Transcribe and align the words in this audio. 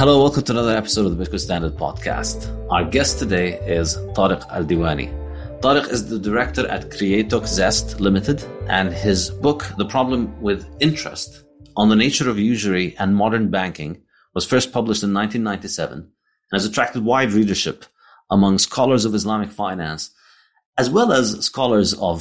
Hello, 0.00 0.22
welcome 0.22 0.42
to 0.44 0.52
another 0.52 0.74
episode 0.74 1.04
of 1.04 1.18
the 1.18 1.22
Bitcoin 1.22 1.40
Standard 1.40 1.76
Podcast. 1.76 2.48
Our 2.70 2.86
guest 2.86 3.18
today 3.18 3.58
is 3.66 3.98
Tarek 4.16 4.46
El 4.50 4.64
Diwany. 4.64 5.12
Tarek 5.60 5.90
is 5.90 6.08
the 6.08 6.18
director 6.18 6.66
at 6.68 6.88
Kreatoc 6.88 7.46
Zest 7.46 8.00
Limited, 8.00 8.42
and 8.66 8.94
his 8.94 9.28
book, 9.28 9.70
The 9.76 9.84
Problem 9.84 10.40
with 10.40 10.66
Interest 10.80 11.44
on 11.76 11.90
the 11.90 11.96
Nature 11.96 12.30
of 12.30 12.38
Usury 12.38 12.96
and 12.98 13.14
Modern 13.14 13.50
Banking, 13.50 14.00
was 14.34 14.46
first 14.46 14.72
published 14.72 15.02
in 15.02 15.12
1997 15.12 15.98
and 15.98 16.08
has 16.50 16.64
attracted 16.64 17.04
wide 17.04 17.32
readership 17.32 17.84
among 18.30 18.56
scholars 18.56 19.04
of 19.04 19.14
Islamic 19.14 19.50
finance 19.50 20.12
as 20.80 20.88
well 20.88 21.12
as 21.12 21.38
scholars 21.44 21.92
of 22.10 22.18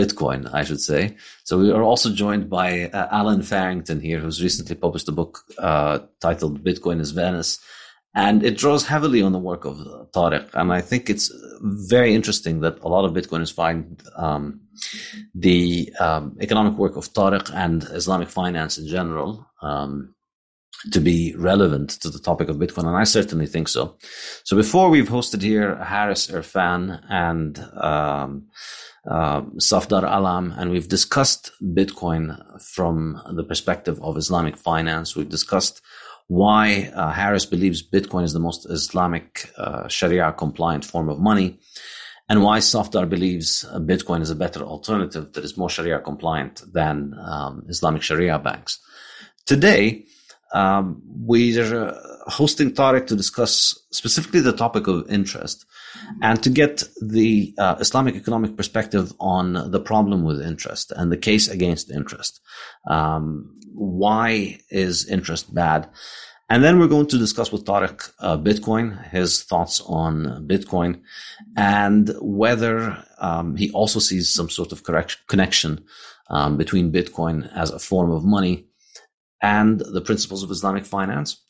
Bitcoin, 0.00 0.40
I 0.52 0.64
should 0.64 0.82
say. 0.90 1.16
So 1.44 1.58
we 1.58 1.70
are 1.70 1.82
also 1.90 2.08
joined 2.12 2.50
by 2.50 2.90
uh, 2.90 3.08
Allen 3.10 3.42
Farrington 3.42 4.00
here, 4.00 4.20
who's 4.20 4.42
recently 4.42 4.76
published 4.76 5.08
a 5.08 5.12
book 5.20 5.32
uh, 5.58 6.00
titled 6.20 6.62
Bitcoin 6.62 7.00
is 7.00 7.12
Venice. 7.12 7.58
And 8.14 8.44
it 8.44 8.58
draws 8.58 8.86
heavily 8.86 9.22
on 9.22 9.32
the 9.32 9.38
work 9.50 9.64
of 9.64 9.80
uh, 9.80 10.04
Tarek. 10.14 10.46
And 10.52 10.70
I 10.78 10.82
think 10.82 11.08
it's 11.08 11.32
very 11.62 12.14
interesting 12.14 12.60
that 12.60 12.76
a 12.82 12.88
lot 12.88 13.06
of 13.06 13.14
Bitcoiners 13.14 13.52
find 13.62 13.82
um, 14.16 14.60
the 15.34 15.90
um, 15.98 16.36
economic 16.42 16.74
work 16.74 16.96
of 16.96 17.10
Tarek 17.14 17.50
and 17.54 17.84
Islamic 18.00 18.28
finance 18.28 18.76
in 18.76 18.86
general 18.86 19.46
um, 19.62 20.14
to 20.90 21.00
be 21.00 21.34
relevant 21.36 21.90
to 21.90 22.10
the 22.10 22.18
topic 22.18 22.48
of 22.48 22.56
Bitcoin, 22.56 22.86
and 22.86 22.96
I 22.96 23.04
certainly 23.04 23.46
think 23.46 23.68
so. 23.68 23.96
So 24.44 24.56
before 24.56 24.90
we've 24.90 25.08
hosted 25.08 25.42
here 25.42 25.76
Harris 25.76 26.26
Irfan 26.26 27.00
and 27.08 27.58
um, 27.74 28.48
uh, 29.08 29.42
Safdar 29.58 30.04
Alam, 30.04 30.54
and 30.56 30.70
we've 30.70 30.88
discussed 30.88 31.52
Bitcoin 31.62 32.36
from 32.60 33.20
the 33.32 33.44
perspective 33.44 34.00
of 34.02 34.16
Islamic 34.16 34.56
finance. 34.56 35.14
We've 35.14 35.28
discussed 35.28 35.80
why 36.28 36.90
uh, 36.94 37.12
Harris 37.12 37.46
believes 37.46 37.88
Bitcoin 37.88 38.24
is 38.24 38.32
the 38.32 38.40
most 38.40 38.68
Islamic 38.70 39.52
uh, 39.56 39.86
Sharia 39.88 40.32
compliant 40.32 40.84
form 40.84 41.08
of 41.08 41.18
money, 41.18 41.60
and 42.28 42.42
why 42.42 42.58
Safdar 42.58 43.08
believes 43.08 43.64
Bitcoin 43.74 44.20
is 44.22 44.30
a 44.30 44.36
better 44.36 44.62
alternative 44.62 45.32
that 45.32 45.44
is 45.44 45.56
more 45.56 45.68
Sharia 45.68 46.00
compliant 46.00 46.62
than 46.72 47.14
um, 47.20 47.64
Islamic 47.68 48.02
Sharia 48.02 48.38
banks. 48.38 48.80
Today, 49.46 50.06
um, 50.52 51.02
we're 51.04 51.88
uh, 51.88 51.98
hosting 52.26 52.72
Tarek 52.72 53.06
to 53.08 53.16
discuss 53.16 53.78
specifically 53.90 54.40
the 54.40 54.52
topic 54.52 54.86
of 54.86 55.10
interest 55.10 55.64
and 56.20 56.42
to 56.42 56.50
get 56.50 56.84
the 57.00 57.54
uh, 57.58 57.76
Islamic 57.80 58.14
economic 58.16 58.56
perspective 58.56 59.12
on 59.18 59.70
the 59.70 59.80
problem 59.80 60.24
with 60.24 60.40
interest 60.40 60.92
and 60.94 61.10
the 61.10 61.16
case 61.16 61.48
against 61.48 61.90
interest. 61.90 62.40
Um, 62.88 63.58
why 63.74 64.58
is 64.70 65.08
interest 65.08 65.54
bad? 65.54 65.88
And 66.50 66.62
then 66.62 66.78
we're 66.78 66.88
going 66.88 67.06
to 67.06 67.18
discuss 67.18 67.50
with 67.50 67.64
Tarek 67.64 68.12
uh, 68.18 68.36
Bitcoin, 68.36 69.10
his 69.10 69.42
thoughts 69.42 69.80
on 69.86 70.46
Bitcoin, 70.46 71.00
and 71.56 72.10
whether 72.20 73.02
um, 73.18 73.56
he 73.56 73.70
also 73.70 74.00
sees 74.00 74.34
some 74.34 74.50
sort 74.50 74.70
of 74.70 74.82
correct- 74.82 75.26
connection 75.28 75.82
um, 76.28 76.58
between 76.58 76.92
Bitcoin 76.92 77.50
as 77.56 77.70
a 77.70 77.78
form 77.78 78.10
of 78.10 78.24
money 78.24 78.66
and 79.42 79.80
the 79.80 80.00
principles 80.00 80.42
of 80.42 80.50
Islamic 80.50 80.86
finance. 80.86 81.42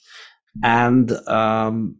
And 0.62 1.12
um, 1.28 1.96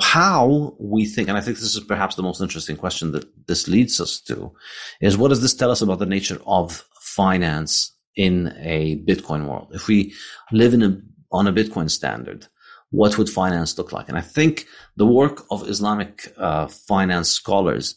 how 0.00 0.76
we 0.78 1.04
think, 1.04 1.28
and 1.28 1.36
I 1.36 1.40
think 1.40 1.58
this 1.58 1.74
is 1.74 1.84
perhaps 1.84 2.14
the 2.14 2.22
most 2.22 2.40
interesting 2.40 2.76
question 2.76 3.12
that 3.12 3.46
this 3.46 3.68
leads 3.68 4.00
us 4.00 4.20
to, 4.22 4.52
is 5.00 5.16
what 5.16 5.28
does 5.28 5.42
this 5.42 5.54
tell 5.54 5.70
us 5.70 5.82
about 5.82 5.98
the 5.98 6.06
nature 6.06 6.40
of 6.46 6.84
finance 7.00 7.94
in 8.14 8.54
a 8.60 8.96
Bitcoin 9.04 9.48
world? 9.48 9.70
If 9.72 9.88
we 9.88 10.14
live 10.52 10.74
in 10.74 10.82
a 10.82 11.00
on 11.32 11.46
a 11.46 11.52
Bitcoin 11.52 11.90
standard, 11.90 12.46
what 12.90 13.16
would 13.16 13.28
finance 13.28 13.76
look 13.78 13.90
like? 13.90 14.08
And 14.08 14.18
I 14.18 14.20
think 14.20 14.66
the 14.96 15.06
work 15.06 15.44
of 15.50 15.68
Islamic 15.68 16.32
uh, 16.36 16.66
finance 16.66 17.30
scholars 17.30 17.96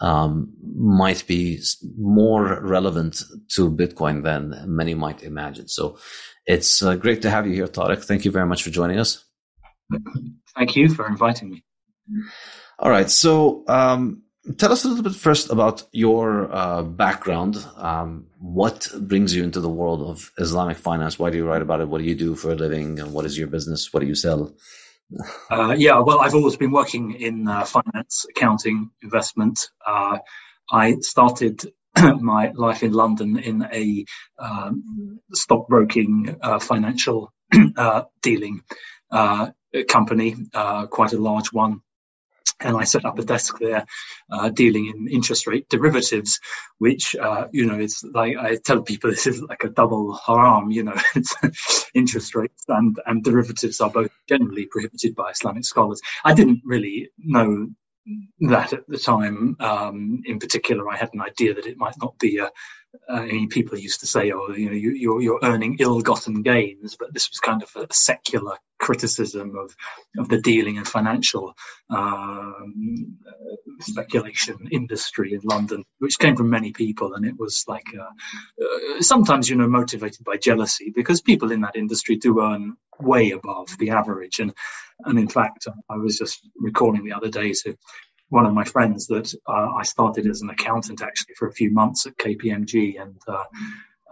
um, 0.00 0.52
might 0.74 1.26
be 1.26 1.60
more 1.98 2.60
relevant 2.62 3.22
to 3.48 3.70
Bitcoin 3.70 4.22
than 4.22 4.54
many 4.66 4.94
might 4.94 5.22
imagine. 5.22 5.68
So 5.68 5.98
it's 6.46 6.82
uh, 6.82 6.94
great 6.96 7.22
to 7.22 7.30
have 7.30 7.46
you 7.46 7.52
here, 7.52 7.68
Tarek. 7.68 8.04
Thank 8.04 8.24
you 8.24 8.30
very 8.30 8.46
much 8.46 8.62
for 8.62 8.70
joining 8.70 8.98
us. 8.98 9.24
Thank 10.56 10.76
you 10.76 10.88
for 10.88 11.06
inviting 11.06 11.50
me. 11.50 11.64
All 12.78 12.90
right. 12.90 13.10
So 13.10 13.64
um, 13.68 14.22
tell 14.58 14.72
us 14.72 14.84
a 14.84 14.88
little 14.88 15.02
bit 15.02 15.14
first 15.14 15.50
about 15.50 15.82
your 15.92 16.52
uh, 16.54 16.82
background. 16.82 17.64
Um, 17.76 18.26
what 18.38 18.88
brings 19.00 19.34
you 19.34 19.42
into 19.42 19.60
the 19.60 19.68
world 19.68 20.02
of 20.02 20.30
Islamic 20.38 20.76
finance? 20.76 21.18
Why 21.18 21.30
do 21.30 21.36
you 21.36 21.46
write 21.46 21.62
about 21.62 21.80
it? 21.80 21.88
What 21.88 21.98
do 21.98 22.04
you 22.04 22.14
do 22.14 22.36
for 22.36 22.52
a 22.52 22.54
living? 22.54 23.00
And 23.00 23.12
what 23.12 23.24
is 23.24 23.36
your 23.36 23.48
business? 23.48 23.92
What 23.92 24.00
do 24.00 24.06
you 24.06 24.14
sell? 24.14 24.54
Uh, 25.50 25.74
yeah, 25.76 26.00
well, 26.00 26.20
I've 26.20 26.34
always 26.34 26.56
been 26.56 26.72
working 26.72 27.12
in 27.12 27.46
uh, 27.46 27.64
finance, 27.64 28.26
accounting, 28.30 28.90
investment. 29.02 29.68
Uh, 29.86 30.18
I 30.70 30.96
started 31.00 31.64
my 32.20 32.52
life 32.54 32.82
in 32.82 32.92
London 32.92 33.38
in 33.38 33.62
a 33.72 34.04
um, 34.38 35.20
stockbroking 35.32 36.36
uh, 36.42 36.58
financial 36.58 37.32
uh, 37.76 38.02
dealing 38.22 38.62
uh, 39.10 39.50
company, 39.88 40.36
quite 40.90 41.12
a 41.12 41.18
large 41.18 41.52
one 41.52 41.80
and 42.60 42.76
I 42.76 42.84
set 42.84 43.04
up 43.04 43.18
a 43.18 43.24
desk 43.24 43.58
there 43.58 43.84
uh, 44.30 44.48
dealing 44.48 44.86
in 44.86 45.08
interest 45.08 45.46
rate 45.46 45.68
derivatives, 45.68 46.40
which, 46.78 47.14
uh, 47.16 47.48
you 47.52 47.66
know, 47.66 47.78
it's 47.78 48.02
like 48.02 48.36
I 48.36 48.56
tell 48.56 48.82
people 48.82 49.10
this 49.16 49.26
is 49.26 49.42
like 49.42 49.64
a 49.64 49.68
double 49.68 50.14
haram, 50.14 50.70
you 50.70 50.84
know, 50.84 50.96
interest 51.94 52.34
rates 52.34 52.64
and, 52.68 52.98
and 53.06 53.22
derivatives 53.22 53.80
are 53.80 53.90
both 53.90 54.10
generally 54.28 54.66
prohibited 54.66 55.14
by 55.14 55.30
Islamic 55.30 55.64
scholars. 55.64 56.00
I 56.24 56.34
didn't 56.34 56.62
really 56.64 57.10
know 57.18 57.68
that 58.40 58.72
at 58.72 58.86
the 58.88 58.98
time. 58.98 59.56
Um, 59.60 60.22
in 60.26 60.38
particular, 60.38 60.88
I 60.88 60.96
had 60.96 61.10
an 61.12 61.22
idea 61.22 61.54
that 61.54 61.66
it 61.66 61.78
might 61.78 61.96
not 62.00 62.18
be 62.18 62.38
a, 62.38 62.50
uh, 63.08 63.26
people 63.50 63.78
used 63.78 64.00
to 64.00 64.06
say, 64.06 64.32
"Oh, 64.32 64.50
you 64.50 64.66
know, 64.66 64.76
you, 64.76 64.90
are 64.90 64.94
you're, 64.94 65.22
you're 65.22 65.40
earning 65.42 65.76
ill-gotten 65.80 66.42
gains," 66.42 66.96
but 66.98 67.12
this 67.14 67.28
was 67.30 67.40
kind 67.40 67.62
of 67.62 67.70
a 67.76 67.92
secular 67.92 68.56
criticism 68.78 69.56
of 69.56 69.74
of 70.18 70.28
the 70.28 70.40
dealing 70.40 70.78
and 70.78 70.86
financial 70.86 71.54
um, 71.90 73.16
speculation 73.80 74.68
industry 74.70 75.34
in 75.34 75.40
London, 75.44 75.84
which 75.98 76.18
came 76.18 76.36
from 76.36 76.50
many 76.50 76.72
people, 76.72 77.14
and 77.14 77.24
it 77.24 77.34
was 77.38 77.64
like 77.68 77.86
uh, 77.98 78.64
uh, 78.64 79.02
sometimes, 79.02 79.48
you 79.48 79.56
know, 79.56 79.68
motivated 79.68 80.24
by 80.24 80.36
jealousy 80.36 80.92
because 80.94 81.20
people 81.20 81.52
in 81.52 81.60
that 81.62 81.76
industry 81.76 82.16
do 82.16 82.40
earn 82.40 82.76
way 83.00 83.30
above 83.30 83.68
the 83.78 83.90
average, 83.90 84.40
and 84.40 84.52
and 85.04 85.18
in 85.18 85.28
fact, 85.28 85.66
I 85.88 85.96
was 85.96 86.18
just 86.18 86.48
recalling 86.56 87.04
the 87.04 87.12
other 87.12 87.28
day 87.30 87.52
to 87.52 87.76
one 88.28 88.46
of 88.46 88.52
my 88.52 88.64
friends 88.64 89.06
that 89.06 89.34
uh, 89.46 89.74
I 89.76 89.82
started 89.82 90.26
as 90.26 90.42
an 90.42 90.50
accountant 90.50 91.02
actually 91.02 91.34
for 91.34 91.48
a 91.48 91.52
few 91.52 91.70
months 91.70 92.06
at 92.06 92.16
KPMG, 92.16 93.00
and 93.00 93.20
uh, 93.28 93.44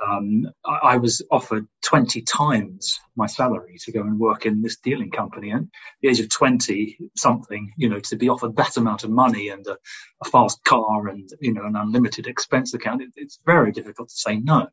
um, 0.06 0.46
I, 0.64 0.78
I, 0.82 0.96
was 0.96 1.22
offered 1.30 1.66
20 1.82 2.22
times 2.22 3.00
my 3.16 3.26
salary 3.26 3.76
to 3.80 3.92
go 3.92 4.00
and 4.00 4.18
work 4.18 4.44
in 4.44 4.60
this 4.60 4.76
dealing 4.76 5.10
company. 5.10 5.50
And 5.50 5.68
the 6.02 6.08
age 6.08 6.20
of 6.20 6.28
20 6.30 6.98
something, 7.16 7.72
you 7.76 7.88
know, 7.88 8.00
to 8.00 8.16
be 8.16 8.28
offered 8.28 8.56
that 8.56 8.76
amount 8.76 9.04
of 9.04 9.10
money 9.10 9.48
and 9.48 9.66
a, 9.66 9.76
a 10.22 10.28
fast 10.28 10.62
car 10.64 11.08
and, 11.08 11.28
you 11.40 11.52
know, 11.52 11.64
an 11.64 11.76
unlimited 11.76 12.26
expense 12.26 12.74
account, 12.74 13.02
it, 13.02 13.10
it's 13.16 13.38
very 13.46 13.72
difficult 13.72 14.08
to 14.08 14.16
say 14.16 14.36
no. 14.36 14.68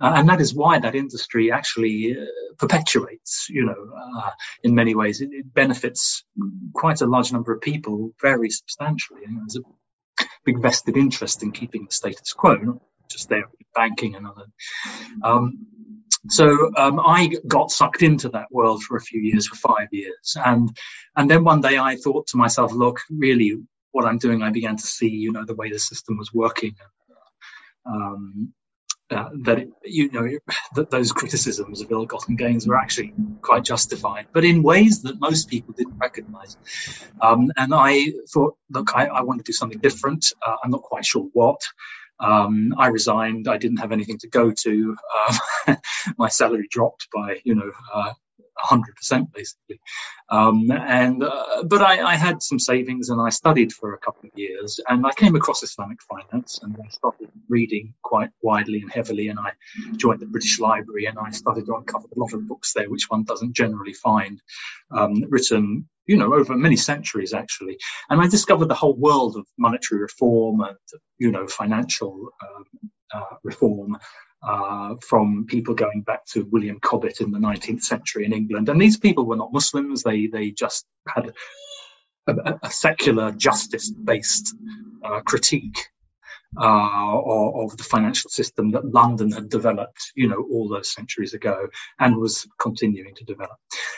Uh, 0.00 0.12
and 0.16 0.28
that 0.28 0.40
is 0.40 0.54
why 0.54 0.78
that 0.78 0.94
industry 0.94 1.50
actually 1.50 2.16
uh, 2.16 2.24
perpetuates, 2.58 3.46
you 3.48 3.64
know, 3.64 3.90
uh, 3.96 4.30
in 4.62 4.74
many 4.74 4.94
ways. 4.94 5.20
It, 5.20 5.30
it, 5.32 5.54
benefits 5.54 6.24
quite 6.74 7.00
a 7.00 7.06
large 7.06 7.32
number 7.32 7.52
of 7.52 7.62
people 7.62 8.12
very 8.20 8.50
substantially. 8.50 9.22
And 9.24 9.38
there's 9.38 9.56
a 9.56 10.26
big 10.44 10.60
vested 10.60 10.96
interest 10.96 11.42
in 11.42 11.50
keeping 11.50 11.86
the 11.86 11.94
status 11.94 12.32
quo, 12.34 12.80
just 13.10 13.28
there 13.28 13.44
banking 13.74 14.16
and 14.16 14.26
other. 14.26 14.44
Um, 15.22 15.66
so 16.28 16.74
um, 16.76 17.00
I 17.00 17.30
got 17.46 17.70
sucked 17.70 18.02
into 18.02 18.28
that 18.30 18.50
world 18.50 18.82
for 18.82 18.96
a 18.96 19.00
few 19.00 19.20
years, 19.20 19.46
for 19.46 19.56
five 19.56 19.88
years, 19.92 20.36
and 20.44 20.68
and 21.16 21.30
then 21.30 21.44
one 21.44 21.60
day 21.60 21.78
I 21.78 21.96
thought 21.96 22.26
to 22.28 22.36
myself, 22.36 22.72
look, 22.72 23.00
really, 23.10 23.58
what 23.92 24.06
I'm 24.06 24.18
doing, 24.18 24.42
I 24.42 24.50
began 24.50 24.76
to 24.76 24.86
see, 24.86 25.08
you 25.08 25.30
know, 25.30 25.44
the 25.44 25.54
way 25.54 25.70
the 25.70 25.78
system 25.78 26.16
was 26.18 26.32
working. 26.32 26.74
Um, 27.86 28.52
uh, 29.10 29.28
that 29.44 29.66
you 29.84 30.10
know 30.10 30.28
that 30.74 30.90
those 30.90 31.12
criticisms 31.12 31.80
of 31.80 31.90
ill-gotten 31.90 32.36
gains 32.36 32.66
were 32.66 32.76
actually 32.76 33.14
quite 33.42 33.64
justified, 33.64 34.26
but 34.32 34.44
in 34.44 34.62
ways 34.62 35.02
that 35.02 35.20
most 35.20 35.48
people 35.48 35.74
didn't 35.76 35.98
recognise. 35.98 36.56
Um, 37.20 37.52
and 37.56 37.72
I 37.74 38.12
thought, 38.32 38.56
look, 38.70 38.96
I, 38.96 39.06
I, 39.06 39.22
want 39.22 39.38
to 39.38 39.44
do 39.44 39.52
something 39.52 39.78
different. 39.78 40.26
Uh, 40.46 40.56
I'm 40.62 40.70
not 40.70 40.82
quite 40.82 41.04
sure 41.04 41.28
what. 41.32 41.60
Um, 42.18 42.74
I 42.78 42.88
resigned. 42.88 43.46
I 43.48 43.58
didn't 43.58 43.78
have 43.78 43.92
anything 43.92 44.18
to 44.18 44.28
go 44.28 44.50
to. 44.50 44.96
Um, 45.68 45.76
my 46.18 46.28
salary 46.28 46.66
dropped 46.70 47.08
by, 47.14 47.40
you 47.44 47.54
know, 47.54 47.70
uh, 47.92 48.12
100% 48.64 49.32
basically. 49.32 49.80
Um, 50.30 50.70
and, 50.70 51.22
uh, 51.22 51.62
but 51.64 51.82
I, 51.82 52.02
I, 52.02 52.16
had 52.16 52.42
some 52.42 52.58
savings 52.58 53.10
and 53.10 53.20
I 53.20 53.28
studied 53.28 53.72
for 53.72 53.94
a 53.94 53.98
couple 53.98 54.28
of 54.28 54.38
years 54.38 54.80
and 54.88 55.06
I 55.06 55.12
came 55.12 55.36
across 55.36 55.62
Islamic 55.62 55.98
finance 56.02 56.58
and 56.62 56.76
I 56.82 56.88
started 56.88 57.28
reading 57.48 57.94
quite 58.02 58.30
widely 58.42 58.80
and 58.80 58.90
heavily 58.92 59.28
and 59.28 59.38
I 59.38 59.52
joined 59.96 60.20
the 60.20 60.26
British 60.26 60.58
Library 60.58 61.06
and 61.06 61.18
I 61.18 61.30
started 61.30 61.66
to 61.66 61.76
uncover 61.76 62.06
a 62.06 62.18
lot 62.18 62.32
of 62.32 62.48
books 62.48 62.72
there, 62.72 62.90
which 62.90 63.06
one 63.08 63.24
doesn't 63.24 63.54
generally 63.54 63.92
find, 63.92 64.42
um, 64.90 65.22
written 65.28 65.88
you 66.06 66.16
know, 66.16 66.34
over 66.34 66.56
many 66.56 66.76
centuries 66.76 67.34
actually. 67.34 67.76
And 68.10 68.20
I 68.20 68.28
discovered 68.28 68.68
the 68.68 68.74
whole 68.74 68.96
world 68.96 69.36
of 69.36 69.46
monetary 69.58 70.00
reform 70.00 70.60
and, 70.60 70.76
you 71.18 71.30
know, 71.30 71.46
financial 71.46 72.30
um, 72.42 72.64
uh, 73.12 73.36
reform 73.42 73.96
uh, 74.42 74.94
from 75.00 75.46
people 75.48 75.74
going 75.74 76.02
back 76.02 76.24
to 76.26 76.44
William 76.52 76.78
Cobbett 76.80 77.20
in 77.20 77.30
the 77.30 77.38
19th 77.38 77.82
century 77.82 78.24
in 78.24 78.32
England. 78.32 78.68
And 78.68 78.80
these 78.80 78.96
people 78.96 79.26
were 79.26 79.36
not 79.36 79.52
Muslims. 79.52 80.02
They, 80.02 80.26
they 80.26 80.50
just 80.50 80.86
had 81.08 81.32
a, 82.26 82.58
a 82.62 82.70
secular 82.70 83.32
justice 83.32 83.90
based 83.90 84.54
uh, 85.04 85.20
critique 85.20 85.78
uh, 86.58 87.20
of 87.62 87.76
the 87.76 87.82
financial 87.84 88.30
system 88.30 88.70
that 88.70 88.84
London 88.84 89.30
had 89.30 89.48
developed, 89.48 90.12
you 90.14 90.28
know, 90.28 90.46
all 90.50 90.68
those 90.68 90.92
centuries 90.92 91.34
ago 91.34 91.68
and 91.98 92.16
was 92.16 92.46
continuing 92.58 93.14
to 93.14 93.24
develop. 93.24 93.56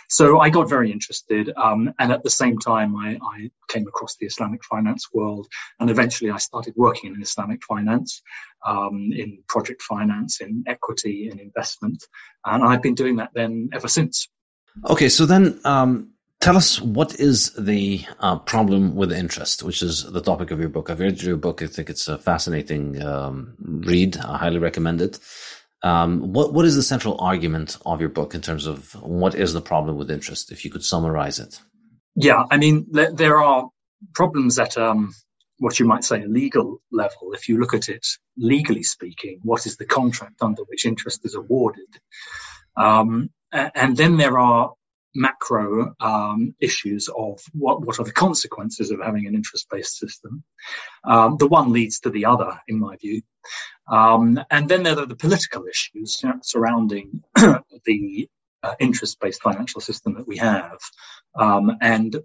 So 0.09 0.41
I 0.41 0.51
got 0.51 0.69
very 0.69 0.91
interested. 0.91 1.53
Um, 1.57 1.93
and 1.99 2.13
at 2.13 2.23
the 2.23 2.31
same 2.31 2.59
time, 2.59 2.97
I, 2.97 3.19
I, 3.23 3.51
came 3.69 3.87
across 3.87 4.17
the 4.17 4.25
Islamic 4.25 4.65
finance 4.65 5.09
world. 5.13 5.47
And 5.79 5.91
eventually 5.91 6.31
I 6.31 6.39
started 6.39 6.73
working 6.75 7.15
in 7.15 7.21
Islamic 7.21 7.63
finance, 7.65 8.23
um, 8.67 9.11
in 9.13 9.43
project 9.47 9.83
finance, 9.83 10.41
in 10.41 10.65
equity, 10.67 11.29
in 11.31 11.39
investment. 11.39 12.03
And 12.47 12.65
I've 12.65 12.81
been 12.81 12.95
doing 12.95 13.17
that 13.17 13.31
then 13.35 13.69
ever 13.75 13.89
since. 13.89 14.27
Okay. 14.89 15.11
So 15.11 15.27
then, 15.27 15.61
um 15.65 16.15
Tell 16.41 16.57
us 16.57 16.81
what 16.81 17.19
is 17.19 17.51
the 17.55 18.05
uh, 18.21 18.39
problem 18.39 18.95
with 18.95 19.13
interest, 19.13 19.65
which 19.65 19.83
is 19.83 20.05
the 20.05 20.21
topic 20.21 20.53
of 20.53 20.61
your 20.61 20.69
book. 20.69 20.89
I've 20.89 21.01
read 21.01 21.21
your 21.21 21.37
book. 21.37 21.63
I 21.63 21.67
think 21.67 21.91
it's 21.91 22.07
a 22.07 22.17
fascinating 22.17 23.03
um, 23.03 23.57
read. 23.61 24.17
I 24.17 24.39
highly 24.39 24.59
recommend 24.59 25.03
it. 25.03 25.19
Um, 25.83 26.33
what 26.33 26.53
what 26.53 26.65
is 26.65 26.77
the 26.77 26.83
central 26.83 27.21
argument 27.21 27.77
of 27.85 28.01
your 28.01 28.09
book 28.11 28.35
in 28.35 28.41
terms 28.41 28.67
of 28.67 28.93
what 29.03 29.35
is 29.35 29.53
the 29.53 29.61
problem 29.61 29.97
with 29.97 30.11
interest? 30.11 30.53
If 30.53 30.65
you 30.65 30.71
could 30.71 30.85
summarize 30.85 31.41
it. 31.41 31.61
Yeah, 32.15 32.45
I 32.51 32.57
mean 32.57 32.87
there 32.91 33.39
are 33.39 33.69
problems 34.15 34.59
at 34.59 34.77
um, 34.77 35.15
what 35.59 35.79
you 35.81 35.87
might 35.87 36.05
say 36.05 36.23
a 36.23 36.29
legal 36.29 36.81
level. 36.93 37.33
If 37.33 37.49
you 37.49 37.59
look 37.59 37.75
at 37.75 37.89
it 37.89 38.07
legally 38.37 38.83
speaking, 38.85 39.41
what 39.43 39.67
is 39.67 39.77
the 39.77 39.87
contract 39.87 40.41
under 40.41 40.63
which 40.65 40.87
interest 40.87 41.25
is 41.25 41.35
awarded? 41.35 41.99
Um, 42.77 43.31
and 43.53 43.97
then 43.97 44.17
there 44.17 44.39
are 44.39 44.73
macro 45.19 45.95
um, 46.01 46.55
issues 46.61 47.09
of 47.09 47.41
what, 47.53 47.85
what 47.85 47.99
are 47.99 48.05
the 48.05 48.13
consequences 48.13 48.91
of 48.91 49.01
having 49.01 49.27
an 49.27 49.35
interest-based 49.35 49.99
system. 49.99 50.45
Um, 51.05 51.37
the 51.39 51.49
one 51.49 51.73
leads 51.73 52.01
to 52.01 52.11
the 52.11 52.27
other, 52.27 52.59
in 52.69 52.79
my 52.79 52.97
view. 52.97 53.23
Um, 53.91 54.41
and 54.51 54.69
then 54.69 54.83
there 54.83 54.99
are 54.99 55.07
the 55.07 55.17
political 55.17 55.65
issues 55.67 56.23
you 56.23 56.29
know, 56.29 56.37
surrounding 56.43 57.23
the 57.35 58.29
uh, 58.63 58.75
interest-based 58.79 59.43
financial 59.43 59.81
system 59.81 60.15
that 60.15 60.27
we 60.27 60.37
have, 60.39 60.79
um, 61.35 61.77
and 61.81 62.17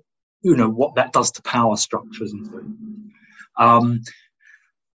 you 0.42 0.58
know 0.58 0.70
what 0.70 0.96
that 0.96 1.14
does 1.14 1.32
to 1.32 1.42
power 1.42 1.78
structures 1.78 2.34
and 2.34 2.48
so. 2.48 3.64
Um, 3.64 4.02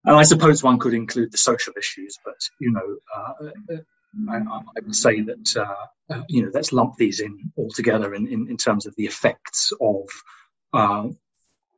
and 0.05 0.17
I 0.17 0.25
suppose 0.25 0.62
one 0.62 0.78
could 0.78 0.95
include 0.95 1.33
the 1.33 1.38
social 1.38 1.75
issues, 1.78 2.19
but 2.25 2.37
you 2.61 2.73
know, 2.73 2.97
uh, 3.14 3.76
I, 4.31 4.37
I 4.37 4.81
would 4.83 4.95
say 4.95 5.21
that 5.23 5.57
uh, 5.57 6.15
uh, 6.15 6.23
you 6.29 6.43
know 6.43 6.50
let's 6.53 6.73
lump 6.73 6.97
these 6.97 7.21
in 7.21 7.53
all 7.57 7.71
together 7.71 8.15
in, 8.15 8.27
in, 8.27 8.49
in 8.49 8.57
terms 8.57 8.87
of 8.87 8.95
the 8.97 9.07
effects 9.07 9.73
of 9.81 10.09
uh, 10.73 11.09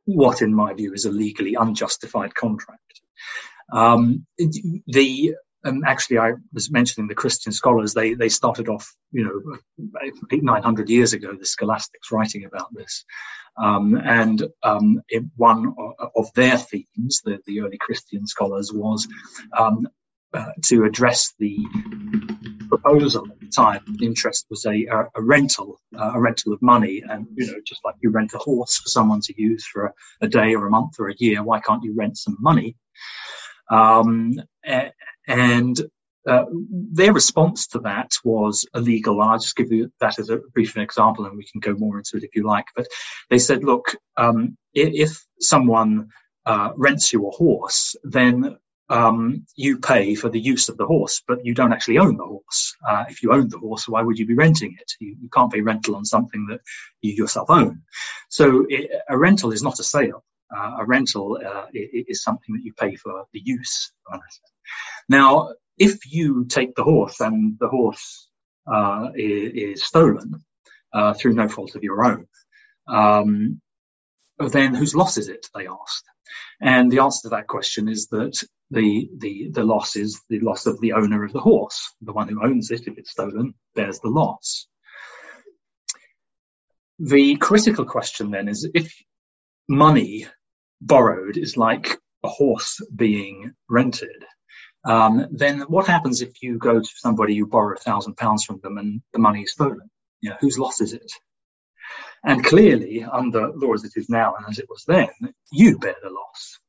what, 0.05 0.41
in 0.41 0.53
my 0.53 0.73
view, 0.73 0.93
is 0.93 1.05
a 1.05 1.11
legally 1.11 1.55
unjustified 1.55 2.33
contract. 2.33 3.01
Um, 3.71 4.25
the 4.37 5.35
um, 5.63 5.83
actually, 5.85 6.17
I 6.17 6.33
was 6.53 6.71
mentioning 6.71 7.07
the 7.07 7.15
Christian 7.15 7.51
scholars. 7.51 7.93
They 7.93 8.15
they 8.15 8.29
started 8.29 8.67
off, 8.67 8.93
you 9.11 9.23
know, 9.23 9.89
eight 10.31 10.43
nine 10.43 10.63
hundred 10.63 10.89
years 10.89 11.13
ago. 11.13 11.35
The 11.35 11.45
scholastics 11.45 12.11
writing 12.11 12.45
about 12.45 12.73
this, 12.73 13.05
um, 13.61 13.95
and 13.95 14.43
um, 14.63 15.01
it, 15.09 15.23
one 15.35 15.75
of 16.15 16.33
their 16.33 16.57
themes, 16.57 17.21
the, 17.23 17.39
the 17.45 17.61
early 17.61 17.77
Christian 17.79 18.25
scholars, 18.25 18.73
was 18.73 19.07
um, 19.57 19.87
uh, 20.33 20.51
to 20.63 20.83
address 20.83 21.33
the 21.39 21.57
proposal 22.69 23.27
at 23.29 23.39
the 23.39 23.47
time. 23.47 23.81
Interest 24.01 24.45
was 24.49 24.65
a, 24.65 24.85
a, 24.85 25.05
a 25.15 25.21
rental, 25.21 25.79
uh, 25.97 26.11
a 26.13 26.19
rental 26.19 26.53
of 26.53 26.61
money, 26.61 27.03
and 27.09 27.27
you 27.35 27.47
know, 27.47 27.59
just 27.65 27.81
like 27.83 27.95
you 28.01 28.09
rent 28.09 28.33
a 28.33 28.37
horse 28.37 28.77
for 28.77 28.89
someone 28.89 29.21
to 29.21 29.33
use 29.41 29.65
for 29.65 29.85
a, 29.85 29.93
a 30.21 30.27
day 30.27 30.55
or 30.55 30.67
a 30.67 30.69
month 30.69 30.93
or 30.99 31.09
a 31.09 31.15
year, 31.17 31.43
why 31.43 31.59
can't 31.59 31.83
you 31.83 31.93
rent 31.95 32.17
some 32.17 32.37
money? 32.39 32.75
Um, 33.69 34.35
and 35.27 35.81
uh, 36.27 36.45
their 36.69 37.13
response 37.13 37.67
to 37.67 37.79
that 37.79 38.11
was 38.23 38.65
illegal. 38.75 39.21
And 39.21 39.31
I'll 39.31 39.39
just 39.39 39.55
give 39.55 39.71
you 39.71 39.91
that 39.99 40.19
as 40.19 40.29
a 40.29 40.37
brief 40.53 40.77
example, 40.77 41.25
and 41.25 41.37
we 41.37 41.47
can 41.51 41.59
go 41.59 41.73
more 41.77 41.97
into 41.97 42.17
it 42.17 42.23
if 42.23 42.35
you 42.35 42.45
like. 42.45 42.65
But 42.75 42.87
they 43.29 43.39
said, 43.39 43.63
look, 43.63 43.95
um, 44.17 44.57
if, 44.73 45.25
someone 45.39 46.07
uh, 46.45 46.69
rents 46.75 47.11
you 47.11 47.27
a 47.27 47.31
horse, 47.31 47.95
then 48.03 48.55
um, 48.91 49.45
you 49.55 49.79
pay 49.79 50.15
for 50.15 50.29
the 50.29 50.39
use 50.39 50.67
of 50.67 50.77
the 50.77 50.85
horse, 50.85 51.23
but 51.25 51.43
you 51.45 51.53
don't 51.53 51.71
actually 51.71 51.97
own 51.97 52.17
the 52.17 52.25
horse. 52.25 52.75
Uh, 52.87 53.05
if 53.09 53.23
you 53.23 53.31
own 53.31 53.47
the 53.47 53.57
horse, 53.57 53.87
why 53.87 54.01
would 54.01 54.19
you 54.19 54.25
be 54.25 54.35
renting 54.35 54.75
it? 54.79 54.91
You, 54.99 55.15
you 55.21 55.29
can't 55.29 55.51
pay 55.51 55.61
rental 55.61 55.95
on 55.95 56.03
something 56.03 56.45
that 56.47 56.59
you 57.01 57.13
yourself 57.13 57.49
own. 57.49 57.81
So 58.29 58.65
it, 58.69 58.91
a 59.07 59.17
rental 59.17 59.53
is 59.53 59.63
not 59.63 59.79
a 59.79 59.83
sale. 59.83 60.23
Uh, 60.55 60.75
a 60.79 60.85
rental 60.85 61.39
uh, 61.45 61.67
is 61.73 62.21
something 62.21 62.53
that 62.53 62.65
you 62.65 62.73
pay 62.73 62.95
for 62.97 63.23
the 63.31 63.41
use. 63.45 63.93
Now, 65.07 65.53
if 65.77 66.11
you 66.11 66.45
take 66.45 66.75
the 66.75 66.83
horse 66.83 67.21
and 67.21 67.57
the 67.59 67.69
horse 67.69 68.27
uh, 68.67 69.11
is, 69.15 69.53
is, 69.53 69.83
stolen 69.85 70.43
uh, 70.93 71.13
through 71.13 71.35
no 71.35 71.47
fault 71.47 71.75
of 71.75 71.83
your 71.83 72.03
own, 72.03 72.27
um, 72.89 73.61
then 74.49 74.73
whose 74.73 74.95
loss 74.95 75.17
is 75.17 75.27
it? 75.27 75.47
They 75.55 75.67
asked. 75.67 76.05
And 76.61 76.91
the 76.91 76.99
answer 76.99 77.23
to 77.23 77.29
that 77.29 77.47
question 77.47 77.89
is 77.89 78.07
that 78.07 78.41
the, 78.69 79.09
the, 79.17 79.49
the 79.51 79.63
loss 79.63 79.95
is 79.95 80.21
the 80.29 80.39
loss 80.39 80.65
of 80.65 80.79
the 80.79 80.93
owner 80.93 81.23
of 81.23 81.33
the 81.33 81.39
horse. 81.39 81.93
The 82.01 82.13
one 82.13 82.27
who 82.27 82.43
owns 82.43 82.71
it, 82.71 82.87
if 82.87 82.97
it's 82.97 83.11
stolen, 83.11 83.53
bears 83.75 83.99
the 83.99 84.09
loss. 84.09 84.67
The 86.99 87.35
critical 87.37 87.85
question 87.85 88.31
then 88.31 88.47
is 88.47 88.69
if 88.73 88.93
money 89.67 90.27
borrowed 90.79 91.37
is 91.37 91.57
like 91.57 91.97
a 92.23 92.29
horse 92.29 92.79
being 92.95 93.53
rented, 93.69 94.23
um, 94.85 95.27
then 95.31 95.61
what 95.61 95.87
happens 95.87 96.21
if 96.21 96.41
you 96.41 96.57
go 96.57 96.79
to 96.79 96.89
somebody 96.95 97.35
you 97.35 97.47
borrow 97.47 97.75
a 97.75 97.79
thousand 97.79 98.17
pounds 98.17 98.45
from 98.45 98.59
them 98.61 98.77
and 98.77 99.01
the 99.13 99.19
money 99.19 99.41
is 99.41 99.51
stolen? 99.51 99.89
You 100.21 100.31
know, 100.31 100.37
whose 100.39 100.59
loss 100.59 100.81
is 100.81 100.93
it? 100.93 101.11
And 102.23 102.43
clearly, 102.45 103.03
under 103.03 103.51
law 103.53 103.73
as 103.73 103.83
it 103.83 103.93
is 103.95 104.09
now 104.09 104.35
and 104.35 104.45
as 104.47 104.59
it 104.59 104.69
was 104.69 104.83
then, 104.87 105.09
you 105.51 105.79
bear 105.79 105.95
the 106.03 106.09
loss. 106.09 106.59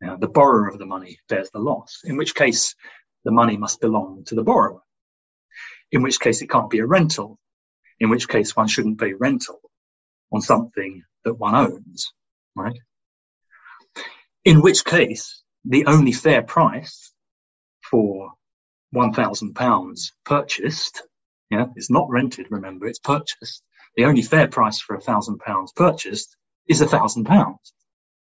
Know, 0.00 0.16
the 0.18 0.28
borrower 0.28 0.68
of 0.68 0.78
the 0.78 0.86
money 0.86 1.18
bears 1.28 1.50
the 1.50 1.58
loss, 1.58 2.00
in 2.04 2.16
which 2.16 2.34
case 2.34 2.74
the 3.24 3.30
money 3.30 3.58
must 3.58 3.82
belong 3.82 4.24
to 4.24 4.34
the 4.34 4.42
borrower, 4.42 4.80
in 5.92 6.02
which 6.02 6.18
case 6.18 6.40
it 6.40 6.48
can't 6.48 6.70
be 6.70 6.78
a 6.78 6.86
rental, 6.86 7.38
in 7.98 8.08
which 8.08 8.26
case 8.26 8.56
one 8.56 8.66
shouldn't 8.66 8.98
pay 8.98 9.12
rental 9.12 9.60
on 10.32 10.40
something 10.40 11.02
that 11.24 11.34
one 11.34 11.54
owns, 11.54 12.12
right? 12.56 12.78
In 14.44 14.62
which 14.62 14.86
case, 14.86 15.42
the 15.66 15.84
only 15.84 16.12
fair 16.12 16.42
price 16.42 17.12
for 17.82 18.32
£1,000 18.94 20.12
purchased, 20.24 21.02
yeah, 21.50 21.66
it's 21.76 21.90
not 21.90 22.08
rented, 22.08 22.46
remember, 22.50 22.86
it's 22.86 22.98
purchased. 22.98 23.62
The 23.96 24.04
only 24.04 24.22
fair 24.22 24.48
price 24.48 24.80
for 24.80 24.94
a 24.94 25.00
£1,000 25.00 25.74
purchased 25.74 26.36
is 26.68 26.80
a 26.80 26.86
£1,000. 26.86 27.56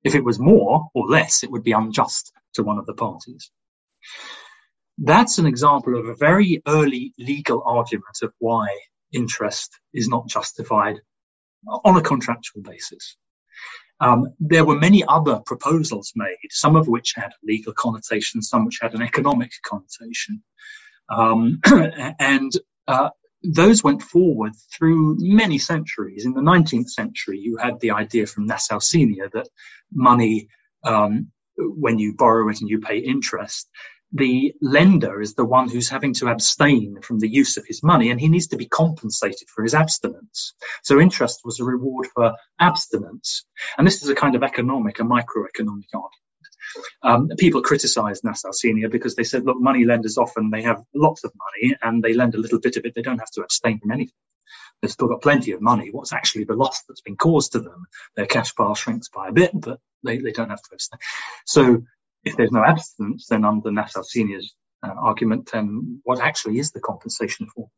If 0.04 0.16
it 0.16 0.24
was 0.24 0.40
more 0.40 0.90
or 0.94 1.08
less, 1.08 1.44
it 1.44 1.52
would 1.52 1.64
be 1.64 1.74
unjust 1.74 2.32
to 2.54 2.64
one 2.64 2.78
of 2.78 2.86
the 2.86 2.94
parties. 2.94 3.52
That's 4.98 5.38
an 5.38 5.46
example 5.46 5.98
of 5.98 6.08
a 6.08 6.16
very 6.16 6.62
early 6.68 7.14
legal 7.18 7.64
argument 7.66 8.18
of 8.22 8.34
why 8.40 8.68
interest 9.12 9.80
is 9.94 10.08
not 10.08 10.28
justified 10.28 10.98
on 11.68 11.98
a 11.98 12.02
contractual 12.02 12.62
basis. 12.64 13.18
Um, 14.00 14.34
there 14.40 14.66
were 14.66 14.80
many 14.80 15.04
other 15.08 15.42
proposals 15.46 16.12
made, 16.16 16.38
some 16.50 16.76
of 16.76 16.88
which 16.88 17.14
had 17.16 17.32
legal 17.44 17.74
connotation, 17.74 18.42
some 18.42 18.66
which 18.66 18.80
had 18.82 18.96
an 18.96 19.04
economic 19.04 19.52
connotation. 19.64 20.42
Um, 21.10 21.60
and 22.20 22.52
uh, 22.88 23.10
those 23.44 23.84
went 23.84 24.02
forward 24.02 24.54
through 24.72 25.18
many 25.20 25.58
centuries. 25.58 26.26
In 26.26 26.34
the 26.34 26.42
19th 26.42 26.90
century, 26.90 27.40
you 27.40 27.58
had 27.58 27.80
the 27.80 27.92
idea 27.92 28.26
from 28.28 28.46
Nassau 28.46 28.80
Senior 28.80 29.30
that 29.34 29.50
money, 29.94 30.48
um, 30.84 31.32
when 31.58 32.00
you 32.00 32.16
borrow 32.16 32.50
it 32.50 32.62
and 32.62 32.70
you 32.70 32.80
pay 32.80 32.98
interest, 32.98 33.70
the 34.14 34.54
lender 34.62 35.22
is 35.22 35.36
the 35.36 35.46
one 35.46 35.70
who's 35.70 35.90
having 35.90 36.14
to 36.16 36.28
abstain 36.28 37.02
from 37.02 37.20
the 37.20 37.30
use 37.30 37.56
of 37.58 37.66
his 37.66 37.82
money 37.82 38.10
and 38.10 38.20
he 38.20 38.28
needs 38.28 38.48
to 38.48 38.58
be 38.58 38.66
compensated 38.68 39.48
for 39.48 39.64
his 39.64 39.74
abstinence. 39.74 40.54
So 40.84 41.00
interest 41.00 41.42
was 41.46 41.60
a 41.60 41.64
reward 41.64 42.08
for 42.14 42.34
abstinence. 42.60 43.46
And 43.78 43.88
this 43.88 44.04
is 44.04 44.10
a 44.10 44.16
kind 44.16 44.36
of 44.36 44.44
economic, 44.44 45.00
a 45.00 45.04
microeconomic 45.04 45.92
argument. 45.94 46.31
Um, 47.04 47.30
people 47.38 47.62
criticised 47.62 48.24
Nassau 48.24 48.52
Senior 48.52 48.90
because 48.90 49.16
they 49.16 49.24
said, 49.24 49.46
look, 49.46 49.60
money 49.60 49.86
lenders 49.86 50.18
often 50.18 50.50
they 50.50 50.62
have 50.62 50.82
lots 50.94 51.24
of 51.24 51.32
money 51.36 51.76
and 51.82 52.04
they 52.04 52.14
lend 52.14 52.36
a 52.36 52.40
little 52.40 52.60
bit 52.60 52.78
of 52.78 52.86
it. 52.86 52.94
They 52.96 53.02
don't 53.02 53.20
have 53.20 53.32
to 53.32 53.42
abstain 53.42 53.80
from 53.80 53.92
anything. 53.92 54.14
They've 54.82 54.92
still 54.92 55.08
got 55.08 55.22
plenty 55.22 55.52
of 55.52 55.62
money. 55.62 55.90
What's 55.92 56.14
actually 56.14 56.46
the 56.46 56.56
loss 56.56 56.84
that's 56.88 57.02
been 57.02 57.18
caused 57.18 57.54
to 57.54 57.60
them? 57.60 57.86
Their 58.16 58.26
cash 58.26 58.54
pile 58.56 58.76
shrinks 58.76 59.10
by 59.10 59.30
a 59.30 59.32
bit, 59.32 59.52
but 59.54 59.80
they, 60.04 60.18
they 60.18 60.32
don't 60.32 60.50
have 60.50 60.62
to 60.62 60.70
abstain. 60.74 61.00
So 61.46 61.84
if 62.24 62.36
there's 62.36 62.52
no 62.52 62.64
abstinence, 62.64 63.28
then 63.28 63.46
under 63.46 63.72
Nassau 63.72 64.02
Senior's 64.02 64.56
uh, 64.84 64.94
argument, 64.98 65.50
then 65.52 66.02
what 66.04 66.20
actually 66.20 66.60
is 66.60 66.72
the 66.72 66.80
compensation 66.80 67.48
for? 67.48 67.70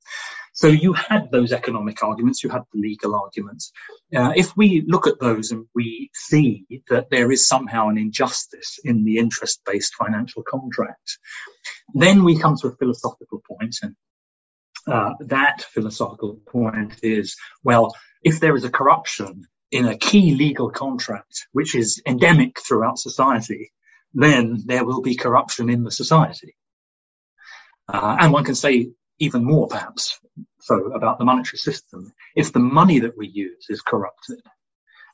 So 0.53 0.67
you 0.67 0.93
had 0.93 1.31
those 1.31 1.51
economic 1.51 2.03
arguments, 2.03 2.43
you 2.43 2.49
had 2.49 2.63
the 2.73 2.79
legal 2.79 3.15
arguments. 3.15 3.71
Uh, 4.15 4.33
if 4.35 4.55
we 4.55 4.83
look 4.87 5.07
at 5.07 5.19
those 5.19 5.51
and 5.51 5.65
we 5.73 6.09
see 6.13 6.65
that 6.89 7.09
there 7.09 7.31
is 7.31 7.47
somehow 7.47 7.89
an 7.89 7.97
injustice 7.97 8.79
in 8.83 9.03
the 9.03 9.17
interest-based 9.17 9.95
financial 9.95 10.43
contract, 10.43 11.17
then 11.93 12.23
we 12.23 12.37
come 12.37 12.55
to 12.57 12.67
a 12.67 12.75
philosophical 12.75 13.41
point. 13.47 13.53
point, 13.53 13.75
and 13.81 13.95
uh, 14.87 15.13
that 15.19 15.61
philosophical 15.61 16.39
point 16.47 16.95
is, 17.03 17.35
well, 17.63 17.95
if 18.23 18.39
there 18.39 18.55
is 18.55 18.63
a 18.63 18.69
corruption 18.69 19.47
in 19.71 19.85
a 19.87 19.97
key 19.97 20.35
legal 20.35 20.69
contract, 20.69 21.47
which 21.51 21.75
is 21.75 22.01
endemic 22.05 22.59
throughout 22.59 22.99
society, 22.99 23.71
then 24.13 24.61
there 24.65 24.85
will 24.85 25.01
be 25.01 25.15
corruption 25.15 25.69
in 25.69 25.83
the 25.83 25.91
society. 25.91 26.55
Uh, 27.87 28.17
and 28.19 28.31
one 28.31 28.43
can 28.43 28.55
say 28.55 28.91
even 29.19 29.43
more, 29.43 29.67
perhaps, 29.67 30.19
so 30.59 30.91
about 30.93 31.17
the 31.17 31.25
monetary 31.25 31.57
system. 31.57 32.11
If 32.35 32.53
the 32.53 32.59
money 32.59 32.99
that 32.99 33.17
we 33.17 33.27
use 33.27 33.65
is 33.69 33.81
corrupted, 33.81 34.41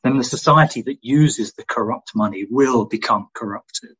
then 0.03 0.17
the 0.17 0.23
society 0.23 0.81
that 0.83 0.97
uses 1.01 1.53
the 1.53 1.65
corrupt 1.65 2.11
money 2.15 2.45
will 2.49 2.85
become 2.85 3.27
corrupted. 3.33 3.95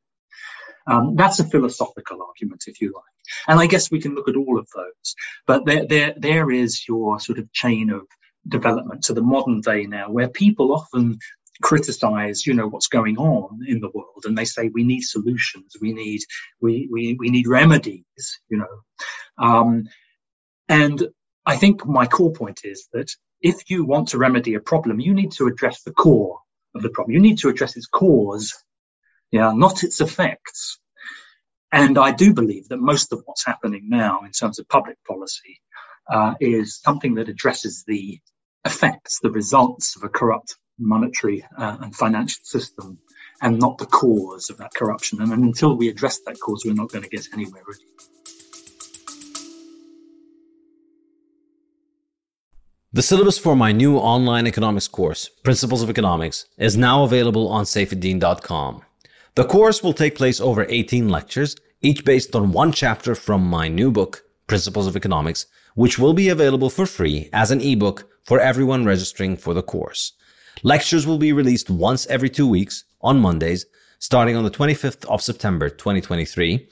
Um, 0.88 1.16
that's 1.16 1.40
a 1.40 1.44
philosophical 1.44 2.22
argument, 2.24 2.64
if 2.68 2.82
you 2.82 2.94
like. 2.96 3.04
And 3.48 3.60
I 3.60 3.68
guess 3.68 3.92
we 3.92 4.02
can 4.02 4.16
look 4.16 4.30
at 4.30 4.36
all 4.36 4.58
of 4.58 4.68
those. 4.74 5.16
But 5.46 5.66
there, 5.66 5.86
there, 5.86 6.14
there 6.18 6.52
is 6.52 6.88
your 6.88 7.20
sort 7.20 7.38
of 7.38 7.52
chain 7.54 7.92
of 7.92 8.02
development 8.48 9.04
to 9.04 9.14
the 9.14 9.22
modern 9.22 9.62
day 9.62 9.86
now, 9.86 10.10
where 10.10 10.30
people 10.30 10.74
often 10.74 11.20
criticize, 11.62 12.46
you 12.46 12.54
know, 12.54 12.68
what's 12.68 12.88
going 12.88 13.18
on 13.18 13.60
in 13.68 13.80
the 13.80 13.90
world. 13.94 14.24
And 14.26 14.38
they 14.38 14.46
say 14.46 14.70
we 14.70 14.84
need 14.84 15.02
solutions. 15.02 15.76
We 15.82 15.94
need, 15.94 16.22
we, 16.62 16.88
we, 16.92 17.16
we 17.20 17.30
need 17.30 17.48
remedies, 17.48 18.40
you 18.50 18.58
know. 18.58 19.46
Um, 19.46 19.90
and 20.68 21.08
I 21.46 21.58
think 21.58 21.86
my 21.86 22.06
core 22.06 22.32
point 22.32 22.62
is 22.64 22.88
that 22.94 23.10
if 23.42 23.70
you 23.70 23.86
want 23.86 24.10
to 24.10 24.18
remedy 24.18 24.54
a 24.56 24.60
problem, 24.60 25.00
you 25.00 25.14
need 25.14 25.32
to 25.34 25.48
address 25.48 25.84
the 25.84 25.94
core 25.94 26.40
of 26.76 26.82
the 26.82 26.90
problem. 26.90 27.14
You 27.14 27.22
need 27.22 27.40
to 27.40 27.50
address 27.50 27.76
its 27.76 27.88
cause, 27.88 28.54
yeah, 29.32 29.52
not 29.54 29.84
its 29.84 30.02
effects. 30.02 30.80
And 31.72 31.98
I 31.98 32.12
do 32.12 32.34
believe 32.34 32.68
that 32.70 32.80
most 32.80 33.14
of 33.14 33.22
what's 33.26 33.46
happening 33.46 33.90
now 33.90 34.22
in 34.26 34.32
terms 34.32 34.60
of 34.60 34.68
public 34.68 34.98
policy 35.08 35.62
uh, 36.12 36.34
is 36.40 36.80
something 36.80 37.16
that 37.16 37.30
addresses 37.30 37.84
the 37.88 38.20
effects, 38.66 39.20
the 39.22 39.32
results 39.32 39.96
of 39.96 40.04
a 40.04 40.10
corrupt 40.10 40.56
monetary 40.80 41.46
uh, 41.58 41.78
and 41.82 41.96
financial 41.96 42.42
system 42.44 42.98
and 43.42 43.60
not 43.60 43.78
the 43.78 43.86
cause 43.86 44.50
of 44.50 44.58
that 44.58 44.74
corruption. 44.74 45.22
And 45.22 45.32
until 45.32 45.76
we 45.76 45.88
address 45.90 46.20
that 46.26 46.40
cause, 46.40 46.64
we're 46.66 46.74
not 46.74 46.90
going 46.90 47.04
to 47.04 47.10
get 47.10 47.28
anywhere 47.34 47.62
really. 47.66 47.86
The 52.92 53.04
syllabus 53.04 53.38
for 53.38 53.56
my 53.56 53.72
new 53.72 53.98
online 53.98 54.48
economics 54.48 54.88
course, 54.88 55.30
Principles 55.44 55.84
of 55.84 55.92
Economics, 55.92 56.48
is 56.58 56.76
now 56.76 57.04
available 57.04 57.48
on 57.48 57.66
saifedean.com. 57.66 58.82
The 59.36 59.46
course 59.46 59.84
will 59.84 59.94
take 59.94 60.16
place 60.16 60.42
over 60.42 60.66
18 60.68 61.08
lectures, 61.08 61.56
each 61.82 62.04
based 62.04 62.36
on 62.36 62.52
one 62.52 62.72
chapter 62.72 63.14
from 63.14 63.44
my 63.44 63.68
new 63.68 63.92
book, 63.92 64.24
Principles 64.48 64.88
of 64.88 64.96
Economics, 64.96 65.46
which 65.76 66.00
will 66.00 66.14
be 66.14 66.30
available 66.30 66.72
for 66.72 66.88
free 66.88 67.30
as 67.32 67.52
an 67.52 67.62
ebook 67.62 68.10
for 68.24 68.40
everyone 68.40 68.86
registering 68.86 69.38
for 69.38 69.54
the 69.54 69.62
course. 69.62 70.14
Lectures 70.64 71.08
will 71.08 71.18
be 71.18 71.32
released 71.32 71.70
once 71.70 72.06
every 72.08 72.30
two 72.30 72.46
weeks 72.46 72.84
on 73.02 73.18
Mondays, 73.18 73.66
starting 74.00 74.36
on 74.36 74.44
the 74.44 74.52
25th 74.52 75.06
of 75.06 75.22
September 75.22 75.70
2023, 75.70 76.68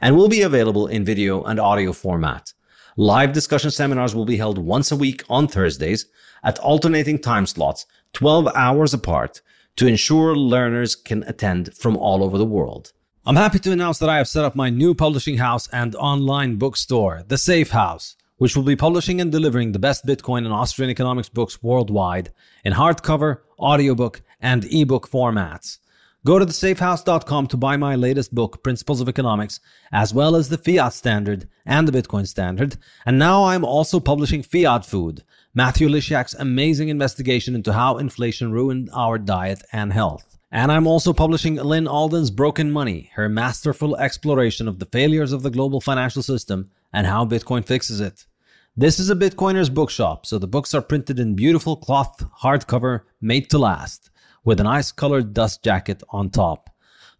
and 0.00 0.16
will 0.16 0.28
be 0.28 0.42
available 0.42 0.86
in 0.86 1.04
video 1.04 1.42
and 1.42 1.58
audio 1.58 1.92
format. 1.92 2.52
Live 2.96 3.32
discussion 3.32 3.72
seminars 3.72 4.14
will 4.14 4.24
be 4.24 4.36
held 4.36 4.58
once 4.58 4.92
a 4.92 4.96
week 4.96 5.24
on 5.28 5.48
Thursdays 5.48 6.06
at 6.44 6.60
alternating 6.60 7.18
time 7.18 7.46
slots, 7.46 7.84
12 8.12 8.46
hours 8.54 8.94
apart, 8.94 9.40
to 9.74 9.88
ensure 9.88 10.36
learners 10.36 10.94
can 10.94 11.24
attend 11.24 11.74
from 11.74 11.96
all 11.96 12.22
over 12.22 12.38
the 12.38 12.44
world. 12.44 12.92
I'm 13.26 13.36
happy 13.36 13.58
to 13.60 13.72
announce 13.72 13.98
that 13.98 14.08
I 14.08 14.18
have 14.18 14.28
set 14.28 14.44
up 14.44 14.54
my 14.54 14.70
new 14.70 14.94
publishing 14.94 15.38
house 15.38 15.66
and 15.72 15.96
online 15.96 16.56
bookstore, 16.56 17.24
The 17.26 17.38
Safe 17.38 17.70
House, 17.70 18.14
which 18.42 18.56
will 18.56 18.64
be 18.64 18.74
publishing 18.74 19.20
and 19.20 19.30
delivering 19.30 19.70
the 19.70 19.78
best 19.78 20.04
Bitcoin 20.04 20.38
and 20.38 20.52
Austrian 20.52 20.90
economics 20.90 21.28
books 21.28 21.62
worldwide 21.62 22.32
in 22.64 22.72
hardcover, 22.72 23.42
audiobook, 23.56 24.20
and 24.40 24.64
ebook 24.64 25.08
formats. 25.08 25.78
Go 26.26 26.40
to 26.40 26.44
thesafehouse.com 26.44 27.46
to 27.46 27.56
buy 27.56 27.76
my 27.76 27.94
latest 27.94 28.34
book, 28.34 28.64
Principles 28.64 29.00
of 29.00 29.08
Economics, 29.08 29.60
as 29.92 30.12
well 30.12 30.34
as 30.34 30.48
the 30.48 30.58
Fiat 30.58 30.92
Standard 30.92 31.48
and 31.64 31.86
the 31.86 31.96
Bitcoin 31.96 32.26
Standard. 32.26 32.78
And 33.06 33.16
now 33.16 33.44
I'm 33.44 33.64
also 33.64 34.00
publishing 34.00 34.42
Fiat 34.42 34.84
Food, 34.84 35.22
Matthew 35.54 35.88
Lysiak's 35.88 36.34
amazing 36.34 36.88
investigation 36.88 37.54
into 37.54 37.72
how 37.72 37.98
inflation 37.98 38.50
ruined 38.50 38.90
our 38.92 39.18
diet 39.18 39.62
and 39.72 39.92
health. 39.92 40.36
And 40.50 40.72
I'm 40.72 40.88
also 40.88 41.12
publishing 41.12 41.54
Lyn 41.54 41.86
Alden's 41.86 42.32
Broken 42.32 42.72
Money, 42.72 43.12
her 43.14 43.28
masterful 43.28 43.96
exploration 43.98 44.66
of 44.66 44.80
the 44.80 44.86
failures 44.86 45.30
of 45.30 45.44
the 45.44 45.50
global 45.50 45.80
financial 45.80 46.24
system 46.24 46.72
and 46.92 47.06
how 47.06 47.24
Bitcoin 47.24 47.64
fixes 47.64 48.00
it. 48.00 48.26
This 48.74 48.98
is 48.98 49.10
a 49.10 49.14
Bitcoiner's 49.14 49.68
bookshop, 49.68 50.24
so 50.24 50.38
the 50.38 50.46
books 50.46 50.72
are 50.72 50.80
printed 50.80 51.20
in 51.20 51.34
beautiful 51.34 51.76
cloth 51.76 52.24
hardcover 52.42 53.00
made 53.20 53.50
to 53.50 53.58
last 53.58 54.08
with 54.44 54.60
an 54.60 54.66
ice 54.66 54.90
colored 54.90 55.34
dust 55.34 55.62
jacket 55.62 56.02
on 56.08 56.30
top. 56.30 56.70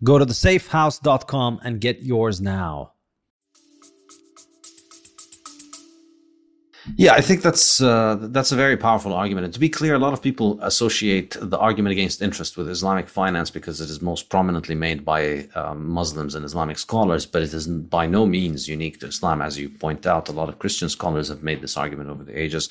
Go 0.03 0.19
to 0.19 0.25
thesafehouse.com 0.25 1.61
and 1.63 1.79
get 1.79 2.01
yours 2.01 2.41
now. 2.41 2.92
Yeah, 6.97 7.13
I 7.13 7.21
think 7.21 7.43
that's 7.43 7.81
uh, 7.81 8.17
that's 8.21 8.51
a 8.51 8.57
very 8.57 8.77
powerful 8.77 9.13
argument. 9.15 9.45
And 9.45 9.55
to 9.55 9.61
be 9.61 9.69
clear, 9.69 9.95
a 9.95 10.01
lot 10.01 10.13
of 10.13 10.21
people 10.21 10.59
associate 10.63 11.37
the 11.41 11.59
argument 11.59 11.93
against 11.93 12.21
interest 12.21 12.57
with 12.57 12.69
Islamic 12.69 13.09
finance 13.09 13.51
because 13.51 13.81
it 13.81 13.89
is 13.89 14.03
most 14.03 14.29
prominently 14.29 14.75
made 14.75 15.05
by 15.05 15.49
um, 15.55 15.89
Muslims 15.89 16.35
and 16.35 16.45
Islamic 16.45 16.79
scholars, 16.79 17.25
but 17.25 17.43
it 17.43 17.55
is 17.55 17.69
by 17.69 18.07
no 18.07 18.27
means 18.27 18.69
unique 18.69 18.99
to 19.01 19.07
Islam. 19.07 19.41
As 19.43 19.59
you 19.59 19.69
point 19.69 20.07
out, 20.07 20.29
a 20.29 20.33
lot 20.33 20.49
of 20.49 20.59
Christian 20.59 20.89
scholars 20.89 21.29
have 21.29 21.45
made 21.45 21.61
this 21.61 21.77
argument 21.77 22.11
over 22.11 22.25
the 22.25 22.39
ages. 22.39 22.69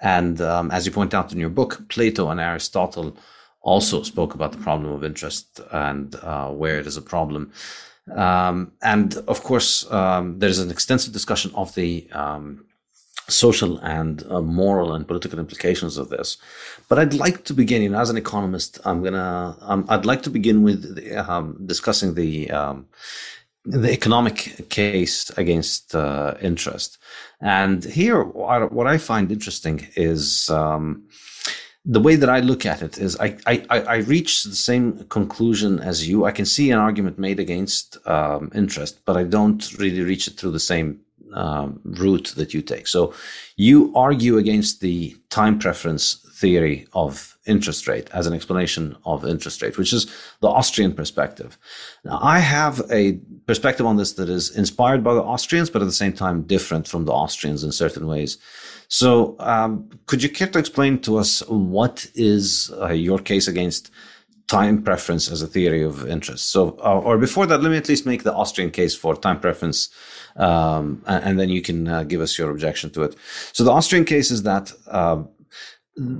And 0.00 0.40
um, 0.40 0.70
as 0.70 0.86
you 0.86 0.92
point 0.92 1.12
out 1.12 1.32
in 1.32 1.40
your 1.40 1.50
book, 1.50 1.88
Plato 1.88 2.30
and 2.30 2.40
Aristotle 2.40 3.16
also 3.60 4.04
spoke 4.04 4.34
about 4.34 4.52
the 4.52 4.58
problem 4.58 4.92
of 4.92 5.02
interest 5.02 5.60
and 5.72 6.14
uh, 6.16 6.48
where 6.48 6.78
it 6.78 6.86
is 6.86 6.96
a 6.96 7.02
problem. 7.02 7.52
Um, 8.14 8.72
and 8.82 9.16
of 9.26 9.42
course, 9.42 9.90
um, 9.90 10.38
there's 10.38 10.60
an 10.60 10.70
extensive 10.70 11.12
discussion 11.12 11.50
of 11.56 11.74
the 11.74 12.08
um, 12.12 12.64
social 13.28 13.78
and 13.78 14.24
uh, 14.30 14.40
moral 14.40 14.94
and 14.94 15.06
political 15.06 15.38
implications 15.38 15.98
of 15.98 16.08
this. 16.08 16.38
But 16.88 16.98
I'd 16.98 17.14
like 17.14 17.44
to 17.44 17.54
begin, 17.54 17.82
you 17.82 17.90
know, 17.90 18.00
as 18.00 18.10
an 18.10 18.16
economist, 18.16 18.80
I'm 18.84 19.02
gonna, 19.02 19.56
um, 19.60 19.84
I'd 19.88 20.06
like 20.06 20.22
to 20.22 20.30
begin 20.30 20.62
with 20.62 20.96
the, 20.96 21.16
um, 21.16 21.58
discussing 21.66 22.14
the 22.14 22.50
um, 22.50 22.86
the 23.64 23.92
economic 23.92 24.68
case 24.70 25.28
against 25.36 25.94
uh, 25.94 26.34
interest. 26.40 26.96
And 27.40 27.84
here, 27.84 28.22
what 28.22 28.86
I 28.86 28.96
find 28.96 29.30
interesting 29.30 29.86
is 29.94 30.48
the 31.88 32.00
way 32.00 32.16
that 32.16 32.28
I 32.28 32.40
look 32.40 32.66
at 32.66 32.82
it 32.82 32.98
is 32.98 33.18
I, 33.18 33.38
I, 33.46 33.64
I 33.70 33.96
reach 33.96 34.44
the 34.44 34.54
same 34.54 35.04
conclusion 35.04 35.80
as 35.80 36.06
you. 36.06 36.26
I 36.26 36.32
can 36.32 36.44
see 36.44 36.70
an 36.70 36.78
argument 36.78 37.18
made 37.18 37.40
against 37.40 37.96
um, 38.06 38.50
interest, 38.54 39.00
but 39.06 39.16
I 39.16 39.24
don't 39.24 39.78
really 39.78 40.02
reach 40.02 40.28
it 40.28 40.34
through 40.34 40.50
the 40.50 40.60
same 40.60 41.00
um, 41.34 41.80
route 41.84 42.32
that 42.36 42.54
you 42.54 42.62
take. 42.62 42.86
So 42.86 43.14
you 43.56 43.92
argue 43.94 44.38
against 44.38 44.80
the 44.80 45.16
time 45.30 45.58
preference 45.58 46.24
theory 46.38 46.86
of 46.92 47.36
interest 47.46 47.88
rate 47.88 48.08
as 48.12 48.26
an 48.26 48.32
explanation 48.32 48.96
of 49.04 49.26
interest 49.26 49.60
rate, 49.60 49.76
which 49.76 49.92
is 49.92 50.06
the 50.40 50.48
Austrian 50.48 50.92
perspective. 50.92 51.58
Now, 52.04 52.18
I 52.22 52.38
have 52.38 52.80
a 52.90 53.18
perspective 53.46 53.86
on 53.86 53.96
this 53.96 54.12
that 54.14 54.28
is 54.28 54.56
inspired 54.56 55.02
by 55.02 55.14
the 55.14 55.22
Austrians, 55.22 55.70
but 55.70 55.82
at 55.82 55.86
the 55.86 55.92
same 56.04 56.12
time 56.12 56.42
different 56.42 56.86
from 56.86 57.06
the 57.06 57.12
Austrians 57.12 57.64
in 57.64 57.72
certain 57.72 58.06
ways. 58.06 58.38
So, 58.88 59.36
um, 59.40 59.90
could 60.06 60.22
you 60.22 60.28
care 60.28 60.48
to 60.48 60.58
explain 60.58 61.00
to 61.00 61.18
us 61.18 61.40
what 61.48 62.06
is 62.14 62.70
uh, 62.80 62.88
your 62.88 63.18
case 63.18 63.48
against 63.48 63.90
time 64.46 64.82
preference 64.82 65.30
as 65.30 65.42
a 65.42 65.46
theory 65.46 65.82
of 65.82 66.08
interest? 66.08 66.50
So, 66.50 66.78
uh, 66.84 67.00
or 67.00 67.18
before 67.18 67.46
that, 67.46 67.62
let 67.62 67.70
me 67.70 67.76
at 67.76 67.88
least 67.88 68.06
make 68.06 68.22
the 68.22 68.34
Austrian 68.34 68.70
case 68.70 68.94
for 68.94 69.16
time 69.16 69.40
preference, 69.40 69.90
um, 70.38 71.02
and, 71.06 71.38
then 71.38 71.48
you 71.48 71.60
can 71.60 71.88
uh, 71.88 72.02
give 72.04 72.20
us 72.20 72.38
your 72.38 72.50
objection 72.50 72.90
to 72.90 73.02
it. 73.02 73.16
So, 73.52 73.64
the 73.64 73.72
Austrian 73.72 74.04
case 74.04 74.30
is 74.30 74.44
that 74.44 74.72
uh, 74.86 75.22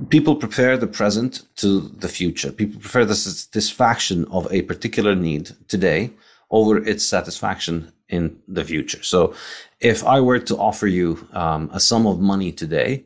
people 0.09 0.35
prepare 0.35 0.77
the 0.77 0.87
present 0.87 1.43
to 1.57 1.81
the 1.81 2.09
future. 2.09 2.51
People 2.51 2.81
prefer 2.81 3.05
the 3.05 3.15
satisfaction 3.15 4.27
of 4.31 4.53
a 4.53 4.63
particular 4.63 5.15
need 5.15 5.53
today 5.69 6.11
over 6.51 6.79
its 6.79 7.05
satisfaction 7.05 7.93
in 8.09 8.39
the 8.49 8.65
future. 8.65 9.03
So 9.03 9.35
if 9.81 10.05
I 10.05 10.21
were 10.21 10.39
to 10.41 10.57
offer 10.57 10.87
you 10.87 11.29
um, 11.33 11.71
a 11.73 11.81
sum 11.81 12.07
of 12.07 12.21
money 12.21 12.53
today 12.53 13.05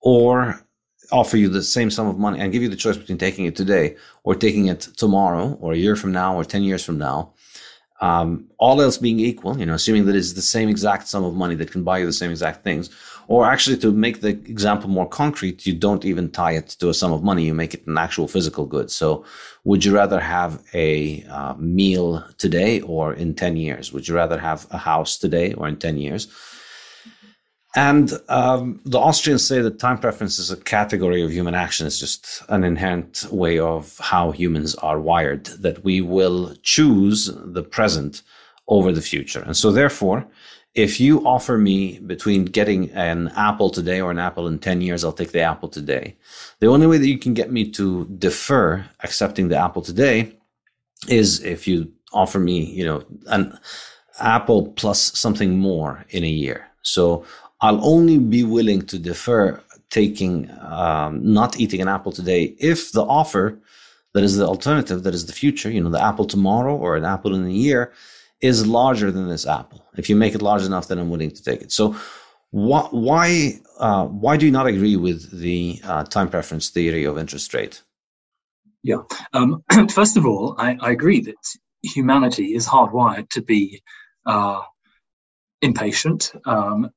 or 0.00 0.64
offer 1.12 1.36
you 1.36 1.48
the 1.48 1.62
same 1.62 1.90
sum 1.90 2.06
of 2.06 2.18
money 2.18 2.40
and 2.40 2.52
give 2.52 2.62
you 2.62 2.68
the 2.68 2.76
choice 2.76 2.96
between 2.96 3.18
taking 3.18 3.44
it 3.44 3.56
today 3.56 3.96
or 4.24 4.34
taking 4.34 4.66
it 4.66 4.80
tomorrow 4.96 5.56
or 5.60 5.72
a 5.72 5.76
year 5.76 5.96
from 5.96 6.12
now 6.12 6.36
or 6.36 6.44
10 6.44 6.62
years 6.62 6.84
from 6.84 6.98
now, 6.98 7.32
um, 8.00 8.46
all 8.58 8.80
else 8.82 8.98
being 8.98 9.20
equal, 9.20 9.58
you 9.58 9.66
know, 9.66 9.74
assuming 9.74 10.04
that 10.06 10.16
it's 10.16 10.34
the 10.34 10.42
same 10.42 10.68
exact 10.68 11.08
sum 11.08 11.24
of 11.24 11.34
money 11.34 11.54
that 11.54 11.70
can 11.70 11.82
buy 11.82 11.98
you 11.98 12.06
the 12.06 12.12
same 12.12 12.30
exact 12.30 12.62
things, 12.62 12.90
or 13.28 13.46
actually 13.46 13.76
to 13.78 13.90
make 13.90 14.20
the 14.20 14.28
example 14.28 14.88
more 14.88 15.08
concrete, 15.08 15.66
you 15.66 15.74
don't 15.74 16.04
even 16.04 16.30
tie 16.30 16.52
it 16.52 16.68
to 16.68 16.90
a 16.90 16.94
sum 16.94 17.12
of 17.12 17.22
money. 17.22 17.44
You 17.44 17.54
make 17.54 17.74
it 17.74 17.86
an 17.86 17.98
actual 17.98 18.28
physical 18.28 18.66
good. 18.66 18.90
So 18.90 19.24
would 19.64 19.84
you 19.84 19.94
rather 19.94 20.20
have 20.20 20.62
a 20.74 21.24
uh, 21.24 21.54
meal 21.54 22.24
today 22.38 22.80
or 22.82 23.14
in 23.14 23.34
10 23.34 23.56
years? 23.56 23.92
Would 23.92 24.06
you 24.06 24.14
rather 24.14 24.38
have 24.38 24.66
a 24.70 24.78
house 24.78 25.18
today 25.18 25.54
or 25.54 25.66
in 25.66 25.76
10 25.76 25.96
years? 25.96 26.28
And 27.76 28.10
um, 28.30 28.80
the 28.86 28.98
Austrians 28.98 29.46
say 29.46 29.60
that 29.60 29.78
time 29.78 29.98
preference 29.98 30.38
is 30.38 30.50
a 30.50 30.56
category 30.56 31.22
of 31.22 31.30
human 31.30 31.54
action. 31.54 31.86
It's 31.86 32.00
just 32.00 32.42
an 32.48 32.64
inherent 32.64 33.26
way 33.30 33.58
of 33.58 33.98
how 33.98 34.30
humans 34.30 34.74
are 34.76 34.98
wired, 34.98 35.44
that 35.60 35.84
we 35.84 36.00
will 36.00 36.56
choose 36.62 37.30
the 37.34 37.62
present 37.62 38.22
over 38.66 38.92
the 38.92 39.02
future. 39.02 39.42
And 39.42 39.54
so, 39.54 39.70
therefore, 39.70 40.26
if 40.74 40.98
you 41.00 41.26
offer 41.26 41.58
me 41.58 41.98
between 41.98 42.46
getting 42.46 42.90
an 42.92 43.28
apple 43.36 43.68
today 43.68 44.00
or 44.00 44.10
an 44.10 44.18
apple 44.18 44.46
in 44.46 44.58
10 44.58 44.80
years, 44.80 45.04
I'll 45.04 45.12
take 45.12 45.32
the 45.32 45.40
apple 45.40 45.68
today. 45.68 46.16
The 46.60 46.68
only 46.68 46.86
way 46.86 46.96
that 46.96 47.06
you 47.06 47.18
can 47.18 47.34
get 47.34 47.52
me 47.52 47.70
to 47.72 48.06
defer 48.18 48.86
accepting 49.02 49.48
the 49.48 49.58
apple 49.58 49.82
today 49.82 50.32
is 51.08 51.42
if 51.42 51.68
you 51.68 51.92
offer 52.12 52.38
me, 52.38 52.64
you 52.64 52.86
know, 52.86 53.04
an 53.26 53.58
apple 54.18 54.68
plus 54.72 55.18
something 55.18 55.58
more 55.58 56.06
in 56.08 56.24
a 56.24 56.28
year. 56.28 56.66
So 56.82 57.24
I'll 57.66 57.84
only 57.84 58.18
be 58.18 58.44
willing 58.44 58.82
to 58.82 58.96
defer 58.96 59.60
taking, 59.90 60.48
um, 60.60 61.12
not 61.38 61.58
eating 61.58 61.80
an 61.80 61.88
apple 61.88 62.12
today 62.12 62.54
if 62.60 62.92
the 62.92 63.02
offer 63.02 63.58
that 64.14 64.22
is 64.22 64.36
the 64.36 64.46
alternative, 64.46 65.02
that 65.02 65.14
is 65.14 65.26
the 65.26 65.32
future, 65.32 65.68
you 65.68 65.82
know, 65.82 65.90
the 65.90 66.02
apple 66.10 66.26
tomorrow 66.26 66.76
or 66.76 66.96
an 66.96 67.04
apple 67.04 67.34
in 67.34 67.44
a 67.44 67.50
year 67.50 67.92
is 68.40 68.68
larger 68.68 69.10
than 69.10 69.28
this 69.28 69.46
apple. 69.46 69.84
If 69.96 70.08
you 70.08 70.14
make 70.14 70.34
it 70.36 70.42
large 70.42 70.62
enough, 70.62 70.86
then 70.86 70.98
I'm 71.00 71.10
willing 71.10 71.32
to 71.32 71.42
take 71.42 71.60
it. 71.60 71.72
So 71.72 71.92
wh- 72.52 72.88
why, 73.08 73.58
uh, 73.80 74.06
why 74.06 74.36
do 74.36 74.46
you 74.46 74.52
not 74.52 74.68
agree 74.68 74.96
with 74.96 75.36
the 75.36 75.80
uh, 75.82 76.04
time 76.04 76.28
preference 76.28 76.70
theory 76.70 77.02
of 77.02 77.18
interest 77.18 77.52
rate? 77.52 77.82
Yeah. 78.84 79.02
Um, 79.32 79.64
first 79.90 80.16
of 80.16 80.24
all, 80.24 80.54
I, 80.56 80.76
I, 80.80 80.92
agree 80.92 81.20
that 81.22 81.42
humanity 81.82 82.54
is 82.54 82.64
hardwired 82.68 83.28
to 83.30 83.42
be 83.42 83.82
uh, 84.24 84.62
impatient 85.62 86.32
um, 86.44 86.90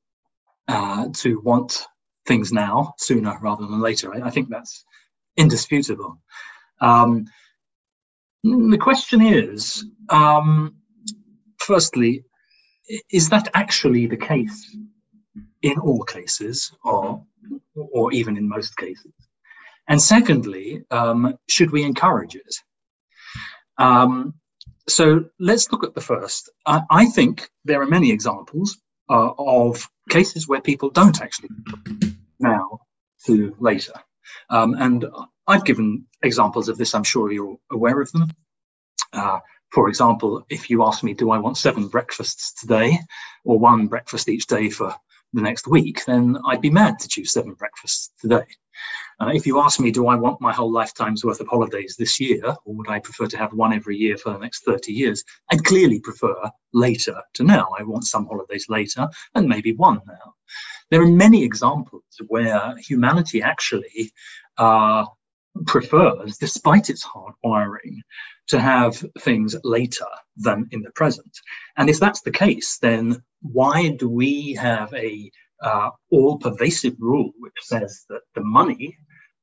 uh, 0.70 1.08
to 1.14 1.40
want 1.40 1.86
things 2.26 2.52
now, 2.52 2.94
sooner 2.98 3.36
rather 3.42 3.66
than 3.66 3.80
later. 3.80 4.14
I, 4.14 4.28
I 4.28 4.30
think 4.30 4.48
that's 4.48 4.84
indisputable. 5.36 6.20
Um, 6.80 7.26
the 8.44 8.78
question 8.78 9.20
is, 9.20 9.84
um, 10.08 10.76
firstly, 11.58 12.24
is 13.10 13.28
that 13.28 13.48
actually 13.54 14.06
the 14.06 14.16
case 14.16 14.76
in 15.62 15.78
all 15.78 16.02
cases, 16.04 16.72
or 16.84 17.22
or 17.74 18.12
even 18.12 18.36
in 18.36 18.48
most 18.48 18.76
cases? 18.76 19.12
And 19.88 20.00
secondly, 20.00 20.82
um, 20.90 21.36
should 21.48 21.70
we 21.72 21.82
encourage 21.82 22.36
it? 22.36 22.54
Um, 23.78 24.34
so 24.88 25.24
let's 25.38 25.70
look 25.72 25.84
at 25.84 25.94
the 25.94 26.00
first. 26.00 26.50
I, 26.66 26.82
I 26.90 27.06
think 27.06 27.50
there 27.64 27.82
are 27.82 27.86
many 27.86 28.10
examples 28.10 28.78
uh, 29.10 29.32
of 29.38 29.88
cases 30.08 30.48
where 30.48 30.60
people 30.60 30.90
don't 30.90 31.20
actually 31.20 31.50
now 32.38 32.80
to 33.26 33.54
later. 33.58 33.92
Um, 34.48 34.74
and 34.74 35.04
I've 35.46 35.64
given 35.64 36.06
examples 36.22 36.68
of 36.68 36.78
this, 36.78 36.94
I'm 36.94 37.04
sure 37.04 37.32
you're 37.32 37.58
aware 37.70 38.00
of 38.00 38.10
them. 38.12 38.30
Uh, 39.12 39.40
for 39.72 39.88
example, 39.88 40.44
if 40.48 40.70
you 40.70 40.84
ask 40.84 41.02
me, 41.02 41.14
do 41.14 41.30
I 41.30 41.38
want 41.38 41.56
seven 41.56 41.88
breakfasts 41.88 42.54
today 42.60 42.98
or 43.44 43.58
one 43.58 43.88
breakfast 43.88 44.28
each 44.28 44.46
day 44.46 44.70
for 44.70 44.94
the 45.32 45.42
next 45.42 45.66
week, 45.66 46.04
then 46.04 46.38
I'd 46.46 46.60
be 46.60 46.70
mad 46.70 46.98
to 47.00 47.08
choose 47.08 47.32
seven 47.32 47.54
breakfasts 47.54 48.10
today. 48.20 48.44
Uh, 49.20 49.30
if 49.34 49.46
you 49.46 49.60
ask 49.60 49.78
me, 49.78 49.90
do 49.90 50.08
I 50.08 50.16
want 50.16 50.40
my 50.40 50.52
whole 50.52 50.72
lifetime's 50.72 51.24
worth 51.24 51.40
of 51.40 51.48
holidays 51.48 51.96
this 51.98 52.18
year, 52.18 52.42
or 52.64 52.74
would 52.74 52.88
I 52.88 53.00
prefer 53.00 53.26
to 53.26 53.36
have 53.36 53.52
one 53.52 53.72
every 53.72 53.96
year 53.96 54.16
for 54.16 54.32
the 54.32 54.38
next 54.38 54.64
30 54.64 54.92
years? 54.92 55.22
I'd 55.52 55.64
clearly 55.64 56.00
prefer 56.00 56.34
later 56.72 57.20
to 57.34 57.44
now. 57.44 57.68
I 57.78 57.82
want 57.82 58.04
some 58.04 58.26
holidays 58.26 58.66
later 58.68 59.08
and 59.34 59.46
maybe 59.46 59.74
one 59.74 60.00
now. 60.06 60.34
There 60.90 61.02
are 61.02 61.08
many 61.08 61.44
examples 61.44 62.02
where 62.28 62.74
humanity 62.78 63.42
actually 63.42 64.12
uh, 64.56 65.04
prefers, 65.66 66.38
despite 66.38 66.90
its 66.90 67.02
hard 67.02 67.34
wiring, 67.42 68.02
to 68.48 68.60
have 68.60 69.04
things 69.20 69.56
later 69.64 70.06
than 70.36 70.68
in 70.70 70.82
the 70.82 70.90
present. 70.92 71.30
And 71.76 71.88
if 71.88 72.00
that's 72.00 72.22
the 72.22 72.30
case, 72.30 72.78
then 72.78 73.22
why 73.42 73.88
do 73.90 74.08
we 74.08 74.54
have 74.54 74.92
a 74.94 75.30
uh, 75.62 75.90
all 76.10 76.38
pervasive 76.38 76.94
rule 76.98 77.32
which 77.38 77.52
says 77.60 78.04
that 78.08 78.22
the 78.34 78.42
money 78.42 78.96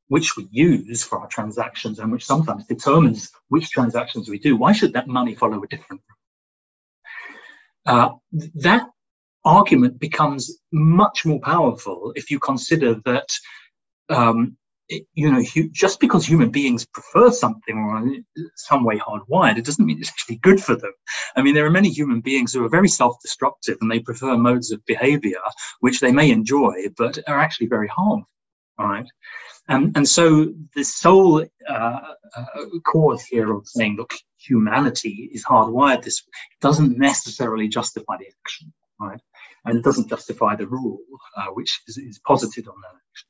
which 0.07 0.37
we 0.37 0.47
use 0.51 1.03
for 1.03 1.19
our 1.19 1.27
transactions 1.27 1.99
and 1.99 2.11
which 2.11 2.25
sometimes 2.25 2.65
determines 2.65 3.29
which 3.49 3.69
transactions 3.69 4.29
we 4.29 4.39
do, 4.39 4.55
why 4.55 4.71
should 4.71 4.93
that 4.93 5.07
money 5.07 5.35
follow 5.35 5.61
a 5.61 5.67
different 5.67 6.01
rule? 6.07 6.17
Uh, 7.85 8.09
that 8.55 8.87
argument 9.43 9.99
becomes 9.99 10.59
much 10.71 11.25
more 11.25 11.39
powerful 11.39 12.13
if 12.15 12.31
you 12.31 12.39
consider 12.39 12.95
that 13.05 13.29
um, 14.09 14.57
you 14.89 15.31
know, 15.31 15.43
just 15.71 15.99
because 15.99 16.25
human 16.25 16.49
beings 16.49 16.85
prefer 16.85 17.29
something 17.29 17.77
or 17.77 18.47
some 18.55 18.83
way 18.83 18.97
hardwired, 18.97 19.57
it 19.57 19.65
doesn't 19.65 19.85
mean 19.85 19.99
it's 19.99 20.09
actually 20.09 20.37
good 20.37 20.61
for 20.61 20.75
them. 20.75 20.93
I 21.35 21.41
mean, 21.41 21.55
there 21.55 21.65
are 21.65 21.71
many 21.71 21.89
human 21.89 22.21
beings 22.21 22.53
who 22.53 22.63
are 22.65 22.69
very 22.69 22.87
self-destructive 22.87 23.77
and 23.81 23.91
they 23.91 23.99
prefer 23.99 24.37
modes 24.37 24.71
of 24.71 24.85
behavior 24.85 25.39
which 25.81 25.99
they 25.99 26.11
may 26.11 26.31
enjoy, 26.31 26.73
but 26.97 27.19
are 27.27 27.39
actually 27.39 27.67
very 27.67 27.87
harmful. 27.87 28.29
Right. 28.79 29.07
And, 29.69 29.97
and 29.97 30.07
so 30.07 30.53
the 30.75 30.83
sole 30.83 31.43
uh, 31.67 31.73
uh, 32.35 32.45
cause 32.85 33.23
here 33.25 33.51
of 33.51 33.67
saying, 33.67 33.97
look, 33.97 34.13
humanity 34.37 35.29
is 35.33 35.43
hardwired 35.43 36.03
this 36.03 36.23
doesn't 36.61 36.97
necessarily 36.97 37.67
justify 37.67 38.17
the 38.17 38.27
action, 38.45 38.71
right? 38.99 39.19
And 39.65 39.79
it 39.79 39.83
doesn't 39.83 40.09
justify 40.09 40.55
the 40.55 40.67
rule, 40.67 40.99
uh, 41.35 41.47
which 41.47 41.81
is, 41.87 41.97
is 41.97 42.19
posited 42.19 42.67
on 42.67 42.75
that 42.81 42.95
action. 43.09 43.27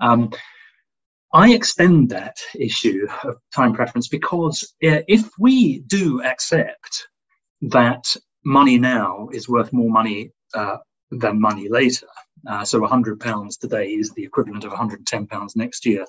Um, 0.00 0.30
I 1.32 1.52
extend 1.52 2.08
that 2.10 2.38
issue 2.54 3.06
of 3.24 3.36
time 3.54 3.74
preference 3.74 4.08
because 4.08 4.62
uh, 4.82 5.00
if 5.08 5.28
we 5.38 5.80
do 5.80 6.22
accept 6.22 7.08
that 7.62 8.04
money 8.44 8.78
now 8.78 9.28
is 9.32 9.48
worth 9.48 9.72
more 9.72 9.90
money 9.90 10.30
uh, 10.54 10.78
than 11.10 11.40
money 11.40 11.68
later, 11.68 12.06
uh, 12.46 12.64
so 12.64 12.80
£100 12.80 13.58
today 13.60 13.88
is 13.88 14.10
the 14.12 14.24
equivalent 14.24 14.64
of 14.64 14.72
£110 14.72 15.56
next 15.56 15.84
year, 15.84 16.06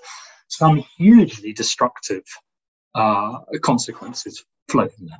some 0.47 0.83
hugely 0.97 1.51
destructive 1.51 2.23
uh, 2.95 3.39
consequences 3.61 4.43
flow 4.69 4.87
from 4.87 5.07
that. 5.07 5.19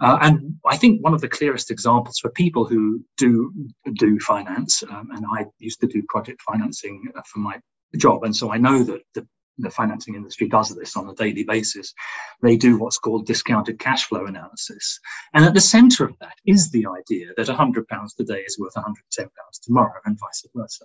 Uh, 0.00 0.18
and 0.22 0.54
I 0.66 0.76
think 0.76 1.02
one 1.02 1.14
of 1.14 1.20
the 1.20 1.28
clearest 1.28 1.70
examples 1.70 2.18
for 2.18 2.30
people 2.30 2.66
who 2.66 3.02
do 3.16 3.50
do 3.94 4.18
finance, 4.20 4.82
um, 4.90 5.08
and 5.14 5.24
I 5.32 5.46
used 5.58 5.80
to 5.80 5.86
do 5.86 6.02
project 6.08 6.42
financing 6.42 7.02
uh, 7.16 7.22
for 7.26 7.38
my 7.38 7.58
job. 7.96 8.24
And 8.24 8.34
so 8.34 8.52
I 8.52 8.58
know 8.58 8.82
that 8.82 9.00
the, 9.14 9.26
the 9.58 9.70
financing 9.70 10.14
industry 10.14 10.48
does 10.48 10.68
this 10.68 10.96
on 10.96 11.08
a 11.08 11.14
daily 11.14 11.44
basis. 11.44 11.94
They 12.42 12.56
do 12.56 12.78
what's 12.78 12.98
called 12.98 13.26
discounted 13.26 13.78
cash 13.78 14.04
flow 14.04 14.26
analysis. 14.26 15.00
And 15.34 15.44
at 15.44 15.54
the 15.54 15.60
center 15.60 16.04
of 16.04 16.14
that 16.20 16.34
is 16.44 16.70
the 16.70 16.86
idea 16.86 17.28
that 17.36 17.46
£100 17.46 17.84
today 18.16 18.40
is 18.40 18.58
worth 18.58 18.74
£110 18.74 19.28
tomorrow 19.62 20.00
and 20.04 20.18
vice 20.18 20.44
versa. 20.54 20.84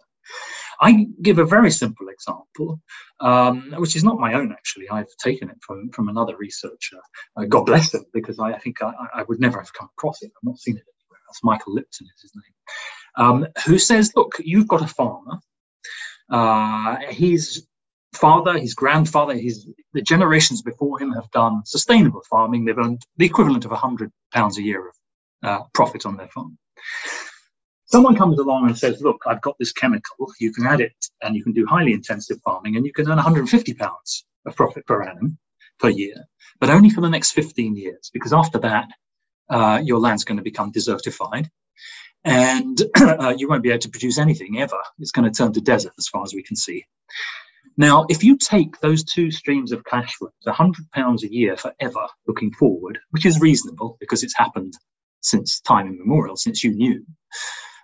I 0.79 1.07
give 1.21 1.39
a 1.39 1.45
very 1.45 1.71
simple 1.71 2.07
example, 2.09 2.79
um, 3.19 3.73
which 3.77 3.95
is 3.95 4.03
not 4.03 4.19
my 4.19 4.33
own 4.33 4.51
actually. 4.51 4.89
I've 4.89 5.13
taken 5.21 5.49
it 5.49 5.57
from, 5.61 5.89
from 5.91 6.09
another 6.09 6.37
researcher. 6.37 6.97
Uh, 7.35 7.45
God 7.45 7.65
bless 7.65 7.93
him, 7.93 8.05
because 8.13 8.39
I, 8.39 8.53
I 8.53 8.59
think 8.59 8.81
I, 8.81 8.93
I, 9.13 9.23
would 9.23 9.39
never 9.39 9.59
have 9.59 9.73
come 9.73 9.89
across 9.97 10.21
it. 10.21 10.31
I've 10.35 10.47
not 10.47 10.59
seen 10.59 10.77
it 10.77 10.83
anywhere 10.83 11.19
else. 11.27 11.39
Michael 11.43 11.73
Lipton 11.73 12.07
is 12.15 12.21
his 12.21 12.31
name. 12.35 13.25
Um, 13.25 13.47
who 13.65 13.77
says, 13.77 14.13
look, 14.15 14.35
you've 14.39 14.67
got 14.67 14.81
a 14.81 14.87
farmer 14.87 15.39
uh, 16.31 16.95
his 17.09 17.67
father, 18.13 18.57
his 18.57 18.73
grandfather, 18.73 19.35
his 19.35 19.67
the 19.93 20.01
generations 20.01 20.61
before 20.61 20.99
him 20.99 21.11
have 21.11 21.29
done 21.31 21.61
sustainable 21.65 22.21
farming. 22.29 22.65
They've 22.65 22.77
earned 22.77 23.05
the 23.17 23.25
equivalent 23.25 23.65
of 23.65 23.71
hundred 23.71 24.11
pounds 24.33 24.57
a 24.57 24.63
year 24.63 24.89
of 24.89 24.95
uh, 25.43 25.63
profit 25.73 26.05
on 26.05 26.17
their 26.17 26.29
farm. 26.29 26.57
Someone 27.85 28.15
comes 28.15 28.39
along 28.39 28.67
and 28.67 28.77
says, 28.77 29.01
"Look, 29.01 29.21
I've 29.27 29.41
got 29.41 29.57
this 29.59 29.73
chemical. 29.73 30.31
You 30.39 30.53
can 30.53 30.65
add 30.65 30.79
it, 30.79 30.95
and 31.21 31.35
you 31.35 31.43
can 31.43 31.51
do 31.51 31.65
highly 31.65 31.93
intensive 31.93 32.39
farming, 32.43 32.77
and 32.77 32.85
you 32.85 32.93
can 32.93 33.09
earn 33.09 33.17
150 33.17 33.73
pounds 33.73 34.25
of 34.45 34.55
profit 34.55 34.85
per 34.87 35.03
annum 35.03 35.37
per 35.79 35.89
year, 35.89 36.15
but 36.59 36.69
only 36.69 36.89
for 36.89 37.01
the 37.01 37.09
next 37.09 37.31
15 37.31 37.75
years, 37.75 38.09
because 38.13 38.31
after 38.33 38.59
that, 38.59 38.87
uh, 39.49 39.81
your 39.83 39.99
land's 39.99 40.23
going 40.23 40.37
to 40.37 40.43
become 40.43 40.71
desertified." 40.71 41.49
And 42.23 42.81
uh, 42.95 43.33
you 43.37 43.49
won't 43.49 43.63
be 43.63 43.69
able 43.69 43.79
to 43.79 43.89
produce 43.89 44.17
anything 44.17 44.59
ever. 44.59 44.77
It's 44.99 45.11
going 45.11 45.31
to 45.31 45.35
turn 45.35 45.53
to 45.53 45.61
desert 45.61 45.93
as 45.97 46.07
far 46.07 46.23
as 46.23 46.33
we 46.33 46.43
can 46.43 46.55
see. 46.55 46.85
Now, 47.77 48.05
if 48.09 48.23
you 48.23 48.37
take 48.37 48.79
those 48.79 49.03
two 49.03 49.31
streams 49.31 49.71
of 49.71 49.85
cash 49.85 50.15
flows, 50.15 50.31
£100 50.45 51.23
a 51.23 51.33
year 51.33 51.55
forever 51.55 52.07
looking 52.27 52.51
forward, 52.51 52.99
which 53.11 53.25
is 53.25 53.39
reasonable 53.39 53.97
because 53.99 54.23
it's 54.23 54.37
happened 54.37 54.73
since 55.21 55.61
time 55.61 55.87
immemorial, 55.87 56.35
since 56.35 56.63
you 56.63 56.71
knew 56.71 57.05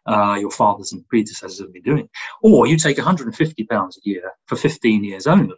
uh, 0.08 0.38
your 0.40 0.52
fathers 0.52 0.92
and 0.94 1.08
predecessors 1.08 1.60
have 1.60 1.74
been 1.74 1.84
doing, 1.84 2.10
or 2.42 2.68
you 2.68 2.78
take 2.78 2.98
£150 2.98 3.58
a 3.60 3.92
year 4.04 4.32
for 4.48 4.56
15 4.56 5.04
years 5.04 5.28
only, 5.28 5.56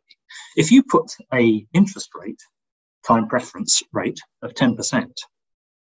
if 0.55 0.71
you 0.71 0.83
put 0.83 1.11
a 1.33 1.65
interest 1.73 2.09
rate, 2.15 2.41
time 3.07 3.27
preference 3.27 3.81
rate 3.93 4.19
of 4.41 4.53
10% 4.53 5.11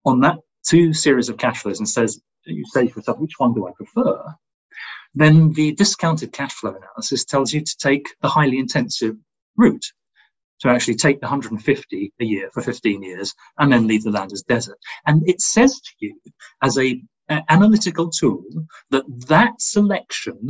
on 0.06 0.21
that 0.21 0.38
two 0.67 0.93
series 0.93 1.30
of 1.30 1.38
cash 1.38 1.62
flows 1.62 1.80
and 1.80 1.89
says 1.89 2.21
you 2.45 2.65
say 2.65 2.88
to 2.88 2.95
yourself, 2.95 3.19
which 3.19 3.39
one 3.39 3.54
do 3.54 3.67
I 3.67 3.71
prefer? 3.71 4.23
Then 5.13 5.51
the 5.54 5.73
discounted 5.73 6.32
cash 6.32 6.54
flow 6.54 6.75
analysis 6.75 7.25
tells 7.25 7.54
you 7.54 7.62
to 7.62 7.77
take 7.77 8.08
the 8.21 8.30
highly 8.30 8.60
intensive 8.60 9.17
route, 9.58 9.86
to 10.62 10.69
actually 10.69 10.95
take 10.95 11.19
the 11.19 11.25
150 11.25 12.13
a 12.19 12.23
year 12.23 12.49
for 12.54 12.62
15 12.62 13.04
years 13.04 13.34
and 13.58 13.71
then 13.71 13.88
leave 13.88 14.04
the 14.04 14.12
land 14.12 14.32
as 14.32 14.43
desert. 14.43 14.77
And 15.06 15.27
it 15.27 15.41
says 15.41 15.80
to 15.82 15.91
you 15.99 16.19
as 16.62 16.77
a, 16.77 17.01
analytical 17.47 18.10
tool 18.10 18.43
that 18.89 19.06
that 19.30 19.54
selection 19.62 20.49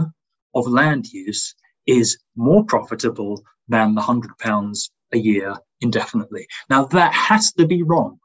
of 0.55 0.65
land 0.65 1.05
use 1.13 1.53
is 1.85 2.17
more 2.35 2.63
profitable 2.65 3.43
than 3.67 3.93
the 3.93 4.01
100 4.01 4.35
pounds 4.39 4.89
a 5.11 5.17
year 5.19 5.55
indefinitely. 5.81 6.47
Now 6.71 6.85
that 6.85 7.13
has 7.13 7.51
to 7.53 7.67
be 7.67 7.83
wrong 7.83 8.17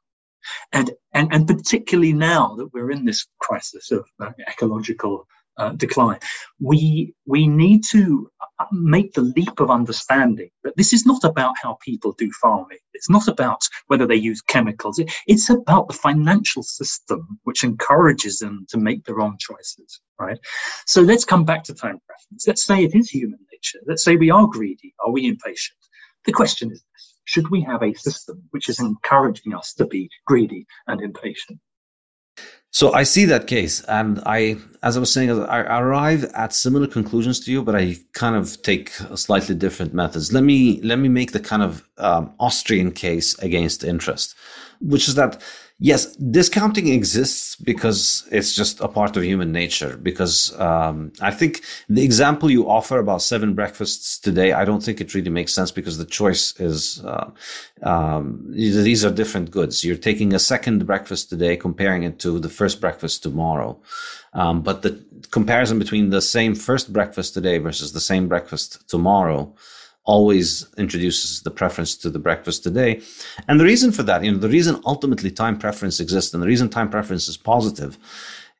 and, 0.72 0.90
and, 1.12 1.32
and 1.32 1.46
particularly 1.46 2.12
now 2.12 2.54
that 2.56 2.72
we're 2.72 2.90
in 2.90 3.04
this 3.04 3.26
crisis 3.40 3.90
of 3.90 4.06
uh, 4.20 4.30
ecological 4.48 5.26
uh, 5.58 5.70
decline, 5.70 6.18
we, 6.60 7.14
we 7.26 7.46
need 7.46 7.82
to 7.82 8.30
uh, 8.58 8.64
make 8.72 9.12
the 9.14 9.22
leap 9.22 9.58
of 9.60 9.70
understanding 9.70 10.50
that 10.64 10.76
this 10.76 10.92
is 10.92 11.06
not 11.06 11.24
about 11.24 11.54
how 11.60 11.78
people 11.82 12.12
do 12.18 12.30
farming. 12.42 12.78
It's 12.92 13.10
not 13.10 13.28
about 13.28 13.62
whether 13.86 14.06
they 14.06 14.16
use 14.16 14.42
chemicals. 14.42 15.00
It's 15.26 15.50
about 15.50 15.88
the 15.88 15.94
financial 15.94 16.62
system 16.62 17.38
which 17.44 17.64
encourages 17.64 18.38
them 18.38 18.66
to 18.70 18.78
make 18.78 19.04
the 19.04 19.14
wrong 19.14 19.36
choices, 19.38 20.00
right? 20.18 20.38
So 20.86 21.00
let's 21.00 21.24
come 21.24 21.44
back 21.44 21.64
to 21.64 21.74
time 21.74 22.00
preference. 22.06 22.46
Let's 22.46 22.64
say 22.64 22.84
it 22.84 22.94
is 22.94 23.08
human 23.08 23.38
nature. 23.52 23.80
Let's 23.86 24.04
say 24.04 24.16
we 24.16 24.30
are 24.30 24.46
greedy. 24.46 24.94
Are 25.04 25.10
we 25.10 25.26
impatient? 25.26 25.78
The 26.24 26.32
question 26.32 26.70
is 26.70 26.84
this 26.92 27.15
should 27.26 27.50
we 27.50 27.60
have 27.62 27.82
a 27.82 27.92
system 27.94 28.42
which 28.50 28.68
is 28.68 28.80
encouraging 28.80 29.54
us 29.54 29.74
to 29.74 29.86
be 29.86 30.08
greedy 30.26 30.66
and 30.86 31.02
impatient? 31.02 31.60
So 32.70 32.92
I 32.92 33.04
see 33.04 33.24
that 33.26 33.46
case, 33.46 33.80
and 33.84 34.20
I, 34.26 34.56
as 34.82 34.98
I 34.98 35.00
was 35.00 35.10
saying, 35.10 35.30
I 35.30 35.78
arrive 35.78 36.24
at 36.34 36.52
similar 36.52 36.86
conclusions 36.86 37.40
to 37.40 37.50
you, 37.50 37.62
but 37.62 37.74
I 37.74 37.96
kind 38.12 38.36
of 38.36 38.60
take 38.62 38.90
slightly 39.14 39.54
different 39.54 39.94
methods. 39.94 40.30
Let 40.32 40.44
me 40.44 40.80
let 40.82 40.98
me 40.98 41.08
make 41.08 41.32
the 41.32 41.40
kind 41.40 41.62
of 41.62 41.88
um, 41.96 42.34
Austrian 42.38 42.92
case 42.92 43.38
against 43.38 43.82
interest, 43.82 44.34
which 44.80 45.08
is 45.08 45.14
that 45.14 45.42
Yes, 45.78 46.16
discounting 46.16 46.88
exists 46.88 47.54
because 47.54 48.26
it's 48.30 48.54
just 48.54 48.80
a 48.80 48.88
part 48.88 49.14
of 49.14 49.24
human 49.24 49.52
nature. 49.52 49.98
Because 49.98 50.58
um, 50.58 51.12
I 51.20 51.30
think 51.30 51.62
the 51.90 52.02
example 52.02 52.50
you 52.50 52.66
offer 52.66 52.98
about 52.98 53.20
seven 53.20 53.52
breakfasts 53.52 54.18
today, 54.18 54.52
I 54.52 54.64
don't 54.64 54.82
think 54.82 55.02
it 55.02 55.12
really 55.12 55.28
makes 55.28 55.52
sense 55.52 55.70
because 55.70 55.98
the 55.98 56.06
choice 56.06 56.58
is 56.58 57.04
uh, 57.04 57.30
um, 57.82 58.46
these 58.48 59.04
are 59.04 59.10
different 59.10 59.50
goods. 59.50 59.84
You're 59.84 59.98
taking 59.98 60.32
a 60.32 60.38
second 60.38 60.86
breakfast 60.86 61.28
today, 61.28 61.58
comparing 61.58 62.04
it 62.04 62.18
to 62.20 62.38
the 62.38 62.48
first 62.48 62.80
breakfast 62.80 63.22
tomorrow. 63.22 63.78
Um, 64.32 64.62
but 64.62 64.80
the 64.80 65.04
comparison 65.30 65.78
between 65.78 66.08
the 66.08 66.22
same 66.22 66.54
first 66.54 66.90
breakfast 66.90 67.34
today 67.34 67.58
versus 67.58 67.92
the 67.92 68.00
same 68.00 68.28
breakfast 68.28 68.88
tomorrow 68.88 69.54
always 70.06 70.66
introduces 70.78 71.42
the 71.42 71.50
preference 71.50 71.96
to 71.96 72.08
the 72.08 72.18
breakfast 72.18 72.62
today. 72.62 73.02
And 73.48 73.60
the 73.60 73.64
reason 73.64 73.92
for 73.92 74.02
that, 74.04 74.24
you 74.24 74.32
know, 74.32 74.38
the 74.38 74.48
reason 74.48 74.80
ultimately 74.86 75.30
time 75.30 75.58
preference 75.58 76.00
exists 76.00 76.32
and 76.32 76.42
the 76.42 76.46
reason 76.46 76.68
time 76.68 76.88
preference 76.88 77.28
is 77.28 77.36
positive 77.36 77.98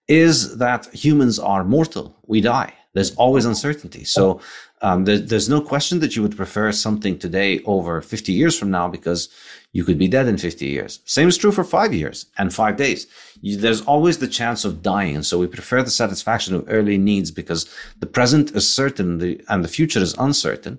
is 0.09 0.59
that 0.59 0.87
humans 0.93 1.39
are 1.39 1.65
mortal. 1.65 2.15
We 2.27 2.41
die. 2.41 2.73
There's 2.93 3.15
always 3.17 3.45
uncertainty. 3.45 4.05
So 4.05 4.41
um, 4.83 5.05
there, 5.05 5.19
there's 5.19 5.49
no 5.49 5.61
question 5.61 6.01
that 6.01 6.17
you 6.17 6.23
would 6.23 6.37
prefer 6.37 6.71
something 6.71 7.19
today 7.19 7.63
over 7.65 8.03
50 8.03 8.33
years 8.33 8.59
from 8.59 8.71
now 8.71 8.89
because 8.89 9.29
you 9.73 9.85
could 9.85 9.99
be 9.99 10.09
dead 10.09 10.27
in 10.27 10.37
50 10.37 10.67
years. 10.67 11.01
Same 11.05 11.29
is 11.29 11.37
true 11.37 11.53
for 11.53 11.65
five 11.65 11.95
years 11.95 12.27
and 12.39 12.53
five 12.53 12.77
days. 12.77 13.07
You, 13.41 13.57
there's 13.57 13.83
always 13.83 14.19
the 14.19 14.29
chance 14.29 14.65
of 14.65 14.83
dying. 14.83 15.23
So 15.23 15.39
we 15.39 15.47
prefer 15.47 15.83
the 15.83 15.91
satisfaction 15.91 16.55
of 16.55 16.65
early 16.69 16.99
needs 16.99 17.31
because 17.31 17.69
the 18.01 18.07
present 18.07 18.55
is 18.55 18.69
certain 18.69 19.19
the, 19.19 19.43
and 19.49 19.65
the 19.65 19.69
future 19.69 20.01
is 20.01 20.15
uncertain. 20.19 20.79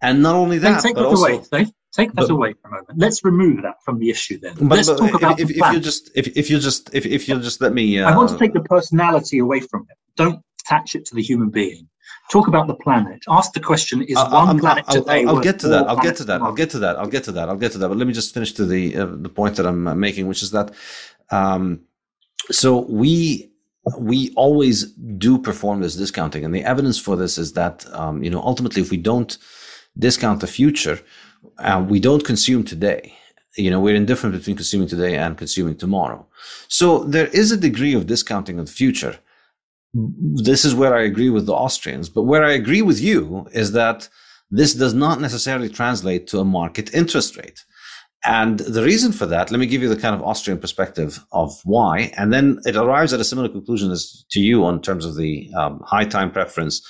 And 0.00 0.22
not 0.22 0.34
only 0.34 0.58
that, 0.58 0.82
take 0.82 0.94
but 0.94 1.02
that 1.02 1.08
also, 1.08 1.26
away. 1.26 1.44
Take, 1.52 1.68
take 1.92 2.12
that 2.14 2.22
but, 2.22 2.30
away 2.30 2.54
for 2.54 2.68
a 2.68 2.70
moment. 2.70 2.90
Let's 2.96 3.24
remove 3.24 3.62
that 3.62 3.82
from 3.84 3.98
the 3.98 4.10
issue 4.10 4.38
then. 4.38 4.54
But, 4.54 4.76
Let's 4.76 4.88
but 4.88 4.98
talk 4.98 5.14
about 5.14 5.40
if, 5.40 5.50
if, 5.50 5.58
if 5.58 5.72
you 5.72 5.80
just 5.80 6.10
if, 6.14 6.36
if 6.36 6.50
you 6.50 6.58
just 6.58 6.92
if, 6.92 7.06
if 7.06 7.28
you'll 7.28 7.40
just 7.40 7.60
let 7.60 7.72
me. 7.72 7.98
Uh, 7.98 8.10
I 8.10 8.16
want 8.16 8.30
to 8.30 8.38
take 8.38 8.52
the 8.52 8.62
personality 8.62 9.38
away 9.38 9.60
from 9.60 9.86
it. 9.90 9.96
Don't 10.16 10.42
attach 10.60 10.94
it 10.94 11.04
to 11.06 11.14
the 11.14 11.22
human 11.22 11.50
being. 11.50 11.88
Talk 12.32 12.48
about 12.48 12.66
the 12.66 12.74
planet. 12.74 13.22
Ask 13.28 13.52
the 13.52 13.60
question: 13.60 14.00
Is 14.00 14.16
one 14.16 14.48
I'm, 14.48 14.58
planet 14.58 14.86
I'll, 14.88 15.02
today? 15.02 15.20
I'll, 15.24 15.36
I'll 15.36 15.42
get 15.42 15.58
to 15.58 15.68
that. 15.68 15.86
I'll 15.86 15.96
get 15.96 16.16
to 16.16 16.24
that. 16.24 16.40
I'll 16.40 16.54
get 16.54 16.70
to 16.70 16.78
that. 16.78 16.96
I'll 16.98 17.12
get 17.14 17.24
to 17.24 17.32
that. 17.32 17.48
I'll 17.50 17.62
get 17.64 17.72
to 17.72 17.78
that. 17.78 17.88
But 17.88 17.98
let 17.98 18.06
me 18.06 18.14
just 18.14 18.32
finish 18.32 18.52
to 18.54 18.64
the 18.64 18.96
uh, 18.96 19.08
the 19.26 19.28
point 19.28 19.56
that 19.56 19.66
I'm 19.66 20.00
making, 20.00 20.28
which 20.28 20.42
is 20.42 20.50
that. 20.52 20.70
Um, 21.30 21.82
so 22.50 22.86
we 23.02 23.52
we 23.98 24.32
always 24.34 24.92
do 25.26 25.36
perform 25.38 25.82
this 25.82 25.94
discounting, 25.94 26.42
and 26.42 26.54
the 26.54 26.64
evidence 26.64 26.98
for 26.98 27.16
this 27.16 27.36
is 27.36 27.52
that 27.52 27.84
um, 27.92 28.24
you 28.24 28.30
know 28.30 28.40
ultimately, 28.40 28.80
if 28.80 28.90
we 28.90 28.96
don't 28.96 29.36
discount 29.98 30.40
the 30.40 30.46
future, 30.46 30.98
uh, 31.58 31.84
we 31.86 32.00
don't 32.00 32.24
consume 32.24 32.64
today. 32.64 33.14
You 33.56 33.70
know, 33.70 33.80
we're 33.80 33.94
indifferent 34.04 34.34
between 34.34 34.56
consuming 34.56 34.88
today 34.88 35.18
and 35.18 35.36
consuming 35.36 35.76
tomorrow. 35.76 36.26
So 36.68 37.04
there 37.04 37.26
is 37.26 37.52
a 37.52 37.58
degree 37.58 37.92
of 37.92 38.06
discounting 38.06 38.58
of 38.58 38.64
the 38.68 38.72
future 38.72 39.18
this 39.94 40.64
is 40.64 40.74
where 40.74 40.94
I 40.94 41.02
agree 41.02 41.30
with 41.30 41.46
the 41.46 41.54
Austrians. 41.54 42.08
But 42.08 42.22
where 42.22 42.44
I 42.44 42.52
agree 42.52 42.82
with 42.82 43.00
you 43.00 43.46
is 43.52 43.72
that 43.72 44.08
this 44.50 44.74
does 44.74 44.94
not 44.94 45.20
necessarily 45.20 45.68
translate 45.68 46.26
to 46.28 46.40
a 46.40 46.44
market 46.44 46.92
interest 46.94 47.36
rate. 47.36 47.64
And 48.24 48.60
the 48.60 48.84
reason 48.84 49.10
for 49.10 49.26
that, 49.26 49.50
let 49.50 49.58
me 49.58 49.66
give 49.66 49.82
you 49.82 49.88
the 49.88 50.00
kind 50.00 50.14
of 50.14 50.22
Austrian 50.22 50.60
perspective 50.60 51.24
of 51.32 51.60
why. 51.64 52.12
And 52.16 52.32
then 52.32 52.60
it 52.64 52.76
arrives 52.76 53.12
at 53.12 53.20
a 53.20 53.24
similar 53.24 53.48
conclusion 53.48 53.90
as 53.90 54.24
to 54.30 54.40
you 54.40 54.64
on 54.64 54.80
terms 54.80 55.04
of 55.04 55.16
the 55.16 55.50
um, 55.58 55.80
high 55.84 56.04
time 56.04 56.30
preference 56.30 56.86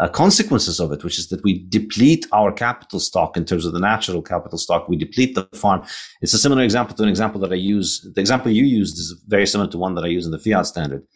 uh, 0.00 0.08
consequences 0.08 0.80
of 0.80 0.90
it, 0.90 1.04
which 1.04 1.18
is 1.18 1.28
that 1.28 1.44
we 1.44 1.64
deplete 1.68 2.26
our 2.32 2.50
capital 2.50 2.98
stock 2.98 3.36
in 3.36 3.44
terms 3.44 3.64
of 3.64 3.72
the 3.72 3.78
natural 3.78 4.22
capital 4.22 4.58
stock. 4.58 4.88
We 4.88 4.96
deplete 4.96 5.36
the 5.36 5.46
farm. 5.54 5.84
It's 6.20 6.34
a 6.34 6.38
similar 6.38 6.62
example 6.62 6.96
to 6.96 7.04
an 7.04 7.08
example 7.08 7.40
that 7.42 7.52
I 7.52 7.56
use. 7.56 8.04
The 8.14 8.20
example 8.20 8.50
you 8.50 8.64
used 8.64 8.98
is 8.98 9.14
very 9.28 9.46
similar 9.46 9.70
to 9.70 9.78
one 9.78 9.94
that 9.94 10.04
I 10.04 10.08
use 10.08 10.26
in 10.26 10.32
the 10.32 10.38
fiat 10.38 10.66
standard. 10.66 11.06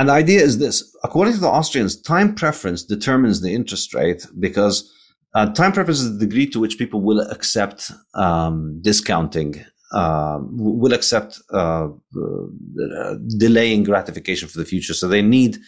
And 0.00 0.08
the 0.08 0.14
idea 0.14 0.40
is 0.40 0.56
this 0.56 0.96
according 1.04 1.34
to 1.34 1.40
the 1.40 1.46
Austrians, 1.46 2.00
time 2.00 2.34
preference 2.34 2.82
determines 2.82 3.42
the 3.42 3.54
interest 3.54 3.92
rate 3.92 4.26
because 4.38 4.90
uh, 5.34 5.52
time 5.52 5.72
preference 5.72 6.00
is 6.00 6.14
the 6.14 6.26
degree 6.26 6.46
to 6.46 6.58
which 6.58 6.78
people 6.78 7.02
will 7.02 7.20
accept 7.30 7.92
um, 8.14 8.80
discounting, 8.80 9.62
uh, 9.92 10.38
will 10.40 10.94
accept 10.94 11.38
uh, 11.52 11.88
uh, 11.88 13.16
delaying 13.36 13.82
gratification 13.84 14.48
for 14.48 14.56
the 14.56 14.64
future. 14.64 14.94
So 14.94 15.06
they 15.06 15.20
need 15.20 15.58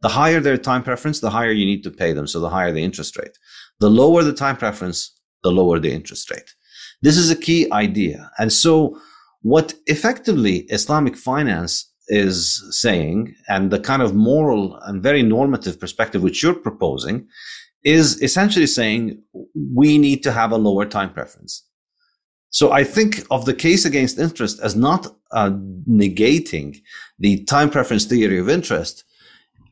the 0.00 0.08
higher 0.08 0.40
their 0.40 0.56
time 0.56 0.82
preference, 0.82 1.20
the 1.20 1.28
higher 1.28 1.52
you 1.52 1.66
need 1.66 1.82
to 1.82 1.90
pay 1.90 2.14
them. 2.14 2.26
So 2.26 2.40
the 2.40 2.48
higher 2.48 2.72
the 2.72 2.82
interest 2.82 3.18
rate. 3.18 3.36
The 3.80 3.90
lower 3.90 4.22
the 4.22 4.32
time 4.32 4.56
preference, 4.56 5.12
the 5.42 5.52
lower 5.52 5.78
the 5.78 5.92
interest 5.92 6.30
rate. 6.30 6.54
This 7.02 7.18
is 7.18 7.30
a 7.30 7.36
key 7.36 7.70
idea. 7.70 8.30
And 8.38 8.54
so 8.54 8.98
what 9.42 9.74
effectively 9.86 10.60
Islamic 10.70 11.14
finance 11.14 11.91
is 12.08 12.64
saying 12.70 13.34
and 13.48 13.70
the 13.70 13.80
kind 13.80 14.02
of 14.02 14.14
moral 14.14 14.76
and 14.82 15.02
very 15.02 15.22
normative 15.22 15.78
perspective 15.78 16.22
which 16.22 16.42
you're 16.42 16.54
proposing 16.54 17.26
is 17.84 18.22
essentially 18.22 18.66
saying 18.66 19.22
we 19.74 19.98
need 19.98 20.22
to 20.22 20.32
have 20.32 20.52
a 20.52 20.56
lower 20.56 20.86
time 20.86 21.12
preference. 21.12 21.64
So 22.50 22.70
I 22.70 22.84
think 22.84 23.24
of 23.30 23.46
the 23.46 23.54
case 23.54 23.84
against 23.84 24.18
interest 24.18 24.60
as 24.60 24.76
not 24.76 25.06
uh, 25.30 25.50
negating 25.88 26.76
the 27.18 27.44
time 27.44 27.70
preference 27.70 28.04
theory 28.04 28.38
of 28.38 28.48
interest. 28.48 29.04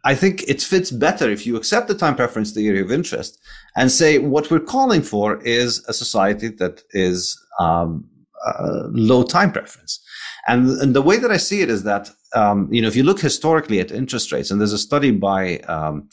I 0.05 0.15
think 0.15 0.45
it 0.49 0.63
fits 0.63 0.91
better 0.91 1.29
if 1.29 1.47
you 1.47 1.57
accept 1.57 1.89
the 1.89 1.95
time 1.95 2.17
preference 2.17 2.53
theory 2.53 2.81
of 2.81 2.91
interest 2.91 3.39
and 3.77 3.93
say 3.93 4.19
what 4.19 4.51
we're 4.51 4.61
calling 4.61 5.03
for 5.03 5.43
is 5.43 5.85
a 5.89 5.93
society 5.93 6.49
that 6.49 6.83
is 6.93 7.39
um, 7.59 8.09
uh, 8.47 8.89
low 8.91 9.23
time 9.23 9.53
preference. 9.53 10.01
And, 10.49 10.71
and 10.81 10.95
the 10.95 11.03
way 11.03 11.19
that 11.19 11.31
I 11.31 11.37
see 11.37 11.61
it 11.61 11.71
is 11.71 11.83
that, 11.85 12.11
um, 12.35 12.69
you 12.73 12.81
know, 12.81 12.89
if 12.89 12.97
you 12.97 13.03
look 13.03 13.21
historically 13.21 13.81
at 13.81 13.91
interest 13.91 14.33
rates, 14.33 14.51
and 14.51 14.61
there's 14.61 14.73
a 14.73 14.79
study 14.79 15.11
by 15.11 15.59
um, 15.61 16.09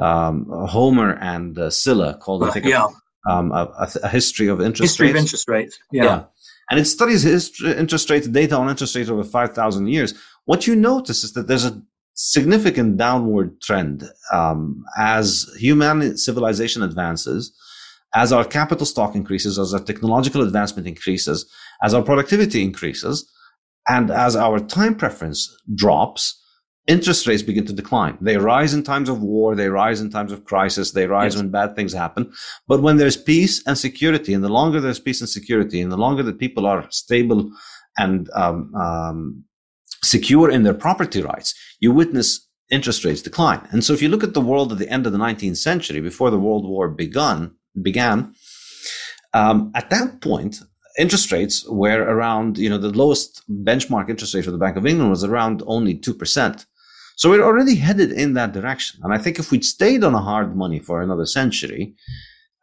um, 0.00 0.46
Homer 0.68 1.18
and 1.20 1.58
uh, 1.58 1.70
Sylla 1.70 2.18
called, 2.18 2.44
I 2.44 2.50
think, 2.50 2.66
yeah. 2.66 2.86
Um, 3.28 3.50
a, 3.50 3.90
a, 4.04 4.08
history 4.08 4.46
of 4.46 4.60
interest 4.60 4.92
history 4.92 5.08
rates. 5.08 5.16
of 5.16 5.24
interest 5.24 5.48
rates. 5.48 5.78
Yeah. 5.90 6.04
yeah. 6.04 6.24
And 6.70 6.78
it 6.78 6.84
studies 6.84 7.24
history, 7.24 7.76
interest 7.76 8.08
rates, 8.08 8.28
data 8.28 8.56
on 8.56 8.68
interest 8.68 8.94
rates 8.94 9.10
over 9.10 9.24
5,000 9.24 9.88
years. 9.88 10.14
What 10.44 10.68
you 10.68 10.76
notice 10.76 11.24
is 11.24 11.32
that 11.32 11.48
there's 11.48 11.64
a 11.64 11.82
significant 12.14 12.96
downward 12.96 13.60
trend 13.60 14.08
um, 14.32 14.84
as 14.96 15.50
human 15.58 16.16
civilization 16.16 16.82
advances 16.82 17.52
as 18.16 18.32
our 18.32 18.44
capital 18.44 18.86
stock 18.86 19.14
increases, 19.14 19.58
as 19.58 19.74
our 19.74 19.80
technological 19.80 20.42
advancement 20.42 20.88
increases, 20.88 21.44
as 21.82 21.92
our 21.92 22.02
productivity 22.02 22.62
increases, 22.62 23.30
and 23.88 24.10
as 24.10 24.34
our 24.34 24.58
time 24.58 24.94
preference 24.94 25.54
drops, 25.74 26.42
interest 26.86 27.26
rates 27.26 27.42
begin 27.42 27.66
to 27.66 27.74
decline. 27.74 28.16
They 28.22 28.38
rise 28.38 28.72
in 28.72 28.82
times 28.82 29.10
of 29.10 29.20
war, 29.20 29.54
they 29.54 29.68
rise 29.68 30.00
in 30.00 30.08
times 30.08 30.32
of 30.32 30.46
crisis, 30.46 30.92
they 30.92 31.06
rise 31.06 31.34
yes. 31.34 31.42
when 31.42 31.50
bad 31.50 31.76
things 31.76 31.92
happen. 31.92 32.32
But 32.66 32.80
when 32.80 32.96
there's 32.96 33.18
peace 33.18 33.62
and 33.66 33.76
security, 33.76 34.32
and 34.32 34.42
the 34.42 34.48
longer 34.48 34.80
there's 34.80 34.98
peace 34.98 35.20
and 35.20 35.28
security, 35.28 35.82
and 35.82 35.92
the 35.92 35.98
longer 35.98 36.22
that 36.22 36.38
people 36.38 36.66
are 36.66 36.86
stable 36.90 37.50
and 37.98 38.30
um, 38.34 38.74
um, 38.74 39.44
secure 40.02 40.50
in 40.50 40.62
their 40.62 40.74
property 40.86 41.20
rights, 41.20 41.54
you 41.80 41.92
witness 41.92 42.48
interest 42.70 43.04
rates 43.04 43.20
decline. 43.20 43.60
And 43.72 43.84
so 43.84 43.92
if 43.92 44.00
you 44.00 44.08
look 44.08 44.24
at 44.24 44.32
the 44.32 44.40
world 44.40 44.72
at 44.72 44.78
the 44.78 44.88
end 44.88 45.06
of 45.06 45.12
the 45.12 45.18
19th 45.18 45.58
century, 45.58 46.00
before 46.00 46.30
the 46.30 46.38
World 46.38 46.66
War 46.66 46.88
begun, 46.88 47.54
began, 47.82 48.34
um, 49.34 49.70
at 49.74 49.90
that 49.90 50.20
point, 50.20 50.60
interest 50.98 51.30
rates 51.32 51.66
were 51.68 52.02
around, 52.02 52.58
you 52.58 52.70
know, 52.70 52.78
the 52.78 52.90
lowest 52.90 53.42
benchmark 53.50 54.08
interest 54.08 54.34
rate 54.34 54.44
for 54.44 54.50
the 54.50 54.58
Bank 54.58 54.76
of 54.76 54.86
England 54.86 55.10
was 55.10 55.24
around 55.24 55.62
only 55.66 55.94
2%. 55.94 56.66
So 57.16 57.30
we're 57.30 57.44
already 57.44 57.76
headed 57.76 58.12
in 58.12 58.34
that 58.34 58.52
direction. 58.52 59.00
And 59.02 59.12
I 59.12 59.18
think 59.18 59.38
if 59.38 59.50
we'd 59.50 59.64
stayed 59.64 60.04
on 60.04 60.14
a 60.14 60.20
hard 60.20 60.56
money 60.56 60.78
for 60.78 61.00
another 61.00 61.26
century, 61.26 61.94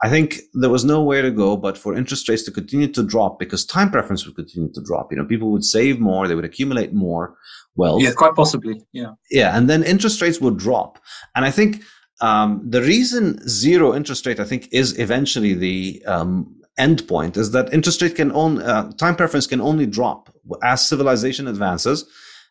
I 0.03 0.09
think 0.09 0.41
there 0.53 0.69
was 0.69 0.83
nowhere 0.83 1.21
to 1.21 1.31
go 1.31 1.55
but 1.57 1.77
for 1.77 1.95
interest 1.95 2.27
rates 2.27 2.43
to 2.43 2.51
continue 2.51 2.87
to 2.89 3.03
drop 3.03 3.39
because 3.39 3.65
time 3.65 3.89
preference 3.89 4.25
would 4.25 4.35
continue 4.35 4.71
to 4.73 4.81
drop. 4.81 5.11
You 5.11 5.17
know, 5.17 5.25
people 5.25 5.51
would 5.51 5.63
save 5.63 5.99
more, 5.99 6.27
they 6.27 6.35
would 6.35 6.45
accumulate 6.45 6.93
more 6.93 7.35
wealth. 7.75 8.03
Yeah, 8.03 8.11
quite 8.11 8.35
possibly. 8.35 8.81
Yeah. 8.91 9.13
Yeah. 9.31 9.57
And 9.57 9.69
then 9.69 9.81
interest 9.81 10.21
rates 10.21 10.41
would 10.41 10.57
drop. 10.57 10.99
And 11.35 11.45
I 11.45 11.51
think 11.51 11.81
um, 12.23 12.61
the 12.63 12.81
reason 12.81 13.45
zero 13.49 13.93
interest 13.93 14.25
rate, 14.25 14.39
I 14.39 14.45
think, 14.45 14.69
is 14.71 14.97
eventually 14.97 15.53
the 15.53 16.01
um, 16.05 16.55
end 16.77 17.05
point 17.05 17.35
is 17.35 17.51
that 17.51 17.73
interest 17.73 18.01
rate 18.01 18.15
can 18.15 18.31
only, 18.31 18.63
uh, 18.63 18.91
time 18.93 19.17
preference 19.17 19.45
can 19.45 19.59
only 19.59 19.85
drop 19.85 20.33
as 20.63 20.87
civilization 20.87 21.49
advances 21.49 22.05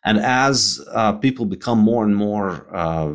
and 0.05 0.19
as 0.19 0.79
uh, 0.91 1.13
people 1.13 1.47
become 1.47 1.79
more 1.79 2.03
and 2.03 2.15
more 2.15 2.67
uh, 2.75 3.13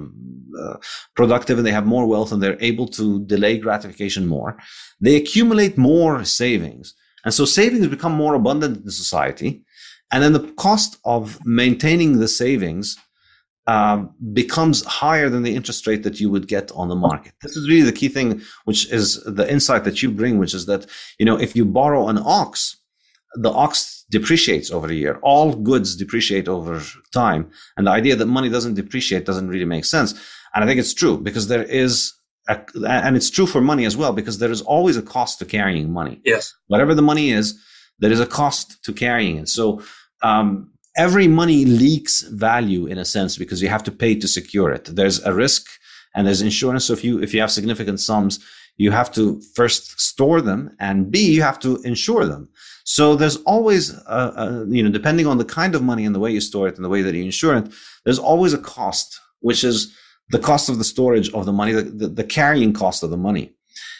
uh, 0.58 0.76
productive 1.14 1.58
and 1.58 1.66
they 1.66 1.70
have 1.70 1.86
more 1.86 2.08
wealth 2.08 2.32
and 2.32 2.42
they're 2.42 2.60
able 2.60 2.88
to 2.88 3.24
delay 3.26 3.56
gratification 3.56 4.26
more, 4.26 4.58
they 5.00 5.14
accumulate 5.14 5.78
more 5.78 6.24
savings. 6.24 6.92
And 7.24 7.32
so 7.32 7.44
savings 7.44 7.86
become 7.86 8.12
more 8.12 8.34
abundant 8.34 8.84
in 8.84 8.90
society. 8.90 9.62
And 10.10 10.24
then 10.24 10.32
the 10.32 10.52
cost 10.54 10.98
of 11.04 11.38
maintaining 11.46 12.18
the 12.18 12.26
savings 12.26 12.96
um, 13.72 14.14
becomes 14.32 14.84
higher 14.84 15.28
than 15.28 15.42
the 15.42 15.54
interest 15.54 15.86
rate 15.86 16.02
that 16.02 16.18
you 16.20 16.28
would 16.30 16.48
get 16.48 16.72
on 16.72 16.88
the 16.88 16.96
market. 16.96 17.32
This 17.42 17.56
is 17.56 17.68
really 17.68 17.88
the 17.90 17.98
key 18.00 18.08
thing, 18.08 18.40
which 18.64 18.90
is 18.90 19.22
the 19.24 19.46
insight 19.54 19.84
that 19.84 20.02
you 20.02 20.10
bring, 20.10 20.38
which 20.38 20.54
is 20.54 20.66
that, 20.66 20.86
you 21.18 21.26
know, 21.26 21.38
if 21.38 21.54
you 21.54 21.64
borrow 21.64 22.08
an 22.08 22.18
ox 22.18 22.78
the 23.34 23.50
ox 23.50 24.04
depreciates 24.10 24.70
over 24.70 24.88
a 24.88 24.94
year. 24.94 25.18
All 25.22 25.54
goods 25.54 25.96
depreciate 25.96 26.48
over 26.48 26.82
time. 27.12 27.50
And 27.76 27.86
the 27.86 27.90
idea 27.90 28.16
that 28.16 28.26
money 28.26 28.48
doesn't 28.48 28.74
depreciate 28.74 29.26
doesn't 29.26 29.48
really 29.48 29.64
make 29.64 29.84
sense. 29.84 30.12
And 30.54 30.64
I 30.64 30.66
think 30.66 30.80
it's 30.80 30.94
true 30.94 31.18
because 31.18 31.48
there 31.48 31.64
is 31.64 32.14
a, 32.48 32.58
and 32.86 33.16
it's 33.16 33.30
true 33.30 33.46
for 33.46 33.60
money 33.60 33.84
as 33.84 33.96
well 33.96 34.12
because 34.12 34.38
there 34.38 34.50
is 34.50 34.62
always 34.62 34.96
a 34.96 35.02
cost 35.02 35.38
to 35.40 35.44
carrying 35.44 35.92
money. 35.92 36.20
Yes. 36.24 36.54
Whatever 36.68 36.94
the 36.94 37.02
money 37.02 37.30
is, 37.30 37.58
there 37.98 38.12
is 38.12 38.20
a 38.20 38.26
cost 38.26 38.82
to 38.84 38.92
carrying 38.92 39.36
it. 39.36 39.48
So, 39.48 39.82
um, 40.22 40.72
every 40.98 41.28
money 41.28 41.64
leaks 41.64 42.22
value 42.22 42.86
in 42.86 42.98
a 42.98 43.04
sense 43.04 43.38
because 43.38 43.62
you 43.62 43.68
have 43.68 43.84
to 43.84 43.92
pay 43.92 44.14
to 44.16 44.28
secure 44.28 44.70
it. 44.72 44.84
There's 44.84 45.24
a 45.24 45.32
risk 45.32 45.66
and 46.14 46.26
there's 46.26 46.42
insurance. 46.42 46.84
So 46.86 46.92
if 46.92 47.04
you, 47.04 47.22
if 47.22 47.32
you 47.32 47.40
have 47.40 47.52
significant 47.52 48.00
sums, 48.00 48.40
you 48.76 48.90
have 48.90 49.10
to 49.12 49.40
first 49.54 50.00
store 50.00 50.40
them 50.40 50.76
and 50.78 51.10
B, 51.10 51.32
you 51.32 51.42
have 51.42 51.58
to 51.60 51.80
insure 51.82 52.26
them. 52.26 52.48
So 52.84 53.16
there's 53.16 53.36
always, 53.38 53.92
a, 53.92 54.32
a, 54.44 54.66
you 54.68 54.82
know, 54.82 54.90
depending 54.90 55.26
on 55.26 55.38
the 55.38 55.44
kind 55.44 55.74
of 55.74 55.82
money 55.82 56.04
and 56.04 56.14
the 56.14 56.20
way 56.20 56.32
you 56.32 56.40
store 56.40 56.68
it 56.68 56.76
and 56.76 56.84
the 56.84 56.88
way 56.88 57.02
that 57.02 57.14
you 57.14 57.22
insure 57.22 57.56
it, 57.56 57.72
there's 58.04 58.18
always 58.18 58.52
a 58.52 58.58
cost, 58.58 59.20
which 59.40 59.62
is 59.62 59.94
the 60.30 60.38
cost 60.38 60.68
of 60.68 60.78
the 60.78 60.84
storage 60.84 61.32
of 61.32 61.46
the 61.46 61.52
money, 61.52 61.72
the, 61.72 61.82
the, 61.82 62.08
the 62.08 62.24
carrying 62.24 62.72
cost 62.72 63.02
of 63.02 63.10
the 63.10 63.16
money. 63.16 63.52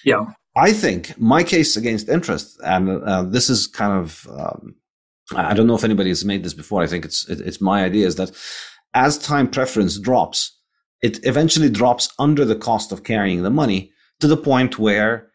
Yeah. 0.04 0.26
I 0.56 0.72
think 0.72 1.18
my 1.18 1.44
case 1.44 1.76
against 1.76 2.08
interest, 2.08 2.58
and 2.64 2.90
uh, 2.90 3.22
this 3.22 3.48
is 3.48 3.66
kind 3.66 3.92
of, 3.92 4.26
um, 4.30 4.74
I 5.34 5.54
don't 5.54 5.66
know 5.66 5.74
if 5.74 5.84
anybody 5.84 6.08
has 6.10 6.24
made 6.24 6.44
this 6.44 6.54
before. 6.54 6.82
I 6.82 6.86
think 6.86 7.04
it's 7.04 7.28
it, 7.28 7.40
it's 7.40 7.60
my 7.60 7.84
idea 7.84 8.06
is 8.06 8.16
that 8.16 8.30
as 8.94 9.18
time 9.18 9.48
preference 9.48 9.98
drops, 9.98 10.56
it 11.02 11.24
eventually 11.26 11.68
drops 11.68 12.08
under 12.18 12.44
the 12.44 12.56
cost 12.56 12.92
of 12.92 13.04
carrying 13.04 13.42
the 13.42 13.50
money 13.50 13.92
to 14.20 14.26
the 14.26 14.36
point 14.36 14.78
where 14.78 15.28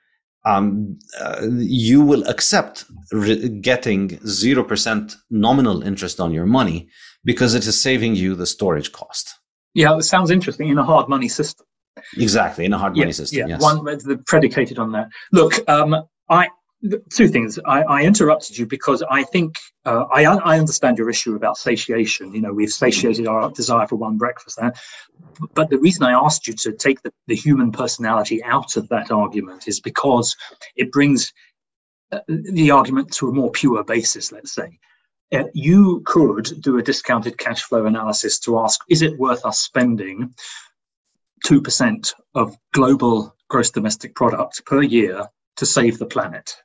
um, 0.46 1.00
uh, 1.22 1.48
you 1.52 2.02
will 2.02 2.28
accept 2.28 2.86
re- 3.12 3.48
getting 3.48 4.10
0% 4.10 5.16
nominal 5.30 5.82
interest 5.84 6.20
on 6.20 6.34
your 6.34 6.46
money 6.46 6.90
because 7.24 7.54
it 7.54 7.66
is 7.66 7.82
saving 7.82 8.16
you 8.16 8.36
the 8.36 8.46
storage 8.46 8.92
cost. 8.92 9.36
Yeah, 9.74 9.96
it 9.98 10.04
sounds 10.04 10.32
interesting 10.32 10.70
in 10.70 10.78
a 10.78 10.84
hard 10.84 11.08
money 11.08 11.30
system. 11.30 11.66
Exactly, 12.18 12.66
in 12.66 12.74
a 12.74 12.78
hard 12.78 12.98
money 12.98 13.14
system. 13.14 13.40
Yeah, 13.40 13.48
yes. 13.48 13.62
one 13.62 13.86
predicated 14.26 14.80
on 14.80 14.92
that. 14.92 15.10
Look, 15.32 15.68
um, 15.70 15.96
I 16.30 16.50
two 17.10 17.28
things. 17.28 17.60
I, 17.66 17.84
I, 17.84 18.04
interrupted 18.04 18.58
you 18.58 18.66
because 18.66 19.04
I 19.10 19.24
think 19.24 19.56
uh, 19.86 20.06
I, 20.12 20.26
I, 20.26 20.60
understand 20.60 20.98
your 20.98 21.10
issue 21.10 21.36
about 21.36 21.58
satiation. 21.58 22.34
You 22.34 22.42
know, 22.42 22.54
we've 22.54 22.70
satiated 22.70 23.28
our 23.28 23.50
desire 23.52 23.88
for 23.88 23.96
one 23.96 24.18
breakfast. 24.18 24.60
But 25.54 25.70
the 25.70 25.80
reason 25.80 26.04
I 26.04 26.12
asked 26.12 26.48
you 26.48 26.54
to 26.54 26.74
take 26.74 27.02
the, 27.02 27.14
the 27.28 27.36
human 27.36 27.72
personality 27.72 28.44
out 28.44 28.76
of 28.76 28.90
that 28.90 29.12
argument 29.12 29.68
is 29.68 29.80
because 29.80 30.36
it 30.76 30.92
brings 30.92 31.34
uh, 32.12 32.20
the 32.28 32.72
argument 32.72 33.14
to 33.14 33.30
a 33.30 33.34
more 33.34 33.52
pure 33.52 33.84
basis, 33.84 34.32
let's 34.32 34.54
say. 34.54 34.80
Uh, 35.34 35.46
you 35.54 36.02
could 36.06 36.62
do 36.62 36.78
a 36.78 36.84
discounted 36.84 37.38
cash 37.38 37.64
flow 37.64 37.86
analysis 37.86 38.40
to 38.40 38.60
ask 38.60 38.82
is 38.90 39.02
it 39.02 39.18
worth 39.18 39.46
us 39.46 39.60
spending 39.60 40.34
2% 41.46 42.14
of 42.36 42.58
global 42.74 43.36
gross 43.50 43.72
domestic 43.72 44.16
product 44.16 44.66
per 44.66 44.82
year 44.82 45.28
to 45.58 45.66
save 45.66 45.98
the 45.98 46.06
planet? 46.06 46.56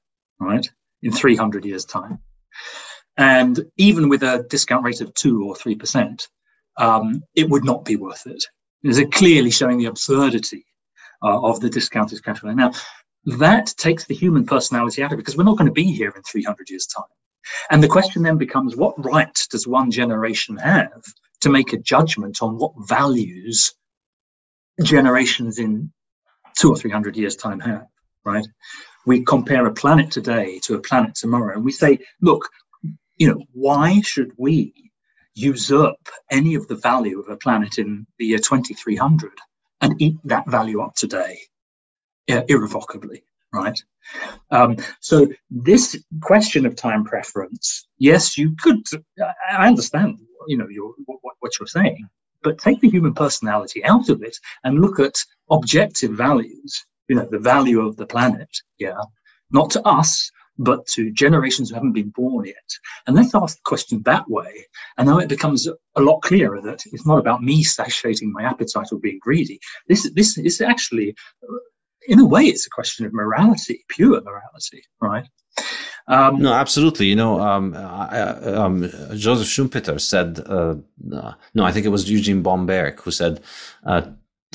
Right, 0.41 0.69
in 1.03 1.13
300 1.13 1.65
years' 1.65 1.85
time. 1.85 2.21
And 3.17 3.61
even 3.77 4.09
with 4.09 4.23
a 4.23 4.47
discount 4.49 4.85
rate 4.85 5.01
of 5.01 5.13
2 5.15 5.45
or 5.45 5.55
3%, 5.55 6.29
um, 6.77 7.23
it 7.35 7.49
would 7.49 7.65
not 7.65 7.85
be 7.85 7.97
worth 7.97 8.27
it. 8.27 8.45
Is 8.85 8.99
it 8.99 9.13
clearly 9.13 9.51
showing 9.51 9.79
the 9.79 9.87
absurdity 9.87 10.65
uh, 11.23 11.41
of 11.43 11.61
the 11.61 11.69
discounted 11.69 12.23
cash 12.25 12.39
flow? 12.39 12.53
Now, 12.53 12.73
that 13.25 13.75
takes 13.77 14.05
the 14.05 14.15
human 14.15 14.47
personality 14.47 15.03
out 15.03 15.13
of 15.13 15.19
it 15.19 15.23
because 15.23 15.37
we're 15.37 15.45
not 15.45 15.59
going 15.59 15.67
to 15.67 15.73
be 15.73 15.93
here 15.93 16.13
in 16.15 16.23
300 16.23 16.71
years' 16.71 16.87
time. 16.87 17.05
And 17.71 17.83
the 17.83 17.89
question 17.89 18.23
then 18.23 18.37
becomes 18.37 18.77
what 18.77 19.05
right 19.05 19.47
does 19.51 19.67
one 19.67 19.91
generation 19.91 20.57
have 20.59 21.03
to 21.41 21.51
make 21.51 21.73
a 21.73 21.79
judgment 21.79 22.43
on 22.43 22.57
what 22.57 22.73
values 22.87 23.75
generations 24.83 25.59
in 25.59 25.93
two 26.57 26.71
or 26.71 26.77
300 26.77 27.17
years' 27.17 27.37
time 27.37 27.61
have, 27.61 27.87
right? 28.25 28.47
We 29.07 29.25
compare 29.25 29.67
a 29.67 29.75
planet 29.75 30.11
today 30.11 30.59
to 30.65 30.75
a 30.75 30.81
planet 30.81 31.15
tomorrow 31.15 31.55
and 31.55 31.65
we 31.65 31.73
say, 31.73 31.99
look, 32.21 32.49
you 33.17 33.29
know, 33.29 33.43
why 33.53 34.01
should 34.03 34.33
we 34.37 34.73
usurp 35.35 35.97
any 36.31 36.55
of 36.55 36.67
the 36.69 36.77
value 36.77 37.21
of 37.21 37.29
a 37.29 37.37
planet 37.37 37.79
in 37.79 38.07
the 38.19 38.27
year 38.27 38.39
2300 38.39 39.33
and 39.81 40.01
eat 40.01 40.17
that 40.25 40.49
value 40.49 40.81
up 40.81 40.95
today 40.95 41.39
irrevocably, 42.49 43.23
right? 43.53 43.79
Um, 44.51 44.77
so 45.01 45.29
this 45.51 45.97
question 46.21 46.67
of 46.67 46.77
time 46.77 47.05
preference, 47.05 47.87
yes, 47.99 48.37
you 48.37 48.55
could. 48.61 48.83
I 49.51 49.67
understand, 49.67 50.19
you 50.47 50.57
know, 50.57 50.69
your, 50.69 50.93
what, 51.07 51.35
what 51.41 51.53
you're 51.59 51.67
saying, 51.67 52.09
but 52.43 52.59
take 52.59 52.81
the 52.81 52.91
human 52.91 53.15
personality 53.15 53.85
out 53.85 54.09
of 54.09 54.23
it 54.23 54.37
and 54.65 54.81
look 54.81 55.01
at 55.01 55.25
objective 55.51 56.13
values 56.13 56.85
you 57.09 57.17
know, 57.17 57.27
the 57.31 57.39
value 57.39 57.81
of 57.81 57.97
the 57.97 58.07
planet, 58.07 58.49
yeah, 58.79 59.01
not 59.51 59.71
to 59.71 59.87
us, 59.87 60.31
but 60.59 60.87
to 60.89 61.13
generations 61.13 61.69
who 61.69 61.77
haven't 61.77 61.93
been 61.93 62.11
born 62.11 62.47
yet. 62.47 62.71
And 63.07 63.15
let's 63.15 63.35
ask 63.35 63.57
the 63.57 63.63
question 63.65 64.03
that 64.03 64.29
way. 64.29 64.67
And 64.97 65.09
now 65.09 65.19
it 65.19 65.29
becomes 65.29 65.69
a 65.69 66.01
lot 66.01 66.21
clearer 66.21 66.61
that 66.63 66.83
it's 66.87 67.07
not 67.07 67.19
about 67.19 67.43
me 67.43 67.63
satiating 67.63 68.33
my 68.33 68.43
appetite 68.43 68.89
or 68.93 68.99
being 68.99 69.21
greedy. 69.21 69.61
This, 69.89 70.11
this 70.15 70.37
is 70.37 70.61
actually, 70.61 71.15
in 72.09 72.19
a 72.19 72.27
way, 72.27 72.45
it's 72.45 72.67
a 72.67 72.71
question 72.71 73.07
of 73.07 73.13
morality, 73.13 73.85
pure 73.89 74.21
morality, 74.21 74.83
right? 75.01 75.29
Um, 76.09 76.41
no, 76.41 76.53
absolutely. 76.53 77.07
You 77.07 77.17
know, 77.17 77.41
um, 77.41 77.75
I, 77.77 78.21
um, 78.21 78.83
Joseph 79.15 79.47
Schumpeter 79.47 80.01
said, 80.01 80.41
uh, 80.47 80.77
no, 81.55 81.65
I 81.65 81.71
think 81.71 81.87
it 81.87 81.91
was 81.91 82.11
Eugene 82.11 82.43
Böhm-Bawerk 82.43 83.01
who 83.01 83.11
said, 83.11 83.43
uh, 83.85 84.03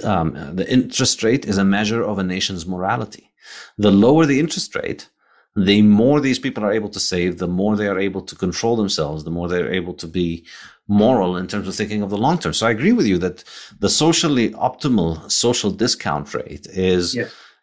um, 0.03 0.55
the 0.55 0.69
interest 0.71 1.23
rate 1.23 1.45
is 1.45 1.57
a 1.57 1.65
measure 1.65 2.03
of 2.03 2.17
a 2.17 2.23
nation's 2.23 2.65
morality. 2.65 3.31
The 3.77 3.91
lower 3.91 4.25
the 4.25 4.39
interest 4.39 4.75
rate, 4.75 5.09
the 5.55 5.81
more 5.81 6.19
these 6.19 6.39
people 6.39 6.63
are 6.63 6.71
able 6.71 6.89
to 6.89 6.99
save, 6.99 7.37
the 7.37 7.47
more 7.47 7.75
they 7.75 7.87
are 7.87 7.99
able 7.99 8.21
to 8.21 8.35
control 8.35 8.75
themselves, 8.75 9.23
the 9.23 9.31
more 9.31 9.47
they're 9.47 9.71
able 9.71 9.93
to 9.95 10.07
be 10.07 10.45
moral 10.87 11.37
in 11.37 11.47
terms 11.47 11.67
of 11.67 11.75
thinking 11.75 12.01
of 12.01 12.09
the 12.09 12.17
long 12.17 12.37
term. 12.37 12.53
So 12.53 12.67
I 12.67 12.71
agree 12.71 12.93
with 12.93 13.05
you 13.05 13.17
that 13.19 13.43
the 13.79 13.89
socially 13.89 14.49
optimal 14.51 15.31
social 15.31 15.71
discount 15.71 16.33
rate 16.33 16.67
is 16.67 17.17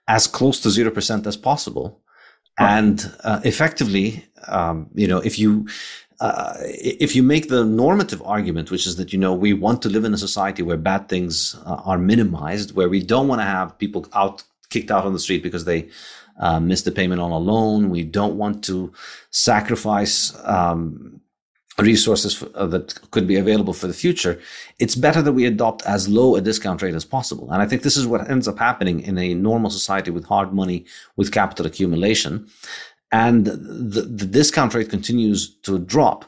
as 0.09 0.27
close 0.27 0.61
to 0.61 0.69
0% 0.69 1.27
as 1.27 1.37
possible. 1.37 2.01
And 2.59 3.12
uh, 3.25 3.40
effectively, 3.45 4.27
um, 4.49 4.88
you 4.95 5.07
know, 5.07 5.19
if 5.19 5.38
you 5.38 5.66
uh, 6.20 6.54
if 6.61 7.16
you 7.16 7.22
make 7.22 7.48
the 7.48 7.64
normative 7.64 8.22
argument, 8.24 8.70
which 8.70 8.87
is 8.87 8.96
that, 8.96 9.12
you 9.12 9.18
know, 9.18 9.33
we 9.33 9.54
want 9.54 9.80
to 9.83 9.88
live 9.88 10.04
in 10.04 10.12
a 10.12 10.18
society 10.18 10.62
where 10.62 10.76
bad 10.76 11.09
things 11.09 11.56
uh, 11.64 11.80
are 11.85 11.98
minimized, 11.98 12.76
where 12.76 12.90
we 12.90 13.02
don't 13.02 13.26
want 13.26 13.40
to 13.40 13.46
have 13.46 13.78
people 13.78 14.06
out 14.12 14.42
kicked 14.68 14.90
out 14.90 15.04
on 15.04 15.14
the 15.14 15.18
street 15.18 15.42
because 15.42 15.64
they 15.64 15.88
uh, 16.38 16.61
missed 16.61 16.85
the 16.85 16.92
payment 16.92 17.20
on 17.20 17.30
a 17.30 17.38
loan. 17.38 17.88
We 17.88 18.04
don't 18.04 18.37
want 18.37 18.62
to 18.64 18.92
sacrifice 19.30 20.37
um, 20.44 21.20
resources 21.78 22.35
for, 22.35 22.50
uh, 22.54 22.66
that 22.66 23.11
could 23.11 23.26
be 23.26 23.37
available 23.37 23.72
for 23.72 23.87
the 23.87 23.94
future. 23.94 24.38
It's 24.78 24.94
better 24.94 25.22
that 25.22 25.33
we 25.33 25.46
adopt 25.46 25.83
as 25.87 26.06
low 26.06 26.37
a 26.37 26.42
discount 26.42 26.83
rate 26.83 26.94
as 26.94 27.04
possible. 27.06 27.50
And 27.50 27.62
I 27.62 27.66
think 27.66 27.83
this 27.83 27.96
is 27.96 28.06
what 28.06 28.30
ends 28.30 28.46
up 28.46 28.59
happening 28.59 29.00
in 29.00 29.16
a 29.16 29.35
normal 29.35 29.70
society 29.70 30.11
with 30.11 30.26
hard 30.26 30.52
money, 30.52 30.85
with 31.16 31.33
capital 31.33 31.66
accumulation 31.66 32.48
and 33.12 33.46
the, 33.46 34.03
the 34.03 34.27
discount 34.27 34.73
rate 34.75 34.88
continues 34.88 35.49
to 35.62 35.79
drop. 35.79 36.25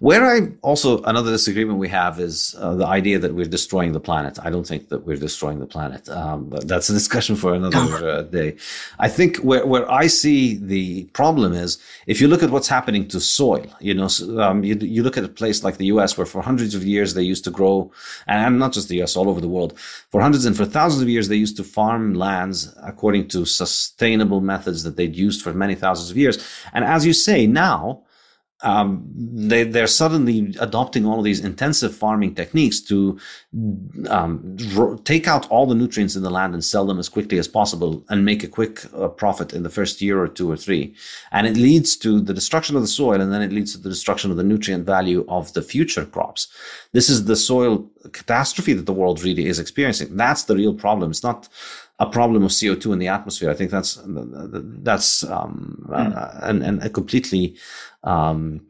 Where 0.00 0.26
I 0.26 0.52
also 0.60 1.02
another 1.04 1.30
disagreement 1.30 1.78
we 1.78 1.88
have 1.88 2.20
is 2.20 2.54
uh, 2.58 2.74
the 2.74 2.86
idea 2.86 3.18
that 3.18 3.34
we're 3.34 3.46
destroying 3.46 3.92
the 3.92 4.00
planet. 4.00 4.38
I 4.42 4.50
don't 4.50 4.66
think 4.66 4.90
that 4.90 5.06
we're 5.06 5.16
destroying 5.16 5.60
the 5.60 5.66
planet. 5.66 6.06
Um, 6.10 6.50
but 6.50 6.68
that's 6.68 6.90
a 6.90 6.92
discussion 6.92 7.36
for 7.36 7.54
another 7.54 8.08
uh, 8.08 8.22
day. 8.22 8.56
I 8.98 9.08
think 9.08 9.38
where 9.38 9.64
where 9.64 9.90
I 9.90 10.08
see 10.08 10.56
the 10.56 11.04
problem 11.14 11.54
is 11.54 11.78
if 12.06 12.20
you 12.20 12.28
look 12.28 12.42
at 12.42 12.50
what's 12.50 12.68
happening 12.68 13.08
to 13.08 13.20
soil. 13.20 13.66
You 13.80 13.94
know, 13.94 14.08
um, 14.44 14.64
you 14.68 14.74
you 14.96 15.02
look 15.02 15.16
at 15.20 15.24
a 15.24 15.34
place 15.40 15.58
like 15.66 15.76
the 15.78 15.88
U.S. 15.94 16.10
where 16.16 16.26
for 16.32 16.42
hundreds 16.42 16.74
of 16.74 16.82
years 16.84 17.14
they 17.14 17.22
used 17.32 17.44
to 17.44 17.52
grow, 17.58 17.90
and 18.26 18.58
not 18.58 18.72
just 18.76 18.88
the 18.88 18.96
U.S. 19.00 19.16
all 19.16 19.28
over 19.30 19.40
the 19.40 19.54
world, 19.56 19.72
for 20.12 20.20
hundreds 20.20 20.44
and 20.48 20.56
for 20.56 20.66
thousands 20.78 21.02
of 21.02 21.08
years 21.14 21.28
they 21.28 21.40
used 21.46 21.56
to 21.60 21.64
farm 21.78 22.04
lands 22.26 22.58
according 22.92 23.24
to 23.34 23.38
sustainable 23.62 24.40
methods 24.40 24.82
that 24.84 24.96
they'd 24.96 25.16
used 25.26 25.40
for 25.42 25.52
many 25.64 25.74
thousands 25.84 26.10
of 26.10 26.16
years. 26.16 26.25
And 26.72 26.84
as 26.84 27.06
you 27.06 27.12
say 27.12 27.46
now 27.46 28.02
um, 28.62 29.06
they, 29.14 29.64
they're 29.64 29.86
suddenly 29.86 30.54
adopting 30.58 31.04
all 31.04 31.18
of 31.18 31.24
these 31.24 31.44
intensive 31.44 31.94
farming 31.94 32.34
techniques 32.34 32.80
to 32.80 33.18
um, 34.08 34.56
take 35.04 35.28
out 35.28 35.48
all 35.50 35.66
the 35.66 35.74
nutrients 35.74 36.16
in 36.16 36.22
the 36.22 36.30
land 36.30 36.54
and 36.54 36.64
sell 36.64 36.86
them 36.86 36.98
as 36.98 37.10
quickly 37.10 37.38
as 37.38 37.46
possible 37.46 38.02
and 38.08 38.24
make 38.24 38.42
a 38.42 38.48
quick 38.48 38.82
uh, 38.94 39.08
profit 39.08 39.52
in 39.52 39.62
the 39.62 39.68
first 39.68 40.00
year 40.00 40.18
or 40.18 40.26
two 40.26 40.50
or 40.50 40.56
three. 40.56 40.94
And 41.32 41.46
it 41.46 41.56
leads 41.56 41.96
to 41.98 42.18
the 42.18 42.32
destruction 42.32 42.76
of 42.76 42.82
the 42.82 42.88
soil 42.88 43.20
and 43.20 43.30
then 43.30 43.42
it 43.42 43.52
leads 43.52 43.72
to 43.72 43.78
the 43.78 43.90
destruction 43.90 44.30
of 44.30 44.38
the 44.38 44.42
nutrient 44.42 44.86
value 44.86 45.26
of 45.28 45.52
the 45.52 45.62
future 45.62 46.06
crops. 46.06 46.48
This 46.92 47.10
is 47.10 47.26
the 47.26 47.36
soil 47.36 47.90
catastrophe 48.12 48.72
that 48.72 48.86
the 48.86 48.92
world 48.92 49.22
really 49.22 49.46
is 49.46 49.58
experiencing. 49.58 50.16
That's 50.16 50.44
the 50.44 50.56
real 50.56 50.72
problem. 50.72 51.10
It's 51.10 51.22
not 51.22 51.48
a 51.98 52.06
problem 52.06 52.44
of 52.44 52.50
CO2 52.50 52.92
in 52.92 52.98
the 52.98 53.08
atmosphere. 53.08 53.50
I 53.50 53.54
think 53.54 53.70
that's 53.70 53.98
that's 54.04 55.24
um, 55.24 55.86
mm. 55.88 56.42
an, 56.42 56.62
an, 56.62 56.82
a 56.82 56.90
completely 56.90 57.56
um, 58.04 58.60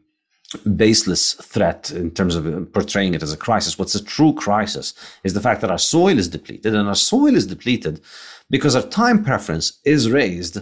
baseless 0.75 1.33
threat 1.33 1.91
in 1.91 2.11
terms 2.11 2.35
of 2.35 2.71
portraying 2.71 3.13
it 3.13 3.23
as 3.23 3.33
a 3.33 3.37
crisis. 3.37 3.77
What's 3.77 3.95
a 3.95 4.03
true 4.03 4.33
crisis 4.33 4.93
is 5.23 5.33
the 5.33 5.41
fact 5.41 5.61
that 5.61 5.71
our 5.71 5.77
soil 5.77 6.17
is 6.17 6.29
depleted, 6.29 6.73
and 6.73 6.87
our 6.87 6.95
soil 6.95 7.35
is 7.35 7.47
depleted 7.47 8.01
because 8.49 8.75
our 8.75 8.83
time 8.83 9.23
preference 9.23 9.79
is 9.83 10.09
raised 10.09 10.59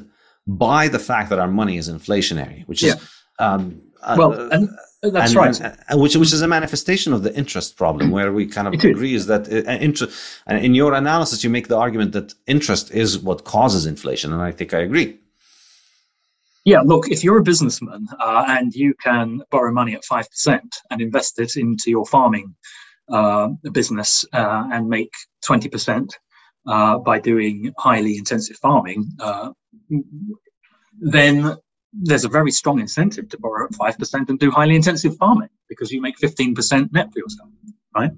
by 0.47 0.88
the 0.88 0.99
fact 0.99 1.30
that 1.30 1.39
our 1.39 1.47
money 1.47 1.78
is 1.78 1.89
inflationary, 1.89 2.68
which 2.68 2.84
is 2.84 2.95
um, 3.39 3.82
well, 4.18 4.34
uh, 4.34 4.49
and 4.49 4.70
that's 5.09 5.31
and, 5.31 5.35
right. 5.35 5.61
And, 5.61 5.77
and, 5.89 6.01
which 6.01 6.15
which 6.15 6.33
is 6.33 6.41
a 6.41 6.47
manifestation 6.47 7.13
of 7.13 7.23
the 7.23 7.35
interest 7.35 7.77
problem, 7.77 8.11
where 8.11 8.31
we 8.31 8.45
kind 8.45 8.67
of 8.67 8.73
it 8.73 8.83
agree 8.83 9.13
is, 9.13 9.23
is 9.23 9.27
that 9.27 9.47
uh, 9.51 9.71
interest. 9.71 10.17
And 10.47 10.63
in 10.63 10.75
your 10.75 10.93
analysis, 10.93 11.43
you 11.43 11.49
make 11.49 11.67
the 11.67 11.77
argument 11.77 12.11
that 12.13 12.33
interest 12.47 12.91
is 12.91 13.19
what 13.19 13.43
causes 13.43 13.85
inflation, 13.85 14.33
and 14.33 14.41
I 14.41 14.51
think 14.51 14.73
I 14.73 14.79
agree. 14.79 15.19
Yeah, 16.65 16.81
look, 16.81 17.11
if 17.11 17.23
you're 17.23 17.37
a 17.37 17.43
businessman 17.43 18.07
uh, 18.19 18.45
and 18.47 18.73
you 18.73 18.95
can 18.95 19.43
borrow 19.51 19.71
money 19.71 19.93
at 19.93 20.01
5% 20.03 20.59
and 20.89 20.99
invest 20.99 21.39
it 21.39 21.57
into 21.57 21.91
your 21.91 22.07
farming 22.07 22.55
uh, 23.07 23.49
business 23.71 24.25
uh, 24.33 24.67
and 24.71 24.89
make 24.89 25.11
20% 25.47 26.09
uh, 26.65 26.97
by 26.97 27.19
doing 27.19 27.71
highly 27.77 28.17
intensive 28.17 28.57
farming, 28.57 29.07
uh, 29.19 29.51
then 30.99 31.55
there's 32.01 32.25
a 32.25 32.29
very 32.29 32.51
strong 32.51 32.79
incentive 32.79 33.29
to 33.29 33.39
borrow 33.39 33.65
at 33.65 33.71
5% 33.71 34.29
and 34.29 34.39
do 34.39 34.51
highly 34.51 34.75
intensive 34.75 35.15
farming 35.17 35.49
because 35.69 35.91
you 35.91 36.01
make 36.01 36.17
15% 36.17 36.91
net 36.91 37.11
for 37.11 37.19
yourself, 37.19 37.49
right? 37.95 38.11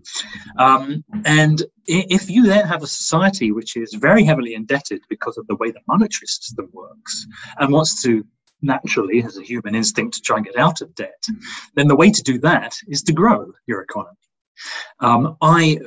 Um, 0.58 1.04
and 1.26 1.64
if 1.86 2.30
you 2.30 2.44
then 2.44 2.68
have 2.68 2.84
a 2.84 2.88
society 2.88 3.52
which 3.52 3.78
is 3.78 3.94
very 3.94 4.24
heavily 4.24 4.54
indebted 4.54 5.02
because 5.10 5.38
of 5.38 5.48
the 5.48 5.56
way 5.56 5.72
the 5.72 5.82
monetary 5.88 6.28
system 6.28 6.70
works 6.74 7.28
and 7.60 7.72
wants 7.72 8.02
to 8.04 8.26
naturally 8.62 9.22
has 9.22 9.38
a 9.38 9.44
human 9.44 9.76
instinct 9.76 10.16
to 10.16 10.22
try 10.22 10.38
and 10.38 10.46
get 10.46 10.58
out 10.58 10.82
of 10.82 10.96
debt, 10.96 11.24
then 11.76 11.88
the 11.88 11.96
way 11.96 12.10
to 12.10 12.24
do 12.24 12.40
that 12.40 12.76
is 12.88 13.04
to 13.04 13.14
grow 13.14 13.52
your 13.68 13.82
economy. 13.82 14.18
Um, 15.00 15.38
I 15.42 15.78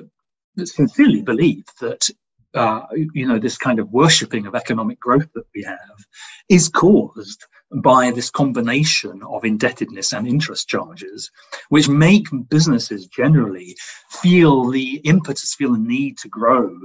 sincerely 0.65 1.23
believe 1.23 1.65
that 1.81 2.09
uh, 2.55 2.83
you 3.15 3.27
know 3.27 3.39
this 3.39 3.57
kind 3.57 3.79
of 3.79 3.91
worshipping 3.93 4.47
of 4.47 4.55
economic 4.55 4.99
growth 4.99 5.29
that 5.35 5.45
we 5.55 5.63
have 5.63 6.05
is 6.49 6.69
caused 6.69 7.47
by 7.77 8.11
this 8.11 8.31
combination 8.31 9.23
of 9.23 9.45
indebtedness 9.45 10.13
and 10.13 10.27
interest 10.27 10.69
charges, 10.69 11.31
which 11.69 11.89
make 11.89 12.27
businesses 12.49 13.07
generally 13.07 13.77
feel 14.09 14.69
the 14.71 14.97
impetus, 15.05 15.55
feel 15.55 15.73
the 15.73 15.79
need 15.79 16.19
to 16.19 16.29
grow 16.29 16.77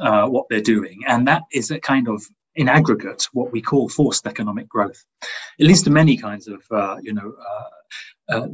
uh, 0.00 0.26
what 0.26 0.46
they're 0.48 0.60
doing, 0.60 1.00
and 1.06 1.28
that 1.28 1.42
is 1.52 1.70
a 1.70 1.78
kind 1.80 2.08
of 2.08 2.22
in 2.54 2.68
aggregate 2.68 3.28
what 3.32 3.50
we 3.52 3.62
call 3.62 3.88
forced 3.88 4.26
economic 4.26 4.68
growth. 4.68 5.04
It 5.58 5.66
leads 5.66 5.82
to 5.84 5.90
many 5.90 6.16
kinds 6.16 6.48
of, 6.48 6.62
uh, 6.70 6.96
you 7.02 7.14
know, 7.14 7.34
uh, 7.48 8.34
uh, 8.34 8.48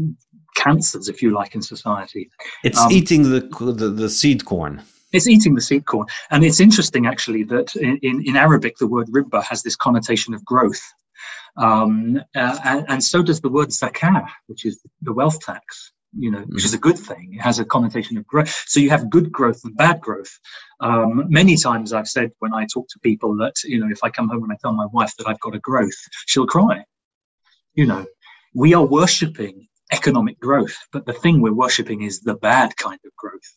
cancers, 0.57 1.09
if 1.09 1.23
you 1.23 1.31
like, 1.31 1.55
in 1.55 1.63
society. 1.63 2.31
It's 2.65 2.79
um, 2.79 2.93
eating 2.93 3.25
the, 3.25 3.41
the, 3.41 3.89
the 3.89 4.09
seed 4.09 4.45
corn. 4.45 4.83
It's 5.13 5.27
eating 5.27 5.55
the 5.55 5.61
seed 5.61 5.87
corn, 5.87 6.07
and 6.31 6.45
it's 6.45 6.61
interesting 6.61 7.07
actually 7.07 7.43
that 7.45 7.75
in, 7.77 7.99
in, 8.03 8.23
in 8.27 8.37
Arabic 8.37 8.77
the 8.77 8.87
word 8.87 9.09
riba 9.09 9.43
has 9.43 9.63
this 9.63 9.75
connotation 9.75 10.35
of 10.35 10.45
growth, 10.45 10.83
um, 11.57 12.21
uh, 12.35 12.59
and, 12.65 12.85
and, 12.89 13.05
so 13.05 13.23
does 13.23 13.41
the 13.41 13.49
word 13.49 13.69
zakah, 13.69 14.27
which 14.47 14.65
is 14.65 14.81
the 15.03 15.13
wealth 15.13 15.41
tax 15.41 15.93
you 16.17 16.31
know, 16.31 16.41
which 16.49 16.65
is 16.65 16.75
a 16.75 16.79
good 16.79 16.99
thing. 16.99 17.35
It 17.35 17.43
has 17.43 17.59
a 17.59 17.65
connotation 17.65 18.17
of 18.17 18.27
growth. 18.27 18.65
So 18.67 18.81
you 18.81 18.91
have 18.91 19.11
good 19.11 19.31
growth 19.31 19.61
and 19.65 19.77
bad 19.77 20.01
growth. 20.01 20.39
Um, 20.81 21.25
many 21.29 21.57
times 21.57 21.93
I've 21.93 22.09
said 22.09 22.33
when 22.39 22.55
I 22.55 22.67
talk 22.67 22.89
to 22.89 22.99
people 23.01 23.37
that, 23.39 23.55
you 23.65 23.79
know, 23.79 23.91
if 23.91 24.03
I 24.03 24.11
come 24.11 24.29
home 24.29 24.45
and 24.45 24.53
I 24.53 24.57
tell 24.61 24.73
my 24.73 24.87
wife 24.87 25.15
that 25.19 25.29
I've 25.29 25.41
got 25.41 25.55
a 25.55 25.59
growth, 25.59 25.97
she'll 26.27 26.47
cry. 26.47 26.85
You 27.75 27.87
know, 27.87 28.07
we 28.55 28.75
are 28.75 28.85
worshipping 28.85 29.69
economic 29.93 30.39
growth, 30.41 30.77
but 30.93 31.07
the 31.07 31.13
thing 31.13 31.41
we're 31.41 31.53
worshipping 31.53 32.03
is 32.03 32.21
the 32.21 32.35
bad 32.35 32.77
kind 32.77 32.99
of 33.05 33.17
growth. 33.17 33.55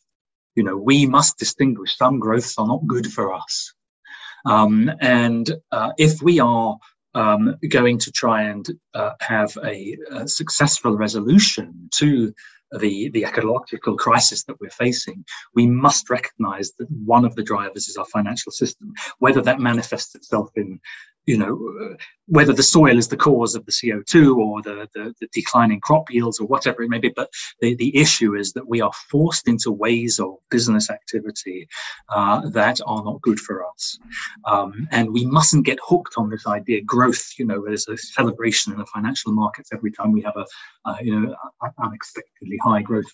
You 0.55 0.63
know, 0.63 0.77
we 0.77 1.05
must 1.05 1.39
distinguish 1.39 1.97
some 1.97 2.19
growths 2.19 2.55
are 2.57 2.67
not 2.67 2.85
good 2.85 3.11
for 3.11 3.33
us. 3.33 3.73
Um, 4.45 4.91
and 4.99 5.49
uh, 5.71 5.91
if 5.97 6.21
we 6.21 6.39
are 6.39 6.77
um, 7.13 7.55
going 7.69 7.99
to 7.99 8.11
try 8.11 8.43
and 8.43 8.65
uh, 8.93 9.11
have 9.19 9.57
a, 9.63 9.97
a, 10.11 10.27
successful 10.27 10.95
resolution 10.95 11.89
to 11.95 12.33
the, 12.79 13.09
the 13.09 13.25
ecological 13.25 13.97
crisis 13.97 14.45
that 14.45 14.59
we're 14.61 14.69
facing, 14.69 15.25
we 15.53 15.67
must 15.67 16.09
recognize 16.09 16.71
that 16.79 16.87
one 16.89 17.25
of 17.25 17.35
the 17.35 17.43
drivers 17.43 17.89
is 17.89 17.97
our 17.97 18.05
financial 18.05 18.51
system, 18.51 18.93
whether 19.19 19.41
that 19.41 19.59
manifests 19.59 20.15
itself 20.15 20.49
in 20.55 20.79
you 21.25 21.37
know, 21.37 21.95
whether 22.27 22.53
the 22.53 22.63
soil 22.63 22.97
is 22.97 23.09
the 23.09 23.17
cause 23.17 23.55
of 23.55 23.65
the 23.65 23.71
CO2 23.71 24.37
or 24.37 24.61
the, 24.61 24.87
the, 24.93 25.13
the, 25.19 25.27
declining 25.33 25.79
crop 25.79 26.09
yields 26.09 26.39
or 26.39 26.47
whatever 26.47 26.81
it 26.81 26.89
may 26.89 26.97
be. 26.97 27.11
But 27.15 27.29
the, 27.59 27.75
the 27.75 27.95
issue 27.95 28.35
is 28.35 28.53
that 28.53 28.67
we 28.67 28.81
are 28.81 28.91
forced 29.09 29.47
into 29.47 29.71
ways 29.71 30.19
of 30.19 30.35
business 30.49 30.89
activity 30.89 31.67
uh, 32.09 32.49
that 32.49 32.79
are 32.85 33.03
not 33.03 33.21
good 33.21 33.39
for 33.39 33.65
us. 33.67 33.99
Um, 34.45 34.87
and 34.91 35.11
we 35.11 35.25
mustn't 35.25 35.65
get 35.65 35.79
hooked 35.83 36.15
on 36.17 36.29
this 36.29 36.47
idea 36.47 36.81
growth, 36.81 37.33
you 37.37 37.45
know, 37.45 37.63
there's 37.65 37.87
a 37.87 37.97
celebration 37.97 38.73
in 38.73 38.79
the 38.79 38.85
financial 38.87 39.31
markets 39.31 39.69
every 39.73 39.91
time 39.91 40.11
we 40.11 40.21
have 40.21 40.35
a, 40.35 40.45
you 41.03 41.19
know, 41.19 41.35
unexpectedly 41.83 42.57
high 42.63 42.81
growth. 42.81 43.05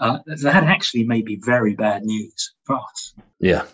Uh, 0.00 0.18
that 0.26 0.64
actually 0.64 1.04
may 1.04 1.22
be 1.22 1.36
very 1.36 1.74
bad 1.74 2.04
news 2.04 2.54
for 2.64 2.76
us. 2.76 3.14
Yeah. 3.38 3.64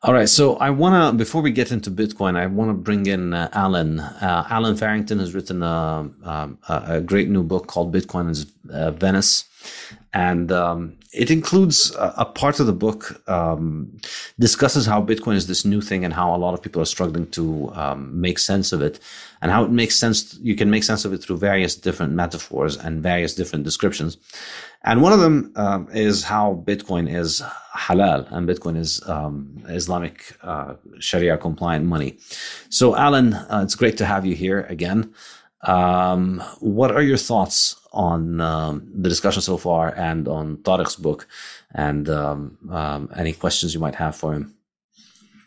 All 0.00 0.14
right. 0.14 0.28
So 0.28 0.54
I 0.58 0.70
want 0.70 0.94
to, 0.94 1.18
before 1.18 1.42
we 1.42 1.50
get 1.50 1.72
into 1.72 1.90
Bitcoin, 1.90 2.36
I 2.36 2.46
want 2.46 2.70
to 2.70 2.74
bring 2.74 3.06
in 3.06 3.34
uh, 3.34 3.48
Allen. 3.52 3.98
Uh, 3.98 4.46
Allen 4.48 4.76
Farrington 4.76 5.18
has 5.18 5.34
written 5.34 5.60
a, 5.64 6.08
um, 6.22 6.58
a, 6.68 6.84
a, 6.86 7.00
great 7.00 7.28
new 7.28 7.42
book 7.42 7.66
called 7.66 7.92
Bitcoin 7.92 8.30
is 8.30 8.46
uh, 8.72 8.92
Venice. 8.92 9.46
And 10.14 10.52
um, 10.52 10.96
it 11.12 11.32
includes 11.32 11.92
a, 11.96 12.14
a, 12.18 12.24
part 12.24 12.60
of 12.60 12.66
the 12.66 12.72
book 12.72 13.20
um, 13.28 13.98
discusses 14.38 14.86
how 14.86 15.02
Bitcoin 15.02 15.34
is 15.34 15.48
this 15.48 15.64
new 15.64 15.80
thing 15.80 16.04
and 16.04 16.14
how 16.14 16.32
a 16.32 16.38
lot 16.38 16.54
of 16.54 16.62
people 16.62 16.80
are 16.80 16.86
struggling 16.86 17.28
to 17.32 17.72
um, 17.74 18.20
make 18.20 18.38
sense 18.38 18.72
of 18.72 18.80
it 18.80 19.00
and 19.42 19.50
how 19.50 19.64
it 19.64 19.72
makes 19.72 19.96
sense. 19.96 20.38
You 20.40 20.54
can 20.54 20.70
make 20.70 20.84
sense 20.84 21.04
of 21.04 21.12
it 21.12 21.18
through 21.18 21.38
various 21.38 21.74
different 21.74 22.12
metaphors 22.12 22.76
and 22.76 23.02
various 23.02 23.34
different 23.34 23.64
descriptions. 23.64 24.16
And 24.84 25.02
one 25.02 25.12
of 25.12 25.20
them 25.20 25.52
um, 25.56 25.88
is 25.92 26.22
how 26.22 26.62
Bitcoin 26.64 27.12
is 27.12 27.42
halal 27.76 28.30
and 28.30 28.48
Bitcoin 28.48 28.76
is 28.76 29.06
um, 29.08 29.62
Islamic 29.68 30.36
uh, 30.42 30.74
Sharia 31.00 31.36
compliant 31.36 31.84
money. 31.84 32.18
So, 32.68 32.96
Allen, 32.96 33.34
uh, 33.34 33.60
it's 33.64 33.74
great 33.74 33.96
to 33.98 34.06
have 34.06 34.24
you 34.24 34.34
here 34.34 34.62
again. 34.68 35.12
Um, 35.62 36.42
what 36.60 36.92
are 36.92 37.02
your 37.02 37.16
thoughts 37.16 37.74
on 37.92 38.40
um, 38.40 38.88
the 38.94 39.08
discussion 39.08 39.42
so 39.42 39.56
far 39.56 39.92
and 39.96 40.28
on 40.28 40.58
Tarek's 40.58 40.94
book 40.94 41.26
and 41.74 42.08
um, 42.08 42.58
um, 42.70 43.10
any 43.16 43.32
questions 43.32 43.74
you 43.74 43.80
might 43.80 43.96
have 43.96 44.14
for 44.14 44.32
him? 44.32 44.54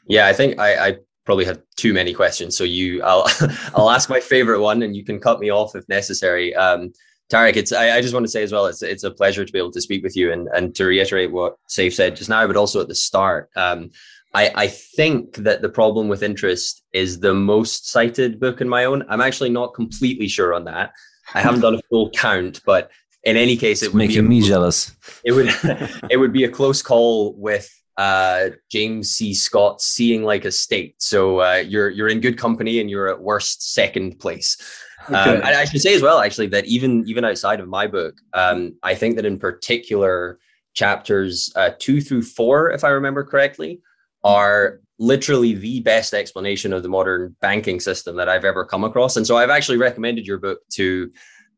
Yeah, 0.07 0.27
I 0.27 0.33
think 0.33 0.59
I, 0.59 0.87
I 0.87 0.97
probably 1.25 1.45
had 1.45 1.61
too 1.77 1.93
many 1.93 2.13
questions. 2.13 2.57
So 2.57 2.65
you, 2.65 3.01
I'll, 3.03 3.25
I'll 3.75 3.89
ask 3.89 4.09
my 4.09 4.19
favorite 4.19 4.59
one 4.59 4.83
and 4.83 4.95
you 4.95 5.05
can 5.05 5.19
cut 5.19 5.39
me 5.39 5.49
off 5.49 5.75
if 5.75 5.87
necessary. 5.87 6.53
Um, 6.55 6.91
Tarek, 7.31 7.55
it's 7.55 7.71
I, 7.71 7.97
I, 7.97 8.01
just 8.01 8.13
want 8.13 8.25
to 8.25 8.31
say 8.31 8.43
as 8.43 8.51
well, 8.51 8.65
it's 8.65 8.83
it's 8.83 9.03
a 9.03 9.11
pleasure 9.11 9.45
to 9.45 9.53
be 9.53 9.59
able 9.59 9.71
to 9.71 9.81
speak 9.81 10.03
with 10.03 10.17
you 10.17 10.31
and 10.33 10.49
and 10.53 10.75
to 10.75 10.85
reiterate 10.85 11.31
what 11.31 11.57
Saif 11.69 11.93
said 11.93 12.15
just 12.15 12.29
now, 12.29 12.45
but 12.45 12.57
also 12.57 12.81
at 12.81 12.87
the 12.87 12.95
start. 12.95 13.49
Um, 13.55 13.91
I, 14.33 14.51
I 14.55 14.67
think 14.67 15.35
that 15.37 15.61
the 15.61 15.69
problem 15.69 16.07
with 16.07 16.23
interest 16.23 16.83
is 16.93 17.19
the 17.19 17.33
most 17.33 17.89
cited 17.89 18.39
book 18.39 18.61
in 18.61 18.69
my 18.69 18.85
own. 18.85 19.03
I'm 19.09 19.21
actually 19.21 19.49
not 19.49 19.73
completely 19.73 20.27
sure 20.27 20.53
on 20.53 20.65
that. 20.65 20.93
I 21.33 21.41
haven't 21.41 21.61
done 21.61 21.75
a 21.75 21.81
full 21.89 22.09
count, 22.11 22.61
but 22.65 22.91
in 23.23 23.37
any 23.37 23.57
case, 23.57 23.83
it 23.83 23.93
would 23.93 23.97
making 23.97 24.27
me 24.27 24.41
jealous. 24.41 24.95
It 25.23 25.31
would 25.31 25.47
it 26.11 26.17
would 26.17 26.33
be 26.33 26.45
a 26.45 26.49
close 26.49 26.81
call 26.81 27.33
with 27.33 27.69
uh, 27.97 28.49
James 28.69 29.11
C. 29.11 29.33
Scott 29.33 29.81
seeing 29.81 30.23
like 30.23 30.45
a 30.45 30.51
state. 30.51 30.95
So 30.99 31.39
uh, 31.39 31.63
you're 31.67 31.89
you're 31.89 32.09
in 32.09 32.19
good 32.19 32.37
company 32.37 32.79
and 32.79 32.89
you're 32.89 33.09
at 33.09 33.21
worst 33.21 33.73
second 33.73 34.19
place. 34.19 34.57
Okay. 35.05 35.15
Um, 35.15 35.35
and 35.37 35.45
I 35.45 35.65
should 35.65 35.81
say 35.81 35.93
as 35.93 36.01
well, 36.01 36.19
actually, 36.19 36.47
that 36.47 36.65
even 36.65 37.03
even 37.07 37.25
outside 37.25 37.59
of 37.59 37.67
my 37.67 37.87
book, 37.87 38.15
um, 38.33 38.75
I 38.83 38.95
think 38.95 39.15
that 39.15 39.25
in 39.25 39.39
particular 39.39 40.39
chapters 40.73 41.51
uh, 41.55 41.71
two 41.79 42.01
through 42.01 42.23
four, 42.23 42.71
if 42.71 42.83
I 42.83 42.89
remember 42.89 43.23
correctly, 43.23 43.81
are 44.23 44.79
literally 44.99 45.55
the 45.55 45.79
best 45.79 46.13
explanation 46.13 46.71
of 46.73 46.83
the 46.83 46.89
modern 46.89 47.35
banking 47.41 47.79
system 47.79 48.15
that 48.15 48.29
I've 48.29 48.45
ever 48.45 48.63
come 48.63 48.83
across. 48.83 49.17
And 49.17 49.25
so 49.25 49.35
I've 49.35 49.49
actually 49.49 49.79
recommended 49.79 50.27
your 50.27 50.37
book 50.37 50.59
to 50.73 51.11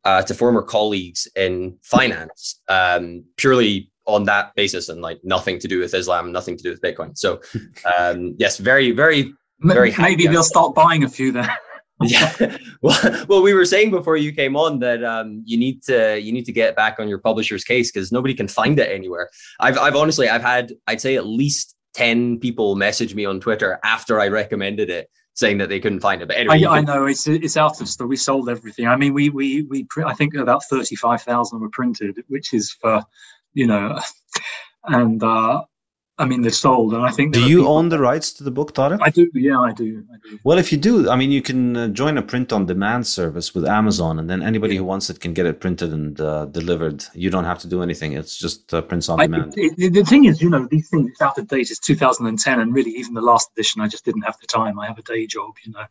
uh, 0.06 0.22
to 0.22 0.34
former 0.34 0.62
colleagues 0.62 1.28
in 1.36 1.78
finance, 1.82 2.62
um, 2.68 3.24
purely 3.38 3.90
on 4.06 4.24
that 4.26 4.54
basis, 4.56 4.90
and 4.90 5.02
like 5.02 5.20
nothing 5.24 5.60
to 5.60 5.68
do 5.68 5.80
with 5.80 5.94
Islam, 5.94 6.32
nothing 6.32 6.58
to 6.58 6.64
do 6.64 6.70
with 6.70 6.82
Bitcoin. 6.82 7.18
So 7.18 7.42
um, 7.98 8.36
yes, 8.38 8.58
very, 8.58 8.92
very, 8.92 9.34
very. 9.62 9.94
Maybe 9.98 10.28
they'll 10.28 10.44
start 10.44 10.76
buying 10.76 11.04
a 11.04 11.10
few 11.10 11.32
then. 11.32 11.50
yeah 12.10 12.58
well 12.82 13.26
well 13.28 13.42
we 13.42 13.54
were 13.54 13.66
saying 13.66 13.92
before 13.92 14.18
you 14.18 14.32
came 14.32 14.56
on 14.56 14.80
that 14.80 15.04
um, 15.04 15.42
you 15.46 15.58
need 15.58 15.82
to 15.84 16.20
you 16.20 16.32
need 16.32 16.46
to 16.46 16.52
get 16.52 16.76
back 16.76 17.00
on 17.00 17.08
your 17.08 17.20
publisher's 17.20 17.64
case 17.64 17.92
because 17.92 18.12
nobody 18.12 18.34
can 18.34 18.48
find 18.48 18.80
it 18.80 18.92
anywhere 18.92 19.30
i've 19.60 19.78
i've 19.78 19.96
honestly 19.96 20.30
i've 20.30 20.42
had 20.42 20.74
i'd 20.88 21.02
say 21.02 21.16
at 21.16 21.26
least 21.26 21.76
10 21.94 22.40
people 22.40 22.76
message 22.76 23.16
me 23.16 23.26
on 23.26 23.40
Twitter 23.40 23.80
after 23.84 24.20
I 24.20 24.28
recommended 24.28 24.90
it 24.90 25.10
saying 25.36 25.58
that 25.60 25.70
they 25.70 25.80
couldn't 25.80 26.00
find 26.00 26.22
it. 26.22 26.28
But 26.28 26.38
anyway, 26.38 26.64
I, 26.64 26.78
I 26.78 26.82
know 26.82 27.06
it's 27.06 27.28
it's 27.28 27.58
out 27.58 27.82
of 27.82 27.88
stock. 27.88 28.08
We 28.08 28.16
sold 28.16 28.50
everything. 28.50 28.88
I 28.88 28.96
mean, 28.96 29.14
we 29.14 29.30
we 29.30 29.64
we 29.64 29.88
I 30.06 30.14
think 30.14 30.36
about 30.36 30.64
thirty 30.66 30.96
five 30.96 31.22
thousand 31.22 31.60
were 31.60 31.70
printed, 31.70 32.24
which 32.28 32.54
is 32.54 32.72
for 32.72 33.04
you 33.54 33.68
know, 33.68 34.00
and 34.86 35.22
uh, 35.24 35.62
I 36.24 36.26
mean, 36.26 36.42
they're 36.42 36.52
sold, 36.52 36.94
and 36.94 37.06
I 37.06 37.12
think. 37.12 37.34
Do 37.34 37.42
you 37.42 37.58
people, 37.58 37.74
own 37.74 37.90
the 37.90 38.00
rights 38.00 38.32
to 38.34 38.46
the 38.46 38.52
book, 38.52 38.74
Tarek? 38.74 39.00
I 39.02 39.10
do. 39.10 39.30
Yeah, 39.34 39.60
I 39.60 39.74
do. 39.74 40.06
I 40.10 40.18
do. 40.26 40.40
Well, 40.46 40.58
if 40.58 40.72
you 40.72 40.78
do, 40.78 41.10
I 41.10 41.18
mean, 41.18 41.32
you 41.32 41.42
can 41.42 41.76
uh, 41.76 41.88
join 41.90 42.18
a 42.18 42.22
print-on-demand 42.22 43.06
service 43.06 43.54
with 43.54 43.66
Amazon, 43.66 44.20
and 44.20 44.30
then 44.30 44.42
anybody 44.42 44.78
who 44.78 44.86
wants 44.86 45.10
it 45.10 45.20
can 45.20 45.34
get 45.34 45.46
it 45.46 45.60
printed 45.60 45.92
and 45.92 46.22
uh, 46.22 46.46
delivered. 46.46 47.04
You 47.14 47.30
don't 47.30 47.44
have 47.44 47.60
to 47.60 47.68
do 47.68 47.84
anything; 47.84 48.14
it's 48.14 48.38
just 48.38 48.74
uh, 48.74 48.82
prints 48.82 49.10
on 49.10 49.20
I, 49.20 49.26
demand. 49.26 49.54
It, 49.58 49.74
it, 49.78 49.94
the 49.94 50.06
thing 50.06 50.24
is, 50.24 50.42
you 50.42 50.50
know, 50.50 50.66
these 50.72 50.90
things 50.90 51.12
out 51.20 51.38
of 51.38 51.50
date. 51.50 51.70
It's 51.70 51.80
2010, 51.80 52.60
and 52.62 52.74
really, 52.74 52.92
even 52.92 53.16
the 53.16 53.22
last 53.22 53.52
edition, 53.52 53.82
I 53.82 53.90
just 53.90 54.06
didn't 54.06 54.22
have 54.22 54.40
the 54.40 54.48
time. 54.48 54.80
I 54.80 54.88
have 54.88 54.98
a 54.98 55.04
day 55.04 55.28
job, 55.28 55.56
you 55.66 55.74
know, 55.74 55.86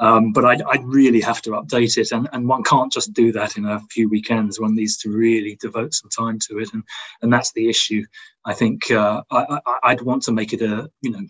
um, 0.00 0.32
but 0.32 0.44
I, 0.44 0.54
I 0.68 0.78
really 0.82 1.20
have 1.20 1.42
to 1.42 1.50
update 1.50 1.96
it, 1.96 2.10
and, 2.10 2.28
and 2.32 2.48
one 2.48 2.64
can't 2.64 2.90
just 2.90 3.12
do 3.12 3.30
that 3.32 3.56
in 3.56 3.66
a 3.66 3.78
few 3.90 4.08
weekends. 4.08 4.58
One 4.58 4.74
needs 4.74 4.96
to 4.98 5.10
really 5.10 5.56
devote 5.60 5.94
some 5.94 6.10
time 6.10 6.40
to 6.48 6.58
it, 6.58 6.72
and 6.72 6.82
and 7.22 7.32
that's 7.32 7.52
the 7.52 7.68
issue. 7.68 8.04
I 8.46 8.54
think 8.54 8.90
uh, 8.92 9.22
I, 9.30 9.60
would 9.88 10.02
want 10.02 10.22
to 10.24 10.32
make 10.32 10.52
it 10.52 10.62
a, 10.62 10.88
you 11.02 11.10
know, 11.10 11.20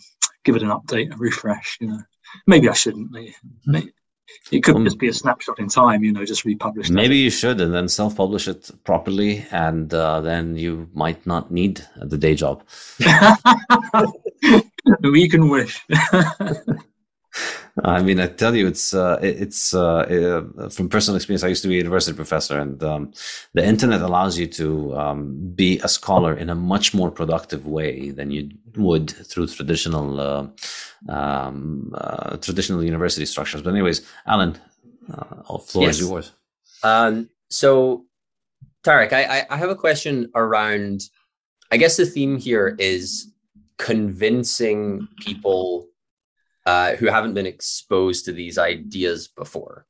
give 0.45 0.55
it 0.55 0.63
an 0.63 0.69
update, 0.69 1.13
a 1.13 1.17
refresh. 1.17 1.79
You 1.81 1.89
know, 1.89 1.99
maybe 2.47 2.69
I 2.69 2.75
shouldn't. 2.75 3.11
Maybe, 3.11 3.35
maybe. 3.65 3.93
It 4.53 4.63
could 4.63 4.77
um, 4.77 4.85
just 4.85 4.99
be 4.99 5.09
a 5.09 5.13
snapshot 5.13 5.59
in 5.59 5.69
time, 5.69 6.05
you 6.05 6.13
know, 6.13 6.25
just 6.25 6.45
republish. 6.45 6.91
Maybe 6.91 7.17
you 7.17 7.31
should, 7.31 7.61
and 7.61 7.73
then 7.73 7.89
self-publish 7.89 8.49
it 8.49 8.71
properly, 8.85 9.47
and 9.51 9.93
uh, 9.95 10.21
then 10.21 10.57
you 10.57 10.91
might 10.95 11.27
not 11.27 11.51
need 11.51 11.81
the 11.97 12.19
day 12.19 12.35
job. 12.35 12.63
we 15.03 15.29
can 15.29 15.49
wish. 15.49 15.85
I 17.85 18.03
mean, 18.03 18.21
I 18.21 18.27
tell 18.27 18.55
you, 18.55 18.67
it's 18.67 18.95
uh, 18.95 19.19
it's 19.23 19.75
uh, 19.75 19.99
uh, 20.59 20.69
from 20.71 20.89
personal 20.89 21.17
experience. 21.17 21.45
I 21.45 21.49
used 21.49 21.63
to 21.63 21.69
be 21.69 21.75
a 21.75 21.79
university 21.79 22.17
professor, 22.17 22.59
and 22.59 22.83
um, 22.83 23.13
the 23.53 23.65
internet 23.65 24.01
allows 24.01 24.39
you 24.39 24.47
to 24.47 24.97
um, 24.97 25.53
be 25.55 25.79
a 25.81 25.89
scholar 25.89 26.35
in 26.35 26.49
a 26.49 26.55
much 26.55 26.95
more 26.95 27.11
productive 27.11 27.67
way 27.67 28.11
than 28.11 28.31
you 28.31 28.51
would 28.77 29.11
through 29.11 29.49
traditional 29.49 30.21
uh, 30.21 30.47
um, 31.09 31.93
uh, 31.95 32.37
traditional 32.39 32.83
university 32.83 33.27
structures. 33.27 33.63
But 33.63 33.71
anyways, 33.71 34.07
Allen, 34.27 34.59
uh, 35.13 35.59
floor 35.59 35.87
yes. 35.87 35.97
is 35.97 36.09
yours. 36.09 36.33
Um, 36.83 37.29
so, 37.51 38.07
Tarek, 38.85 39.13
I, 39.13 39.47
I 39.51 39.57
have 39.57 39.71
a 39.71 39.77
question 39.77 40.31
around. 40.35 41.03
I 41.71 41.77
guess 41.77 41.97
the 41.97 42.07
theme 42.07 42.39
here 42.39 42.77
is 42.79 43.33
convincing 43.79 45.09
people 45.21 45.89
uh, 46.67 46.97
who 46.97 47.07
haven't 47.07 47.35
been 47.35 47.47
exposed 47.47 48.25
to 48.25 48.33
these 48.33 48.59
ideas 48.59 49.29
before, 49.29 49.87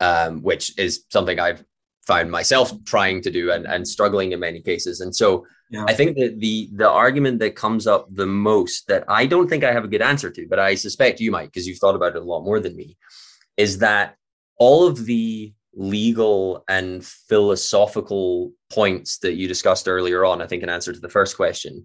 um, 0.00 0.42
which 0.42 0.76
is 0.78 1.04
something 1.10 1.38
I've 1.38 1.62
found 2.06 2.30
myself 2.30 2.72
trying 2.84 3.20
to 3.20 3.30
do 3.30 3.52
and, 3.52 3.66
and 3.66 3.86
struggling 3.86 4.32
in 4.32 4.40
many 4.40 4.60
cases. 4.62 5.00
And 5.00 5.14
so 5.14 5.46
yeah. 5.70 5.84
I 5.86 5.92
think 5.92 6.16
that 6.16 6.40
the 6.40 6.70
the 6.74 6.88
argument 6.88 7.40
that 7.40 7.56
comes 7.56 7.86
up 7.86 8.06
the 8.10 8.26
most 8.26 8.86
that 8.86 9.04
I 9.08 9.26
don't 9.26 9.48
think 9.48 9.64
I 9.64 9.72
have 9.72 9.84
a 9.84 9.88
good 9.88 10.02
answer 10.02 10.30
to, 10.30 10.46
but 10.48 10.58
I 10.58 10.76
suspect 10.76 11.20
you 11.20 11.30
might 11.30 11.46
because 11.46 11.66
you've 11.66 11.78
thought 11.78 11.96
about 11.96 12.16
it 12.16 12.22
a 12.22 12.24
lot 12.24 12.44
more 12.44 12.60
than 12.60 12.76
me, 12.76 12.96
is 13.56 13.78
that 13.78 14.14
all 14.58 14.86
of 14.86 15.04
the 15.04 15.52
legal 15.74 16.64
and 16.68 17.04
philosophical 17.04 18.52
points 18.70 19.18
that 19.18 19.34
you 19.34 19.46
discussed 19.46 19.88
earlier 19.88 20.24
on, 20.24 20.40
I 20.40 20.46
think 20.46 20.62
in 20.62 20.70
answer 20.70 20.92
to 20.92 21.00
the 21.00 21.10
first 21.10 21.36
question, 21.36 21.84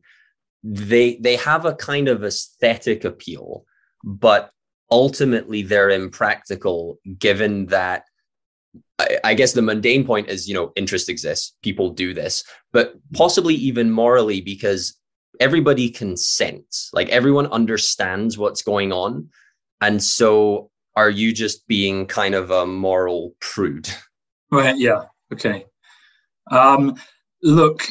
they 0.64 1.16
they 1.16 1.36
have 1.38 1.66
a 1.66 1.76
kind 1.76 2.08
of 2.08 2.24
aesthetic 2.24 3.04
appeal 3.04 3.66
but 4.04 4.52
ultimately 4.90 5.62
they're 5.62 5.90
impractical 5.90 6.98
given 7.18 7.68
that 7.68 8.04
I, 9.24 9.34
guess 9.34 9.54
the 9.54 9.62
mundane 9.62 10.06
point 10.06 10.30
is, 10.30 10.48
you 10.48 10.54
know, 10.54 10.72
interest 10.76 11.10
exists, 11.10 11.56
people 11.62 11.90
do 11.90 12.14
this, 12.14 12.44
but 12.72 12.94
possibly 13.14 13.56
even 13.56 13.92
morally 13.92 14.42
because 14.42 14.98
everybody 15.40 15.90
consents, 15.90 16.90
like 16.94 17.10
everyone 17.10 17.48
understands 17.48 18.38
what's 18.38 18.62
going 18.62 18.92
on. 18.92 19.30
And 19.82 20.02
so 20.02 20.70
are 20.96 21.10
you 21.10 21.34
just 21.34 21.68
being 21.68 22.06
kind 22.06 22.36
of 22.36 22.52
a 22.52 22.66
moral 22.66 23.36
prude? 23.40 23.90
Right. 24.52 24.78
Yeah. 24.78 25.04
Okay. 25.34 25.66
Um, 26.52 26.96
look, 27.42 27.88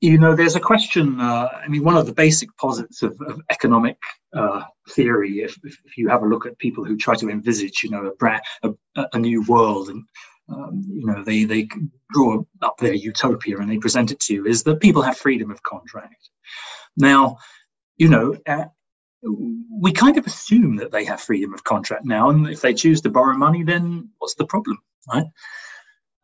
you 0.00 0.18
know, 0.18 0.34
there's 0.34 0.56
a 0.56 0.60
question. 0.60 1.20
Uh, 1.20 1.48
I 1.64 1.68
mean, 1.68 1.82
one 1.82 1.96
of 1.96 2.06
the 2.06 2.12
basic 2.12 2.56
posits 2.56 3.02
of, 3.02 3.20
of 3.26 3.40
economic 3.50 3.96
uh, 4.32 4.62
theory, 4.90 5.40
if, 5.40 5.58
if, 5.64 5.96
you 5.96 6.08
have 6.08 6.22
a 6.22 6.28
look 6.28 6.46
at 6.46 6.58
people 6.58 6.84
who 6.84 6.96
try 6.96 7.14
to 7.16 7.28
envisage, 7.28 7.82
you 7.82 7.90
know, 7.90 8.06
a, 8.06 8.14
bra- 8.14 8.40
a, 8.62 8.72
a 9.12 9.18
new 9.18 9.42
world, 9.42 9.88
and 9.88 10.04
um, 10.50 10.82
you 10.88 11.04
know, 11.04 11.22
they 11.24 11.44
they 11.44 11.68
draw 12.12 12.42
up 12.62 12.78
their 12.78 12.94
utopia 12.94 13.58
and 13.58 13.70
they 13.70 13.78
present 13.78 14.12
it 14.12 14.20
to 14.20 14.34
you, 14.34 14.46
is 14.46 14.62
that 14.62 14.80
people 14.80 15.02
have 15.02 15.18
freedom 15.18 15.50
of 15.50 15.62
contract. 15.62 16.30
Now, 16.96 17.38
you 17.96 18.08
know. 18.08 18.36
Uh, 18.46 18.66
we 19.80 19.90
kind 19.90 20.16
of 20.16 20.24
assume 20.28 20.76
that 20.76 20.92
they 20.92 21.04
have 21.04 21.20
freedom 21.20 21.52
of 21.52 21.64
contract 21.64 22.04
now, 22.04 22.30
and 22.30 22.46
if 22.46 22.60
they 22.60 22.72
choose 22.72 23.00
to 23.00 23.10
borrow 23.10 23.36
money, 23.36 23.64
then 23.64 24.08
what's 24.18 24.36
the 24.36 24.46
problem, 24.46 24.78
right? 25.12 25.26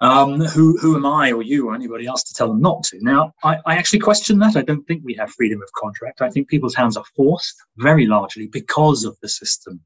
Um, 0.01 0.41
who, 0.41 0.77
who 0.79 0.97
am 0.97 1.07
I 1.07 1.33
or 1.33 1.43
you 1.43 1.69
or 1.69 1.75
anybody 1.75 2.07
else 2.07 2.25
to 2.25 2.35
tell 2.35 2.49
them 2.49 2.61
not 2.61 2.83
to? 2.85 2.99
Now, 3.01 3.33
I, 3.43 3.59
I, 3.65 3.77
actually 3.77 4.01
question 4.01 4.39
that. 4.41 4.57
I 4.57 4.63
don't 4.63 4.85
think 4.85 5.03
we 5.05 5.15
have 5.15 5.31
freedom 5.31 5.63
of 5.63 5.71
contract. 5.73 6.21
I 6.21 6.31
think 6.31 6.49
people's 6.49 6.75
hands 6.75 6.97
are 6.97 7.05
forced 7.17 7.55
very 7.77 8.07
largely 8.07 8.49
because 8.49 9.05
of 9.05 9.17
the 9.23 9.29
system. 9.29 9.81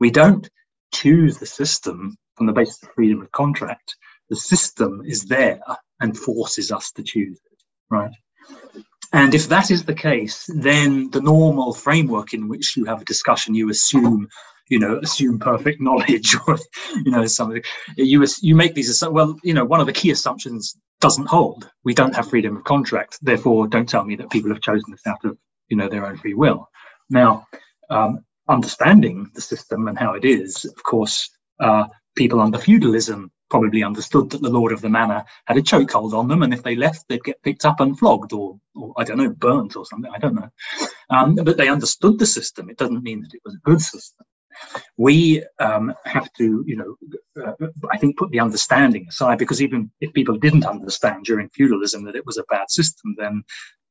We 0.00 0.10
don't 0.10 0.48
choose 0.92 1.38
the 1.38 1.46
system 1.46 2.16
from 2.36 2.46
the 2.46 2.52
basis 2.52 2.82
of 2.82 2.88
freedom 2.94 3.20
of 3.20 3.30
contract. 3.32 3.94
The 4.30 4.36
system 4.36 5.02
is 5.04 5.24
there 5.24 5.60
and 6.00 6.16
forces 6.16 6.72
us 6.72 6.90
to 6.92 7.02
choose 7.02 7.38
it, 7.52 7.58
right? 7.90 8.14
And 9.12 9.34
if 9.34 9.48
that 9.48 9.70
is 9.70 9.84
the 9.84 9.94
case, 9.94 10.48
then 10.54 11.10
the 11.10 11.20
normal 11.20 11.74
framework 11.74 12.32
in 12.32 12.48
which 12.48 12.76
you 12.76 12.84
have 12.84 13.02
a 13.02 13.04
discussion, 13.04 13.54
you 13.54 13.68
assume 13.68 14.28
you 14.70 14.78
know 14.78 14.98
assume 15.02 15.38
perfect 15.38 15.80
knowledge 15.86 16.34
or 16.46 16.56
you 17.04 17.10
know 17.10 17.26
something 17.26 17.62
you 17.96 18.24
you 18.40 18.54
make 18.54 18.74
these 18.74 19.02
well 19.10 19.36
you 19.42 19.52
know 19.52 19.64
one 19.64 19.80
of 19.80 19.86
the 19.86 19.92
key 19.92 20.10
assumptions 20.10 20.76
doesn't 21.00 21.28
hold. 21.28 21.70
We 21.82 21.94
don't 21.94 22.14
have 22.14 22.28
freedom 22.28 22.58
of 22.58 22.64
contract. 22.64 23.18
Therefore 23.22 23.66
don't 23.66 23.88
tell 23.88 24.04
me 24.04 24.16
that 24.16 24.30
people 24.30 24.50
have 24.50 24.60
chosen 24.60 24.90
this 24.90 25.06
out 25.06 25.24
of 25.24 25.36
you 25.68 25.76
know 25.76 25.88
their 25.88 26.06
own 26.06 26.16
free 26.16 26.34
will. 26.34 26.68
Now 27.08 27.46
um, 27.90 28.24
understanding 28.48 29.30
the 29.34 29.40
system 29.40 29.88
and 29.88 29.98
how 29.98 30.14
it 30.14 30.24
is 30.24 30.64
of 30.64 30.82
course 30.82 31.30
uh, 31.60 31.84
people 32.16 32.40
under 32.40 32.58
feudalism 32.58 33.30
probably 33.48 33.82
understood 33.82 34.30
that 34.30 34.42
the 34.42 34.48
lord 34.48 34.72
of 34.72 34.80
the 34.80 34.88
manor 34.88 35.24
had 35.46 35.56
a 35.56 35.62
chokehold 35.62 36.12
on 36.12 36.28
them 36.28 36.42
and 36.42 36.54
if 36.54 36.62
they 36.62 36.76
left 36.76 37.04
they'd 37.08 37.24
get 37.24 37.42
picked 37.42 37.64
up 37.64 37.80
and 37.80 37.98
flogged 37.98 38.32
or, 38.32 38.56
or 38.76 38.94
i 38.96 39.04
don't 39.04 39.18
know 39.18 39.30
burnt 39.30 39.74
or 39.76 39.84
something. 39.86 40.10
I 40.14 40.18
don't 40.18 40.34
know. 40.34 40.50
Um, 41.10 41.34
but 41.34 41.56
they 41.56 41.68
understood 41.68 42.18
the 42.18 42.26
system. 42.26 42.70
It 42.70 42.78
doesn't 42.78 43.02
mean 43.02 43.22
that 43.22 43.34
it 43.34 43.40
was 43.44 43.54
a 43.54 43.68
good 43.68 43.80
system 43.80 44.26
we 44.96 45.44
um, 45.58 45.94
have 46.04 46.32
to, 46.34 46.64
you 46.66 46.76
know, 46.76 46.96
uh, 47.44 47.66
I 47.90 47.98
think 47.98 48.16
put 48.16 48.30
the 48.30 48.40
understanding 48.40 49.06
aside 49.08 49.38
because 49.38 49.62
even 49.62 49.90
if 50.00 50.12
people 50.12 50.36
didn't 50.36 50.66
understand 50.66 51.24
during 51.24 51.48
feudalism 51.50 52.04
that 52.04 52.16
it 52.16 52.26
was 52.26 52.38
a 52.38 52.44
bad 52.44 52.70
system, 52.70 53.14
then, 53.18 53.42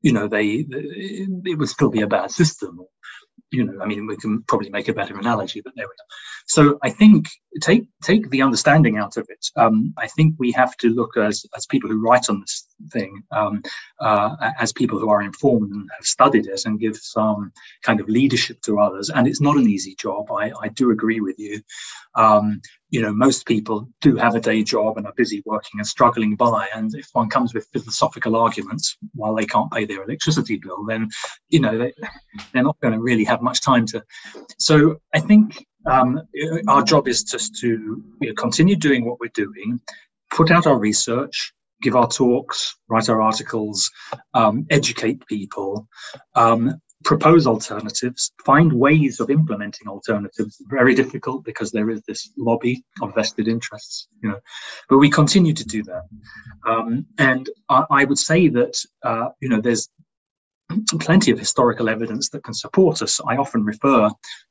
you 0.02 0.14
know, 0.14 0.28
they 0.28 0.66
it 0.70 1.58
would 1.58 1.70
still 1.70 1.90
be 1.90 2.02
a 2.02 2.08
bad 2.08 2.32
system 2.32 2.80
you 3.52 3.66
know, 3.66 3.82
I 3.82 3.86
mean, 3.86 4.06
we 4.06 4.18
can 4.18 4.44
probably 4.44 4.70
make 4.70 4.88
a 4.88 4.94
better 4.94 5.18
analogy, 5.18 5.62
but 5.62 5.74
there 5.76 5.86
we 5.86 5.92
are. 5.92 6.10
So 6.48 6.80
I 6.84 6.90
think 6.90 7.28
take 7.62 7.86
take 8.04 8.30
the 8.30 8.42
understanding 8.42 8.98
out 8.98 9.18
of 9.18 9.28
it. 9.30 9.46
Um, 9.56 9.94
I 9.98 10.08
think 10.08 10.36
we 10.38 10.52
have 10.52 10.76
to 10.78 10.90
look 10.90 11.18
as 11.18 11.46
as 11.56 11.66
people 11.66 11.90
who 11.90 12.02
write 12.02 12.30
on 12.30 12.42
this 12.42 12.68
thing, 12.92 13.22
um, 13.32 13.62
uh, 14.00 14.36
as 14.60 14.72
people 14.72 15.00
who 15.00 15.10
are 15.10 15.22
informed 15.22 15.72
and 15.72 15.90
have 15.96 16.06
studied 16.06 16.48
it, 16.48 16.62
and 16.66 16.80
give 16.80 16.98
some 16.98 17.52
kind 17.84 18.00
of 18.00 18.10
leadership 18.10 18.62
to 18.62 18.80
others. 18.80 19.10
And 19.10 19.28
it's 19.28 19.42
not 19.42 19.58
an 19.58 19.70
easy 19.70 19.96
job. 19.96 20.32
I 20.32 20.52
I 20.62 20.68
do 20.70 20.92
agree 20.92 21.22
with 21.22 21.40
you. 21.40 21.62
Um, 22.16 22.62
you 22.90 23.02
know, 23.02 23.14
most 23.14 23.46
people 23.46 23.88
do 24.02 24.16
have 24.16 24.36
a 24.36 24.40
day 24.40 24.64
job 24.64 24.98
and 24.98 25.06
are 25.06 25.14
busy 25.16 25.44
working 25.46 25.80
and 25.80 25.88
struggling 25.88 26.36
by. 26.36 26.68
And 26.74 26.94
if 26.96 27.10
one 27.14 27.30
comes 27.30 27.54
with 27.54 27.68
philosophical 27.72 28.36
arguments 28.36 28.98
while 29.14 29.36
they 29.36 29.46
can't 29.46 29.72
pay 29.72 29.86
their 29.86 30.04
electricity 30.04 30.58
bill, 30.58 30.86
then, 30.86 31.10
you 31.50 31.60
know, 31.60 31.78
they, 31.78 31.94
they're 32.52 32.64
not 32.64 32.80
going 32.82 32.94
to 32.94 33.00
really 33.00 33.24
have 33.26 33.42
much 33.42 33.62
time 33.62 33.86
to. 33.88 34.04
So 34.58 35.00
I 35.14 35.20
think 35.20 35.66
um, 35.86 36.22
our 36.68 36.84
job 36.84 37.08
is 37.08 37.24
just 37.24 37.56
to 37.60 38.04
you 38.22 38.28
know, 38.30 38.34
continue 38.34 38.76
doing 38.76 39.06
what 39.06 39.20
we're 39.20 39.32
doing, 39.34 39.80
put 40.32 40.52
out 40.52 40.68
our 40.68 40.80
research, 40.80 41.54
give 41.82 41.96
our 41.96 42.08
talks, 42.08 42.76
write 42.90 43.10
our 43.10 43.22
articles, 43.22 43.90
um, 44.34 44.66
educate 44.70 45.26
people, 45.28 45.88
um, 46.36 46.80
propose 47.04 47.48
alternatives, 47.48 48.32
find 48.46 48.74
ways 48.74 49.20
of 49.20 49.30
implementing 49.30 49.88
alternatives. 49.88 50.62
Very 50.68 50.94
difficult 50.94 51.44
because 51.46 51.72
there 51.72 51.90
is 51.90 52.02
this 52.04 52.32
lobby 52.38 52.84
of 53.02 53.16
vested 53.16 53.48
interests, 53.48 54.08
you 54.22 54.30
know. 54.30 54.40
But 54.90 54.98
we 54.98 55.10
continue 55.10 55.54
to 55.54 55.66
do 55.66 55.84
that, 55.84 56.04
um, 56.66 57.06
and 57.18 57.50
I, 57.70 57.86
I, 57.90 58.06
would 58.06 58.20
say 58.20 58.50
that 58.50 58.78
uh, 59.04 59.30
you 59.40 59.50
know 59.50 59.62
there's 59.62 59.90
plenty 61.00 61.32
of 61.32 61.40
historical 61.40 61.90
evidence 61.90 62.30
that 62.30 62.44
can 62.44 62.54
support 62.54 63.02
us. 63.02 63.20
I 63.28 63.38
often 63.38 63.64
refer 63.64 64.10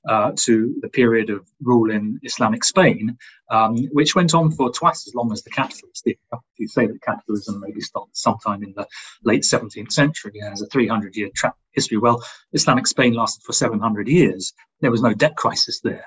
uh, 0.09 0.33
to 0.37 0.75
the 0.81 0.89
period 0.89 1.31
of 1.31 1.47
rule 1.63 1.91
in 1.91 2.19
Islamic 2.23 2.65
Spain, 2.65 3.17
um, 3.51 3.77
which 3.93 4.15
went 4.15 4.35
on 4.35 4.51
for 4.51 4.71
twice 4.73 5.07
as 5.07 5.15
long 5.15 5.33
as 5.33 5.43
the 5.43 5.51
capitalist. 5.51 6.03
If 6.07 6.17
you 6.59 6.67
say 6.67 6.87
that 6.87 7.03
capitalism 7.03 7.61
maybe 7.65 7.81
started 7.81 8.17
sometime 8.17 8.63
in 8.63 8.73
the 8.77 8.87
late 9.25 9.43
17th 9.43 9.93
century, 9.93 10.33
it 10.35 10.49
has 10.49 10.63
a 10.63 10.67
300 10.67 11.17
year 11.17 11.31
tra- 11.35 11.55
history. 11.73 11.99
Well, 11.99 12.23
Islamic 12.53 12.87
Spain 12.87 13.15
lasted 13.15 13.43
for 13.45 13.53
700 13.53 14.09
years. 14.09 14.53
There 14.81 14.91
was 14.91 15.03
no 15.03 15.15
debt 15.15 15.37
crisis 15.37 15.81
there. 15.81 16.05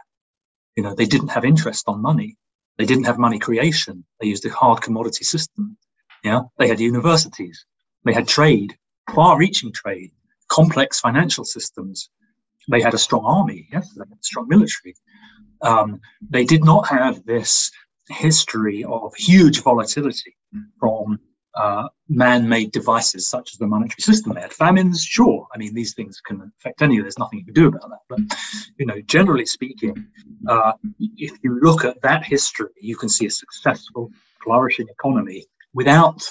You 0.75 0.83
know, 0.83 0.93
they 0.93 1.05
didn't 1.05 1.29
have 1.29 1.45
interest 1.45 1.85
on 1.87 2.01
money. 2.01 2.37
They 2.77 2.85
didn't 2.85 3.05
have 3.05 3.17
money 3.17 3.39
creation. 3.39 4.03
They 4.19 4.27
used 4.27 4.45
a 4.45 4.49
hard 4.49 4.81
commodity 4.81 5.23
system. 5.23 5.77
Yeah, 6.23 6.41
they 6.57 6.67
had 6.67 6.79
universities. 6.79 7.65
They 8.03 8.13
had 8.13 8.27
trade 8.27 8.77
far 9.13 9.37
reaching 9.37 9.71
trade, 9.71 10.11
complex 10.47 10.99
financial 10.99 11.45
systems. 11.45 12.09
They 12.69 12.81
had 12.81 12.93
a 12.93 12.97
strong 12.97 13.25
army, 13.25 13.67
yes, 13.71 13.89
they 13.93 14.01
had 14.07 14.17
a 14.17 14.23
strong 14.23 14.47
military. 14.47 14.95
Um, 15.61 15.99
they 16.29 16.45
did 16.45 16.63
not 16.63 16.87
have 16.87 17.25
this 17.25 17.71
history 18.09 18.83
of 18.83 19.13
huge 19.15 19.61
volatility 19.61 20.35
from 20.79 21.19
uh, 21.55 21.87
man-made 22.07 22.71
devices 22.71 23.27
such 23.29 23.53
as 23.53 23.57
the 23.57 23.67
monetary 23.67 24.01
system. 24.01 24.33
They 24.33 24.41
had 24.41 24.53
famines, 24.53 25.03
sure. 25.03 25.47
I 25.53 25.57
mean, 25.57 25.73
these 25.73 25.93
things 25.93 26.21
can 26.21 26.51
affect 26.59 26.81
any. 26.81 26.99
There's 26.99 27.19
nothing 27.19 27.39
you 27.39 27.45
can 27.45 27.53
do 27.53 27.67
about 27.67 27.89
that. 27.89 27.99
But 28.09 28.19
you 28.77 28.85
know, 28.85 29.01
generally 29.01 29.45
speaking, 29.45 30.07
uh, 30.47 30.73
if 30.99 31.37
you 31.43 31.59
look 31.61 31.83
at 31.83 32.01
that 32.01 32.23
history, 32.23 32.69
you 32.79 32.95
can 32.95 33.09
see 33.09 33.25
a 33.25 33.31
successful, 33.31 34.11
flourishing 34.43 34.87
economy 34.89 35.45
without 35.73 36.21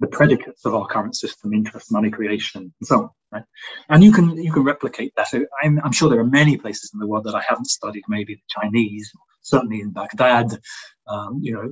the 0.00 0.06
predicates 0.06 0.64
of 0.64 0.74
our 0.74 0.86
current 0.86 1.16
system, 1.16 1.52
interest, 1.52 1.90
money 1.90 2.10
creation, 2.10 2.72
and 2.80 2.86
so 2.86 2.96
on. 2.96 3.10
Right? 3.32 3.44
And 3.88 4.02
you 4.04 4.12
can 4.12 4.36
you 4.42 4.52
can 4.52 4.64
replicate 4.64 5.12
that. 5.16 5.28
I'm, 5.62 5.80
I'm 5.84 5.92
sure 5.92 6.08
there 6.08 6.20
are 6.20 6.24
many 6.24 6.56
places 6.56 6.90
in 6.94 7.00
the 7.00 7.06
world 7.06 7.24
that 7.24 7.34
I 7.34 7.42
haven't 7.46 7.66
studied. 7.66 8.04
Maybe 8.08 8.34
the 8.34 8.60
Chinese, 8.60 9.10
certainly 9.42 9.80
in 9.80 9.90
Baghdad, 9.90 10.58
um, 11.06 11.40
you 11.42 11.52
know, 11.52 11.68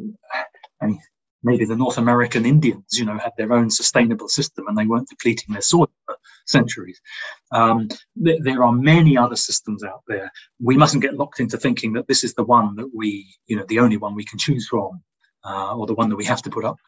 and 0.80 0.98
maybe 1.42 1.64
the 1.64 1.76
North 1.76 1.98
American 1.98 2.44
Indians, 2.44 2.84
you 2.92 3.04
know, 3.04 3.16
had 3.16 3.32
their 3.38 3.52
own 3.52 3.70
sustainable 3.70 4.28
system 4.28 4.66
and 4.66 4.76
they 4.76 4.86
weren't 4.86 5.08
depleting 5.08 5.52
their 5.52 5.62
soil 5.62 5.88
for 6.04 6.16
centuries. 6.46 7.00
Um, 7.52 7.88
th- 8.22 8.42
there 8.42 8.64
are 8.64 8.72
many 8.72 9.16
other 9.16 9.36
systems 9.36 9.84
out 9.84 10.02
there. 10.08 10.30
We 10.60 10.76
mustn't 10.76 11.02
get 11.02 11.14
locked 11.14 11.38
into 11.38 11.56
thinking 11.56 11.92
that 11.92 12.08
this 12.08 12.24
is 12.24 12.34
the 12.34 12.44
one 12.44 12.74
that 12.76 12.90
we, 12.92 13.32
you 13.46 13.56
know, 13.56 13.64
the 13.68 13.78
only 13.78 13.96
one 13.96 14.14
we 14.14 14.24
can 14.24 14.38
choose 14.38 14.66
from, 14.66 15.02
uh, 15.44 15.76
or 15.76 15.86
the 15.86 15.94
one 15.94 16.08
that 16.08 16.16
we 16.16 16.24
have 16.24 16.42
to 16.42 16.50
put 16.50 16.64
up 16.64 16.78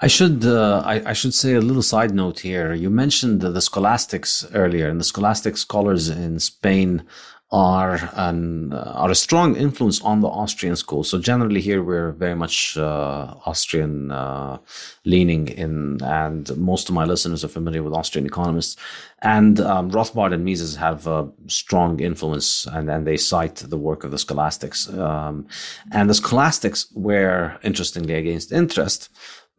I 0.00 0.06
should 0.06 0.44
uh, 0.44 0.82
I, 0.84 1.10
I, 1.10 1.12
should 1.12 1.34
say 1.34 1.54
a 1.54 1.60
little 1.60 1.82
side 1.82 2.14
note 2.14 2.40
here. 2.40 2.72
You 2.72 2.88
mentioned 2.88 3.40
the, 3.42 3.50
the 3.50 3.60
scholastics 3.60 4.46
earlier, 4.54 4.88
and 4.88 4.98
the 4.98 5.04
scholastic 5.04 5.56
scholars 5.56 6.08
in 6.08 6.38
Spain 6.38 7.04
are 7.52 8.10
an 8.14 8.72
uh, 8.72 8.92
are 8.94 9.10
a 9.10 9.14
strong 9.14 9.56
influence 9.56 10.00
on 10.02 10.20
the 10.20 10.28
Austrian 10.28 10.76
school. 10.76 11.02
So 11.02 11.18
generally, 11.18 11.60
here 11.60 11.82
we're 11.82 12.12
very 12.12 12.36
much 12.36 12.76
uh, 12.76 13.34
Austrian 13.44 14.12
uh, 14.12 14.58
leaning 15.04 15.48
in, 15.48 15.98
and 16.02 16.56
most 16.56 16.88
of 16.88 16.94
my 16.94 17.04
listeners 17.04 17.44
are 17.44 17.48
familiar 17.48 17.82
with 17.82 17.92
Austrian 17.92 18.26
economists. 18.26 18.76
And 19.22 19.60
um, 19.60 19.90
Rothbard 19.90 20.32
and 20.32 20.44
Mises 20.44 20.76
have 20.76 21.06
a 21.08 21.28
strong 21.48 21.98
influence, 22.00 22.66
and, 22.66 22.88
and 22.88 23.06
they 23.06 23.16
cite 23.16 23.56
the 23.56 23.76
work 23.76 24.04
of 24.04 24.12
the 24.12 24.18
scholastics. 24.18 24.88
Um, 24.88 25.46
and 25.92 26.08
the 26.08 26.14
scholastics 26.14 26.86
were 26.94 27.58
interestingly 27.62 28.14
against 28.14 28.52
interest 28.52 29.10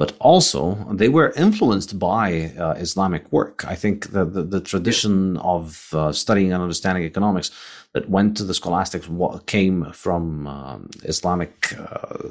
but 0.02 0.14
also 0.18 0.62
they 1.02 1.10
were 1.10 1.32
influenced 1.46 2.00
by 2.00 2.52
uh, 2.58 2.72
Islamic 2.86 3.24
work. 3.32 3.64
I 3.74 3.76
think 3.76 4.12
the, 4.16 4.26
the, 4.26 4.42
the 4.42 4.60
tradition 4.60 5.38
of 5.38 5.94
uh, 5.94 6.12
studying 6.12 6.52
and 6.52 6.64
understanding 6.64 7.04
economics 7.04 7.52
that 7.94 8.10
went 8.10 8.36
to 8.38 8.44
the 8.44 8.56
scholastics 8.56 9.08
came 9.46 9.92
from 9.92 10.48
um, 10.48 10.90
Islamic 11.04 11.54
uh, 11.78 12.30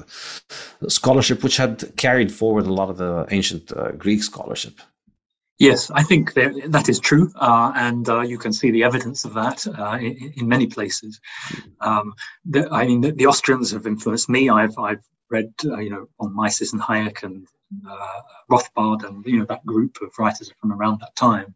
scholarship, 0.88 1.44
which 1.44 1.58
had 1.58 1.74
carried 1.96 2.32
forward 2.32 2.66
a 2.66 2.72
lot 2.72 2.90
of 2.90 2.96
the 2.96 3.12
ancient 3.30 3.70
uh, 3.70 3.92
Greek 3.92 4.24
scholarship. 4.24 4.80
Yes, 5.60 5.92
I 5.92 6.02
think 6.02 6.32
that, 6.34 6.52
that 6.76 6.88
is 6.88 6.98
true, 6.98 7.30
uh, 7.36 7.70
and 7.76 8.08
uh, 8.08 8.22
you 8.22 8.38
can 8.38 8.52
see 8.52 8.72
the 8.72 8.82
evidence 8.82 9.24
of 9.24 9.34
that 9.34 9.64
uh, 9.78 9.96
in, 10.00 10.32
in, 10.38 10.48
many 10.48 10.66
places. 10.66 11.20
Um, 11.80 12.14
the, 12.44 12.68
I 12.72 12.86
mean, 12.88 13.00
the, 13.02 13.12
the, 13.12 13.26
Austrians 13.26 13.70
have 13.70 13.86
influenced 13.86 14.28
me. 14.28 14.48
I've, 14.48 14.76
I've 14.76 15.04
read, 15.30 15.52
uh, 15.66 15.78
you 15.78 15.90
know, 15.90 16.08
on 16.18 16.34
Mises 16.34 16.72
and 16.72 16.82
Hayek 16.82 17.22
and 17.22 17.46
uh, 17.88 18.20
Rothbard 18.50 19.04
and 19.04 19.24
you 19.26 19.38
know 19.38 19.46
that 19.46 19.64
group 19.66 19.98
of 20.02 20.10
writers 20.18 20.52
from 20.60 20.72
around 20.72 21.00
that 21.00 21.14
time 21.16 21.54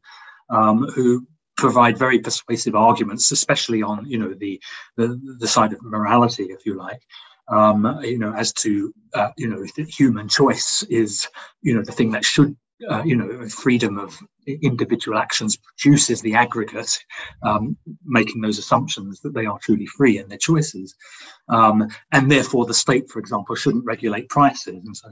um, 0.50 0.86
who 0.94 1.26
provide 1.56 1.96
very 1.98 2.18
persuasive 2.18 2.74
arguments, 2.74 3.30
especially 3.30 3.82
on 3.82 4.06
you 4.06 4.18
know 4.18 4.34
the 4.34 4.60
the, 4.96 5.20
the 5.38 5.48
side 5.48 5.72
of 5.72 5.82
morality, 5.82 6.44
if 6.44 6.66
you 6.66 6.74
like. 6.74 7.02
Um, 7.48 8.00
you 8.02 8.18
know, 8.18 8.32
as 8.32 8.54
to 8.54 8.94
uh, 9.12 9.30
you 9.36 9.48
know, 9.48 9.64
human 9.86 10.28
choice 10.28 10.82
is 10.84 11.28
you 11.62 11.74
know 11.74 11.82
the 11.82 11.92
thing 11.92 12.10
that 12.12 12.24
should 12.24 12.56
uh, 12.88 13.02
you 13.04 13.16
know, 13.16 13.48
freedom 13.48 13.98
of 13.98 14.18
individual 14.46 15.18
actions 15.18 15.56
produces 15.56 16.20
the 16.20 16.34
aggregate, 16.34 16.98
um, 17.42 17.76
making 18.04 18.40
those 18.40 18.58
assumptions 18.58 19.20
that 19.20 19.34
they 19.34 19.46
are 19.46 19.58
truly 19.58 19.86
free 19.86 20.18
in 20.18 20.28
their 20.28 20.38
choices. 20.38 20.94
Um, 21.48 21.88
and 22.12 22.30
therefore, 22.30 22.66
the 22.66 22.74
state, 22.74 23.10
for 23.10 23.18
example, 23.18 23.54
shouldn't 23.54 23.84
regulate 23.84 24.28
prices. 24.28 24.84
And 24.84 24.96
so 24.96 25.08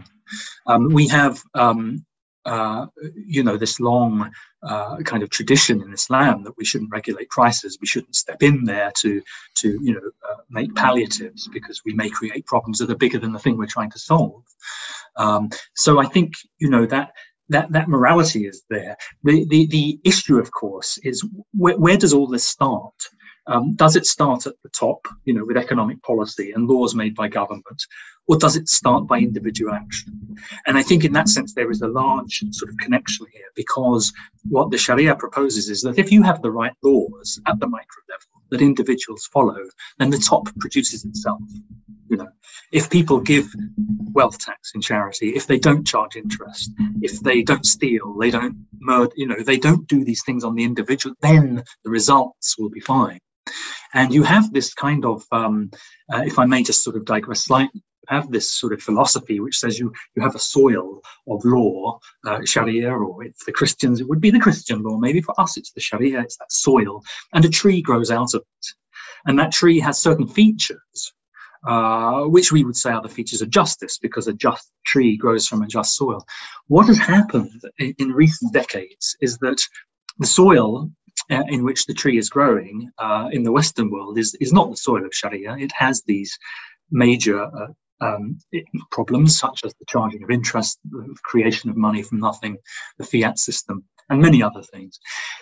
um, 0.66 0.88
we 0.88 1.08
have, 1.08 1.42
um, 1.54 2.04
uh, 2.44 2.86
you 3.14 3.42
know, 3.42 3.56
this 3.56 3.78
long 3.78 4.30
uh, 4.62 4.96
kind 4.98 5.22
of 5.22 5.30
tradition 5.30 5.80
in 5.80 5.92
Islam 5.92 6.42
that 6.44 6.56
we 6.56 6.64
shouldn't 6.64 6.90
regulate 6.90 7.28
prices. 7.30 7.78
We 7.80 7.86
shouldn't 7.86 8.16
step 8.16 8.42
in 8.42 8.64
there 8.64 8.92
to, 8.98 9.22
to 9.56 9.78
you 9.82 9.94
know, 9.94 10.10
uh, 10.28 10.36
make 10.50 10.74
palliatives 10.74 11.48
because 11.52 11.82
we 11.84 11.92
may 11.92 12.10
create 12.10 12.46
problems 12.46 12.78
that 12.78 12.90
are 12.90 12.96
bigger 12.96 13.18
than 13.18 13.32
the 13.32 13.38
thing 13.38 13.56
we're 13.56 13.66
trying 13.66 13.92
to 13.92 13.98
solve. 13.98 14.42
Um, 15.16 15.50
so 15.74 16.00
I 16.00 16.06
think, 16.06 16.32
you 16.58 16.70
know, 16.70 16.86
that 16.86 17.12
that 17.48 17.72
that 17.72 17.88
morality 17.88 18.46
is 18.46 18.62
there. 18.70 18.96
The 19.24 19.46
the, 19.48 19.66
the 19.66 20.00
issue, 20.04 20.38
of 20.38 20.50
course, 20.52 20.98
is 21.02 21.26
where, 21.52 21.78
where 21.78 21.96
does 21.96 22.12
all 22.12 22.26
this 22.26 22.44
start? 22.44 22.94
Um, 23.48 23.74
does 23.74 23.96
it 23.96 24.06
start 24.06 24.46
at 24.46 24.54
the 24.62 24.68
top, 24.68 25.08
you 25.24 25.34
know, 25.34 25.44
with 25.44 25.56
economic 25.56 26.00
policy 26.04 26.52
and 26.52 26.68
laws 26.68 26.94
made 26.94 27.16
by 27.16 27.26
government, 27.26 27.82
or 28.28 28.38
does 28.38 28.54
it 28.54 28.68
start 28.68 29.08
by 29.08 29.18
individual 29.18 29.74
action? 29.74 30.36
And 30.66 30.78
I 30.78 30.82
think 30.82 31.04
in 31.04 31.12
that 31.14 31.28
sense 31.28 31.52
there 31.52 31.70
is 31.70 31.82
a 31.82 31.88
large 31.88 32.44
sort 32.50 32.70
of 32.70 32.76
connection 32.78 33.26
here 33.32 33.50
because 33.56 34.12
what 34.48 34.70
the 34.70 34.78
Sharia 34.78 35.16
proposes 35.16 35.68
is 35.68 35.82
that 35.82 35.98
if 35.98 36.12
you 36.12 36.22
have 36.22 36.40
the 36.40 36.52
right 36.52 36.72
laws 36.84 37.40
at 37.48 37.58
the 37.58 37.66
micro 37.66 38.02
level 38.08 38.31
that 38.52 38.62
individuals 38.62 39.28
follow, 39.32 39.58
then 39.98 40.10
the 40.10 40.18
top 40.18 40.48
produces 40.60 41.04
itself. 41.04 41.40
You 42.08 42.18
know, 42.18 42.28
if 42.70 42.90
people 42.90 43.18
give 43.18 43.48
wealth 44.12 44.38
tax 44.38 44.72
in 44.74 44.82
charity, 44.82 45.30
if 45.30 45.46
they 45.46 45.58
don't 45.58 45.86
charge 45.86 46.14
interest, 46.16 46.70
if 47.00 47.20
they 47.20 47.42
don't 47.42 47.64
steal, 47.64 48.14
they 48.18 48.30
don't 48.30 48.66
murder, 48.78 49.12
you 49.16 49.26
know, 49.26 49.42
they 49.42 49.56
don't 49.56 49.88
do 49.88 50.04
these 50.04 50.22
things 50.24 50.44
on 50.44 50.54
the 50.54 50.64
individual, 50.64 51.16
then 51.22 51.64
the 51.84 51.90
results 51.90 52.58
will 52.58 52.70
be 52.70 52.80
fine. 52.80 53.18
And 53.94 54.12
you 54.12 54.22
have 54.22 54.52
this 54.52 54.74
kind 54.74 55.04
of, 55.04 55.24
um, 55.32 55.70
uh, 56.12 56.22
if 56.24 56.38
I 56.38 56.44
may 56.44 56.62
just 56.62 56.84
sort 56.84 56.96
of 56.96 57.04
digress 57.04 57.44
slightly, 57.44 57.82
have 58.08 58.30
this 58.30 58.50
sort 58.52 58.72
of 58.72 58.82
philosophy 58.82 59.40
which 59.40 59.58
says 59.58 59.78
you 59.78 59.92
you 60.14 60.22
have 60.22 60.34
a 60.34 60.40
soil 60.40 61.00
of 61.28 61.44
law, 61.44 61.98
uh, 62.26 62.44
Sharia, 62.44 62.90
or 62.90 63.24
if 63.24 63.38
the 63.46 63.52
Christians 63.52 64.00
it 64.00 64.08
would 64.08 64.20
be 64.20 64.30
the 64.30 64.40
Christian 64.40 64.82
law. 64.82 64.98
Maybe 64.98 65.20
for 65.20 65.38
us 65.40 65.56
it's 65.56 65.72
the 65.72 65.80
Sharia, 65.80 66.20
it's 66.20 66.36
that 66.38 66.52
soil, 66.52 67.02
and 67.32 67.44
a 67.44 67.48
tree 67.48 67.82
grows 67.82 68.10
out 68.10 68.34
of 68.34 68.42
it, 68.42 68.66
and 69.26 69.38
that 69.38 69.52
tree 69.52 69.80
has 69.80 70.00
certain 70.00 70.26
features 70.26 71.12
uh, 71.66 72.22
which 72.22 72.50
we 72.50 72.64
would 72.64 72.76
say 72.76 72.90
are 72.90 73.02
the 73.02 73.08
features 73.08 73.42
of 73.42 73.50
justice, 73.50 73.98
because 73.98 74.26
a 74.26 74.32
just 74.32 74.70
tree 74.84 75.16
grows 75.16 75.46
from 75.46 75.62
a 75.62 75.66
just 75.66 75.96
soil. 75.96 76.24
What 76.66 76.86
has 76.86 76.98
happened 76.98 77.62
in, 77.78 77.94
in 77.98 78.12
recent 78.12 78.52
decades 78.52 79.16
is 79.20 79.38
that 79.38 79.60
the 80.18 80.26
soil 80.26 80.90
uh, 81.30 81.44
in 81.48 81.62
which 81.62 81.86
the 81.86 81.94
tree 81.94 82.18
is 82.18 82.28
growing 82.28 82.90
uh, 82.98 83.28
in 83.32 83.42
the 83.42 83.52
Western 83.52 83.90
world 83.90 84.18
is, 84.18 84.34
is 84.40 84.52
not 84.52 84.70
the 84.70 84.76
soil 84.76 85.04
of 85.04 85.14
Sharia. 85.14 85.56
It 85.56 85.72
has 85.72 86.02
these 86.06 86.36
major 86.90 87.44
uh, 87.44 87.68
um, 88.02 88.38
problems, 88.90 89.38
such 89.38 89.60
as 89.64 89.72
the 89.74 89.84
charging 89.88 90.22
of 90.22 90.30
interest, 90.30 90.78
the 90.90 91.14
creation 91.22 91.70
of 91.70 91.76
money 91.76 92.02
from 92.02 92.18
nothing, 92.18 92.56
the 92.98 93.04
fiat 93.04 93.38
system, 93.38 93.84
and 94.10 94.20
many 94.20 94.42
other 94.42 94.62
things. 94.62 94.98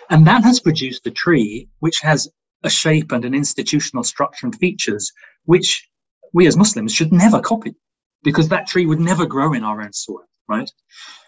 And 0.09 0.25
that 0.27 0.43
has 0.43 0.59
produced 0.59 1.07
a 1.07 1.11
tree 1.11 1.67
which 1.79 1.99
has 2.01 2.29
a 2.63 2.69
shape 2.69 3.11
and 3.11 3.25
an 3.25 3.33
institutional 3.33 4.03
structure 4.03 4.45
and 4.45 4.55
features 4.55 5.11
which 5.45 5.89
we 6.33 6.47
as 6.47 6.55
Muslims 6.55 6.93
should 6.93 7.11
never 7.11 7.39
copy 7.39 7.75
because 8.23 8.49
that 8.49 8.67
tree 8.67 8.85
would 8.85 8.99
never 8.99 9.25
grow 9.25 9.53
in 9.53 9.63
our 9.63 9.81
own 9.81 9.93
soil, 9.93 10.25
right? 10.47 10.71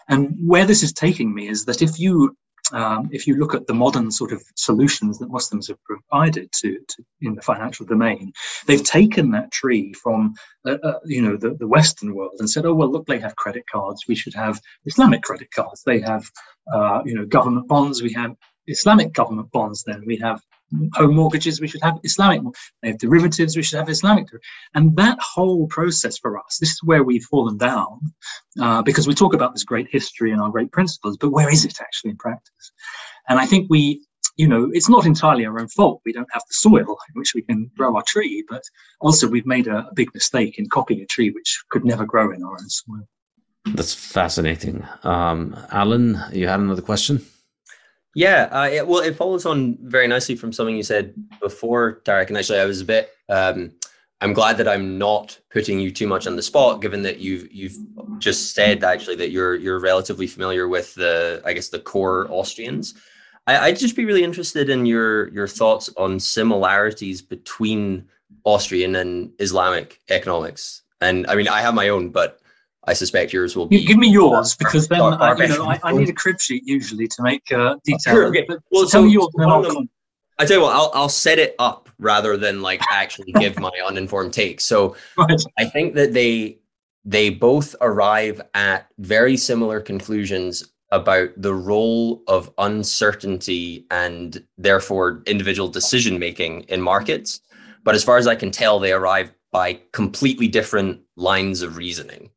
And 0.08 0.36
where 0.46 0.64
this 0.64 0.82
is 0.82 0.92
taking 0.92 1.34
me 1.34 1.48
is 1.48 1.64
that 1.64 1.82
if 1.82 1.98
you 1.98 2.36
um, 2.72 3.08
if 3.12 3.26
you 3.26 3.36
look 3.36 3.54
at 3.54 3.66
the 3.66 3.74
modern 3.74 4.10
sort 4.10 4.32
of 4.32 4.42
solutions 4.56 5.18
that 5.18 5.30
Muslims 5.30 5.68
have 5.68 5.78
provided 5.84 6.50
to, 6.60 6.78
to 6.88 7.04
in 7.20 7.34
the 7.34 7.42
financial 7.42 7.84
domain, 7.84 8.32
they've 8.66 8.82
taken 8.82 9.30
that 9.32 9.52
tree 9.52 9.92
from 9.92 10.34
uh, 10.66 10.78
uh, 10.82 10.98
you 11.04 11.20
know 11.20 11.36
the, 11.36 11.54
the 11.54 11.68
Western 11.68 12.14
world 12.14 12.36
and 12.38 12.48
said, 12.48 12.64
oh 12.64 12.74
well, 12.74 12.90
look, 12.90 13.06
they 13.06 13.18
have 13.18 13.36
credit 13.36 13.64
cards, 13.70 14.04
we 14.08 14.14
should 14.14 14.34
have 14.34 14.60
Islamic 14.86 15.22
credit 15.22 15.50
cards. 15.50 15.82
They 15.84 16.00
have 16.00 16.30
uh, 16.72 17.02
you 17.04 17.14
know 17.14 17.26
government 17.26 17.68
bonds, 17.68 18.02
we 18.02 18.12
have 18.14 18.34
Islamic 18.66 19.12
government 19.12 19.50
bonds. 19.50 19.84
Then 19.84 20.02
we 20.06 20.16
have 20.18 20.40
home 20.94 21.14
mortgages, 21.14 21.60
we 21.60 21.68
should 21.68 21.82
have 21.82 21.98
Islamic. 22.02 22.54
They 22.82 22.88
have 22.88 22.98
derivatives, 22.98 23.56
we 23.56 23.62
should 23.62 23.78
have 23.78 23.88
Islamic. 23.88 24.28
And 24.74 24.96
that 24.96 25.18
whole 25.20 25.66
process 25.68 26.18
for 26.18 26.38
us, 26.38 26.58
this 26.60 26.70
is 26.70 26.80
where 26.82 27.02
we've 27.02 27.24
fallen 27.24 27.56
down, 27.58 28.00
uh, 28.60 28.82
because 28.82 29.06
we 29.06 29.14
talk 29.14 29.34
about 29.34 29.52
this 29.52 29.64
great 29.64 29.88
history 29.90 30.32
and 30.32 30.40
our 30.40 30.50
great 30.50 30.72
principles, 30.72 31.16
but 31.16 31.30
where 31.30 31.50
is 31.50 31.64
it 31.64 31.80
actually 31.80 32.10
in 32.10 32.16
practice? 32.16 32.72
And 33.28 33.38
I 33.38 33.46
think 33.46 33.68
we, 33.70 34.04
you 34.36 34.48
know, 34.48 34.70
it's 34.72 34.88
not 34.88 35.06
entirely 35.06 35.46
our 35.46 35.58
own 35.60 35.68
fault. 35.68 36.00
We 36.04 36.12
don't 36.12 36.32
have 36.32 36.42
the 36.48 36.54
soil 36.54 36.96
in 37.08 37.14
which 37.14 37.32
we 37.34 37.42
can 37.42 37.70
grow 37.76 37.96
our 37.96 38.04
tree, 38.06 38.44
but 38.48 38.62
also 39.00 39.28
we've 39.28 39.46
made 39.46 39.66
a, 39.68 39.78
a 39.78 39.94
big 39.94 40.12
mistake 40.14 40.58
in 40.58 40.68
copying 40.68 41.00
a 41.00 41.06
tree 41.06 41.30
which 41.30 41.62
could 41.70 41.84
never 41.84 42.04
grow 42.04 42.32
in 42.32 42.42
our 42.42 42.52
own 42.52 42.68
soil. 42.68 43.08
That's 43.66 43.94
fascinating. 43.94 44.86
Um, 45.04 45.56
Allen, 45.70 46.20
you 46.32 46.48
had 46.48 46.60
another 46.60 46.82
question? 46.82 47.24
Yeah, 48.14 48.48
uh, 48.52 48.68
it, 48.68 48.86
well, 48.86 49.02
it 49.02 49.16
follows 49.16 49.44
on 49.44 49.76
very 49.82 50.06
nicely 50.06 50.36
from 50.36 50.52
something 50.52 50.76
you 50.76 50.82
said 50.82 51.14
before, 51.40 52.00
Tarek. 52.04 52.28
And 52.28 52.38
actually, 52.38 52.60
I 52.60 52.64
was 52.64 52.80
a 52.80 52.84
bit. 52.84 53.10
Um, 53.28 53.72
I'm 54.20 54.32
glad 54.32 54.56
that 54.58 54.68
I'm 54.68 54.96
not 54.96 55.38
putting 55.50 55.80
you 55.80 55.90
too 55.90 56.06
much 56.06 56.26
on 56.26 56.36
the 56.36 56.42
spot, 56.42 56.80
given 56.80 57.02
that 57.02 57.18
you've 57.18 57.52
you've 57.52 57.76
just 58.18 58.54
said 58.54 58.84
actually 58.84 59.16
that 59.16 59.30
you're 59.30 59.56
you're 59.56 59.80
relatively 59.80 60.26
familiar 60.26 60.68
with 60.68 60.94
the 60.94 61.42
I 61.44 61.52
guess 61.52 61.68
the 61.68 61.80
core 61.80 62.26
Austrians. 62.30 62.94
I, 63.46 63.68
would 63.68 63.78
just 63.78 63.96
be 63.96 64.06
really 64.06 64.24
interested 64.24 64.70
in 64.70 64.86
your 64.86 65.28
your 65.28 65.46
thoughts 65.46 65.90
on 65.98 66.18
similarities 66.18 67.20
between 67.20 68.08
Austrian 68.44 68.94
and 68.96 69.32
Islamic 69.38 70.00
economics. 70.08 70.82
And 71.00 71.26
I 71.26 71.34
mean, 71.34 71.48
I 71.48 71.60
have 71.60 71.74
my 71.74 71.90
own, 71.90 72.08
but 72.08 72.40
I 72.86 72.92
suspect 72.92 73.32
yours 73.32 73.56
will 73.56 73.66
be. 73.66 73.84
give 73.84 73.96
me 73.96 74.10
yours 74.10 74.54
because 74.54 74.88
then 74.88 75.00
I, 75.00 75.34
you 75.36 75.48
know, 75.48 75.64
I, 75.66 75.80
I, 75.82 75.92
need 75.92 76.08
a 76.08 76.12
crib 76.12 76.40
sheet 76.40 76.64
usually 76.66 77.08
to 77.08 77.22
make 77.22 77.50
uh, 77.50 77.76
detail. 77.84 78.26
Okay. 78.26 78.46
Well, 78.70 78.82
tell 78.82 78.88
so, 78.88 79.02
me 79.04 79.12
yours. 79.12 79.28
Then 79.36 79.88
I 80.38 80.44
tell 80.44 80.58
you 80.58 80.62
what, 80.62 80.74
I'll 80.74 80.90
I'll 80.94 81.08
set 81.08 81.38
it 81.38 81.54
up 81.58 81.88
rather 81.98 82.36
than 82.36 82.62
like 82.62 82.80
actually 82.90 83.32
give 83.32 83.58
my 83.58 83.70
uninformed 83.86 84.32
take. 84.32 84.60
So 84.60 84.96
right. 85.16 85.40
I 85.58 85.64
think 85.64 85.94
that 85.94 86.12
they 86.12 86.58
they 87.04 87.30
both 87.30 87.74
arrive 87.80 88.40
at 88.54 88.88
very 88.98 89.36
similar 89.36 89.80
conclusions 89.80 90.72
about 90.90 91.30
the 91.36 91.54
role 91.54 92.22
of 92.28 92.52
uncertainty 92.58 93.86
and 93.90 94.44
therefore 94.58 95.22
individual 95.26 95.68
decision 95.68 96.18
making 96.18 96.62
in 96.62 96.80
markets. 96.80 97.40
But 97.82 97.94
as 97.94 98.04
far 98.04 98.16
as 98.16 98.26
I 98.26 98.36
can 98.36 98.50
tell, 98.50 98.78
they 98.78 98.92
arrive 98.92 99.34
by 99.50 99.80
completely 99.92 100.48
different 100.48 101.00
lines 101.16 101.62
of 101.62 101.76
reasoning. 101.76 102.30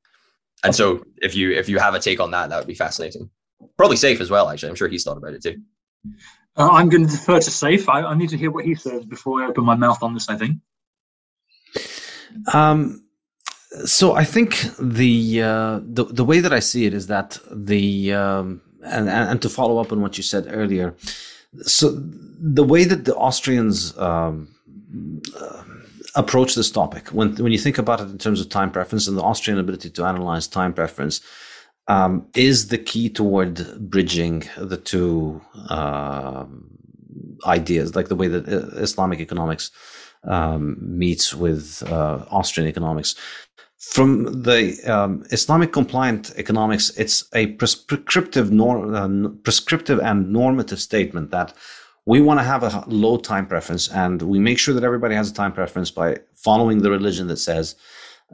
And 0.63 0.75
so 0.75 1.05
if 1.17 1.35
you 1.35 1.51
if 1.51 1.69
you 1.69 1.79
have 1.79 1.93
a 1.93 1.99
take 1.99 2.19
on 2.19 2.31
that, 2.31 2.49
that 2.49 2.57
would 2.57 2.67
be 2.67 2.73
fascinating. 2.73 3.29
Probably 3.77 3.97
Saif 3.97 4.19
as 4.19 4.29
well, 4.29 4.49
actually. 4.49 4.69
I'm 4.69 4.75
sure 4.75 4.87
he's 4.87 5.03
thought 5.03 5.17
about 5.17 5.33
it 5.33 5.43
too. 5.43 5.61
Uh, 6.55 6.69
I'm 6.71 6.89
going 6.89 7.05
to 7.05 7.11
defer 7.11 7.39
to 7.39 7.51
Saif. 7.51 7.87
I, 7.87 8.01
I, 8.01 8.15
need 8.15 8.29
to 8.29 8.37
hear 8.37 8.49
what 8.49 8.65
he 8.65 8.73
says 8.73 9.05
before 9.05 9.43
I 9.43 9.47
open 9.47 9.63
my 9.63 9.75
mouth 9.75 10.01
on 10.01 10.13
this. 10.13 10.29
I 10.29 10.37
think. 10.37 10.57
Um. 12.53 13.03
So 13.85 14.15
I 14.15 14.23
think 14.23 14.57
the 14.79 15.43
uh, 15.43 15.79
the 15.83 16.05
the 16.05 16.25
way 16.25 16.39
that 16.39 16.53
I 16.53 16.59
see 16.59 16.85
it 16.85 16.93
is 16.93 17.07
that 17.07 17.37
the 17.51 18.13
um, 18.13 18.61
and 18.83 19.09
and 19.09 19.41
to 19.41 19.49
follow 19.49 19.77
up 19.77 19.91
on 19.91 20.01
what 20.01 20.17
you 20.17 20.23
said 20.23 20.47
earlier, 20.49 20.95
so 21.61 21.91
the 22.39 22.63
way 22.63 22.85
that 22.85 23.05
the 23.05 23.15
Austrians 23.15 23.95
um, 23.97 24.47
uh, 25.39 25.63
approach 26.17 26.55
this 26.55 26.71
topic. 26.71 27.07
When 27.09 27.35
when 27.35 27.51
you 27.51 27.59
think 27.59 27.77
about 27.77 28.01
it 28.01 28.09
in 28.09 28.17
terms 28.17 28.41
of 28.41 28.49
time 28.49 28.71
preference 28.71 29.07
and 29.07 29.17
the 29.17 29.23
Austrian 29.23 29.59
ability 29.59 29.89
to 29.91 30.03
analyze 30.03 30.47
time 30.47 30.73
preference, 30.73 31.21
um, 31.87 32.27
is 32.35 32.67
the 32.67 32.77
key 32.77 33.09
toward 33.09 33.89
bridging 33.89 34.43
the 34.57 34.77
two 34.77 35.41
uh, 35.69 36.45
ideas, 37.45 37.95
like 37.95 38.09
the 38.09 38.15
way 38.15 38.27
that 38.27 38.47
uh, 38.47 38.81
Islamic 38.81 39.19
economics 39.19 39.71
um, 40.23 40.77
meets 40.79 41.33
with 41.33 41.83
uh, 41.87 42.25
Austrian 42.29 42.67
economics. 42.67 43.15
From 43.79 44.41
the 44.43 44.75
um, 44.85 45.23
Islamic 45.31 45.71
compliant 45.71 46.33
economics, 46.35 46.89
it's 46.97 47.25
a 47.33 47.47
prescriptive, 47.53 48.51
nor- 48.51 48.93
uh, 48.93 49.29
prescriptive 49.43 49.99
and 49.99 50.33
normative 50.33 50.79
statement 50.79 51.31
that 51.31 51.53
we 52.07 52.21
want 52.21 52.39
to 52.39 52.43
have 52.43 52.63
a 52.63 52.85
low 52.87 53.17
time 53.17 53.45
preference 53.45 53.89
and 53.89 54.21
we 54.21 54.39
make 54.39 54.57
sure 54.57 54.73
that 54.73 54.83
everybody 54.83 55.13
has 55.13 55.29
a 55.29 55.33
time 55.33 55.51
preference 55.51 55.91
by 55.91 56.17
following 56.33 56.81
the 56.81 56.89
religion 56.89 57.27
that 57.27 57.37
says 57.37 57.75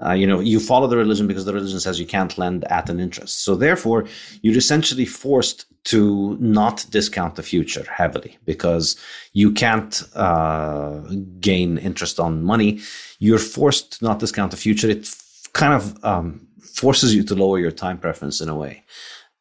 uh, 0.04 0.12
you 0.12 0.28
know 0.28 0.40
you 0.40 0.60
follow 0.60 0.88
the 0.88 0.98
religion 0.98 1.28
because 1.28 1.46
the 1.46 1.54
religion 1.54 1.80
says 1.80 2.00
you 2.00 2.06
can't 2.06 2.38
lend 2.38 2.64
at 2.66 2.90
an 2.90 3.00
interest. 3.00 3.44
So 3.44 3.56
therefore 3.56 4.06
you're 4.42 4.58
essentially 4.58 5.06
forced 5.06 5.66
to 5.86 6.38
not 6.40 6.86
discount 6.90 7.36
the 7.36 7.44
future 7.44 7.86
heavily 7.92 8.38
because 8.46 8.96
you 9.34 9.52
can't 9.52 10.02
uh, 10.16 11.00
gain 11.40 11.78
interest 11.78 12.20
on 12.20 12.44
money. 12.44 12.80
You're 13.20 13.46
forced 13.58 14.00
to 14.00 14.06
not 14.06 14.20
discount 14.20 14.52
the 14.52 14.58
future. 14.58 14.90
It 14.90 15.02
f- 15.02 15.52
kind 15.54 15.74
of 15.74 16.04
um, 16.04 16.48
forces 16.62 17.14
you 17.14 17.24
to 17.24 17.36
lower 17.36 17.60
your 17.60 17.72
time 17.72 17.98
preference 17.98 18.40
in 18.40 18.50
a 18.50 18.56
way. 18.56 18.84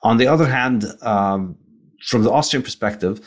On 0.02 0.16
the 0.16 0.26
other 0.26 0.46
hand 0.46 0.84
um, 1.02 1.56
from 2.02 2.24
the 2.24 2.32
austrian 2.32 2.62
perspective 2.62 3.20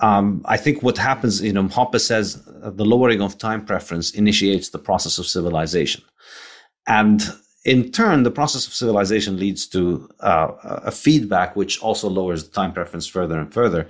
um, 0.00 0.42
I 0.44 0.56
think 0.56 0.82
what 0.82 0.98
happens, 0.98 1.42
you 1.42 1.52
know, 1.52 1.64
Hoppe 1.64 2.00
says 2.00 2.42
the 2.44 2.84
lowering 2.84 3.20
of 3.20 3.38
time 3.38 3.64
preference 3.64 4.10
initiates 4.10 4.70
the 4.70 4.78
process 4.78 5.18
of 5.18 5.26
civilization. 5.26 6.02
And 6.86 7.22
in 7.64 7.90
turn, 7.90 8.24
the 8.24 8.30
process 8.30 8.66
of 8.66 8.74
civilization 8.74 9.38
leads 9.38 9.66
to 9.68 10.08
uh, 10.20 10.48
a 10.62 10.90
feedback 10.90 11.56
which 11.56 11.80
also 11.80 12.08
lowers 12.08 12.44
the 12.44 12.50
time 12.50 12.72
preference 12.72 13.06
further 13.06 13.38
and 13.38 13.52
further. 13.52 13.88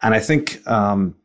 And 0.00 0.14
I 0.14 0.20
think 0.20 0.66
um, 0.68 1.16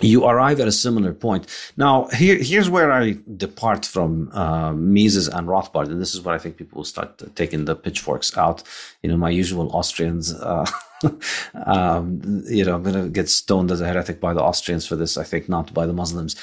you 0.00 0.26
arrive 0.26 0.60
at 0.60 0.68
a 0.68 0.72
similar 0.72 1.14
point. 1.14 1.46
Now, 1.76 2.08
here, 2.08 2.36
here's 2.36 2.68
where 2.68 2.92
I 2.92 3.16
depart 3.36 3.86
from 3.86 4.30
uh, 4.32 4.72
Mises 4.74 5.28
and 5.28 5.48
Rothbard, 5.48 5.86
and 5.86 6.00
this 6.00 6.14
is 6.14 6.20
where 6.20 6.34
I 6.34 6.38
think 6.38 6.56
people 6.56 6.76
will 6.76 6.84
start 6.84 7.22
taking 7.34 7.64
the 7.64 7.74
pitchforks 7.74 8.36
out. 8.36 8.62
You 9.02 9.10
know, 9.10 9.16
my 9.16 9.30
usual 9.30 9.70
Austrians. 9.72 10.34
Uh, 10.34 10.66
um, 11.66 12.42
you 12.48 12.64
know, 12.64 12.74
I'm 12.74 12.82
going 12.82 13.02
to 13.02 13.08
get 13.08 13.28
stoned 13.28 13.70
as 13.70 13.80
a 13.80 13.86
heretic 13.86 14.20
by 14.20 14.32
the 14.34 14.42
Austrians 14.42 14.86
for 14.86 14.96
this. 14.96 15.16
I 15.16 15.24
think 15.24 15.48
not 15.48 15.72
by 15.72 15.86
the 15.86 15.92
Muslims. 15.92 16.36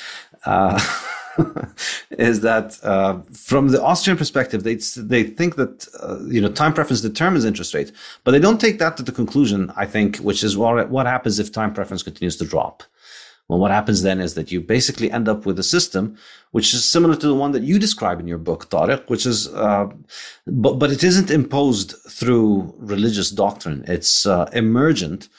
Uh, 0.45 0.79
is 2.11 2.41
that 2.41 2.79
uh, 2.83 3.19
from 3.31 3.69
the 3.69 3.81
Austrian 3.81 4.17
perspective, 4.17 4.63
they 4.63 4.75
they 4.97 5.23
think 5.23 5.55
that 5.55 5.87
uh, 6.01 6.19
you 6.25 6.41
know 6.41 6.49
time 6.49 6.73
preference 6.73 7.01
determines 7.01 7.45
interest 7.45 7.73
rate, 7.73 7.91
but 8.23 8.31
they 8.31 8.39
don't 8.39 8.61
take 8.61 8.79
that 8.79 8.97
to 8.97 9.03
the 9.03 9.11
conclusion. 9.11 9.71
I 9.75 9.85
think, 9.85 10.17
which 10.17 10.43
is 10.43 10.57
what 10.57 10.89
what 10.89 11.05
happens 11.05 11.39
if 11.39 11.51
time 11.51 11.73
preference 11.73 12.03
continues 12.03 12.37
to 12.37 12.45
drop. 12.45 12.83
Well, 13.47 13.59
what 13.59 13.71
happens 13.71 14.01
then 14.01 14.19
is 14.19 14.33
that 14.33 14.51
you 14.51 14.59
basically 14.59 15.11
end 15.11 15.29
up 15.29 15.45
with 15.45 15.59
a 15.59 15.63
system 15.63 16.17
which 16.51 16.73
is 16.73 16.83
similar 16.83 17.15
to 17.15 17.27
the 17.27 17.35
one 17.35 17.51
that 17.51 17.63
you 17.63 17.77
describe 17.77 18.19
in 18.19 18.27
your 18.27 18.39
book, 18.39 18.69
Tarek, 18.69 19.07
which 19.09 19.25
is, 19.25 19.53
uh, 19.53 19.87
but, 20.47 20.79
but 20.79 20.91
it 20.91 21.03
isn't 21.03 21.29
imposed 21.29 21.95
through 22.09 22.73
religious 22.77 23.29
doctrine. 23.29 23.83
It's 23.87 24.25
uh, 24.25 24.49
emergent 24.53 25.29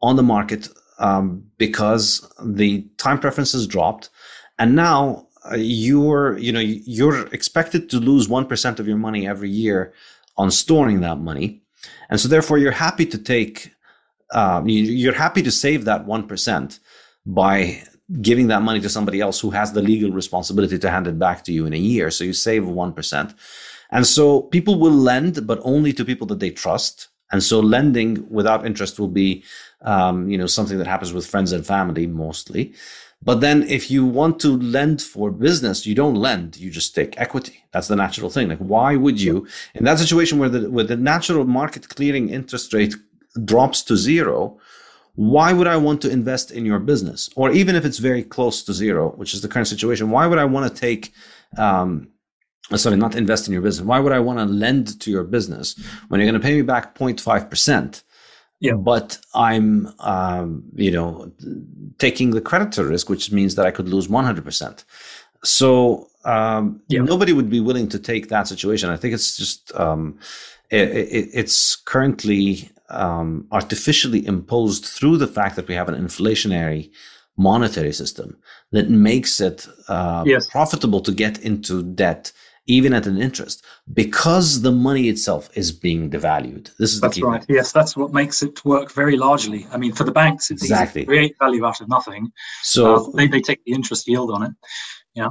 on 0.00 0.16
the 0.16 0.22
market 0.22 0.68
um, 0.98 1.44
because 1.58 2.28
the 2.42 2.86
time 2.96 3.20
preferences 3.20 3.66
dropped. 3.66 4.10
And 4.58 4.74
now 4.74 5.28
uh, 5.50 5.56
you're, 5.56 6.38
you 6.38 6.52
know, 6.52 6.60
you're 6.60 7.26
expected 7.28 7.88
to 7.90 7.98
lose 7.98 8.26
1% 8.26 8.78
of 8.80 8.88
your 8.88 8.96
money 8.96 9.28
every 9.28 9.50
year 9.50 9.92
on 10.36 10.50
storing 10.50 11.00
that 11.00 11.18
money. 11.18 11.62
And 12.10 12.18
so 12.18 12.28
therefore 12.28 12.58
you're 12.58 12.72
happy 12.72 13.06
to 13.06 13.18
take, 13.18 13.72
uh, 14.32 14.62
you're 14.64 15.14
happy 15.14 15.42
to 15.42 15.50
save 15.50 15.84
that 15.84 16.06
1% 16.06 16.80
by 17.24 17.82
giving 18.20 18.48
that 18.48 18.62
money 18.62 18.80
to 18.80 18.88
somebody 18.88 19.20
else 19.20 19.40
who 19.40 19.50
has 19.50 19.72
the 19.72 19.82
legal 19.82 20.10
responsibility 20.10 20.78
to 20.78 20.90
hand 20.90 21.06
it 21.06 21.18
back 21.18 21.44
to 21.44 21.52
you 21.52 21.66
in 21.66 21.72
a 21.72 21.78
year. 21.78 22.10
So 22.10 22.24
you 22.24 22.32
save 22.32 22.64
1%. 22.64 23.34
And 23.90 24.06
so 24.06 24.42
people 24.42 24.78
will 24.78 24.92
lend, 24.92 25.46
but 25.46 25.60
only 25.62 25.92
to 25.92 26.04
people 26.04 26.26
that 26.28 26.40
they 26.40 26.50
trust. 26.50 27.08
And 27.30 27.42
so 27.42 27.60
lending 27.60 28.28
without 28.28 28.66
interest 28.66 28.98
will 28.98 29.08
be, 29.08 29.44
um, 29.82 30.28
you 30.28 30.36
know, 30.36 30.46
something 30.46 30.78
that 30.78 30.86
happens 30.86 31.12
with 31.12 31.26
friends 31.26 31.52
and 31.52 31.66
family 31.66 32.06
mostly. 32.06 32.74
But 33.24 33.40
then 33.40 33.62
if 33.62 33.90
you 33.90 34.04
want 34.04 34.40
to 34.40 34.56
lend 34.58 35.00
for 35.00 35.30
business, 35.30 35.86
you 35.86 35.94
don't 35.94 36.16
lend, 36.16 36.56
you 36.56 36.70
just 36.70 36.94
take 36.94 37.18
equity. 37.20 37.64
That's 37.72 37.88
the 37.88 37.96
natural 37.96 38.30
thing. 38.30 38.48
Like, 38.48 38.58
why 38.58 38.96
would 38.96 39.20
you, 39.20 39.46
in 39.74 39.84
that 39.84 39.98
situation 39.98 40.38
where 40.38 40.48
the, 40.48 40.68
where 40.68 40.84
the 40.84 40.96
natural 40.96 41.44
market 41.44 41.88
clearing 41.88 42.30
interest 42.30 42.74
rate 42.74 42.96
drops 43.44 43.82
to 43.84 43.96
zero, 43.96 44.58
why 45.14 45.52
would 45.52 45.66
I 45.66 45.76
want 45.76 46.00
to 46.02 46.10
invest 46.10 46.50
in 46.50 46.64
your 46.64 46.78
business? 46.78 47.28
Or 47.36 47.50
even 47.50 47.76
if 47.76 47.84
it's 47.84 47.98
very 47.98 48.22
close 48.22 48.62
to 48.64 48.72
zero, 48.72 49.10
which 49.10 49.34
is 49.34 49.42
the 49.42 49.48
current 49.48 49.68
situation, 49.68 50.10
why 50.10 50.26
would 50.26 50.38
I 50.38 50.44
want 50.44 50.72
to 50.72 50.80
take, 50.80 51.12
um, 51.58 52.08
sorry, 52.74 52.96
not 52.96 53.14
invest 53.14 53.46
in 53.46 53.52
your 53.52 53.62
business? 53.62 53.86
Why 53.86 53.98
would 53.98 54.12
I 54.12 54.20
want 54.20 54.38
to 54.38 54.46
lend 54.46 54.98
to 55.00 55.10
your 55.10 55.24
business 55.24 55.78
when 56.08 56.20
you're 56.20 56.30
going 56.30 56.40
to 56.40 56.46
pay 56.46 56.54
me 56.54 56.62
back 56.62 56.94
0.5%? 56.94 58.02
Yeah. 58.60 58.74
But 58.74 59.18
I'm, 59.34 59.92
um, 59.98 60.64
you 60.74 60.92
know, 60.92 61.32
taking 61.98 62.30
the 62.30 62.40
creditor 62.40 62.84
risk, 62.84 63.10
which 63.10 63.32
means 63.32 63.56
that 63.56 63.66
I 63.66 63.70
could 63.70 63.88
lose 63.88 64.08
100%. 64.08 64.84
So 65.44 66.08
um, 66.24 66.80
yeah. 66.88 67.02
nobody 67.02 67.32
would 67.32 67.50
be 67.50 67.60
willing 67.60 67.88
to 67.88 67.98
take 67.98 68.28
that 68.28 68.48
situation. 68.48 68.88
I 68.88 68.96
think 68.96 69.12
it's 69.12 69.36
just, 69.36 69.74
um, 69.74 70.18
it, 70.70 70.88
it, 70.90 71.28
it's 71.34 71.76
currently 71.76 72.70
um, 72.92 73.46
artificially 73.50 74.26
imposed 74.26 74.84
through 74.84 75.16
the 75.16 75.26
fact 75.26 75.56
that 75.56 75.68
we 75.68 75.74
have 75.74 75.88
an 75.88 75.94
inflationary 75.94 76.90
monetary 77.36 77.92
system 77.92 78.36
that 78.72 78.90
makes 78.90 79.40
it 79.40 79.66
uh, 79.88 80.22
yes. 80.26 80.48
profitable 80.48 81.00
to 81.00 81.12
get 81.12 81.38
into 81.38 81.82
debt 81.82 82.32
even 82.66 82.92
at 82.92 83.06
an 83.06 83.20
interest 83.20 83.64
because 83.92 84.62
the 84.62 84.70
money 84.70 85.08
itself 85.08 85.50
is 85.54 85.72
being 85.72 86.10
devalued. 86.10 86.74
This 86.76 86.92
is 86.94 87.00
that's 87.00 87.20
right. 87.20 87.42
thing. 87.44 87.56
yes 87.56 87.72
that's 87.72 87.96
what 87.96 88.12
makes 88.12 88.42
it 88.42 88.64
work 88.64 88.92
very 88.92 89.16
largely. 89.16 89.66
I 89.72 89.78
mean 89.78 89.92
for 89.92 90.04
the 90.04 90.12
banks 90.12 90.50
it's 90.50 90.62
exactly. 90.62 91.04
Create 91.04 91.34
value 91.38 91.64
out 91.64 91.80
of 91.80 91.88
nothing. 91.88 92.30
So 92.62 92.94
uh, 92.94 93.10
they, 93.14 93.26
they 93.26 93.40
take 93.40 93.64
the 93.64 93.72
interest 93.72 94.06
yield 94.06 94.30
on 94.30 94.42
it. 94.44 94.52
Yeah. 95.14 95.30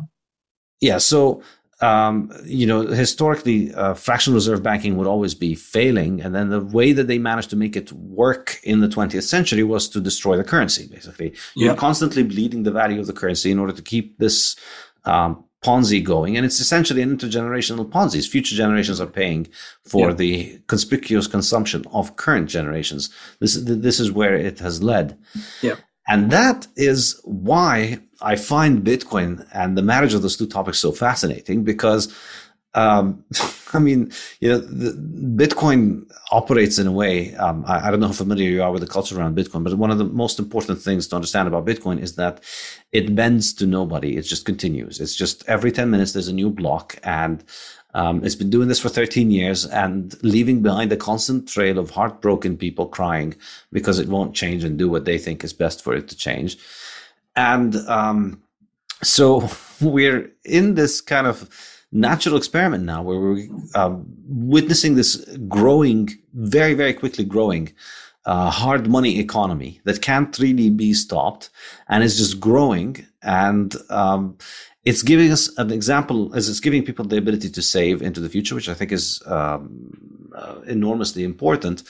Yeah 0.82 0.98
so 0.98 1.42
um, 1.82 2.32
you 2.46 2.68
know, 2.68 2.82
historically, 2.82 3.74
uh, 3.74 3.96
fractional 3.96 4.36
reserve 4.36 4.62
banking 4.62 4.98
would 4.98 5.08
always 5.08 5.34
be 5.34 5.56
failing. 5.56 6.22
And 6.22 6.34
then 6.36 6.50
the 6.50 6.62
way 6.62 6.94
that 6.94 7.08
they 7.08 7.18
managed 7.18 7.50
to 7.50 7.56
make 7.56 7.76
it 7.76 7.92
work 7.92 8.60
in 8.64 8.82
the 8.82 8.88
20th 8.88 9.24
century 9.24 9.64
was 9.64 9.90
to 9.90 10.00
destroy 10.00 10.38
the 10.38 10.44
currency, 10.44 10.88
basically. 10.88 11.34
You're 11.56 11.76
constantly 11.76 12.24
bleeding 12.24 12.64
the 12.64 12.72
value 12.72 13.00
of 13.00 13.08
the 13.08 13.14
currency 13.14 13.52
in 13.52 13.58
order 13.58 13.74
to 13.74 13.82
keep 13.82 14.18
this 14.20 14.56
um, 15.06 15.44
Ponzi 15.64 16.04
going. 16.04 16.38
And 16.38 16.46
it's 16.46 16.60
essentially 16.60 17.02
an 17.02 17.18
intergenerational 17.18 17.90
Ponzi. 17.90 18.28
Future 18.28 18.56
generations 18.56 19.02
are 19.02 19.08
paying 19.08 19.48
for 19.84 20.10
yeah. 20.10 20.16
the 20.16 20.60
conspicuous 20.68 21.28
consumption 21.28 21.84
of 21.92 22.16
current 22.16 22.48
generations. 22.48 23.10
This, 23.40 23.56
this 23.56 24.00
is 24.00 24.12
where 24.12 24.36
it 24.36 24.60
has 24.60 24.84
led. 24.84 25.18
Yeah. 25.62 25.76
And 26.12 26.30
that 26.30 26.68
is 26.76 27.22
why 27.24 28.00
I 28.22 28.36
find 28.36 28.84
Bitcoin 28.86 29.48
and 29.54 29.78
the 29.78 29.82
marriage 29.82 30.14
of 30.14 30.22
those 30.22 30.36
two 30.36 30.46
topics 30.46 30.78
so 30.78 30.92
fascinating 30.92 31.64
because, 31.64 32.14
um, 32.74 33.24
I 33.74 33.80
mean, 33.80 34.12
you 34.42 34.50
know, 34.50 34.60
Bitcoin 34.60 36.12
operates 36.30 36.78
in 36.80 36.86
a 36.86 36.92
way. 36.92 37.34
Um, 37.36 37.64
I, 37.66 37.88
I, 37.88 37.92
don't 37.92 38.02
know 38.02 38.08
how 38.08 38.14
familiar 38.14 38.50
you 38.50 38.62
are 38.62 38.74
with 38.74 38.82
the 38.82 38.90
culture 38.90 39.18
around 39.18 39.38
Bitcoin, 39.38 39.64
but 39.64 39.74
one 39.76 39.90
of 39.90 40.00
the 40.00 40.04
most 40.04 40.38
important 40.38 40.82
things 40.82 41.08
to 41.08 41.16
understand 41.16 41.48
about 41.48 41.66
Bitcoin 41.66 42.02
is 42.02 42.16
that 42.18 42.44
it 42.92 43.16
bends 43.16 43.54
to 43.54 43.66
nobody. 43.66 44.18
It 44.18 44.24
just 44.24 44.44
continues. 44.44 45.00
It's 45.00 45.16
just 45.16 45.48
every 45.48 45.72
10 45.72 45.90
minutes 45.90 46.12
there's 46.12 46.28
a 46.28 46.34
new 46.34 46.50
block 46.50 47.00
and 47.06 47.42
um, 47.94 48.24
it's 48.24 48.36
been 48.36 48.50
doing 48.50 48.68
this 48.68 48.80
for 48.80 48.90
13 48.90 49.32
years 49.32 49.66
and 49.66 50.16
leaving 50.24 50.62
behind 50.62 50.92
a 50.92 50.98
constant 50.98 51.48
trail 51.48 51.78
of 51.78 51.90
heartbroken 51.90 52.58
people 52.58 52.88
crying 52.88 53.36
because 53.72 54.00
it 54.00 54.08
won't 54.08 54.36
change 54.36 54.64
and 54.64 54.78
do 54.78 54.90
what 54.90 55.06
they 55.06 55.18
think 55.18 55.44
is 55.44 55.54
best 55.54 55.84
for 55.84 55.94
it 55.94 56.08
to 56.08 56.16
change. 56.16 56.58
And 57.36 57.76
um, 57.88 58.42
so 59.04 59.50
we're 59.82 60.32
in 60.46 60.76
this 60.76 61.02
kind 61.02 61.28
of 61.28 61.50
natural 61.92 62.38
experiment 62.38 62.86
now 62.86 63.04
where 63.04 63.20
we're 63.20 63.48
uh, 63.76 63.96
witnessing 64.26 64.96
this 64.96 65.18
growing, 65.48 66.10
very, 66.34 66.74
very 66.74 66.94
quickly 66.94 67.26
growing 67.26 67.74
uh, 68.26 68.50
hard 68.50 68.88
money 68.88 69.20
economy 69.20 69.82
that 69.84 70.02
can't 70.02 70.38
really 70.38 70.70
be 70.70 70.94
stopped 70.94 71.50
and 71.88 72.04
is 72.04 72.18
just 72.18 72.40
growing. 72.40 73.06
And 73.24 73.76
um, 73.90 74.38
it's 74.84 75.04
giving 75.04 75.32
us 75.32 75.56
an 75.58 75.72
example 75.72 76.34
as 76.36 76.50
it's 76.50 76.60
giving 76.60 76.84
people 76.84 77.06
the 77.06 77.18
ability 77.18 77.50
to 77.50 77.62
save 77.62 78.02
into 78.02 78.20
the 78.20 78.30
future, 78.30 78.56
which 78.56 78.70
I 78.70 78.74
think 78.74 78.92
is 78.92 79.22
um, 79.26 80.30
uh, 80.36 80.62
enormously 80.68 81.24
important. 81.24 81.84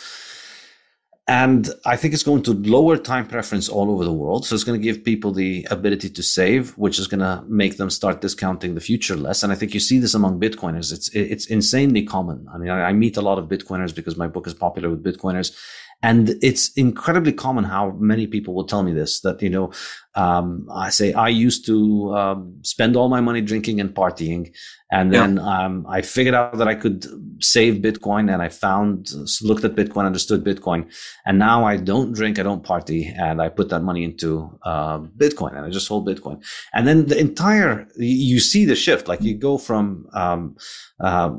And 1.27 1.69
I 1.85 1.95
think 1.95 2.13
it's 2.13 2.23
going 2.23 2.43
to 2.43 2.53
lower 2.53 2.97
time 2.97 3.25
preference 3.25 3.69
all 3.69 3.89
over 3.89 4.03
the 4.03 4.11
world. 4.11 4.45
So 4.45 4.53
it's 4.53 4.65
going 4.65 4.77
to 4.77 4.83
give 4.83 5.05
people 5.05 5.31
the 5.31 5.65
ability 5.71 6.09
to 6.09 6.23
save, 6.23 6.71
which 6.77 6.99
is 6.99 7.07
going 7.07 7.21
to 7.21 7.43
make 7.47 7.77
them 7.77 7.89
start 7.89 8.19
discounting 8.19 8.75
the 8.75 8.81
future 8.81 9.15
less. 9.15 9.41
And 9.41 9.53
I 9.53 9.55
think 9.55 9.73
you 9.73 9.79
see 9.79 9.99
this 9.99 10.13
among 10.13 10.41
Bitcoiners. 10.41 10.91
It's, 10.91 11.07
it's 11.09 11.45
insanely 11.45 12.03
common. 12.03 12.47
I 12.53 12.57
mean, 12.57 12.69
I, 12.69 12.89
I 12.89 12.93
meet 12.93 13.15
a 13.15 13.21
lot 13.21 13.39
of 13.39 13.45
Bitcoiners 13.45 13.95
because 13.95 14.17
my 14.17 14.27
book 14.27 14.45
is 14.47 14.53
popular 14.53 14.89
with 14.89 15.03
Bitcoiners. 15.03 15.55
And 16.03 16.29
it's 16.41 16.71
incredibly 16.73 17.31
common 17.31 17.63
how 17.63 17.91
many 17.91 18.25
people 18.25 18.55
will 18.55 18.65
tell 18.65 18.81
me 18.81 18.91
this 18.91 19.21
that, 19.21 19.41
you 19.41 19.49
know, 19.49 19.71
um, 20.15 20.67
I 20.73 20.89
say, 20.89 21.13
I 21.13 21.27
used 21.29 21.65
to 21.67 22.15
um, 22.15 22.57
spend 22.63 22.95
all 22.95 23.07
my 23.07 23.21
money 23.21 23.39
drinking 23.41 23.79
and 23.79 23.93
partying. 23.93 24.53
And 24.91 25.13
then 25.13 25.39
um, 25.39 25.85
I 25.87 26.01
figured 26.01 26.35
out 26.35 26.57
that 26.57 26.67
I 26.67 26.75
could 26.75 27.05
save 27.39 27.75
Bitcoin 27.75 28.33
and 28.33 28.41
I 28.41 28.49
found, 28.49 29.11
looked 29.41 29.63
at 29.63 29.75
Bitcoin, 29.75 30.05
understood 30.05 30.43
Bitcoin. 30.43 30.91
And 31.25 31.39
now 31.39 31.63
I 31.63 31.77
don't 31.77 32.13
drink, 32.13 32.39
I 32.39 32.43
don't 32.43 32.63
party, 32.63 33.13
and 33.17 33.41
I 33.41 33.47
put 33.49 33.69
that 33.69 33.83
money 33.83 34.03
into 34.03 34.59
uh, 34.63 34.99
Bitcoin 34.99 35.55
and 35.55 35.65
I 35.65 35.69
just 35.69 35.87
hold 35.87 36.07
Bitcoin. 36.07 36.43
And 36.73 36.87
then 36.87 37.05
the 37.05 37.17
entire, 37.17 37.87
you 37.95 38.39
see 38.39 38.65
the 38.65 38.75
shift, 38.75 39.07
like 39.07 39.21
you 39.21 39.37
go 39.37 39.57
from 39.57 40.07
um, 40.13 40.57
uh, 40.99 41.31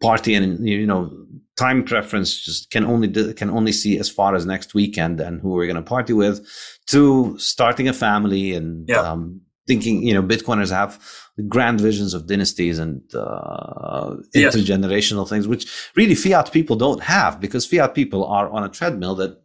party 0.00 0.34
and, 0.34 0.68
you 0.68 0.86
know, 0.86 1.10
time 1.56 1.84
preference 1.84 2.40
just 2.40 2.70
can 2.70 2.84
only 2.84 3.34
can 3.34 3.50
only 3.50 3.72
see 3.72 3.98
as 3.98 4.10
far 4.10 4.34
as 4.34 4.44
next 4.44 4.74
weekend 4.74 5.20
and 5.20 5.40
who 5.40 5.50
we're 5.50 5.66
going 5.66 5.76
to 5.76 5.82
party 5.82 6.12
with 6.12 6.46
to 6.86 7.36
starting 7.38 7.88
a 7.88 7.92
family 7.92 8.54
and 8.54 8.88
yeah. 8.88 8.98
um, 8.98 9.40
thinking 9.66 10.02
you 10.02 10.12
know 10.12 10.22
bitcoiners 10.22 10.70
have 10.70 10.98
grand 11.48 11.80
visions 11.80 12.14
of 12.14 12.26
dynasties 12.26 12.78
and 12.78 13.02
uh, 13.14 14.14
yes. 14.34 14.54
intergenerational 14.54 15.28
things 15.28 15.48
which 15.48 15.90
really 15.96 16.14
fiat 16.14 16.52
people 16.52 16.76
don't 16.76 17.02
have 17.02 17.40
because 17.40 17.66
fiat 17.66 17.94
people 17.94 18.24
are 18.24 18.48
on 18.50 18.62
a 18.62 18.68
treadmill 18.68 19.14
that 19.14 19.40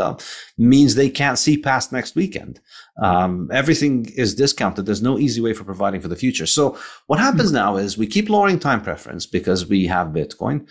uh, 0.00 0.14
means 0.56 0.94
they 0.94 1.10
can't 1.10 1.38
see 1.38 1.58
past 1.58 1.92
next 1.92 2.14
weekend 2.14 2.60
um, 3.02 3.50
everything 3.52 4.06
is 4.16 4.34
discounted 4.34 4.86
there's 4.86 5.02
no 5.02 5.18
easy 5.18 5.40
way 5.40 5.52
for 5.52 5.64
providing 5.64 6.00
for 6.00 6.08
the 6.08 6.16
future 6.16 6.46
so 6.46 6.78
what 7.06 7.18
happens 7.18 7.48
mm-hmm. 7.48 7.56
now 7.56 7.76
is 7.76 7.98
we 7.98 8.06
keep 8.06 8.30
lowering 8.30 8.58
time 8.58 8.80
preference 8.80 9.26
because 9.26 9.66
we 9.66 9.86
have 9.86 10.08
bitcoin 10.08 10.66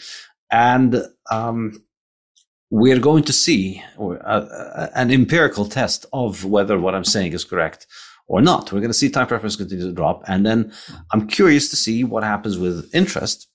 and 0.52 1.04
um, 1.32 1.84
we're 2.70 3.00
going 3.00 3.24
to 3.24 3.34
see 3.34 3.84
uh, 4.00 4.14
uh, 4.14 4.88
an 4.96 5.12
empirical 5.12 5.66
test 5.66 6.06
of 6.14 6.46
whether 6.46 6.80
what 6.80 6.96
I'm 6.96 7.04
saying 7.04 7.34
is 7.34 7.44
correct 7.44 7.88
or 8.28 8.42
not. 8.42 8.72
We're 8.72 8.80
going 8.80 8.92
to 8.92 8.98
see 8.98 9.10
time 9.10 9.28
preference 9.28 9.56
continue 9.56 9.86
to 9.88 9.92
drop. 9.92 10.24
And 10.28 10.46
then 10.46 10.72
I'm 11.12 11.28
curious 11.28 11.70
to 11.70 11.76
see 11.76 12.04
what 12.04 12.24
happens 12.24 12.58
with 12.58 12.94
interest 12.94 13.48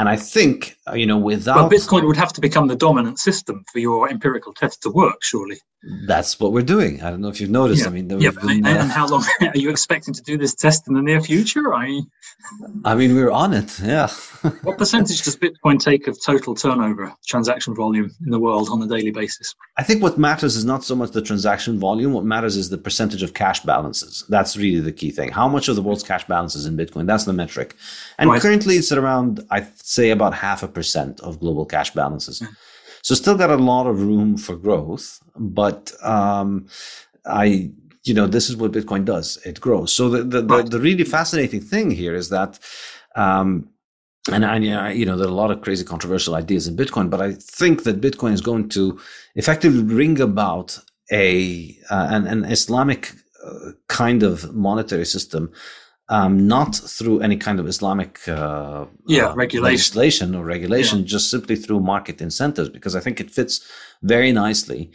and 0.00 0.08
I 0.08 0.16
think, 0.16 0.78
uh, 0.88 0.94
you 0.94 1.04
know, 1.04 1.18
without. 1.18 1.56
Well, 1.56 1.68
Bitcoin 1.68 2.06
would 2.06 2.16
have 2.16 2.32
to 2.32 2.40
become 2.40 2.68
the 2.68 2.74
dominant 2.74 3.18
system 3.18 3.66
for 3.70 3.80
your 3.80 4.08
empirical 4.08 4.54
test 4.54 4.82
to 4.84 4.90
work, 4.90 5.22
surely. 5.22 5.58
That's 6.06 6.38
what 6.38 6.52
we're 6.52 6.62
doing. 6.62 7.02
I 7.02 7.10
don't 7.10 7.22
know 7.22 7.28
if 7.28 7.40
you've 7.40 7.50
noticed. 7.50 7.82
Yeah. 7.82 7.88
I 7.88 7.90
mean, 7.90 8.20
yeah, 8.20 8.30
been, 8.30 8.50
and, 8.50 8.66
uh, 8.66 8.70
and 8.70 8.90
how 8.90 9.06
long 9.08 9.24
are 9.40 9.56
you 9.56 9.70
expecting 9.70 10.12
to 10.12 10.22
do 10.22 10.36
this 10.36 10.54
test 10.54 10.86
in 10.88 10.94
the 10.94 11.00
near 11.00 11.22
future? 11.22 11.74
I, 11.74 12.02
I 12.84 12.94
mean, 12.94 13.14
we're 13.14 13.30
on 13.30 13.54
it. 13.54 13.80
Yeah. 13.80 14.08
what 14.62 14.76
percentage 14.76 15.22
does 15.22 15.36
Bitcoin 15.36 15.82
take 15.82 16.06
of 16.06 16.22
total 16.22 16.54
turnover, 16.54 17.14
transaction 17.26 17.74
volume 17.74 18.10
in 18.24 18.30
the 18.30 18.38
world 18.38 18.68
on 18.70 18.82
a 18.82 18.86
daily 18.86 19.10
basis? 19.10 19.54
I 19.78 19.82
think 19.82 20.02
what 20.02 20.18
matters 20.18 20.54
is 20.54 20.66
not 20.66 20.84
so 20.84 20.94
much 20.94 21.12
the 21.12 21.22
transaction 21.22 21.78
volume. 21.78 22.12
What 22.12 22.24
matters 22.24 22.56
is 22.56 22.68
the 22.68 22.78
percentage 22.78 23.22
of 23.22 23.32
cash 23.32 23.60
balances. 23.60 24.24
That's 24.28 24.58
really 24.58 24.80
the 24.80 24.92
key 24.92 25.10
thing. 25.10 25.30
How 25.30 25.48
much 25.48 25.68
of 25.68 25.76
the 25.76 25.82
world's 25.82 26.02
cash 26.02 26.26
balances 26.26 26.66
in 26.66 26.76
Bitcoin? 26.76 27.06
That's 27.06 27.24
the 27.24 27.32
metric. 27.32 27.74
And 28.18 28.28
right. 28.28 28.40
currently, 28.42 28.76
it's 28.76 28.92
at 28.92 28.98
around, 28.98 29.46
I 29.50 29.62
say, 29.96 30.10
about 30.10 30.34
half 30.34 30.62
a 30.62 30.68
percent 30.68 31.20
of 31.20 31.40
global 31.40 31.66
cash 31.66 31.90
balances. 32.00 32.40
Mm. 32.40 32.48
So 33.02 33.14
still 33.14 33.36
got 33.36 33.50
a 33.50 33.64
lot 33.72 33.86
of 33.88 34.00
room 34.00 34.36
for 34.36 34.54
growth, 34.56 35.06
but 35.34 35.92
um, 36.04 36.66
I, 37.24 37.70
you 38.04 38.14
know, 38.14 38.28
this 38.28 38.48
is 38.50 38.56
what 38.56 38.72
Bitcoin 38.72 39.04
does. 39.04 39.38
It 39.44 39.60
grows. 39.60 39.92
So 39.92 40.08
the 40.08 40.22
the, 40.22 40.42
the, 40.42 40.62
the 40.74 40.80
really 40.88 41.04
fascinating 41.04 41.62
thing 41.72 41.90
here 41.90 42.14
is 42.14 42.28
that, 42.28 42.58
um, 43.16 43.68
and 44.30 44.44
I, 44.44 44.92
you 45.00 45.06
know, 45.06 45.16
there 45.16 45.26
are 45.26 45.36
a 45.36 45.42
lot 45.42 45.50
of 45.50 45.62
crazy 45.62 45.84
controversial 45.84 46.36
ideas 46.36 46.68
in 46.68 46.76
Bitcoin, 46.76 47.10
but 47.10 47.20
I 47.20 47.32
think 47.32 47.82
that 47.84 48.00
Bitcoin 48.00 48.32
is 48.32 48.42
going 48.42 48.68
to 48.70 49.00
effectively 49.34 49.82
bring 49.82 50.20
about 50.20 50.78
a 51.10 51.76
uh, 51.90 52.06
an, 52.10 52.26
an 52.26 52.44
Islamic 52.44 53.12
uh, 53.44 53.72
kind 53.88 54.22
of 54.22 54.54
monetary 54.54 55.06
system 55.06 55.50
um, 56.10 56.46
not 56.48 56.74
through 56.74 57.20
any 57.20 57.36
kind 57.36 57.60
of 57.60 57.66
Islamic 57.66 58.28
uh, 58.28 58.84
yeah, 59.06 59.28
uh, 59.28 59.34
regulation. 59.34 59.72
legislation 59.72 60.34
or 60.34 60.44
regulation, 60.44 60.98
yeah. 60.98 61.04
just 61.04 61.30
simply 61.30 61.56
through 61.56 61.80
market 61.80 62.20
incentives, 62.20 62.68
because 62.68 62.96
I 62.96 63.00
think 63.00 63.20
it 63.20 63.30
fits 63.30 63.66
very 64.02 64.32
nicely 64.32 64.90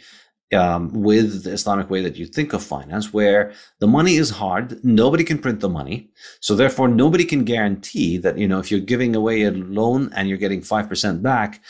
um, 0.52 0.92
with 0.92 1.44
the 1.44 1.52
Islamic 1.52 1.88
way 1.88 2.02
that 2.02 2.16
you 2.16 2.26
think 2.26 2.52
of 2.52 2.62
finance, 2.62 3.14
where 3.14 3.54
the 3.80 3.86
money 3.86 4.16
is 4.16 4.30
hard, 4.30 4.84
nobody 4.84 5.24
can 5.24 5.38
print 5.38 5.60
the 5.60 5.70
money, 5.70 6.10
so 6.40 6.54
therefore 6.54 6.86
nobody 6.86 7.24
can 7.24 7.44
guarantee 7.44 8.18
that 8.18 8.36
you 8.36 8.46
know 8.46 8.58
if 8.58 8.70
you're 8.70 8.80
giving 8.80 9.16
away 9.16 9.42
a 9.44 9.50
loan 9.50 10.12
and 10.14 10.28
you're 10.28 10.38
getting 10.38 10.60
five 10.62 10.86
percent 10.88 11.22
back 11.22 11.62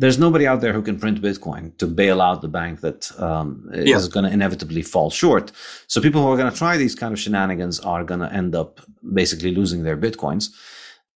there's 0.00 0.18
nobody 0.18 0.46
out 0.46 0.60
there 0.62 0.72
who 0.72 0.84
can 0.88 0.98
print 0.98 1.20
Bitcoin 1.20 1.76
to 1.76 1.86
bail 1.86 2.22
out 2.22 2.40
the 2.40 2.48
bank 2.48 2.80
that 2.80 3.00
um, 3.20 3.70
yeah. 3.72 3.96
is 3.96 4.08
going 4.08 4.24
to 4.24 4.32
inevitably 4.32 4.82
fall 4.82 5.10
short. 5.10 5.52
So 5.88 6.00
people 6.00 6.22
who 6.22 6.28
are 6.32 6.38
going 6.38 6.50
to 6.50 6.58
try 6.58 6.78
these 6.78 6.94
kind 6.94 7.12
of 7.12 7.20
shenanigans 7.20 7.78
are 7.80 8.02
going 8.02 8.20
to 8.20 8.32
end 8.32 8.54
up 8.54 8.80
basically 9.22 9.52
losing 9.54 9.82
their 9.84 9.98
Bitcoins. 10.06 10.46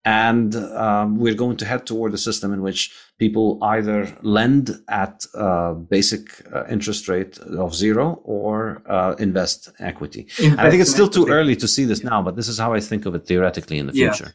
and 0.05 0.55
um, 0.87 1.17
we're 1.23 1.41
going 1.45 1.57
to 1.57 1.65
head 1.65 1.87
toward 1.87 2.13
a 2.13 2.19
system 2.19 2.53
in 2.53 2.61
which 2.61 2.81
people 3.19 3.47
either 3.75 3.99
lend 4.39 4.67
at 5.05 5.25
uh, 5.35 5.73
basic 5.97 6.23
uh, 6.55 6.65
interest 6.77 7.09
rate 7.09 7.39
of 7.65 7.75
zero 7.75 8.21
or 8.25 8.83
uh, 8.97 9.15
invest 9.19 9.61
equity. 9.91 10.23
Invest 10.39 10.59
and 10.59 10.61
I 10.61 10.69
think 10.71 10.83
it's 10.83 10.91
still 10.91 11.07
equity. 11.07 11.25
too 11.25 11.33
early 11.39 11.57
to 11.57 11.69
see 11.77 11.85
this 11.91 12.03
yeah. 12.03 12.11
now, 12.11 12.21
but 12.27 12.37
this 12.37 12.49
is 12.49 12.59
how 12.59 12.71
I 12.79 12.81
think 12.81 13.07
of 13.07 13.15
it 13.15 13.27
theoretically 13.27 13.79
in 13.79 13.87
the 13.87 13.97
future. 14.03 14.31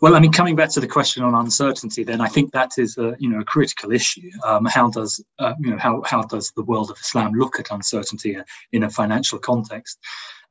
Well, 0.00 0.14
I 0.14 0.20
mean, 0.20 0.32
coming 0.32 0.56
back 0.56 0.70
to 0.70 0.80
the 0.80 0.86
question 0.86 1.22
on 1.22 1.34
uncertainty, 1.34 2.04
then 2.04 2.20
I 2.20 2.28
think 2.28 2.52
that 2.52 2.72
is 2.78 2.98
a 2.98 3.16
you 3.18 3.28
know 3.28 3.40
a 3.40 3.44
critical 3.44 3.92
issue. 3.92 4.30
Um, 4.44 4.64
how 4.66 4.90
does 4.90 5.22
uh, 5.38 5.54
you 5.60 5.70
know 5.70 5.78
how 5.78 6.02
how 6.04 6.22
does 6.22 6.52
the 6.56 6.64
world 6.64 6.90
of 6.90 6.98
Islam 6.98 7.32
look 7.32 7.58
at 7.58 7.70
uncertainty 7.70 8.36
in 8.72 8.84
a 8.84 8.90
financial 8.90 9.38
context? 9.38 9.98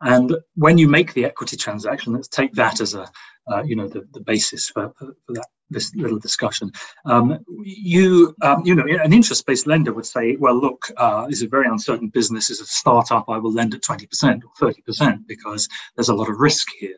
And 0.01 0.35
when 0.55 0.77
you 0.77 0.87
make 0.87 1.13
the 1.13 1.25
equity 1.25 1.57
transaction, 1.57 2.13
let's 2.13 2.27
take 2.27 2.53
that 2.53 2.81
as 2.81 2.93
a 2.93 3.09
uh, 3.51 3.63
you 3.63 3.75
know 3.75 3.87
the, 3.87 4.07
the 4.13 4.21
basis 4.21 4.69
for, 4.69 4.93
for, 4.97 5.13
that 5.29 5.47
this 5.69 5.93
little 5.95 6.19
discussion. 6.19 6.71
Um, 7.05 7.39
you, 7.61 8.35
um, 8.41 8.65
you 8.65 8.75
know, 8.75 8.85
an 8.87 9.13
interest-based 9.13 9.67
lender 9.67 9.93
would 9.93 10.05
say, 10.05 10.35
well, 10.37 10.59
look, 10.59 10.85
uh, 10.97 11.27
this 11.27 11.39
is 11.39 11.43
a 11.43 11.49
very 11.49 11.67
uncertain 11.67 12.09
business. 12.09 12.49
As 12.49 12.61
a 12.61 12.65
startup, 12.65 13.25
I 13.27 13.37
will 13.37 13.51
lend 13.51 13.73
at 13.73 13.81
20% 13.81 14.41
or 14.61 14.71
30% 14.71 15.27
because 15.27 15.67
there's 15.95 16.09
a 16.09 16.15
lot 16.15 16.29
of 16.29 16.39
risk 16.39 16.67
here. 16.79 16.95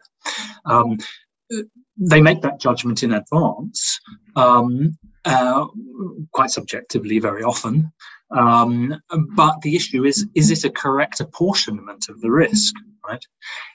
Um, 0.65 0.97
they 1.99 2.21
make 2.21 2.41
that 2.41 2.59
judgment 2.59 3.03
in 3.03 3.13
advance, 3.13 3.99
um, 4.35 4.97
uh, 5.25 5.65
quite 6.31 6.51
subjectively, 6.51 7.19
very 7.19 7.43
often. 7.43 7.91
Um, 8.31 8.95
but 9.35 9.59
the 9.61 9.75
issue 9.75 10.05
is, 10.05 10.27
is 10.35 10.51
it 10.51 10.63
a 10.63 10.69
correct 10.69 11.19
apportionment 11.19 12.09
of 12.09 12.21
the 12.21 12.31
risk? 12.31 12.73
Right? 13.07 13.23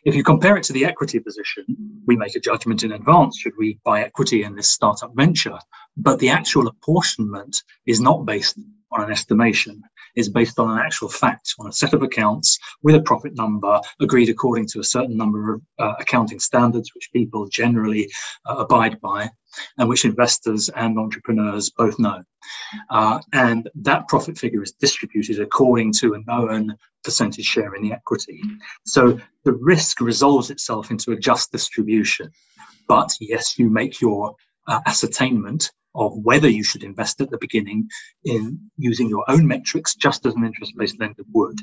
If 0.05 0.15
you 0.15 0.23
compare 0.23 0.57
it 0.57 0.63
to 0.65 0.73
the 0.73 0.85
equity 0.85 1.19
position, 1.19 1.65
we 2.07 2.17
make 2.17 2.37
a 2.37 2.41
judgment 2.41 2.85
in 2.85 2.93
advance 2.93 3.39
should 3.39 3.55
we 3.59 3.79
buy 3.85 4.03
equity 4.03 4.45
in 4.45 4.55
this 4.55 4.69
startup 4.69 5.13
venture, 5.15 5.59
but 5.97 6.19
the 6.19 6.29
actual 6.29 6.69
apportionment 6.69 7.63
is 7.87 8.01
not 8.01 8.27
based 8.27 8.59
on 8.93 9.05
an 9.05 9.11
estimation 9.11 9.83
is 10.17 10.29
based 10.29 10.59
on 10.59 10.71
an 10.71 10.79
actual 10.79 11.09
fact, 11.09 11.55
on 11.59 11.69
a 11.69 11.73
set 11.73 11.93
of 11.93 12.03
accounts 12.03 12.59
with 12.83 12.95
a 12.95 13.01
profit 13.03 13.37
number 13.37 13.81
agreed 14.01 14.29
according 14.29 14.67
to 14.67 14.81
a 14.81 14.85
certain 14.85 15.17
number 15.17 15.55
of 15.55 15.63
uh, 15.79 15.95
accounting 15.99 16.41
standards, 16.41 16.95
which 16.95 17.11
people 17.13 17.49
generally 17.49 18.11
uh, 18.47 18.57
abide 18.57 19.01
by, 19.01 19.29
and 19.79 19.89
which 19.89 20.05
investors 20.05 20.69
and 20.71 20.99
entrepreneurs 20.99 21.71
both 21.71 21.99
know. 21.99 22.23
Uh, 22.91 23.21
and 23.33 23.69
that 23.75 24.07
profit 24.09 24.37
figure 24.39 24.63
is 24.63 24.73
distributed 24.73 25.41
according 25.41 25.93
to 25.93 26.15
a 26.15 26.23
known 26.27 26.77
percentage 27.03 27.45
share 27.45 27.75
in 27.75 27.83
the 27.83 27.93
equity. 27.93 28.41
So 28.87 29.19
the 29.45 29.53
risk 29.53 30.01
resolves 30.01 30.51
itself 30.51 30.91
into 30.91 31.13
a 31.13 31.17
just 31.17 31.53
distribution. 31.53 32.31
But 32.89 33.11
yes, 33.21 33.59
you 33.59 33.71
make 33.71 34.01
your 34.01 34.35
uh, 34.67 34.81
ascertainment 34.87 35.71
of 35.95 36.13
whether 36.23 36.49
you 36.49 36.65
should 36.65 36.83
invest 36.83 37.21
at 37.21 37.31
the 37.31 37.39
beginning 37.39 37.89
in 38.25 38.59
using 38.77 39.09
your 39.09 39.25
own 39.29 39.47
metrics, 39.47 39.95
just 39.95 40.27
as 40.27 40.35
an 40.35 40.45
interest 40.45 40.75
based 40.77 41.01
lender 41.01 41.23
would. 41.33 41.59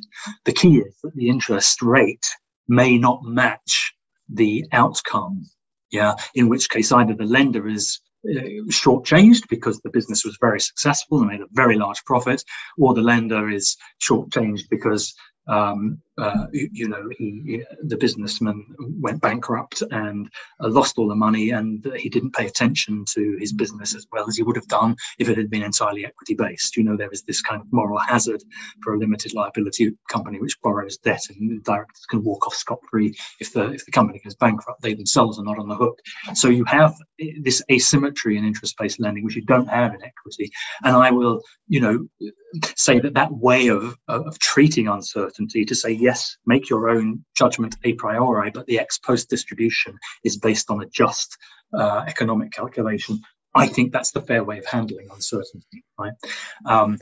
The 0.45 0.53
key 0.53 0.77
is 0.77 0.95
that 1.03 1.15
the 1.15 1.29
interest 1.29 1.81
rate 1.81 2.25
may 2.67 2.97
not 2.97 3.23
match 3.23 3.93
the 4.29 4.65
outcome. 4.71 5.45
Yeah, 5.91 6.13
in 6.35 6.47
which 6.47 6.69
case 6.69 6.91
either 6.93 7.13
the 7.13 7.25
lender 7.25 7.67
is 7.67 7.99
uh, 8.29 8.63
shortchanged 8.69 9.49
because 9.49 9.81
the 9.81 9.89
business 9.89 10.23
was 10.23 10.37
very 10.39 10.61
successful 10.61 11.19
and 11.19 11.27
made 11.27 11.41
a 11.41 11.47
very 11.51 11.77
large 11.77 12.01
profit, 12.05 12.41
or 12.77 12.93
the 12.93 13.01
lender 13.01 13.49
is 13.49 13.75
shortchanged 14.01 14.69
because 14.69 15.13
um, 15.47 15.99
uh, 16.17 16.45
you, 16.51 16.89
know, 16.89 17.09
he, 17.17 17.63
the 17.83 17.97
businessman 17.97 18.65
went 18.99 19.21
bankrupt 19.21 19.81
and 19.91 20.29
uh, 20.59 20.67
lost 20.67 20.97
all 20.97 21.07
the 21.07 21.15
money, 21.15 21.51
and 21.51 21.89
he 21.95 22.09
didn't 22.09 22.35
pay 22.35 22.45
attention 22.45 23.05
to 23.13 23.37
his 23.39 23.53
business 23.53 23.95
as 23.95 24.05
well 24.11 24.27
as 24.27 24.35
he 24.35 24.43
would 24.43 24.55
have 24.55 24.67
done 24.67 24.95
if 25.19 25.29
it 25.29 25.37
had 25.37 25.49
been 25.49 25.63
entirely 25.63 26.05
equity 26.05 26.35
based. 26.35 26.75
You 26.75 26.83
know, 26.83 26.97
there 26.97 27.11
is 27.11 27.23
this 27.23 27.41
kind 27.41 27.61
of 27.61 27.67
moral 27.71 27.97
hazard 27.97 28.43
for 28.83 28.93
a 28.93 28.97
limited 28.97 29.33
liability 29.33 29.93
company 30.09 30.39
which 30.39 30.59
borrows 30.61 30.97
debt, 30.97 31.23
and 31.29 31.63
directors 31.63 32.05
can 32.09 32.23
walk 32.23 32.45
off 32.45 32.55
scot 32.55 32.79
free 32.89 33.15
if 33.39 33.53
the 33.53 33.71
if 33.71 33.85
the 33.85 33.91
company 33.91 34.19
goes 34.23 34.35
bankrupt. 34.35 34.81
They 34.81 34.93
themselves 34.93 35.39
are 35.39 35.45
not 35.45 35.59
on 35.59 35.69
the 35.69 35.75
hook. 35.75 35.99
So 36.33 36.49
you 36.49 36.65
have 36.65 36.93
this 37.41 37.63
asymmetry 37.71 38.37
in 38.37 38.45
interest 38.45 38.75
based 38.77 38.99
lending, 38.99 39.23
which 39.23 39.35
you 39.35 39.45
don't 39.45 39.67
have 39.67 39.93
in 39.93 40.03
equity. 40.03 40.51
And 40.83 40.95
I 40.95 41.11
will, 41.11 41.41
you 41.67 41.79
know, 41.79 42.07
say 42.75 42.99
that 42.99 43.13
that 43.13 43.31
way 43.31 43.67
of 43.67 43.97
of 44.07 44.37
treating 44.39 44.87
uncertainty 44.87 45.63
to 45.65 45.75
say 45.75 46.00
yes 46.01 46.37
make 46.45 46.69
your 46.69 46.89
own 46.89 47.23
judgment 47.35 47.75
a 47.83 47.93
priori, 47.93 48.51
but 48.51 48.65
the 48.65 48.79
ex 48.79 48.97
post 48.97 49.29
distribution 49.29 49.97
is 50.23 50.37
based 50.37 50.69
on 50.69 50.81
a 50.81 50.85
just 50.87 51.37
uh, 51.73 52.03
economic 52.07 52.51
calculation. 52.51 53.21
I 53.53 53.67
think 53.67 53.91
that's 53.91 54.11
the 54.11 54.21
fair 54.21 54.43
way 54.43 54.59
of 54.59 54.65
handling 54.65 55.09
uncertainty, 55.13 55.83
right? 55.97 56.13
Um, 56.65 56.97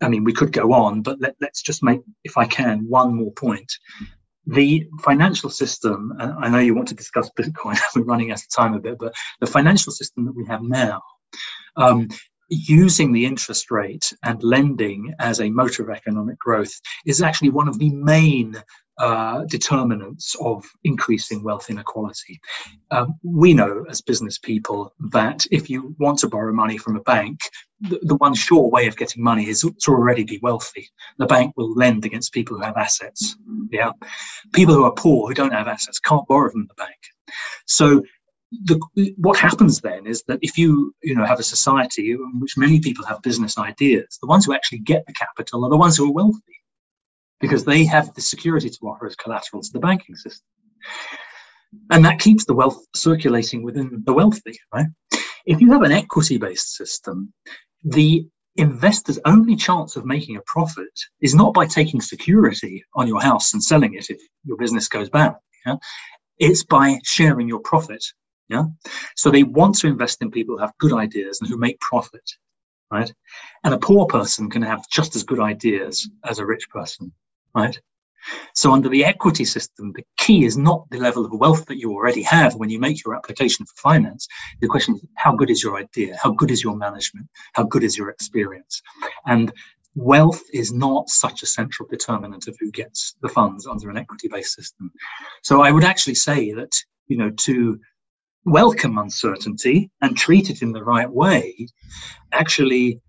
I 0.00 0.08
mean, 0.08 0.24
we 0.24 0.32
could 0.32 0.52
go 0.52 0.72
on, 0.72 1.02
but 1.02 1.20
let, 1.20 1.36
us 1.42 1.62
just 1.62 1.82
make, 1.82 2.00
if 2.24 2.36
I 2.36 2.44
can, 2.44 2.86
one 2.88 3.14
more 3.14 3.32
point. 3.32 3.72
The 4.46 4.88
financial 5.02 5.50
system, 5.50 6.12
I 6.18 6.48
know 6.48 6.58
you 6.58 6.74
want 6.74 6.88
to 6.88 6.94
discuss 6.94 7.30
Bitcoin, 7.38 7.78
we're 7.96 8.02
running 8.02 8.32
out 8.32 8.40
of 8.40 8.50
time 8.50 8.74
a 8.74 8.80
bit, 8.80 8.98
but 8.98 9.14
the 9.40 9.46
financial 9.46 9.92
system 9.92 10.24
that 10.26 10.36
we 10.36 10.44
have 10.46 10.62
now 10.62 11.02
um, 11.76 12.08
using 12.52 13.12
the 13.12 13.24
interest 13.24 13.70
rate 13.70 14.12
and 14.22 14.42
lending 14.42 15.14
as 15.18 15.40
a 15.40 15.50
motor 15.50 15.82
of 15.82 15.90
economic 15.90 16.38
growth 16.38 16.72
is 17.06 17.22
actually 17.22 17.50
one 17.50 17.68
of 17.68 17.78
the 17.78 17.90
main 17.90 18.62
uh, 18.98 19.44
determinants 19.46 20.36
of 20.40 20.64
increasing 20.84 21.42
wealth 21.42 21.70
inequality. 21.70 22.38
Um, 22.90 23.14
we 23.22 23.54
know 23.54 23.86
as 23.88 24.02
business 24.02 24.38
people 24.38 24.92
that 25.12 25.46
if 25.50 25.70
you 25.70 25.96
want 25.98 26.18
to 26.18 26.28
borrow 26.28 26.52
money 26.52 26.76
from 26.76 26.96
a 26.96 27.00
bank, 27.00 27.40
the, 27.80 27.98
the, 28.02 28.16
one 28.16 28.34
sure 28.34 28.68
way 28.68 28.86
of 28.86 28.96
getting 28.96 29.24
money 29.24 29.48
is 29.48 29.62
to 29.62 29.90
already 29.90 30.24
be 30.24 30.38
wealthy. 30.42 30.88
The 31.18 31.26
bank 31.26 31.54
will 31.56 31.74
lend 31.74 32.04
against 32.04 32.34
people 32.34 32.58
who 32.58 32.62
have 32.62 32.76
assets. 32.76 33.34
Yeah, 33.70 33.92
people 34.52 34.74
who 34.74 34.84
are 34.84 34.92
poor 34.92 35.26
who 35.26 35.34
don't 35.34 35.54
have 35.54 35.68
assets 35.68 35.98
can't 35.98 36.28
borrow 36.28 36.50
from 36.50 36.66
the 36.68 36.74
bank. 36.74 36.98
So 37.66 38.02
the, 38.64 39.14
what 39.16 39.38
happens 39.38 39.80
then 39.80 40.06
is 40.06 40.22
that 40.24 40.38
if 40.42 40.58
you 40.58 40.94
you 41.02 41.14
know 41.14 41.24
have 41.24 41.40
a 41.40 41.44
society 41.44 42.12
in 42.12 42.40
which 42.40 42.56
many 42.56 42.80
people 42.80 43.04
have 43.06 43.22
business 43.22 43.58
ideas, 43.58 44.18
the 44.20 44.28
ones 44.28 44.44
who 44.44 44.54
actually 44.54 44.80
get 44.80 45.04
the 45.06 45.14
capital 45.14 45.64
are 45.64 45.70
the 45.70 45.76
ones 45.76 45.96
who 45.96 46.08
are 46.08 46.12
wealthy, 46.12 46.60
because 47.40 47.64
they 47.64 47.84
have 47.84 48.12
the 48.14 48.20
security 48.20 48.68
to 48.68 48.78
offer 48.84 49.06
as 49.06 49.16
collateral 49.16 49.62
to 49.62 49.72
the 49.72 49.80
banking 49.80 50.16
system, 50.16 50.46
and 51.90 52.04
that 52.04 52.20
keeps 52.20 52.44
the 52.44 52.54
wealth 52.54 52.84
circulating 52.94 53.62
within 53.62 54.02
the 54.04 54.12
wealthy. 54.12 54.58
Right? 54.74 54.86
If 55.46 55.60
you 55.60 55.72
have 55.72 55.82
an 55.82 55.92
equity-based 55.92 56.76
system, 56.76 57.32
the 57.84 58.26
investor's 58.56 59.18
only 59.24 59.56
chance 59.56 59.96
of 59.96 60.04
making 60.04 60.36
a 60.36 60.42
profit 60.46 60.92
is 61.20 61.34
not 61.34 61.54
by 61.54 61.66
taking 61.66 62.00
security 62.00 62.84
on 62.94 63.08
your 63.08 63.20
house 63.20 63.54
and 63.54 63.64
selling 63.64 63.94
it 63.94 64.10
if 64.10 64.20
your 64.44 64.58
business 64.58 64.88
goes 64.88 65.08
bad. 65.08 65.34
Yeah? 65.66 65.76
It's 66.38 66.64
by 66.64 66.98
sharing 67.04 67.48
your 67.48 67.60
profit 67.60 68.04
yeah. 68.48 68.64
So 69.16 69.30
they 69.30 69.42
want 69.42 69.76
to 69.78 69.86
invest 69.86 70.22
in 70.22 70.30
people 70.30 70.56
who 70.56 70.62
have 70.62 70.76
good 70.78 70.92
ideas 70.92 71.40
and 71.40 71.48
who 71.48 71.56
make 71.56 71.80
profit. 71.80 72.28
Right. 72.90 73.10
And 73.64 73.72
a 73.72 73.78
poor 73.78 74.04
person 74.06 74.50
can 74.50 74.60
have 74.60 74.86
just 74.90 75.16
as 75.16 75.22
good 75.22 75.40
ideas 75.40 76.06
as 76.24 76.38
a 76.38 76.46
rich 76.46 76.68
person. 76.68 77.10
Right. 77.54 77.78
So 78.54 78.72
under 78.72 78.88
the 78.88 79.04
equity 79.04 79.44
system, 79.44 79.92
the 79.92 80.04
key 80.18 80.44
is 80.44 80.56
not 80.56 80.88
the 80.90 80.98
level 80.98 81.24
of 81.24 81.32
wealth 81.32 81.66
that 81.66 81.78
you 81.78 81.90
already 81.92 82.22
have 82.22 82.54
when 82.54 82.70
you 82.70 82.78
make 82.78 83.04
your 83.04 83.16
application 83.16 83.66
for 83.66 83.74
finance. 83.76 84.28
The 84.60 84.68
question 84.68 84.94
is, 84.94 85.04
how 85.16 85.34
good 85.34 85.50
is 85.50 85.62
your 85.62 85.76
idea? 85.76 86.16
How 86.22 86.30
good 86.30 86.50
is 86.50 86.62
your 86.62 86.76
management? 86.76 87.26
How 87.54 87.64
good 87.64 87.82
is 87.82 87.96
your 87.96 88.10
experience? 88.10 88.80
And 89.26 89.52
wealth 89.94 90.42
is 90.52 90.72
not 90.72 91.08
such 91.08 91.42
a 91.42 91.46
central 91.46 91.88
determinant 91.88 92.46
of 92.48 92.56
who 92.60 92.70
gets 92.70 93.16
the 93.22 93.28
funds 93.28 93.66
under 93.66 93.90
an 93.90 93.96
equity 93.96 94.28
based 94.28 94.54
system. 94.54 94.92
So 95.42 95.62
I 95.62 95.72
would 95.72 95.84
actually 95.84 96.14
say 96.14 96.52
that, 96.52 96.72
you 97.08 97.16
know, 97.16 97.30
to 97.30 97.80
welcome 98.44 98.98
uncertainty 98.98 99.90
and 100.00 100.16
treat 100.16 100.50
it 100.50 100.62
in 100.62 100.72
the 100.72 100.82
right 100.82 101.10
way 101.10 101.68
actually 102.32 103.00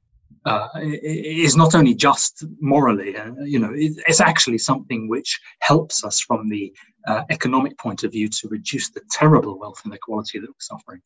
uh, 0.46 0.68
is 0.76 1.56
not 1.56 1.74
only 1.74 1.96
just 1.96 2.44
morally, 2.60 3.16
uh, 3.16 3.32
you 3.46 3.58
know, 3.58 3.72
it's 3.74 4.20
actually 4.20 4.58
something 4.58 5.08
which 5.08 5.40
helps 5.60 6.04
us 6.04 6.20
from 6.20 6.50
the 6.50 6.74
uh, 7.08 7.24
economic 7.30 7.78
point 7.78 8.04
of 8.04 8.12
view 8.12 8.28
to 8.28 8.48
reduce 8.50 8.90
the 8.90 9.02
terrible 9.12 9.58
wealth 9.58 9.82
inequality 9.86 10.40
that 10.40 10.48
we're 10.48 10.54
suffering. 10.60 11.02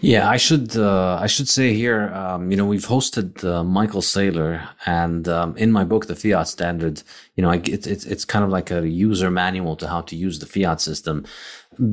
Yeah, 0.00 0.28
I 0.28 0.36
should 0.36 0.76
uh, 0.76 1.18
I 1.20 1.26
should 1.26 1.48
say 1.48 1.72
here, 1.72 2.12
um, 2.14 2.50
you 2.50 2.56
know, 2.56 2.66
we've 2.66 2.86
hosted 2.86 3.42
uh, 3.44 3.64
Michael 3.64 4.02
Saylor, 4.02 4.66
and 4.86 5.26
um, 5.28 5.56
in 5.56 5.72
my 5.72 5.84
book, 5.84 6.06
The 6.06 6.16
Fiat 6.16 6.48
Standard, 6.48 7.02
you 7.34 7.42
know, 7.42 7.50
it, 7.50 7.68
it, 7.68 8.06
it's 8.06 8.24
kind 8.24 8.44
of 8.44 8.50
like 8.50 8.70
a 8.70 8.86
user 8.88 9.30
manual 9.30 9.76
to 9.76 9.88
how 9.88 10.02
to 10.02 10.16
use 10.16 10.38
the 10.38 10.46
fiat 10.46 10.80
system 10.80 11.24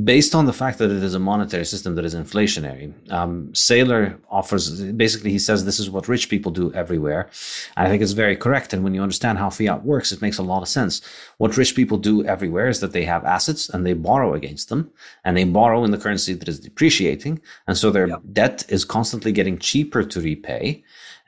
based 0.03 0.35
on 0.35 0.45
the 0.45 0.53
fact 0.53 0.77
that 0.77 0.91
it 0.91 1.03
is 1.03 1.13
a 1.13 1.19
monetary 1.19 1.65
system 1.65 1.95
that 1.95 2.05
is 2.05 2.15
inflationary. 2.15 2.93
Um, 3.11 3.49
Saylor 3.53 4.17
offers 4.29 4.81
basically 4.93 5.31
he 5.31 5.39
says 5.39 5.65
this 5.65 5.79
is 5.79 5.89
what 5.89 6.07
rich 6.07 6.29
people 6.29 6.51
do 6.51 6.73
everywhere. 6.73 7.29
I 7.77 7.87
think 7.87 8.01
it's 8.01 8.11
very 8.11 8.35
correct. 8.35 8.73
And 8.73 8.83
when 8.83 8.93
you 8.93 9.01
understand 9.01 9.37
how 9.37 9.49
fiat 9.49 9.83
works, 9.83 10.11
it 10.11 10.21
makes 10.21 10.37
a 10.37 10.43
lot 10.43 10.61
of 10.61 10.67
sense. 10.67 11.01
What 11.37 11.57
rich 11.57 11.75
people 11.75 11.97
do 11.97 12.25
everywhere 12.25 12.67
is 12.67 12.79
that 12.79 12.93
they 12.93 13.05
have 13.05 13.25
assets 13.25 13.69
and 13.69 13.85
they 13.85 13.93
borrow 13.93 14.33
against 14.33 14.69
them, 14.69 14.91
and 15.23 15.35
they 15.35 15.43
borrow 15.43 15.83
in 15.83 15.91
the 15.91 15.97
currency 15.97 16.33
that 16.33 16.47
is 16.47 16.59
depreciating, 16.59 17.41
and 17.67 17.77
so 17.77 17.91
their 17.91 18.07
yep. 18.07 18.21
debt 18.33 18.65
is 18.69 18.85
constantly 18.85 19.31
getting 19.31 19.57
cheaper 19.57 20.03
to 20.03 20.21
repay 20.21 20.83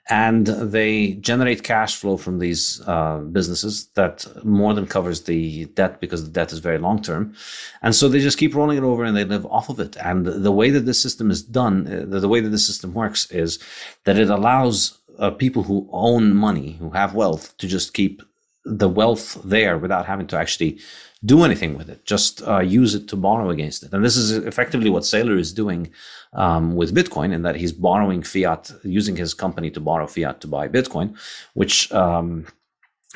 and 0.10 0.47
they 0.47 1.14
generate 1.14 1.64
cash 1.64 1.95
flow 1.95 2.18
from 2.18 2.39
these 2.39 2.82
uh, 2.88 3.20
businesses 3.20 3.88
that 3.95 4.26
more 4.43 4.74
than 4.74 4.86
covers 4.86 5.24
the 5.24 5.66
debt 5.66 6.01
because 6.01 6.26
the 6.26 6.32
debt 6.32 6.51
is 6.51 6.60
very 6.60 6.78
long 6.78 7.01
term 7.01 7.34
and 7.82 7.95
so 7.95 8.10
they 8.10 8.20
just 8.20 8.38
keep 8.38 8.54
rolling 8.54 8.78
it 8.78 8.84
over 8.84 9.04
and 9.04 9.16
they 9.16 9.24
live 9.24 9.45
off 9.45 9.70
of 9.70 9.80
it 9.80 9.95
and 9.97 10.26
the 10.26 10.51
way 10.51 10.70
that 10.70 10.86
this 10.86 11.01
system 11.01 11.32
is 11.32 11.41
done 11.41 11.88
uh, 11.88 12.20
the 12.20 12.28
way 12.28 12.41
that 12.41 12.49
this 12.49 12.68
system 12.68 12.93
works 12.93 13.32
is 13.32 13.60
that 14.04 14.18
it 14.18 14.30
allows 14.30 14.99
uh, 15.20 15.32
people 15.32 15.64
who 15.64 15.88
own 15.91 16.36
money 16.36 16.74
who 16.80 16.89
have 16.89 17.14
wealth 17.16 17.58
to 17.58 17.68
just 17.68 17.93
keep 17.93 18.22
the 18.66 18.89
wealth 18.89 19.41
there 19.43 19.78
without 19.78 20.06
having 20.06 20.28
to 20.28 20.38
actually 20.38 20.80
do 21.26 21.43
anything 21.43 21.78
with 21.78 21.89
it. 21.89 22.06
Just 22.06 22.45
uh, 22.47 22.60
use 22.60 22.95
it 22.95 23.08
to 23.10 23.16
borrow 23.16 23.49
against 23.49 23.84
it. 23.84 23.93
And 23.93 24.04
this 24.04 24.18
is 24.18 24.32
effectively 24.32 24.89
what 24.89 25.04
Saylor 25.04 25.39
is 25.39 25.54
doing 25.54 25.91
um, 26.36 26.76
with 26.76 26.96
Bitcoin, 26.96 27.34
in 27.34 27.42
that 27.44 27.56
he's 27.56 27.72
borrowing 27.72 28.24
fiat, 28.24 28.72
using 28.84 29.16
his 29.16 29.34
company 29.34 29.70
to 29.72 29.80
borrow 29.80 30.08
fiat 30.08 30.42
to 30.42 30.48
buy 30.48 30.68
Bitcoin, 30.68 31.18
which 31.54 31.92
um, 31.92 32.46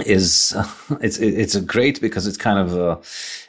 is 0.05 0.55
it's 1.01 1.17
it's 1.17 1.55
a 1.55 1.61
great 1.61 2.01
because 2.01 2.27
it's 2.27 2.37
kind 2.37 2.59
of 2.59 2.77
a, 2.77 2.99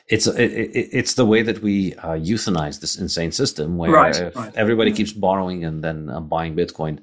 it's 0.08 0.26
it, 0.26 0.70
it's 0.72 1.14
the 1.14 1.26
way 1.26 1.42
that 1.42 1.60
we 1.62 1.94
uh, 1.96 2.14
euthanize 2.14 2.80
this 2.80 2.96
insane 2.96 3.32
system 3.32 3.76
where 3.76 3.90
right, 3.90 4.34
right. 4.34 4.56
everybody 4.56 4.90
keeps 4.90 5.12
borrowing 5.12 5.64
and 5.64 5.84
then 5.84 6.08
uh, 6.08 6.20
buying 6.20 6.56
Bitcoin. 6.56 7.00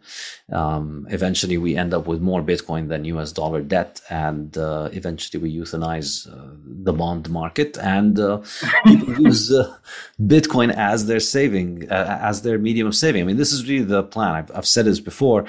Um, 0.51 1.07
eventually, 1.11 1.57
we 1.57 1.75
end 1.75 1.93
up 1.93 2.07
with 2.07 2.21
more 2.21 2.41
Bitcoin 2.41 2.87
than 2.87 3.05
U.S. 3.05 3.31
dollar 3.31 3.61
debt, 3.61 4.01
and 4.09 4.57
uh, 4.57 4.89
eventually 4.91 5.41
we 5.41 5.55
euthanize 5.55 6.27
uh, 6.27 6.55
the 6.65 6.93
bond 6.93 7.29
market, 7.29 7.77
and 7.77 8.19
uh, 8.19 8.41
people 8.85 9.19
use 9.19 9.51
uh, 9.51 9.75
Bitcoin 10.19 10.73
as 10.73 11.05
their 11.05 11.19
saving, 11.19 11.83
as 11.89 12.41
their 12.41 12.57
medium 12.57 12.87
of 12.87 12.95
saving. 12.95 13.21
I 13.21 13.25
mean, 13.25 13.37
this 13.37 13.53
is 13.53 13.67
really 13.67 13.85
the 13.85 14.03
plan. 14.03 14.33
I've, 14.33 14.51
I've 14.55 14.67
said 14.67 14.85
this 14.85 14.99
before. 14.99 15.45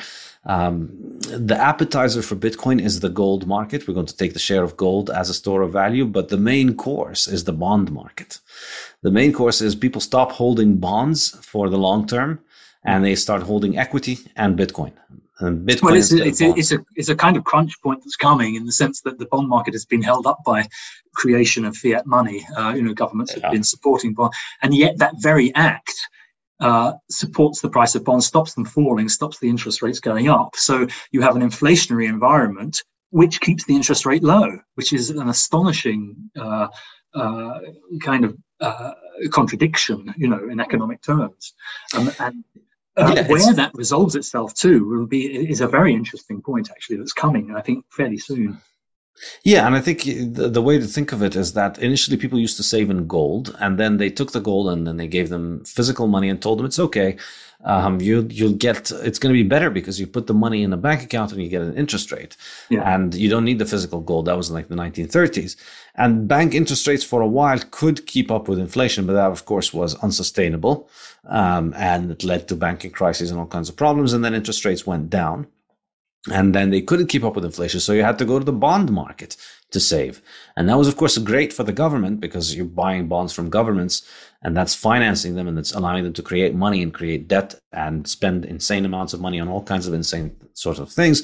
Um, 0.46 1.18
the 1.20 1.58
appetizer 1.60 2.22
for 2.22 2.36
Bitcoin 2.36 2.80
is 2.80 3.00
the 3.00 3.08
gold 3.08 3.46
market. 3.46 3.86
We're 3.86 3.94
going 3.94 4.06
to 4.06 4.16
take 4.16 4.32
the 4.32 4.38
share 4.38 4.62
of 4.62 4.76
gold 4.76 5.10
as 5.10 5.28
a 5.28 5.34
store 5.34 5.62
of 5.62 5.72
value, 5.72 6.06
but 6.06 6.28
the 6.28 6.36
main 6.36 6.76
course 6.76 7.26
is 7.26 7.44
the 7.44 7.52
bond 7.52 7.90
market. 7.90 8.38
The 9.02 9.10
main 9.10 9.32
course 9.32 9.60
is 9.60 9.74
people 9.74 10.00
stop 10.00 10.32
holding 10.32 10.76
bonds 10.76 11.30
for 11.44 11.68
the 11.68 11.78
long 11.78 12.06
term 12.06 12.40
and 12.84 13.04
they 13.04 13.16
start 13.16 13.42
holding 13.42 13.76
equity 13.76 14.18
and 14.36 14.56
Bitcoin. 14.56 14.92
And 15.40 15.68
Bitcoin 15.68 15.82
well, 15.82 15.94
it's 15.94 16.12
a, 16.12 16.24
it's, 16.24 16.40
a, 16.40 16.54
it's, 16.56 16.72
a, 16.72 16.78
it's 16.94 17.08
a 17.08 17.16
kind 17.16 17.36
of 17.36 17.44
crunch 17.44 17.72
point 17.82 18.00
that's 18.00 18.16
coming 18.16 18.54
in 18.54 18.64
the 18.64 18.72
sense 18.72 19.00
that 19.02 19.18
the 19.18 19.26
bond 19.26 19.48
market 19.48 19.74
has 19.74 19.84
been 19.84 20.02
held 20.02 20.26
up 20.26 20.38
by 20.46 20.66
creation 21.14 21.64
of 21.64 21.76
fiat 21.76 22.06
money. 22.06 22.46
Uh, 22.56 22.72
you 22.74 22.82
know, 22.82 22.94
governments 22.94 23.34
yeah. 23.36 23.42
have 23.42 23.52
been 23.52 23.64
supporting 23.64 24.14
bond, 24.14 24.32
and 24.62 24.74
yet 24.74 24.96
that 24.98 25.14
very 25.18 25.54
act 25.54 25.92
uh, 26.60 26.92
supports 27.10 27.60
the 27.60 27.68
price 27.68 27.94
of 27.94 28.04
bonds, 28.04 28.26
stops 28.26 28.54
them 28.54 28.64
falling, 28.64 29.08
stops 29.08 29.38
the 29.38 29.48
interest 29.48 29.82
rates 29.82 30.00
going 30.00 30.28
up. 30.28 30.56
So 30.56 30.86
you 31.10 31.20
have 31.20 31.36
an 31.36 31.42
inflationary 31.42 32.08
environment 32.08 32.82
which 33.10 33.40
keeps 33.40 33.64
the 33.64 33.74
interest 33.74 34.04
rate 34.04 34.22
low, 34.22 34.58
which 34.74 34.92
is 34.92 35.10
an 35.10 35.28
astonishing 35.28 36.16
uh, 36.38 36.68
uh, 37.14 37.60
kind 38.00 38.24
of 38.24 38.36
uh, 38.60 38.92
contradiction, 39.30 40.12
you 40.16 40.28
know, 40.28 40.48
in 40.48 40.60
economic 40.60 41.02
terms. 41.02 41.54
Um, 41.94 42.10
and 42.18 42.44
uh, 42.96 43.12
yeah, 43.14 43.28
where 43.28 43.54
that 43.54 43.72
resolves 43.74 44.16
itself 44.16 44.54
to 44.54 44.84
will 44.84 45.06
be 45.06 45.26
is 45.26 45.60
a 45.60 45.68
very 45.68 45.92
interesting 45.92 46.40
point 46.40 46.70
actually 46.70 46.96
that's 46.96 47.12
coming, 47.12 47.54
I 47.54 47.60
think, 47.60 47.84
fairly 47.90 48.18
soon. 48.18 48.58
Yeah, 49.44 49.66
and 49.66 49.74
I 49.74 49.80
think 49.80 50.04
the, 50.04 50.48
the, 50.48 50.62
way 50.62 50.78
to 50.78 50.86
think 50.86 51.12
of 51.12 51.22
it 51.22 51.36
is 51.36 51.54
that 51.54 51.78
initially 51.78 52.16
people 52.16 52.38
used 52.38 52.56
to 52.58 52.62
save 52.62 52.90
in 52.90 53.06
gold, 53.06 53.56
and 53.60 53.78
then 53.78 53.96
they 53.96 54.10
took 54.10 54.32
the 54.32 54.40
gold 54.40 54.68
and 54.68 54.86
then 54.86 54.96
they 54.96 55.08
gave 55.08 55.28
them 55.28 55.64
physical 55.64 56.06
money 56.06 56.28
and 56.28 56.40
told 56.40 56.58
them 56.58 56.66
it's 56.66 56.78
okay. 56.78 57.16
Um, 57.64 58.00
you 58.00 58.26
you'll 58.30 58.52
get 58.52 58.90
it's 58.90 59.18
going 59.18 59.34
to 59.34 59.42
be 59.42 59.48
better 59.48 59.70
because 59.70 59.98
you 59.98 60.06
put 60.06 60.26
the 60.26 60.34
money 60.34 60.62
in 60.62 60.72
a 60.72 60.76
bank 60.76 61.02
account 61.02 61.32
and 61.32 61.42
you 61.42 61.48
get 61.48 61.62
an 61.62 61.76
interest 61.76 62.12
rate, 62.12 62.36
yeah. 62.68 62.94
and 62.94 63.14
you 63.14 63.30
don't 63.30 63.44
need 63.44 63.58
the 63.58 63.64
physical 63.64 64.00
gold. 64.00 64.26
That 64.26 64.36
was 64.36 64.50
in 64.50 64.54
like 64.54 64.68
the 64.68 64.74
1930s, 64.74 65.56
and 65.94 66.28
bank 66.28 66.54
interest 66.54 66.86
rates 66.86 67.02
for 67.02 67.22
a 67.22 67.26
while 67.26 67.58
could 67.70 68.06
keep 68.06 68.30
up 68.30 68.46
with 68.46 68.58
inflation, 68.58 69.06
but 69.06 69.14
that 69.14 69.30
of 69.30 69.46
course 69.46 69.72
was 69.72 69.94
unsustainable, 69.96 70.88
um, 71.24 71.72
and 71.76 72.10
it 72.10 72.24
led 72.24 72.46
to 72.48 72.56
banking 72.56 72.90
crises 72.90 73.30
and 73.30 73.40
all 73.40 73.46
kinds 73.46 73.70
of 73.70 73.76
problems. 73.76 74.12
And 74.12 74.22
then 74.22 74.34
interest 74.34 74.64
rates 74.64 74.86
went 74.86 75.08
down 75.08 75.46
and 76.32 76.54
then 76.54 76.70
they 76.70 76.80
couldn't 76.80 77.06
keep 77.06 77.24
up 77.24 77.34
with 77.34 77.44
inflation. 77.44 77.80
So 77.80 77.92
you 77.92 78.02
had 78.02 78.18
to 78.18 78.24
go 78.24 78.38
to 78.38 78.44
the 78.44 78.52
bond 78.52 78.90
market 78.90 79.36
to 79.70 79.80
save. 79.80 80.22
And 80.56 80.68
that 80.68 80.78
was, 80.78 80.88
of 80.88 80.96
course, 80.96 81.18
great 81.18 81.52
for 81.52 81.64
the 81.64 81.72
government 81.72 82.20
because 82.20 82.54
you're 82.54 82.64
buying 82.64 83.08
bonds 83.08 83.32
from 83.32 83.50
governments 83.50 84.02
and 84.42 84.56
that's 84.56 84.74
financing 84.74 85.34
them 85.34 85.48
and 85.48 85.58
it's 85.58 85.72
allowing 85.72 86.04
them 86.04 86.12
to 86.12 86.22
create 86.22 86.54
money 86.54 86.82
and 86.82 86.94
create 86.94 87.28
debt 87.28 87.54
and 87.72 88.06
spend 88.08 88.44
insane 88.44 88.84
amounts 88.84 89.12
of 89.12 89.20
money 89.20 89.40
on 89.40 89.48
all 89.48 89.62
kinds 89.62 89.86
of 89.86 89.94
insane 89.94 90.36
sorts 90.54 90.78
of 90.78 90.90
things. 90.90 91.22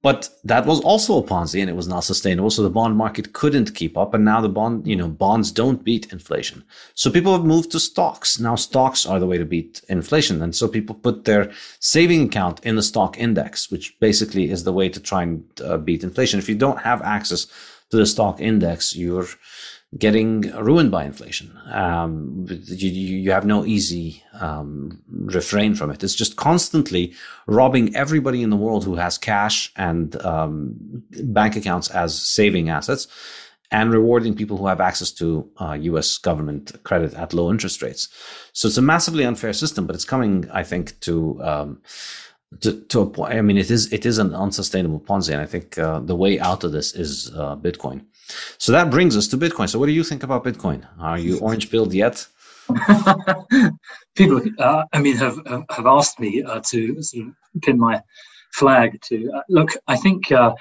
But 0.00 0.28
that 0.44 0.64
was 0.64 0.80
also 0.80 1.18
a 1.18 1.26
Ponzi 1.26 1.60
and 1.60 1.68
it 1.68 1.74
was 1.74 1.88
not 1.88 2.04
sustainable. 2.04 2.50
So 2.50 2.62
the 2.62 2.70
bond 2.70 2.96
market 2.96 3.32
couldn't 3.32 3.74
keep 3.74 3.98
up. 3.98 4.14
And 4.14 4.24
now 4.24 4.40
the 4.40 4.48
bond, 4.48 4.86
you 4.86 4.94
know, 4.94 5.08
bonds 5.08 5.50
don't 5.50 5.82
beat 5.82 6.12
inflation. 6.12 6.62
So 6.94 7.10
people 7.10 7.32
have 7.32 7.44
moved 7.44 7.72
to 7.72 7.80
stocks. 7.80 8.38
Now 8.38 8.54
stocks 8.54 9.04
are 9.06 9.18
the 9.18 9.26
way 9.26 9.38
to 9.38 9.44
beat 9.44 9.82
inflation. 9.88 10.40
And 10.40 10.54
so 10.54 10.68
people 10.68 10.94
put 10.94 11.24
their 11.24 11.50
saving 11.80 12.22
account 12.22 12.64
in 12.64 12.76
the 12.76 12.82
stock 12.82 13.18
index, 13.18 13.72
which 13.72 13.98
basically 13.98 14.50
is 14.50 14.62
the 14.62 14.72
way 14.72 14.88
to 14.88 15.00
try 15.00 15.24
and 15.24 15.44
uh, 15.64 15.78
beat 15.78 16.04
inflation. 16.04 16.38
If 16.38 16.48
you 16.48 16.54
don't 16.54 16.80
have 16.80 17.02
access 17.02 17.48
to 17.90 17.96
the 17.96 18.06
stock 18.06 18.40
index, 18.40 18.94
you're, 18.94 19.26
getting 19.96 20.42
ruined 20.52 20.90
by 20.90 21.04
inflation. 21.04 21.56
Um, 21.72 22.46
you, 22.48 22.90
you 22.90 23.30
have 23.30 23.46
no 23.46 23.64
easy 23.64 24.22
um, 24.34 25.02
refrain 25.08 25.74
from 25.74 25.90
it. 25.90 26.04
It's 26.04 26.14
just 26.14 26.36
constantly 26.36 27.14
robbing 27.46 27.96
everybody 27.96 28.42
in 28.42 28.50
the 28.50 28.56
world 28.56 28.84
who 28.84 28.96
has 28.96 29.16
cash 29.16 29.72
and 29.76 30.14
um, 30.24 30.74
bank 31.10 31.56
accounts 31.56 31.88
as 31.90 32.20
saving 32.20 32.68
assets 32.68 33.08
and 33.70 33.92
rewarding 33.92 34.34
people 34.34 34.56
who 34.58 34.66
have 34.66 34.80
access 34.80 35.10
to 35.12 35.50
uh, 35.58 35.72
US 35.72 36.18
government 36.18 36.72
credit 36.84 37.14
at 37.14 37.32
low 37.32 37.50
interest 37.50 37.80
rates. 37.80 38.08
So 38.52 38.68
it's 38.68 38.76
a 38.76 38.82
massively 38.82 39.24
unfair 39.24 39.54
system, 39.54 39.86
but 39.86 39.94
it's 39.94 40.04
coming, 40.04 40.50
I 40.52 40.64
think, 40.64 41.00
to. 41.00 41.42
Um, 41.42 41.82
to, 42.62 42.80
to 42.86 43.00
a 43.00 43.06
point, 43.06 43.34
I 43.34 43.42
mean, 43.42 43.58
it 43.58 43.70
is 43.70 43.92
it 43.92 44.06
is 44.06 44.16
an 44.16 44.34
unsustainable 44.34 45.00
Ponzi, 45.00 45.34
and 45.34 45.42
I 45.42 45.44
think 45.44 45.76
uh, 45.76 46.00
the 46.00 46.16
way 46.16 46.40
out 46.40 46.64
of 46.64 46.72
this 46.72 46.94
is 46.94 47.30
uh, 47.36 47.56
Bitcoin. 47.56 48.06
So 48.58 48.72
that 48.72 48.90
brings 48.90 49.16
us 49.16 49.28
to 49.28 49.38
Bitcoin. 49.38 49.68
So 49.68 49.78
what 49.78 49.86
do 49.86 49.92
you 49.92 50.04
think 50.04 50.22
about 50.22 50.44
Bitcoin? 50.44 50.86
Are 50.98 51.18
you 51.18 51.38
orange 51.40 51.70
pilled 51.70 51.94
yet? 51.94 52.26
People, 54.14 54.42
uh, 54.58 54.84
I 54.92 55.00
mean, 55.00 55.16
have 55.16 55.38
have 55.70 55.86
asked 55.86 56.20
me 56.20 56.42
uh, 56.42 56.60
to 56.66 57.02
sort 57.02 57.28
of 57.28 57.62
pin 57.62 57.78
my 57.78 58.02
flag 58.52 59.00
to 59.02 59.30
uh, 59.34 59.42
look. 59.48 59.70
I 59.86 59.96
think 59.96 60.30
uh, 60.30 60.52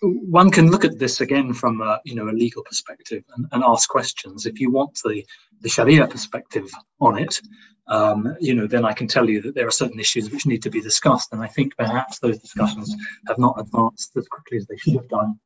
one 0.00 0.50
can 0.50 0.70
look 0.70 0.84
at 0.84 0.98
this 0.98 1.20
again 1.20 1.52
from 1.52 1.82
a, 1.82 2.00
you 2.04 2.14
know 2.14 2.28
a 2.28 2.32
legal 2.32 2.62
perspective 2.62 3.22
and, 3.36 3.46
and 3.52 3.62
ask 3.64 3.88
questions. 3.88 4.46
If 4.46 4.60
you 4.60 4.70
want 4.70 4.98
the 5.04 5.24
the 5.60 5.68
Sharia 5.68 6.06
perspective 6.06 6.70
on 7.00 7.18
it, 7.18 7.40
um, 7.88 8.34
you 8.40 8.54
know, 8.54 8.66
then 8.66 8.84
I 8.84 8.92
can 8.92 9.06
tell 9.06 9.28
you 9.28 9.42
that 9.42 9.54
there 9.54 9.66
are 9.66 9.72
certain 9.82 10.00
issues 10.00 10.30
which 10.30 10.46
need 10.46 10.62
to 10.62 10.70
be 10.70 10.80
discussed, 10.80 11.32
and 11.32 11.42
I 11.42 11.48
think 11.48 11.76
perhaps 11.76 12.18
those 12.18 12.38
discussions 12.38 12.94
have 13.28 13.38
not 13.38 13.60
advanced 13.60 14.16
as 14.16 14.26
quickly 14.28 14.58
as 14.58 14.66
they 14.66 14.76
should 14.76 14.94
have 14.94 15.08
done 15.08 15.38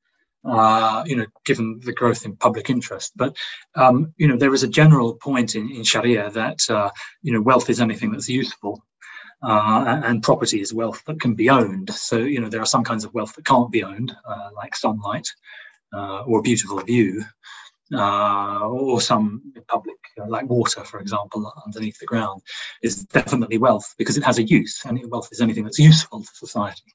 uh, 0.49 1.05
you 1.07 1.17
know, 1.17 1.27
given 1.45 1.81
the 1.85 1.93
growth 1.93 2.25
in 2.25 2.37
public 2.37 2.71
interest. 2.71 3.13
But, 3.17 3.37
um, 3.75 4.13
you 4.17 4.27
know, 4.29 4.37
there 4.37 4.55
is 4.55 4.63
a 4.63 4.69
general 4.69 5.15
point 5.15 5.55
in, 5.55 5.71
in 5.71 5.85
Sharia 5.85 6.31
that, 6.31 6.59
uh, 6.71 6.91
you 7.23 7.33
know, 7.33 7.41
wealth 7.41 7.71
is 7.71 7.81
anything 7.81 8.11
that's 8.13 8.29
useful. 8.29 8.83
Uh, 9.41 10.01
and 10.05 10.23
property 10.23 10.61
is 10.61 10.75
wealth 10.75 11.03
that 11.07 11.21
can 11.21 11.35
be 11.35 11.49
owned. 11.49 11.91
So, 11.91 12.19
you 12.19 12.41
know, 12.41 12.49
there 12.49 12.63
are 12.63 12.67
some 12.67 12.83
kinds 12.83 13.05
of 13.05 13.15
wealth 13.15 13.35
that 13.37 13.45
can't 13.45 13.71
be 13.71 13.85
owned, 13.85 14.15
uh, 14.29 14.49
like 14.57 14.75
sunlight 14.75 15.29
uh, 15.93 16.23
or 16.23 16.41
a 16.41 16.43
beautiful 16.43 16.81
view, 16.81 17.25
uh, 17.95 18.61
or 18.67 19.01
some 19.01 19.53
public, 19.69 19.97
like 20.27 20.49
water, 20.49 20.85
for 20.85 21.01
example, 21.01 21.53
underneath 21.65 21.99
the 21.99 22.07
ground, 22.07 22.43
is 22.83 23.05
definitely 23.05 23.59
wealth 23.59 23.95
because 23.97 24.19
it 24.19 24.25
has 24.25 24.39
a 24.39 24.43
use, 24.43 24.85
and 24.85 25.01
wealth 25.11 25.29
is 25.31 25.41
anything 25.41 25.65
that's 25.65 25.79
useful 25.79 26.23
to 26.23 26.31
society. 26.35 26.93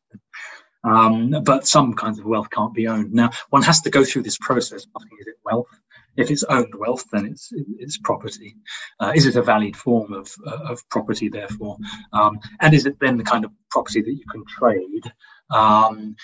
Um, 0.83 1.31
but 1.43 1.67
some 1.67 1.93
kinds 1.93 2.19
of 2.19 2.25
wealth 2.25 2.49
can't 2.49 2.73
be 2.73 2.87
owned. 2.87 3.13
Now, 3.13 3.31
one 3.49 3.61
has 3.63 3.81
to 3.81 3.89
go 3.89 4.03
through 4.03 4.23
this 4.23 4.37
process. 4.37 4.81
Is 4.83 5.27
it 5.27 5.35
wealth? 5.45 5.67
If 6.15 6.29
it's 6.29 6.43
owned 6.43 6.73
wealth, 6.77 7.05
then 7.11 7.25
it's 7.25 7.51
it's 7.79 7.97
property. 7.97 8.55
Uh, 8.99 9.13
is 9.15 9.25
it 9.25 9.35
a 9.35 9.41
valid 9.41 9.75
form 9.75 10.13
of 10.13 10.31
uh, 10.45 10.71
of 10.71 10.87
property? 10.89 11.29
Therefore, 11.29 11.77
um, 12.11 12.39
and 12.61 12.73
is 12.73 12.85
it 12.85 12.99
then 12.99 13.17
the 13.17 13.23
kind 13.23 13.45
of 13.45 13.51
property 13.71 14.01
that 14.01 14.13
you 14.13 14.25
can 14.31 14.43
trade? 14.45 15.11
Um, 15.49 16.15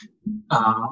uh, 0.50 0.88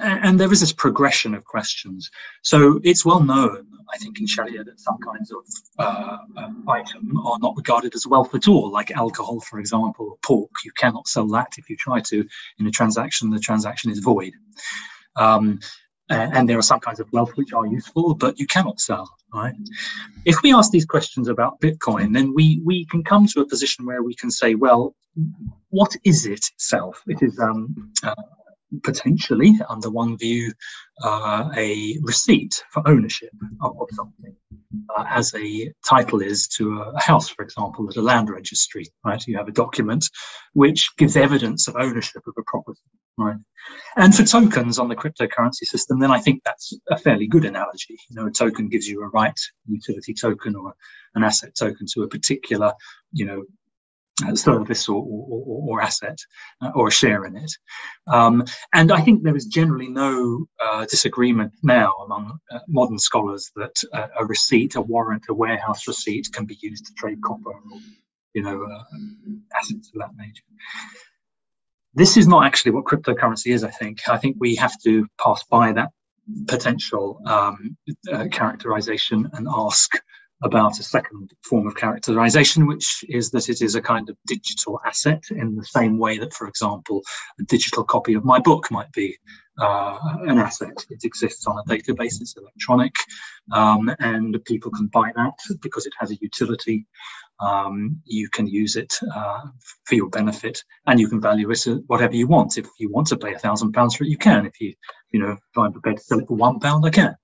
and 0.00 0.38
there 0.38 0.52
is 0.52 0.60
this 0.60 0.72
progression 0.72 1.34
of 1.34 1.44
questions. 1.44 2.10
So 2.42 2.80
it's 2.84 3.04
well 3.04 3.20
known, 3.20 3.66
I 3.92 3.98
think, 3.98 4.20
in 4.20 4.26
Sharia 4.26 4.64
that 4.64 4.80
some 4.80 4.98
kinds 4.98 5.32
of 5.32 5.44
uh, 5.78 6.16
uh, 6.36 6.50
item 6.68 7.18
are 7.24 7.38
not 7.40 7.56
regarded 7.56 7.94
as 7.94 8.06
wealth 8.06 8.34
at 8.34 8.48
all, 8.48 8.70
like 8.70 8.90
alcohol, 8.90 9.40
for 9.40 9.58
example, 9.58 10.10
or 10.10 10.16
pork. 10.24 10.50
You 10.64 10.72
cannot 10.76 11.08
sell 11.08 11.28
that 11.28 11.54
if 11.58 11.68
you 11.68 11.76
try 11.76 12.00
to 12.00 12.26
in 12.58 12.66
a 12.66 12.70
transaction. 12.70 13.30
The 13.30 13.38
transaction 13.38 13.90
is 13.90 13.98
void. 13.98 14.34
Um, 15.16 15.60
and 16.10 16.48
there 16.48 16.58
are 16.58 16.62
some 16.62 16.80
kinds 16.80 17.00
of 17.00 17.10
wealth 17.12 17.32
which 17.36 17.52
are 17.52 17.66
useful, 17.66 18.14
but 18.14 18.38
you 18.38 18.46
cannot 18.46 18.80
sell. 18.80 19.08
Right? 19.32 19.54
If 20.24 20.36
we 20.42 20.54
ask 20.54 20.70
these 20.70 20.84
questions 20.84 21.28
about 21.28 21.60
Bitcoin, 21.60 22.14
then 22.14 22.32
we 22.34 22.60
we 22.64 22.86
can 22.86 23.02
come 23.02 23.26
to 23.28 23.40
a 23.40 23.48
position 23.48 23.84
where 23.86 24.02
we 24.02 24.14
can 24.14 24.30
say, 24.30 24.54
well, 24.54 24.94
what 25.70 25.96
is 26.04 26.26
it 26.26 26.44
itself? 26.54 27.02
It 27.06 27.22
is 27.22 27.38
um, 27.40 27.92
uh, 28.02 28.14
potentially, 28.82 29.58
under 29.68 29.90
one 29.90 30.16
view, 30.16 30.52
uh, 31.02 31.50
a 31.56 31.98
receipt 32.02 32.62
for 32.70 32.86
ownership 32.86 33.30
of, 33.60 33.80
of 33.80 33.88
something, 33.92 34.36
uh, 34.96 35.04
as 35.08 35.34
a 35.34 35.72
title 35.88 36.20
is 36.20 36.48
to 36.48 36.80
a, 36.80 37.00
house, 37.00 37.28
for 37.28 37.42
example, 37.42 37.88
at 37.88 37.96
a 37.96 38.02
land 38.02 38.30
registry. 38.30 38.86
Right? 39.04 39.24
You 39.26 39.36
have 39.38 39.48
a 39.48 39.52
document 39.52 40.08
which 40.52 40.90
gives 40.96 41.16
evidence 41.16 41.68
of 41.68 41.76
ownership 41.76 42.22
of 42.26 42.34
a 42.38 42.42
property. 42.46 42.80
Right. 43.16 43.36
And 43.96 44.14
for 44.14 44.24
tokens 44.24 44.78
on 44.78 44.88
the 44.88 44.96
cryptocurrency 44.96 45.64
system, 45.64 46.00
then 46.00 46.10
I 46.10 46.18
think 46.18 46.42
that's 46.44 46.76
a 46.90 46.98
fairly 46.98 47.28
good 47.28 47.44
analogy. 47.44 47.96
You 48.10 48.16
know, 48.16 48.26
a 48.26 48.30
token 48.30 48.68
gives 48.68 48.88
you 48.88 49.02
a 49.02 49.08
right, 49.08 49.38
utility 49.66 50.14
token 50.14 50.56
or 50.56 50.74
an 51.14 51.22
asset 51.22 51.54
token 51.54 51.86
to 51.94 52.02
a 52.02 52.08
particular, 52.08 52.72
you 53.12 53.24
know, 53.24 53.44
service 54.34 54.88
or, 54.88 55.02
or, 55.02 55.62
or 55.68 55.82
asset 55.82 56.18
uh, 56.60 56.70
or 56.74 56.88
a 56.88 56.92
share 56.92 57.24
in 57.24 57.36
it. 57.36 57.52
Um, 58.06 58.44
and 58.72 58.92
I 58.92 59.00
think 59.00 59.22
there 59.22 59.36
is 59.36 59.46
generally 59.46 59.88
no 59.88 60.46
uh, 60.60 60.84
disagreement 60.86 61.52
now 61.62 61.92
among 62.04 62.38
uh, 62.50 62.60
modern 62.68 62.98
scholars 62.98 63.50
that 63.56 63.74
uh, 63.92 64.08
a 64.18 64.24
receipt, 64.24 64.76
a 64.76 64.80
warrant, 64.80 65.24
a 65.28 65.34
warehouse 65.34 65.86
receipt 65.86 66.32
can 66.32 66.46
be 66.46 66.58
used 66.60 66.86
to 66.86 66.94
trade 66.94 67.20
copper 67.22 67.50
or, 67.50 67.80
you 68.34 68.42
know, 68.42 68.64
uh, 68.64 68.82
assets 69.56 69.90
of 69.94 70.00
that 70.00 70.16
nature. 70.16 70.44
This 71.94 72.16
is 72.16 72.26
not 72.26 72.44
actually 72.44 72.72
what 72.72 72.84
cryptocurrency 72.84 73.52
is, 73.52 73.64
I 73.64 73.70
think. 73.70 74.08
I 74.08 74.18
think 74.18 74.36
we 74.38 74.56
have 74.56 74.78
to 74.82 75.06
pass 75.22 75.44
by 75.44 75.72
that 75.72 75.90
potential 76.48 77.20
um, 77.26 77.76
characterization 78.30 79.30
and 79.32 79.46
ask 79.48 79.92
about 80.44 80.78
a 80.78 80.82
second 80.82 81.32
form 81.42 81.66
of 81.66 81.74
characterization, 81.74 82.66
which 82.66 83.04
is 83.08 83.30
that 83.30 83.48
it 83.48 83.62
is 83.62 83.74
a 83.74 83.82
kind 83.82 84.08
of 84.10 84.16
digital 84.26 84.78
asset 84.86 85.24
in 85.30 85.56
the 85.56 85.64
same 85.64 85.98
way 85.98 86.18
that, 86.18 86.34
for 86.34 86.46
example, 86.46 87.02
a 87.40 87.44
digital 87.44 87.82
copy 87.82 88.14
of 88.14 88.24
my 88.24 88.38
book 88.38 88.70
might 88.70 88.92
be 88.92 89.16
uh, 89.58 89.98
an 90.26 90.38
asset. 90.38 90.76
It 90.90 91.04
exists 91.04 91.46
on 91.46 91.58
a 91.58 91.64
database, 91.64 92.20
it's 92.20 92.36
electronic, 92.36 92.94
um, 93.52 93.90
and 94.00 94.38
people 94.44 94.70
can 94.70 94.88
buy 94.88 95.10
that 95.16 95.38
because 95.62 95.86
it 95.86 95.94
has 95.98 96.10
a 96.10 96.16
utility. 96.20 96.86
Um, 97.40 98.00
you 98.04 98.28
can 98.28 98.46
use 98.46 98.76
it 98.76 98.94
uh, 99.14 99.40
for 99.84 99.94
your 99.94 100.08
benefit, 100.10 100.62
and 100.86 101.00
you 101.00 101.08
can 101.08 101.20
value 101.20 101.50
it 101.50 101.66
whatever 101.86 102.14
you 102.14 102.28
want. 102.28 102.58
If 102.58 102.66
you 102.78 102.90
want 102.90 103.08
to 103.08 103.16
pay 103.16 103.32
a 103.32 103.38
thousand 103.38 103.72
pounds 103.72 103.96
for 103.96 104.04
it, 104.04 104.10
you 104.10 104.18
can. 104.18 104.46
If 104.46 104.60
you, 104.60 104.74
you 105.10 105.20
know, 105.20 105.36
I'm 105.56 105.72
prepared 105.72 105.96
to 105.96 106.02
sell 106.02 106.20
it 106.20 106.28
for 106.28 106.36
one 106.36 106.60
pound, 106.60 106.84
I 106.84 106.90
can. 106.90 107.16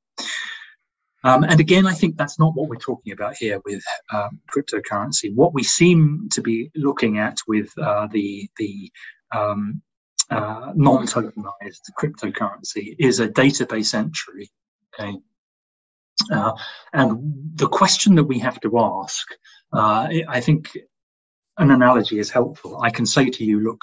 Um, 1.22 1.44
and 1.44 1.60
again, 1.60 1.86
I 1.86 1.92
think 1.92 2.16
that's 2.16 2.38
not 2.38 2.55
what 2.55 2.68
we're 2.68 2.76
talking 2.76 3.12
about 3.12 3.36
here 3.36 3.60
with 3.64 3.82
um, 4.12 4.40
cryptocurrency. 4.51 5.34
What 5.34 5.52
we 5.52 5.62
seem 5.62 6.28
to 6.32 6.40
be 6.40 6.70
looking 6.74 7.18
at 7.18 7.38
with 7.47 7.70
uh, 7.78 8.09
the 8.10 8.48
the 8.56 8.90
um, 9.34 9.82
uh, 10.30 10.72
non-tokenized 10.74 11.82
cryptocurrency 11.98 12.97
is 12.98 13.20
a 13.20 13.28
database 13.28 13.94
entry. 13.94 14.51
Okay, 14.98 15.18
uh, 16.32 16.52
and 16.94 17.18
the 17.55 17.68
question 17.68 18.14
that 18.14 18.24
we 18.24 18.38
have 18.38 18.60
to 18.60 18.78
ask, 18.78 19.26
uh, 19.72 20.09
I 20.28 20.40
think, 20.40 20.70
an 21.59 21.70
analogy 21.70 22.18
is 22.18 22.30
helpful. 22.30 22.80
I 22.82 22.90
can 22.90 23.05
say 23.05 23.28
to 23.28 23.44
you, 23.44 23.60
look, 23.60 23.82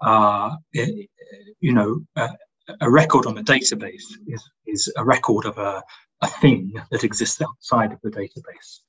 uh, 0.00 0.56
you 0.72 1.74
know 1.74 2.00
a 2.80 2.90
record 2.90 3.26
on 3.26 3.38
a 3.38 3.42
database 3.42 4.04
is, 4.26 4.50
is 4.66 4.92
a 4.96 5.04
record 5.04 5.44
of 5.44 5.58
a, 5.58 5.82
a 6.22 6.28
thing 6.28 6.72
that 6.90 7.04
exists 7.04 7.40
outside 7.40 7.92
of 7.92 8.00
the 8.02 8.10
database. 8.10 8.80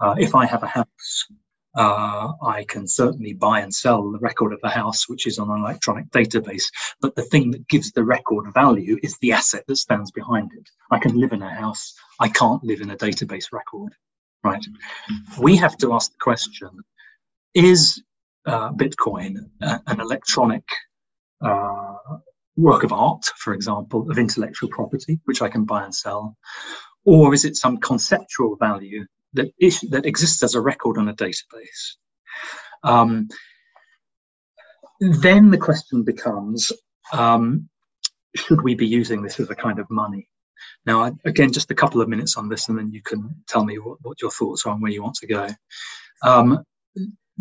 Uh, 0.00 0.14
if 0.18 0.34
I 0.34 0.46
have 0.46 0.62
a 0.62 0.66
house, 0.66 1.26
uh, 1.76 2.32
I 2.42 2.64
can 2.64 2.88
certainly 2.88 3.34
buy 3.34 3.60
and 3.60 3.72
sell 3.72 4.10
the 4.10 4.18
record 4.18 4.52
of 4.52 4.60
the 4.62 4.68
house, 4.68 5.08
which 5.08 5.26
is 5.26 5.38
on 5.38 5.50
an 5.50 5.60
electronic 5.60 6.10
database. 6.10 6.64
But 7.00 7.14
the 7.14 7.22
thing 7.22 7.50
that 7.52 7.68
gives 7.68 7.92
the 7.92 8.02
record 8.02 8.52
value 8.52 8.98
is 9.02 9.16
the 9.18 9.32
asset 9.32 9.64
that 9.68 9.76
stands 9.76 10.10
behind 10.10 10.50
it. 10.56 10.68
I 10.90 10.98
can 10.98 11.18
live 11.18 11.32
in 11.32 11.42
a 11.42 11.54
house. 11.54 11.94
I 12.18 12.28
can't 12.28 12.64
live 12.64 12.80
in 12.80 12.90
a 12.90 12.96
database 12.96 13.52
record, 13.52 13.92
right? 14.42 14.64
We 15.40 15.56
have 15.56 15.76
to 15.78 15.92
ask 15.92 16.10
the 16.10 16.18
question, 16.20 16.70
is 17.54 18.02
uh, 18.46 18.72
Bitcoin 18.72 19.36
an 19.60 20.00
electronic 20.00 20.64
uh, 21.44 21.94
work 22.60 22.84
of 22.84 22.92
art, 22.92 23.24
for 23.36 23.54
example, 23.54 24.10
of 24.10 24.18
intellectual 24.18 24.68
property, 24.68 25.20
which 25.24 25.42
I 25.42 25.48
can 25.48 25.64
buy 25.64 25.84
and 25.84 25.94
sell? 25.94 26.36
Or 27.04 27.34
is 27.34 27.44
it 27.44 27.56
some 27.56 27.78
conceptual 27.78 28.56
value 28.56 29.06
that, 29.34 29.52
is, 29.58 29.80
that 29.90 30.06
exists 30.06 30.42
as 30.42 30.54
a 30.54 30.60
record 30.60 30.98
on 30.98 31.08
a 31.08 31.14
database? 31.14 31.96
Um, 32.82 33.28
then 35.00 35.50
the 35.50 35.58
question 35.58 36.04
becomes 36.04 36.72
um, 37.12 37.68
should 38.36 38.62
we 38.62 38.74
be 38.74 38.86
using 38.86 39.22
this 39.22 39.40
as 39.40 39.50
a 39.50 39.54
kind 39.54 39.78
of 39.78 39.90
money? 39.90 40.28
Now, 40.86 41.10
again, 41.24 41.52
just 41.52 41.70
a 41.70 41.74
couple 41.74 42.00
of 42.00 42.08
minutes 42.08 42.36
on 42.36 42.48
this, 42.48 42.68
and 42.68 42.78
then 42.78 42.92
you 42.92 43.02
can 43.02 43.34
tell 43.48 43.64
me 43.64 43.78
what, 43.78 43.98
what 44.02 44.20
your 44.20 44.30
thoughts 44.30 44.66
are 44.66 44.72
and 44.72 44.82
where 44.82 44.92
you 44.92 45.02
want 45.02 45.16
to 45.16 45.26
go. 45.26 45.48
Um, 46.22 46.64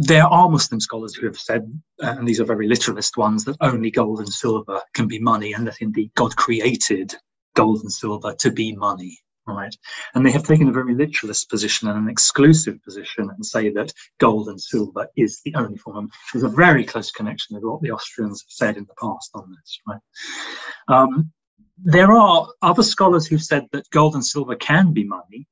there 0.02 0.26
are 0.26 0.50
Muslim 0.50 0.80
scholars 0.80 1.14
who 1.14 1.26
have 1.26 1.38
said, 1.38 1.70
uh, 2.02 2.16
and 2.18 2.26
these 2.26 2.40
are 2.40 2.46
very 2.46 2.70
literalist 2.70 3.18
ones, 3.18 3.44
that 3.44 3.58
only 3.60 3.92
gold 3.92 4.20
and 4.20 4.30
silver 4.30 4.80
can 4.94 5.10
be 5.10 5.20
money, 5.20 5.52
and 5.52 5.68
that 5.68 5.82
indeed 5.82 6.10
God 6.16 6.34
created 6.38 7.14
gold 7.54 7.82
and 7.82 7.92
silver 7.92 8.34
to 8.36 8.50
be 8.50 8.74
money. 8.76 9.18
Right, 9.46 9.76
and 10.14 10.24
they 10.24 10.32
have 10.32 10.44
taken 10.44 10.70
a 10.70 10.72
very 10.72 10.94
literalist 10.94 11.50
position 11.50 11.88
and 11.88 11.98
an 11.98 12.08
exclusive 12.08 12.82
position, 12.84 13.30
and 13.30 13.44
say 13.46 13.72
that 13.72 13.92
gold 14.20 14.48
and 14.48 14.62
silver 14.62 15.08
is 15.18 15.42
the 15.44 15.56
only 15.56 15.78
form. 15.78 16.10
There's 16.32 16.44
a 16.44 16.50
very 16.50 16.86
close 16.86 17.12
connection 17.12 17.56
with 17.56 17.64
what 17.64 17.82
the 17.82 17.92
Austrians 17.92 18.44
have 18.44 18.52
said 18.52 18.78
in 18.78 18.86
the 18.86 18.94
past 19.02 19.32
on 19.34 19.50
this. 19.50 19.80
Right, 19.88 20.00
um, 20.88 21.32
there 21.84 22.12
are 22.12 22.48
other 22.62 22.84
scholars 22.84 23.26
who've 23.26 23.44
said 23.44 23.66
that 23.72 23.90
gold 23.90 24.14
and 24.14 24.26
silver 24.26 24.56
can 24.56 24.94
be 24.94 25.04
money, 25.04 25.48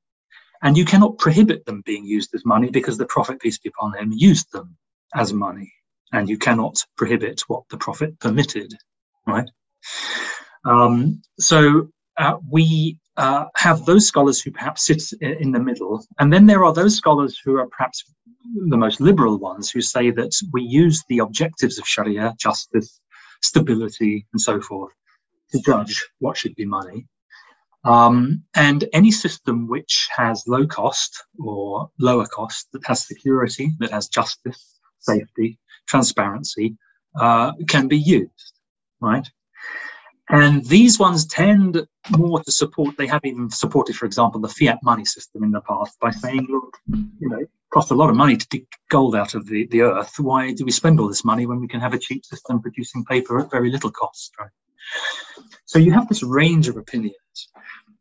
and 0.64 0.78
you 0.78 0.86
cannot 0.86 1.18
prohibit 1.18 1.66
them 1.66 1.82
being 1.86 2.06
used 2.06 2.34
as 2.34 2.46
money 2.46 2.70
because 2.70 2.98
the 2.98 3.06
Prophet, 3.06 3.40
peace 3.40 3.58
be 3.60 3.70
upon 3.70 3.98
him, 3.98 4.12
used 4.14 4.52
them 4.52 4.78
as 5.16 5.34
money. 5.34 5.72
And 6.14 6.30
you 6.30 6.38
cannot 6.38 6.84
prohibit 6.96 7.42
what 7.48 7.64
the 7.70 7.78
Prophet 7.78 8.20
permitted, 8.20 8.74
right? 9.26 9.50
Um, 10.66 11.22
so 11.40 11.90
uh, 12.18 12.38
we 12.50 13.00
uh, 13.18 13.46
have 13.56 13.86
those 13.86 14.08
scholars 14.08 14.42
who 14.42 14.52
perhaps 14.52 14.86
sit 14.86 15.02
in 15.22 15.52
the 15.52 15.60
middle. 15.60 16.06
And 16.20 16.32
then 16.32 16.46
there 16.46 16.64
are 16.64 16.74
those 16.74 16.96
scholars 16.96 17.40
who 17.44 17.58
are 17.58 17.68
perhaps 17.68 18.04
the 18.70 18.78
most 18.78 19.02
liberal 19.02 19.38
ones 19.38 19.70
who 19.70 19.82
say 19.82 20.12
that 20.12 20.32
we 20.54 20.62
use 20.62 21.04
the 21.10 21.20
objectives 21.20 21.78
of 21.78 21.88
Sharia, 21.88 22.34
justice, 22.40 23.00
stability, 23.42 24.26
and 24.34 24.42
so 24.42 24.62
forth, 24.62 24.94
to 25.52 25.60
judge 25.62 26.06
what 26.20 26.38
should 26.38 26.56
be 26.56 26.66
money. 26.66 27.08
Um, 27.88 28.44
and 28.54 28.84
any 28.92 29.12
system 29.12 29.68
which 29.68 30.10
has 30.16 30.44
low 30.46 30.68
cost 30.68 31.24
or 31.40 31.90
lower 32.00 32.26
cost, 32.26 32.68
that 32.74 32.86
has 32.86 33.08
security, 33.08 33.72
that 33.80 33.92
has 33.92 34.10
justice, 34.10 34.80
safety, 35.00 35.58
transparency, 35.88 36.76
uh, 37.18 37.54
can 37.70 37.88
be 37.88 37.98
used, 37.98 38.54
right? 39.00 39.28
And 40.30 40.66
these 40.66 41.00
ones 41.00 41.26
tend 41.26 41.88
more 42.10 42.44
to 42.44 42.52
support, 42.52 42.98
they 42.98 43.08
have 43.08 43.24
even 43.24 43.50
supported, 43.50 43.96
for 43.96 44.06
example, 44.06 44.42
the 44.42 44.50
fiat 44.50 44.80
money 44.84 45.06
system 45.06 45.44
in 45.44 45.52
the 45.52 45.62
past 45.62 45.98
by 46.02 46.12
saying, 46.12 46.46
look, 46.50 46.78
you 47.20 47.30
know, 47.30 47.40
it 47.40 47.50
costs 47.72 47.92
a 47.92 47.96
lot 47.96 48.10
of 48.10 48.18
money 48.18 48.36
to 48.36 48.48
dig 48.50 48.66
gold 48.90 49.16
out 49.16 49.34
of 49.36 49.48
the, 49.48 49.66
the 49.68 49.84
earth. 49.84 50.20
Why 50.20 50.52
do 50.52 50.66
we 50.66 50.72
spend 50.72 51.00
all 51.00 51.08
this 51.08 51.24
money 51.24 51.46
when 51.46 51.62
we 51.62 51.70
can 51.70 51.80
have 51.80 51.94
a 51.94 52.00
cheap 52.00 52.26
system 52.26 52.62
producing 52.62 53.06
paper 53.06 53.40
at 53.40 53.50
very 53.50 53.72
little 53.72 53.92
cost, 53.92 54.34
right? 54.38 54.52
So 55.66 55.80
you 55.80 55.92
have 55.94 56.10
this 56.10 56.24
range 56.24 56.68
of 56.68 56.76
opinions. 56.76 57.16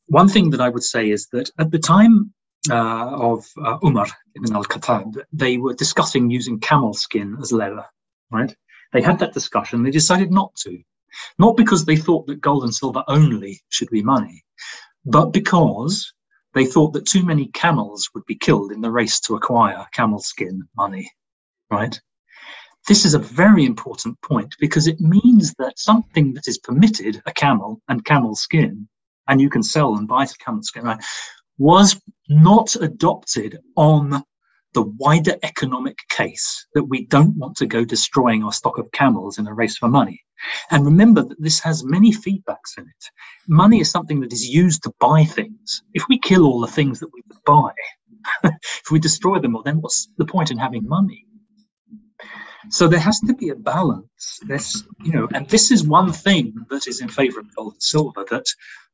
One 0.08 0.28
thing 0.28 0.50
that 0.50 0.60
I 0.60 0.68
would 0.68 0.84
say 0.84 1.10
is 1.10 1.26
that 1.32 1.50
at 1.58 1.70
the 1.70 1.78
time 1.78 2.32
uh, 2.70 3.10
of 3.10 3.44
uh, 3.62 3.78
Umar 3.84 4.06
ibn 4.36 4.54
al-Khattab, 4.54 5.22
they 5.32 5.58
were 5.58 5.74
discussing 5.74 6.30
using 6.30 6.60
camel 6.60 6.94
skin 6.94 7.36
as 7.40 7.52
leather, 7.52 7.84
right? 8.30 8.54
They 8.92 9.02
had 9.02 9.18
that 9.18 9.34
discussion. 9.34 9.82
They 9.82 9.90
decided 9.90 10.30
not 10.30 10.54
to, 10.62 10.78
not 11.38 11.56
because 11.56 11.84
they 11.84 11.96
thought 11.96 12.26
that 12.28 12.40
gold 12.40 12.62
and 12.62 12.74
silver 12.74 13.02
only 13.08 13.60
should 13.68 13.90
be 13.90 14.02
money, 14.02 14.44
but 15.04 15.32
because 15.32 16.12
they 16.54 16.64
thought 16.64 16.92
that 16.92 17.06
too 17.06 17.24
many 17.24 17.48
camels 17.48 18.08
would 18.14 18.24
be 18.26 18.36
killed 18.36 18.72
in 18.72 18.80
the 18.80 18.90
race 18.90 19.20
to 19.20 19.34
acquire 19.34 19.86
camel 19.92 20.20
skin 20.20 20.62
money, 20.76 21.10
right? 21.70 22.00
This 22.88 23.04
is 23.04 23.14
a 23.14 23.18
very 23.18 23.64
important 23.64 24.20
point 24.22 24.54
because 24.60 24.86
it 24.86 25.00
means 25.00 25.52
that 25.58 25.78
something 25.78 26.34
that 26.34 26.46
is 26.46 26.58
permitted, 26.58 27.20
a 27.26 27.32
camel 27.32 27.80
and 27.88 28.04
camel 28.04 28.36
skin, 28.36 28.88
and 29.28 29.40
you 29.40 29.50
can 29.50 29.62
sell 29.62 29.96
and 29.96 30.08
buy 30.08 30.26
camel 30.26 30.62
skin, 30.62 30.84
right, 30.84 31.02
was 31.58 32.00
not 32.28 32.74
adopted 32.76 33.58
on 33.76 34.22
the 34.74 34.82
wider 34.98 35.36
economic 35.42 35.96
case 36.10 36.66
that 36.74 36.84
we 36.84 37.06
don't 37.06 37.34
want 37.36 37.56
to 37.56 37.66
go 37.66 37.84
destroying 37.84 38.44
our 38.44 38.52
stock 38.52 38.76
of 38.78 38.92
camels 38.92 39.38
in 39.38 39.46
a 39.46 39.54
race 39.54 39.78
for 39.78 39.88
money. 39.88 40.22
And 40.70 40.84
remember 40.84 41.22
that 41.22 41.40
this 41.40 41.60
has 41.60 41.82
many 41.82 42.12
feedbacks 42.12 42.76
in 42.76 42.84
it. 42.84 43.10
Money 43.48 43.80
is 43.80 43.90
something 43.90 44.20
that 44.20 44.34
is 44.34 44.46
used 44.46 44.82
to 44.82 44.92
buy 45.00 45.24
things. 45.24 45.82
If 45.94 46.04
we 46.10 46.18
kill 46.18 46.44
all 46.44 46.60
the 46.60 46.66
things 46.66 47.00
that 47.00 47.08
we 47.12 47.22
would 47.26 47.42
buy, 47.46 47.72
if 48.44 48.90
we 48.90 48.98
destroy 48.98 49.38
them 49.38 49.56
all, 49.56 49.62
then 49.62 49.80
what's 49.80 50.08
the 50.18 50.26
point 50.26 50.50
in 50.50 50.58
having 50.58 50.86
money? 50.86 51.24
So 52.68 52.88
there 52.88 53.00
has 53.00 53.20
to 53.20 53.34
be 53.34 53.50
a 53.50 53.54
balance. 53.54 54.40
This, 54.42 54.84
you 55.02 55.12
know, 55.12 55.28
and 55.32 55.48
this 55.48 55.70
is 55.70 55.86
one 55.86 56.12
thing 56.12 56.54
that 56.68 56.86
is 56.86 57.00
in 57.00 57.08
favor 57.08 57.40
of 57.40 57.54
gold 57.54 57.74
and 57.74 57.82
silver 57.82 58.24
that 58.30 58.44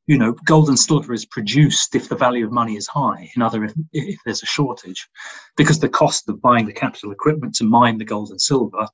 you 0.06 0.18
know, 0.18 0.32
gold 0.44 0.68
and 0.68 0.78
silver 0.78 1.12
is 1.12 1.24
produced 1.24 1.94
if 1.94 2.08
the 2.08 2.16
value 2.16 2.44
of 2.44 2.52
money 2.52 2.76
is 2.76 2.88
high. 2.88 3.30
In 3.36 3.42
other, 3.42 3.64
if, 3.64 3.72
if 3.92 4.18
there's 4.24 4.42
a 4.42 4.46
shortage, 4.46 5.08
because 5.56 5.78
the 5.78 5.88
cost 5.88 6.28
of 6.28 6.42
buying 6.42 6.66
the 6.66 6.72
capital 6.72 7.12
equipment 7.12 7.54
to 7.56 7.64
mine 7.64 7.98
the 7.98 8.04
gold 8.04 8.30
and 8.30 8.40
silver 8.40 8.86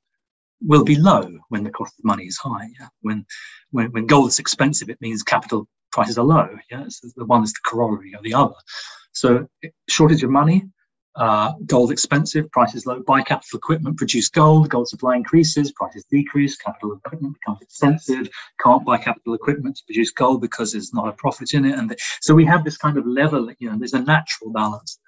will 0.61 0.83
be 0.83 0.95
low 0.95 1.29
when 1.49 1.63
the 1.63 1.71
cost 1.71 1.93
of 1.97 2.05
money 2.05 2.25
is 2.25 2.37
high. 2.37 2.67
Yeah? 2.79 2.87
When, 3.01 3.25
when 3.71 3.91
when 3.91 4.05
gold 4.05 4.29
is 4.29 4.39
expensive, 4.39 4.89
it 4.89 5.01
means 5.01 5.23
capital 5.23 5.67
prices 5.91 6.17
are 6.17 6.25
low. 6.25 6.49
Yeah, 6.69 6.85
so 6.89 7.07
the 7.15 7.25
one 7.25 7.43
is 7.43 7.53
the 7.53 7.59
corollary 7.65 8.13
of 8.13 8.23
the 8.23 8.33
other. 8.33 8.55
So 9.13 9.47
shortage 9.89 10.23
of 10.23 10.29
money, 10.29 10.69
uh, 11.15 11.53
gold 11.65 11.91
expensive, 11.91 12.49
prices 12.51 12.85
low. 12.85 13.01
Buy 13.01 13.21
capital 13.21 13.57
equipment, 13.57 13.97
produce 13.97 14.29
gold. 14.29 14.69
Gold 14.69 14.87
supply 14.87 15.15
increases, 15.15 15.71
prices 15.71 16.05
decrease. 16.09 16.55
Capital 16.55 16.93
equipment 16.93 17.35
becomes 17.39 17.61
expensive. 17.61 18.29
Can't 18.63 18.85
buy 18.85 18.97
capital 18.97 19.33
equipment 19.33 19.75
to 19.77 19.83
produce 19.85 20.11
gold 20.11 20.41
because 20.41 20.71
there's 20.71 20.93
not 20.93 21.07
a 21.07 21.13
profit 21.13 21.53
in 21.53 21.65
it. 21.65 21.77
And 21.77 21.89
the, 21.89 21.97
so 22.21 22.33
we 22.33 22.45
have 22.45 22.63
this 22.63 22.77
kind 22.77 22.97
of 22.97 23.05
level. 23.05 23.51
You 23.59 23.69
know, 23.69 23.77
there's 23.77 23.93
a 23.93 24.01
natural 24.01 24.51
balance, 24.51 24.99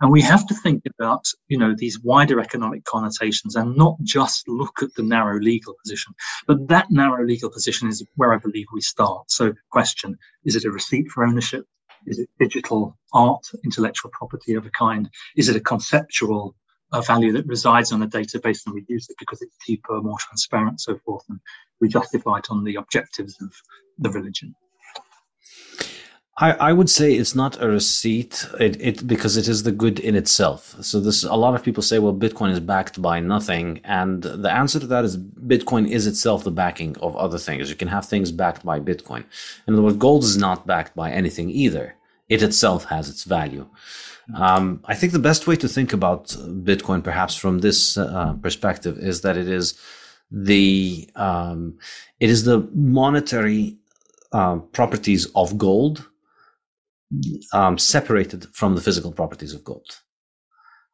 and 0.00 0.10
we 0.10 0.20
have 0.22 0.46
to 0.48 0.54
think 0.54 0.82
about 0.98 1.24
you 1.48 1.58
know 1.58 1.74
these 1.76 2.00
wider 2.00 2.40
economic 2.40 2.84
connotations 2.84 3.56
and 3.56 3.76
not 3.76 3.96
just 4.02 4.48
look 4.48 4.82
at 4.82 4.94
the 4.94 5.02
narrow 5.02 5.38
legal 5.40 5.74
position. 5.82 6.12
But 6.46 6.68
that 6.68 6.90
narrow 6.90 7.24
legal 7.24 7.50
position 7.50 7.88
is 7.88 8.04
where 8.16 8.34
I 8.34 8.38
believe 8.38 8.66
we 8.72 8.80
start. 8.80 9.30
So, 9.30 9.54
question: 9.70 10.18
Is 10.44 10.56
it 10.56 10.64
a 10.64 10.70
receipt 10.70 11.08
for 11.08 11.24
ownership? 11.24 11.64
Is 12.06 12.18
it 12.18 12.28
digital 12.38 12.96
art, 13.12 13.44
intellectual 13.64 14.10
property 14.12 14.54
of 14.54 14.66
a 14.66 14.70
kind? 14.70 15.08
Is 15.36 15.48
it 15.48 15.56
a 15.56 15.60
conceptual 15.60 16.54
uh, 16.92 17.00
value 17.00 17.32
that 17.32 17.46
resides 17.46 17.92
on 17.92 18.02
a 18.02 18.08
database 18.08 18.60
and 18.66 18.74
we 18.74 18.84
use 18.88 19.08
it 19.08 19.16
because 19.18 19.42
it's 19.42 19.56
cheaper, 19.64 20.00
more 20.00 20.18
transparent, 20.18 20.80
so 20.80 20.98
forth, 21.04 21.24
and 21.28 21.40
we 21.80 21.88
justify 21.88 22.38
it 22.38 22.46
on 22.50 22.64
the 22.64 22.76
objectives 22.76 23.40
of 23.42 23.52
the 23.98 24.10
religion? 24.10 24.54
I, 26.38 26.52
I 26.52 26.72
would 26.74 26.90
say 26.90 27.14
it's 27.14 27.34
not 27.34 27.62
a 27.62 27.66
receipt 27.66 28.46
it, 28.60 28.76
it 28.78 29.06
because 29.06 29.38
it 29.38 29.48
is 29.48 29.62
the 29.62 29.72
good 29.72 29.98
in 29.98 30.14
itself. 30.14 30.76
So 30.84 31.00
this 31.00 31.24
a 31.24 31.34
lot 31.34 31.54
of 31.54 31.62
people 31.62 31.82
say, 31.82 31.98
well, 31.98 32.12
Bitcoin 32.12 32.52
is 32.52 32.60
backed 32.60 33.00
by 33.00 33.20
nothing, 33.20 33.80
and 33.84 34.22
the 34.22 34.52
answer 34.52 34.78
to 34.78 34.86
that 34.88 35.04
is 35.04 35.16
Bitcoin 35.16 35.88
is 35.88 36.06
itself 36.06 36.44
the 36.44 36.50
backing 36.50 36.94
of 36.98 37.16
other 37.16 37.38
things. 37.38 37.70
You 37.70 37.76
can 37.76 37.88
have 37.88 38.04
things 38.04 38.32
backed 38.32 38.66
by 38.66 38.80
Bitcoin. 38.80 39.24
In 39.66 39.74
other 39.74 39.82
words, 39.82 39.96
gold 39.96 40.24
is 40.24 40.36
not 40.36 40.66
backed 40.66 40.94
by 40.94 41.10
anything 41.10 41.48
either. 41.48 41.96
It 42.28 42.42
itself 42.42 42.84
has 42.86 43.08
its 43.08 43.24
value. 43.24 43.66
Um, 44.34 44.82
I 44.84 44.94
think 44.94 45.12
the 45.12 45.18
best 45.18 45.46
way 45.46 45.56
to 45.56 45.68
think 45.68 45.94
about 45.94 46.26
Bitcoin, 46.26 47.02
perhaps 47.02 47.34
from 47.36 47.60
this 47.60 47.96
uh, 47.96 48.34
perspective, 48.42 48.98
is 48.98 49.22
that 49.22 49.38
it 49.38 49.48
is 49.48 49.80
the 50.30 51.08
um, 51.14 51.78
it 52.20 52.28
is 52.28 52.44
the 52.44 52.68
monetary 52.74 53.78
uh, 54.32 54.56
properties 54.56 55.26
of 55.34 55.56
gold 55.56 56.06
um, 57.52 57.78
separated 57.78 58.46
from 58.52 58.74
the 58.74 58.80
physical 58.80 59.12
properties 59.12 59.54
of 59.54 59.64
gold. 59.64 60.00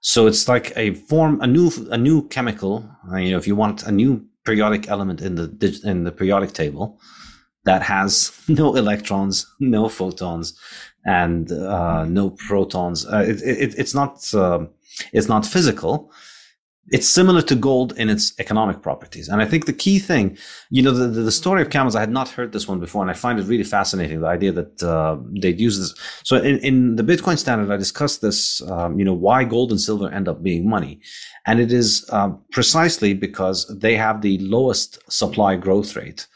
So 0.01 0.27
it's 0.27 0.49
like 0.49 0.73
a 0.77 0.95
form, 0.95 1.41
a 1.41 1.47
new, 1.47 1.71
a 1.91 1.99
new 1.99 2.27
chemical. 2.29 2.89
Uh, 3.11 3.17
you 3.17 3.31
know, 3.31 3.39
if 3.39 3.47
you 3.47 3.57
want 3.57 3.85
a 3.85 3.93
new 3.93 4.27
periodic 4.45 4.89
element 4.89 5.21
in 5.21 5.37
the 5.37 5.81
in 5.85 6.05
the 6.05 6.11
periodic 6.11 6.53
table 6.53 7.01
that 7.65 7.83
has 7.83 8.33
no 8.49 8.75
electrons, 8.75 9.47
no 9.61 9.89
photons, 9.89 10.59
and 11.05 11.53
uh, 11.53 12.05
no 12.05 12.31
protons, 12.31 13.07
uh, 13.07 13.25
it, 13.27 13.41
it, 13.43 13.79
it's 13.79 13.95
not 13.95 14.35
uh, 14.35 14.67
it's 15.13 15.29
not 15.29 15.47
physical 15.47 16.13
it's 16.91 17.09
similar 17.09 17.41
to 17.43 17.55
gold 17.55 17.93
in 17.97 18.11
its 18.11 18.39
economic 18.41 18.83
properties. 18.83 19.29
And 19.29 19.41
I 19.41 19.45
think 19.45 19.67
the 19.67 19.73
key 19.73 19.99
thing, 19.99 20.37
you 20.69 20.83
know, 20.83 20.91
the, 20.91 21.07
the 21.07 21.31
story 21.31 21.63
of 21.63 21.71
camels, 21.71 21.95
I 21.95 22.01
had 22.01 22.11
not 22.11 22.29
heard 22.29 22.53
this 22.53 22.67
one 22.67 22.81
before, 22.81 23.03
and 23.03 23.11
I 23.11 23.15
find 23.15 23.39
it 23.39 23.47
really 23.47 23.65
fascinating, 23.65 24.21
the 24.21 24.27
idea 24.27 24.53
that 24.53 24.83
uh, 24.83 25.17
they'd 25.41 25.61
use 25.61 25.79
this. 25.79 25.95
So 26.25 26.37
in, 26.37 26.59
in 26.59 26.97
the 26.97 27.05
Bitcoin 27.05 27.39
standard, 27.39 27.73
I 27.73 27.77
discussed 27.77 28.21
this, 28.21 28.61
um, 28.69 28.99
you 28.99 29.05
know, 29.05 29.15
why 29.15 29.45
gold 29.45 29.71
and 29.71 29.81
silver 29.81 30.11
end 30.11 30.29
up 30.29 30.43
being 30.43 30.69
money. 30.69 31.01
And 31.47 31.61
it 31.61 31.73
is 31.73 32.05
uh, 32.11 32.31
precisely 32.51 33.15
because 33.15 33.67
they 33.79 33.97
have 33.97 34.21
the 34.23 34.39
lowest 34.39 34.99
supply 35.11 35.57
growth 35.57 35.95
rate. 35.97 36.27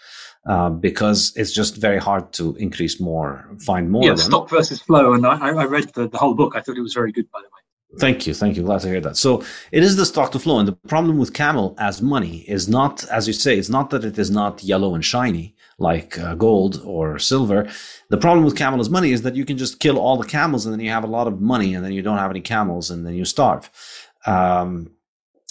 Uh, 0.49 0.71
because 0.71 1.33
it's 1.35 1.53
just 1.53 1.77
very 1.77 1.99
hard 1.99 2.33
to 2.33 2.55
increase 2.55 3.01
more, 3.01 3.51
find 3.67 3.91
more. 3.91 4.05
Yeah, 4.05 4.15
stock 4.15 4.49
versus 4.49 4.81
flow. 4.81 5.13
And 5.13 5.27
I, 5.27 5.49
I 5.49 5.65
read 5.65 5.93
the, 5.95 6.09
the 6.09 6.19
whole 6.19 6.35
book. 6.35 6.55
I 6.55 6.61
thought 6.61 6.79
it 6.79 6.83
was 6.83 6.95
very 6.95 7.11
good, 7.11 7.29
by 7.33 7.41
the 7.41 7.47
way. 7.47 7.66
Thank 7.99 8.27
you. 8.27 8.35
Thank 8.35 8.57
you. 8.57 8.63
Glad 8.63 8.81
to 8.83 8.89
hear 8.89 9.01
that. 9.01 9.17
So 9.17 9.43
it 9.73 9.83
is 9.83 9.97
the 9.97 10.05
stock 10.05 10.31
to 10.33 10.39
flow. 10.39 10.59
And 10.59 10.69
the 10.69 10.73
problem 10.73 11.19
with 11.19 11.33
camel 11.33 11.75
as 11.79 12.03
money 12.03 12.39
is 12.49 12.69
not, 12.69 13.05
as 13.11 13.27
you 13.27 13.33
say, 13.33 13.59
it's 13.59 13.69
not 13.71 13.91
that 13.91 14.05
it 14.05 14.19
is 14.19 14.31
not 14.31 14.63
yellow 14.63 14.95
and 14.95 15.05
shiny 15.05 15.55
like 15.79 16.19
uh, 16.19 16.35
gold 16.35 16.83
or 16.85 17.19
silver. 17.19 17.69
The 18.09 18.17
problem 18.17 18.45
with 18.45 18.57
camel 18.57 18.81
as 18.81 18.91
money 18.91 19.13
is 19.13 19.23
that 19.23 19.37
you 19.37 19.45
can 19.45 19.59
just 19.59 19.79
kill 19.79 19.99
all 19.99 20.17
the 20.17 20.27
camels 20.27 20.65
and 20.65 20.73
then 20.73 20.81
you 20.81 20.91
have 20.91 21.05
a 21.05 21.09
lot 21.09 21.27
of 21.27 21.41
money 21.41 21.75
and 21.75 21.85
then 21.85 21.93
you 21.93 22.03
don't 22.03 22.19
have 22.19 22.31
any 22.31 22.41
camels 22.41 22.91
and 22.91 23.07
then 23.07 23.15
you 23.15 23.25
starve. 23.25 23.71
Um, 24.27 24.91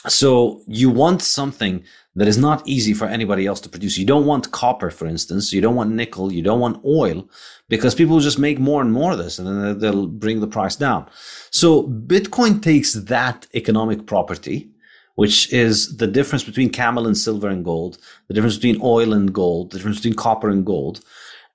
so 0.07 0.61
you 0.67 0.89
want 0.89 1.21
something 1.21 1.83
that 2.15 2.27
is 2.27 2.37
not 2.37 2.65
easy 2.67 2.93
for 2.93 3.05
anybody 3.07 3.45
else 3.45 3.59
to 3.61 3.69
produce. 3.69 3.97
You 3.97 4.05
don't 4.05 4.25
want 4.25 4.51
copper, 4.51 4.89
for 4.89 5.05
instance. 5.05 5.51
You 5.51 5.61
don't 5.61 5.75
want 5.75 5.91
nickel. 5.91 6.31
You 6.31 6.41
don't 6.41 6.61
want 6.61 6.83
oil 6.85 7.29
because 7.67 7.93
people 7.93 8.19
just 8.19 8.39
make 8.39 8.57
more 8.57 8.81
and 8.81 8.93
more 8.93 9.11
of 9.11 9.17
this 9.17 9.37
and 9.37 9.47
then 9.47 9.79
they'll 9.79 10.07
bring 10.07 10.39
the 10.39 10.47
price 10.47 10.75
down. 10.75 11.07
So 11.51 11.83
Bitcoin 11.83 12.61
takes 12.61 12.93
that 12.93 13.47
economic 13.53 14.05
property, 14.05 14.69
which 15.15 15.51
is 15.51 15.97
the 15.97 16.07
difference 16.07 16.43
between 16.43 16.69
camel 16.69 17.05
and 17.05 17.17
silver 17.17 17.49
and 17.49 17.65
gold, 17.65 17.97
the 18.27 18.33
difference 18.33 18.55
between 18.55 18.79
oil 18.81 19.11
and 19.11 19.33
gold, 19.33 19.71
the 19.71 19.77
difference 19.77 19.97
between 19.97 20.15
copper 20.15 20.49
and 20.49 20.65
gold, 20.65 21.01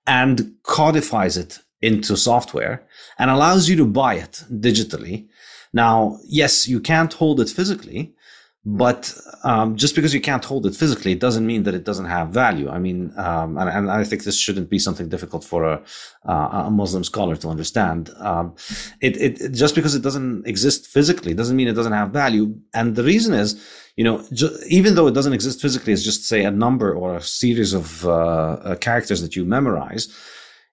and 0.07 0.55
codifies 0.65 1.37
it 1.39 1.59
into 1.81 2.17
software 2.17 2.87
and 3.19 3.31
allows 3.31 3.69
you 3.69 3.77
to 3.77 3.87
buy 3.87 4.15
it 4.15 4.45
digitally. 4.51 5.29
Now, 5.73 6.19
yes, 6.25 6.69
you 6.69 6.81
can't 6.81 7.13
hold 7.13 7.41
it 7.41 7.49
physically, 7.49 8.15
but 8.65 9.15
um, 9.43 9.77
just 9.77 9.95
because 9.95 10.13
you 10.13 10.21
can't 10.21 10.45
hold 10.45 10.67
it 10.67 10.75
physically, 10.75 11.13
it 11.13 11.21
doesn't 11.21 11.47
mean 11.47 11.63
that 11.63 11.75
it 11.75 11.85
doesn't 11.85 12.05
have 12.05 12.29
value. 12.29 12.69
I 12.69 12.79
mean, 12.79 13.11
um, 13.17 13.57
and, 13.57 13.71
and, 13.71 13.91
I 13.91 14.05
think 14.05 14.25
this 14.25 14.37
shouldn't 14.37 14.69
be 14.69 14.79
something 14.79 15.09
difficult 15.09 15.45
for 15.45 15.65
a, 15.65 15.83
uh, 16.29 16.65
a 16.67 16.71
Muslim 16.71 17.03
scholar 17.03 17.37
to 17.37 17.49
understand. 17.49 18.11
Um, 18.19 18.55
it, 19.01 19.17
it, 19.17 19.53
just 19.53 19.75
because 19.75 19.95
it 19.95 20.03
doesn't 20.03 20.47
exist 20.47 20.89
physically 20.89 21.33
doesn't 21.33 21.57
mean 21.57 21.69
it 21.69 21.73
doesn't 21.73 21.95
have 21.95 22.11
value. 22.11 22.55
And 22.75 22.97
the 22.97 23.03
reason 23.03 23.33
is, 23.33 23.59
you 23.97 24.05
know, 24.05 24.23
ju- 24.31 24.55
even 24.69 24.95
though 24.95 25.07
it 25.07 25.15
doesn't 25.15 25.33
exist 25.33 25.63
physically, 25.63 25.95
it's 25.95 26.05
just 26.05 26.25
say 26.25 26.45
a 26.45 26.51
number 26.51 26.93
or 26.93 27.17
a 27.17 27.23
series 27.23 27.73
of 27.73 28.05
uh, 28.05 28.11
uh, 28.11 28.77
characters 28.77 29.23
that 29.23 29.37
you 29.37 29.47
memorize. 29.47 30.15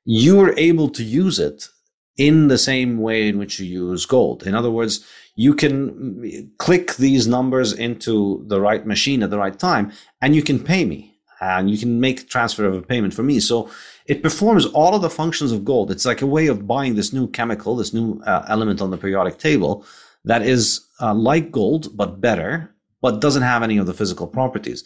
You 0.04 0.42
are 0.42 0.54
able 0.58 0.90
to 0.90 1.04
use 1.06 1.40
it 1.40 1.70
in 2.18 2.48
the 2.48 2.58
same 2.58 3.00
way 3.00 3.28
in 3.28 3.38
which 3.38 3.60
you 3.60 3.90
use 3.90 4.06
gold. 4.06 4.44
In 4.44 4.56
other 4.56 4.72
words, 4.72 5.06
you 5.36 5.54
can 5.54 6.52
click 6.58 6.96
these 6.96 7.28
numbers 7.28 7.72
into 7.74 8.44
the 8.48 8.60
right 8.60 8.86
machine 8.86 9.22
at 9.22 9.30
the 9.30 9.38
right 9.38 9.58
time 9.58 9.92
and 10.22 10.36
you 10.36 10.42
can 10.42 10.60
pay 10.60 10.84
me 10.84 11.16
and 11.40 11.70
you 11.70 11.78
can 11.78 12.00
make 12.00 12.28
transfer 12.28 12.66
of 12.66 12.74
a 12.74 12.82
payment 12.82 13.14
for 13.14 13.22
me. 13.22 13.40
So 13.40 13.70
it 14.08 14.24
performs 14.24 14.66
all 14.66 14.96
of 14.96 15.04
the 15.04 15.10
functions 15.10 15.52
of 15.52 15.64
gold. 15.64 15.92
It's 15.92 16.06
like 16.06 16.24
a 16.24 16.28
way 16.28 16.48
of 16.48 16.66
buying 16.66 16.96
this 16.96 17.14
new 17.14 17.28
chemical, 17.28 17.76
this 17.76 17.94
new 17.94 18.20
uh, 18.26 18.46
element 18.48 18.82
on 18.82 18.90
the 18.90 18.98
periodic 18.98 19.38
table 19.38 19.86
that 20.26 20.42
is 20.42 20.86
uh, 21.00 21.14
like 21.14 21.52
gold, 21.52 21.96
but 21.96 22.20
better, 22.20 22.74
but 23.02 23.22
doesn't 23.22 23.44
have 23.44 23.62
any 23.62 23.78
of 23.78 23.86
the 23.86 23.94
physical 23.94 24.26
properties. 24.26 24.84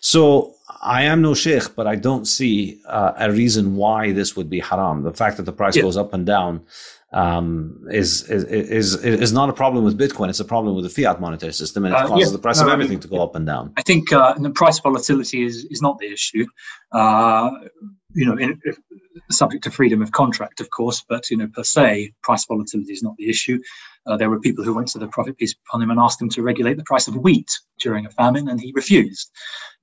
So 0.00 0.54
I 0.84 1.04
am 1.04 1.22
no 1.22 1.32
sheikh, 1.32 1.74
but 1.74 1.86
I 1.86 1.96
don't 1.96 2.26
see 2.26 2.78
uh, 2.86 3.12
a 3.16 3.32
reason 3.32 3.74
why 3.74 4.12
this 4.12 4.36
would 4.36 4.50
be 4.50 4.60
haram. 4.60 5.02
The 5.02 5.14
fact 5.14 5.38
that 5.38 5.44
the 5.44 5.52
price 5.52 5.76
yeah. 5.76 5.82
goes 5.82 5.96
up 5.96 6.12
and 6.12 6.26
down 6.26 6.60
um, 7.14 7.86
is, 7.90 8.28
is 8.28 8.44
is 8.44 8.94
is 9.02 9.32
not 9.32 9.48
a 9.48 9.54
problem 9.54 9.84
with 9.84 9.98
Bitcoin. 9.98 10.28
It's 10.28 10.40
a 10.40 10.44
problem 10.44 10.74
with 10.74 10.84
the 10.84 10.90
fiat 10.90 11.20
monetary 11.20 11.54
system, 11.54 11.86
and 11.86 11.94
it 11.94 12.00
uh, 12.00 12.06
causes 12.08 12.28
yeah, 12.28 12.32
the 12.32 12.38
price 12.38 12.60
no, 12.60 12.66
of 12.66 12.72
everything 12.72 12.92
I 12.92 12.96
mean, 12.96 13.00
to 13.00 13.08
go 13.08 13.22
up 13.22 13.34
and 13.34 13.46
down. 13.46 13.72
I 13.78 13.82
think 13.82 14.12
uh, 14.12 14.34
the 14.34 14.50
price 14.50 14.78
volatility 14.80 15.44
is 15.44 15.64
is 15.70 15.80
not 15.80 15.98
the 15.98 16.12
issue. 16.12 16.44
Uh, 16.92 17.50
you 18.14 18.26
know, 18.26 18.36
in, 18.36 18.60
subject 19.30 19.64
to 19.64 19.70
freedom 19.70 20.02
of 20.02 20.12
contract, 20.12 20.60
of 20.60 20.68
course, 20.70 21.02
but 21.08 21.30
you 21.30 21.36
know, 21.36 21.46
per 21.46 21.64
se, 21.64 22.12
price 22.22 22.44
volatility 22.46 22.92
is 22.92 23.02
not 23.02 23.16
the 23.16 23.28
issue. 23.30 23.58
Uh, 24.06 24.16
there 24.16 24.30
were 24.30 24.40
people 24.40 24.64
who 24.64 24.74
went 24.74 24.88
to 24.88 24.98
the 24.98 25.08
Prophet 25.08 25.36
peace 25.38 25.54
upon 25.66 25.82
him 25.82 25.90
and 25.90 25.98
asked 25.98 26.20
him 26.20 26.28
to 26.30 26.42
regulate 26.42 26.76
the 26.76 26.84
price 26.84 27.08
of 27.08 27.16
wheat 27.16 27.50
during 27.80 28.06
a 28.06 28.10
famine, 28.10 28.48
and 28.48 28.60
he 28.60 28.72
refused 28.74 29.30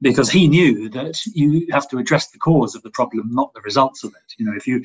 because 0.01 0.29
he 0.29 0.47
knew 0.47 0.89
that 0.89 1.19
you 1.25 1.67
have 1.71 1.87
to 1.89 1.97
address 1.97 2.29
the 2.31 2.39
cause 2.39 2.75
of 2.75 2.83
the 2.83 2.91
problem, 2.91 3.29
not 3.31 3.53
the 3.53 3.61
results 3.61 4.03
of 4.03 4.11
it. 4.11 4.33
You 4.37 4.45
know, 4.45 4.53
if 4.55 4.67
you, 4.67 4.83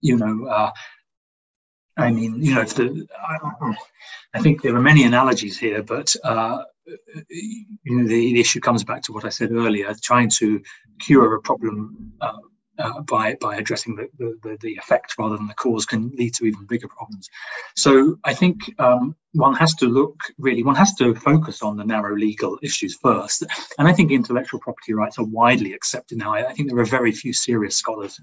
you 0.00 0.16
know, 0.16 0.46
uh, 0.48 0.70
I 1.96 2.10
mean, 2.10 2.42
you 2.42 2.54
know, 2.54 2.62
if 2.62 2.74
the, 2.74 3.06
I, 3.16 3.74
I, 4.34 4.40
think 4.40 4.62
there 4.62 4.74
are 4.74 4.82
many 4.82 5.04
analogies 5.04 5.56
here, 5.56 5.82
but 5.82 6.14
uh, 6.24 6.64
you 7.28 7.66
know, 7.84 8.04
the, 8.04 8.32
the, 8.32 8.40
issue 8.40 8.60
comes 8.60 8.82
back 8.82 9.02
to 9.02 9.12
what 9.12 9.24
I 9.24 9.28
said 9.28 9.52
earlier: 9.52 9.94
trying 10.02 10.30
to 10.38 10.60
cure 11.00 11.34
a 11.34 11.40
problem 11.40 12.12
uh, 12.78 13.00
by 13.02 13.36
by 13.40 13.56
addressing 13.56 13.96
the, 13.96 14.08
the, 14.18 14.58
the 14.60 14.74
effect 14.76 15.14
rather 15.18 15.36
than 15.36 15.46
the 15.46 15.54
cause 15.54 15.86
can 15.86 16.10
lead 16.16 16.34
to 16.34 16.44
even 16.44 16.66
bigger 16.66 16.88
problems. 16.88 17.30
So 17.74 18.18
I 18.24 18.34
think 18.34 18.58
um, 18.78 19.16
one 19.34 19.54
has 19.54 19.74
to 19.74 19.86
look 19.86 20.18
really, 20.38 20.62
one 20.62 20.76
has 20.76 20.94
to 20.94 21.14
focus 21.14 21.62
on 21.62 21.76
the 21.76 21.84
narrow 21.84 22.16
legal 22.16 22.58
issues 22.62 22.96
first. 23.02 23.44
And 23.78 23.88
I 23.88 23.92
think 23.92 24.10
intellectual 24.10 24.60
property 24.60 24.94
rights 24.94 25.18
are 25.18 25.24
widely 25.24 25.74
accepted 25.74 26.18
now. 26.18 26.34
I, 26.34 26.48
I 26.48 26.52
think 26.52 26.68
there 26.68 26.78
are 26.78 26.84
very 26.84 27.12
few 27.12 27.32
serious 27.32 27.76
scholars, 27.76 28.20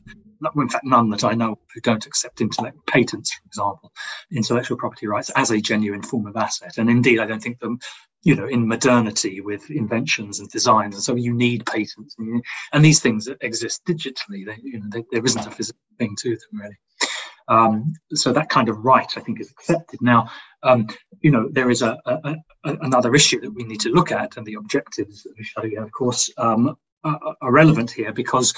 in 0.55 0.69
fact, 0.69 0.85
none 0.85 1.09
that 1.09 1.23
I 1.23 1.33
know 1.33 1.59
who 1.73 1.81
don't 1.81 2.05
accept 2.05 2.41
intellect 2.41 2.77
patents, 2.88 3.33
for 3.33 3.45
example, 3.45 3.91
intellectual 4.31 4.77
property 4.77 5.07
rights 5.07 5.29
as 5.31 5.51
a 5.51 5.61
genuine 5.61 6.01
form 6.01 6.27
of 6.27 6.35
asset. 6.38 6.77
And 6.77 6.89
indeed, 6.89 7.19
I 7.19 7.25
don't 7.25 7.41
think 7.41 7.59
them 7.59 7.79
you 8.23 8.35
know, 8.35 8.47
in 8.47 8.67
modernity 8.67 9.41
with 9.41 9.69
inventions 9.71 10.39
and 10.39 10.49
designs, 10.49 10.93
and 10.93 11.03
so 11.03 11.15
you 11.15 11.33
need 11.33 11.65
patents, 11.65 12.15
and, 12.19 12.27
you, 12.27 12.41
and 12.71 12.85
these 12.85 12.99
things 12.99 13.27
exist 13.41 13.83
digitally. 13.85 14.45
They, 14.45 14.57
you 14.61 14.79
know, 14.79 14.85
they, 14.91 15.03
there 15.11 15.25
isn't 15.25 15.47
a 15.47 15.49
physical 15.49 15.81
thing 15.97 16.15
to 16.19 16.29
them 16.29 16.61
really. 16.61 16.77
Um, 17.51 17.93
so 18.13 18.31
that 18.31 18.49
kind 18.49 18.69
of 18.69 18.77
right, 18.77 19.11
I 19.17 19.19
think, 19.19 19.41
is 19.41 19.51
accepted. 19.51 20.01
Now, 20.01 20.29
um, 20.63 20.87
you 21.21 21.31
know, 21.31 21.49
there 21.51 21.69
is 21.69 21.81
a, 21.81 21.97
a, 22.05 22.35
a, 22.63 22.77
another 22.87 23.13
issue 23.13 23.41
that 23.41 23.51
we 23.51 23.63
need 23.63 23.81
to 23.81 23.89
look 23.89 24.11
at, 24.11 24.37
and 24.37 24.45
the 24.45 24.55
objectives 24.55 25.25
of 25.25 25.33
Sharia, 25.45 25.83
of 25.83 25.91
course, 25.91 26.31
um, 26.37 26.75
are, 27.03 27.19
are 27.41 27.51
relevant 27.51 27.91
here 27.91 28.13
because 28.13 28.53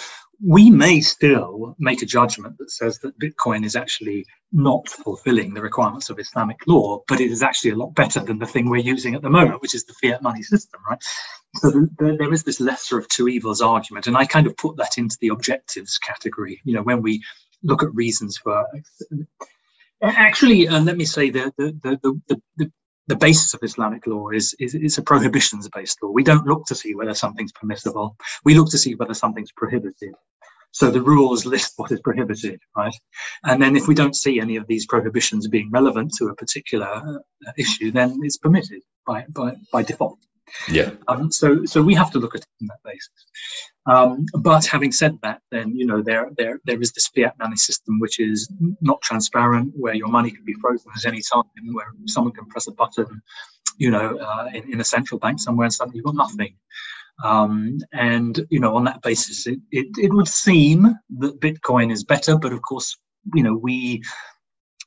we 0.46 0.70
may 0.70 1.00
still 1.00 1.76
make 1.80 2.02
a 2.02 2.06
judgment 2.06 2.58
that 2.58 2.70
says 2.70 3.00
that 3.00 3.18
Bitcoin 3.18 3.66
is 3.66 3.76
actually 3.76 4.26
not 4.52 4.88
fulfilling 4.90 5.54
the 5.54 5.62
requirements 5.62 6.10
of 6.10 6.20
Islamic 6.20 6.58
law, 6.68 7.00
but 7.08 7.22
it 7.22 7.32
is 7.32 7.42
actually 7.42 7.72
a 7.72 7.76
lot 7.76 7.96
better 7.96 8.20
than 8.20 8.40
the 8.40 8.46
thing 8.46 8.70
we're 8.70 8.78
using 8.78 9.16
at 9.16 9.22
the 9.22 9.30
moment, 9.30 9.62
which 9.62 9.74
is 9.74 9.86
the 9.86 9.94
fiat 10.02 10.22
money 10.22 10.44
system, 10.44 10.82
right? 10.90 11.02
So 11.56 11.72
the, 11.72 11.88
the, 11.98 12.18
there 12.20 12.34
is 12.34 12.44
this 12.44 12.60
lesser 12.60 12.98
of 12.98 13.08
two 13.08 13.28
evils 13.28 13.62
argument, 13.62 14.08
and 14.08 14.18
I 14.18 14.26
kind 14.26 14.46
of 14.46 14.58
put 14.58 14.76
that 14.78 14.98
into 14.98 15.18
the 15.22 15.30
objectives 15.30 15.98
category. 15.98 16.60
You 16.66 16.76
know, 16.76 16.84
when 16.84 17.02
we 17.02 17.24
look 17.64 17.84
at 17.84 17.94
reasons 17.94 18.38
for 18.38 18.66
actually, 20.02 20.68
uh, 20.68 20.82
let 20.82 20.98
me 20.98 21.06
say 21.06 21.30
the 21.30 21.54
the 21.58 21.72
the 21.84 22.22
the, 22.28 22.42
the 22.58 22.72
the 23.08 23.16
basis 23.16 23.54
of 23.54 23.60
Islamic 23.64 24.08
law 24.08 24.30
is, 24.30 24.56
is, 24.60 24.76
is 24.76 24.98
a 24.98 25.02
prohibitions 25.02 25.68
based 25.70 26.02
law. 26.02 26.10
We 26.10 26.24
don't 26.24 26.48
look 26.48 26.66
to 26.68 26.76
see 26.76 26.96
whether 26.96 27.14
something's 27.14 27.52
permissible. 27.52 28.16
We 28.46 28.56
look 28.56 28.70
to 28.72 28.78
see 28.78 28.96
whether 28.96 29.14
something's 29.14 29.52
prohibited. 29.52 30.14
So 30.72 30.90
the 30.90 31.02
rules 31.02 31.46
list 31.46 31.74
what 31.76 31.92
is 31.92 32.00
prohibited, 32.00 32.60
right? 32.76 32.96
And 33.44 33.62
then 33.62 33.76
if 33.76 33.88
we 33.88 33.94
don't 33.94 34.16
see 34.16 34.40
any 34.40 34.56
of 34.56 34.66
these 34.68 34.88
prohibitions 34.88 35.48
being 35.48 35.70
relevant 35.70 36.14
to 36.18 36.28
a 36.28 36.36
particular 36.36 36.88
uh, 36.88 37.52
issue, 37.58 37.92
then 37.92 38.20
it's 38.24 38.38
permitted 38.38 38.82
by, 39.06 39.26
by, 39.30 39.56
by 39.72 39.84
default. 39.84 40.20
Yeah. 40.70 40.92
Um, 41.08 41.32
so 41.32 41.66
so 41.66 41.82
we 41.82 41.94
have 41.96 42.12
to 42.12 42.20
look 42.20 42.36
at 42.36 42.42
it 42.42 42.48
on 42.62 42.68
that 42.68 42.80
basis. 42.84 43.26
Um, 43.86 44.26
but 44.40 44.66
having 44.66 44.92
said 44.92 45.18
that, 45.24 45.42
then 45.52 45.76
you 45.76 45.86
know 45.86 46.02
there 46.02 46.30
there 46.38 46.60
there 46.66 46.82
is 46.82 46.92
this 46.92 47.08
fiat 47.08 47.34
money 47.40 47.56
system 47.56 48.00
which 48.00 48.20
is 48.20 48.52
not 48.82 49.02
transparent, 49.02 49.74
where 49.76 49.94
your 49.94 50.08
money 50.08 50.32
can 50.32 50.46
be 50.46 50.56
frozen 50.62 50.92
at 50.96 51.06
any 51.06 51.22
time, 51.34 51.44
where 51.74 51.92
someone 52.06 52.34
can 52.34 52.46
press 52.46 52.68
a 52.68 52.72
button, 52.72 53.22
you 53.78 53.92
know, 53.92 54.18
uh, 54.18 54.50
in, 54.54 54.74
in 54.74 54.82
a 54.82 54.86
central 54.86 55.20
bank 55.20 55.40
somewhere, 55.40 55.66
and 55.66 55.74
suddenly 55.74 55.98
you've 55.98 56.06
got 56.06 56.16
nothing. 56.16 56.56
Um, 57.24 57.78
and 57.92 58.46
you 58.50 58.60
know, 58.60 58.76
on 58.76 58.84
that 58.86 59.02
basis, 59.02 59.48
it, 59.48 59.60
it 59.72 59.88
it 59.98 60.14
would 60.14 60.28
seem 60.28 60.96
that 61.20 61.40
Bitcoin 61.40 61.92
is 61.92 62.04
better, 62.04 62.38
but 62.38 62.54
of 62.54 62.62
course, 62.62 62.98
you 63.34 63.44
know, 63.44 63.56
we 63.56 64.02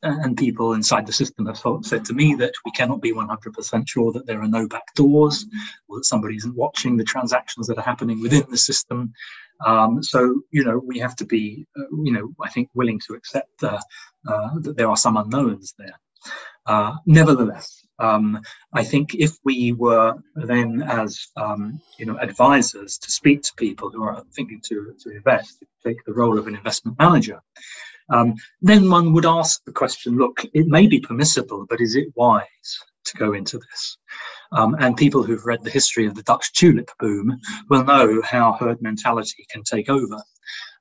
and 0.07 0.37
people 0.37 0.73
inside 0.73 1.07
the 1.07 1.13
system 1.13 1.47
have 1.47 1.61
said 1.83 2.05
to 2.05 2.15
me 2.15 2.35
that 2.35 2.53
we 2.65 2.71
cannot 2.73 3.01
be 3.01 3.13
100% 3.13 3.89
sure 3.89 4.13
that 4.13 4.27
there 4.27 4.41
are 4.41 4.49
no 4.49 4.67
back 4.69 4.95
doors 4.95 5.47
or 5.89 5.99
that 5.99 6.05
somebody 6.05 6.37
isn't 6.37 6.57
watching 6.57 6.97
the 6.97 7.05
transactions 7.05 7.67
that 7.67 7.79
are 7.79 7.83
happening 7.83 8.21
within 8.21 8.45
the 8.51 8.57
system. 8.57 9.13
Um, 9.65 10.03
so, 10.03 10.43
you 10.51 10.65
know, 10.65 10.79
we 10.79 10.99
have 10.99 11.17
to 11.17 11.25
be, 11.25 11.67
uh, 11.79 11.85
you 12.03 12.13
know, 12.13 12.35
I 12.43 12.51
think 12.51 12.69
willing 12.75 13.01
to 13.07 13.15
accept 13.15 13.63
uh, 13.63 13.81
uh, 14.29 14.51
that 14.61 14.77
there 14.77 14.89
are 14.89 14.97
some 14.97 15.17
unknowns 15.17 15.75
there. 15.79 15.99
Uh, 16.67 16.97
nevertheless, 17.07 17.87
um, 17.99 18.41
I 18.73 18.85
think 18.85 19.15
if 19.15 19.33
we 19.45 19.73
were 19.73 20.15
then, 20.35 20.83
as 20.83 21.29
um, 21.37 21.81
you 21.99 22.07
know, 22.07 22.19
advisors 22.19 22.99
to 22.99 23.11
speak 23.11 23.43
to 23.43 23.53
people 23.57 23.91
who 23.91 24.03
are 24.03 24.23
thinking 24.35 24.61
to, 24.67 24.95
to 25.01 25.11
invest, 25.11 25.63
take 25.85 26.05
the 26.05 26.13
role 26.13 26.39
of 26.39 26.47
an 26.47 26.57
investment 26.57 26.99
manager, 26.99 27.41
um, 28.11 28.35
then 28.61 28.91
one 28.91 29.13
would 29.13 29.27
ask 29.27 29.65
the 29.65 29.73
question 29.73 30.17
look, 30.17 30.45
it 30.55 30.67
may 30.67 30.87
be 30.87 31.01
permissible, 31.01 31.67
but 31.69 31.81
is 31.81 31.97
it 31.97 32.09
wise 32.15 32.79
to 33.05 33.17
go 33.17 33.33
into 33.33 33.59
this? 33.59 33.99
Um, 34.53 34.77
and 34.79 34.97
people 34.97 35.23
who've 35.23 35.45
read 35.45 35.65
the 35.65 35.71
history 35.71 36.07
of 36.07 36.15
the 36.15 36.23
Dutch 36.23 36.53
tulip 36.53 36.91
boom 36.99 37.39
will 37.69 37.85
know 37.85 38.23
how 38.23 38.53
herd 38.53 38.81
mentality 38.81 39.47
can 39.51 39.63
take 39.63 39.89
over. 39.89 40.23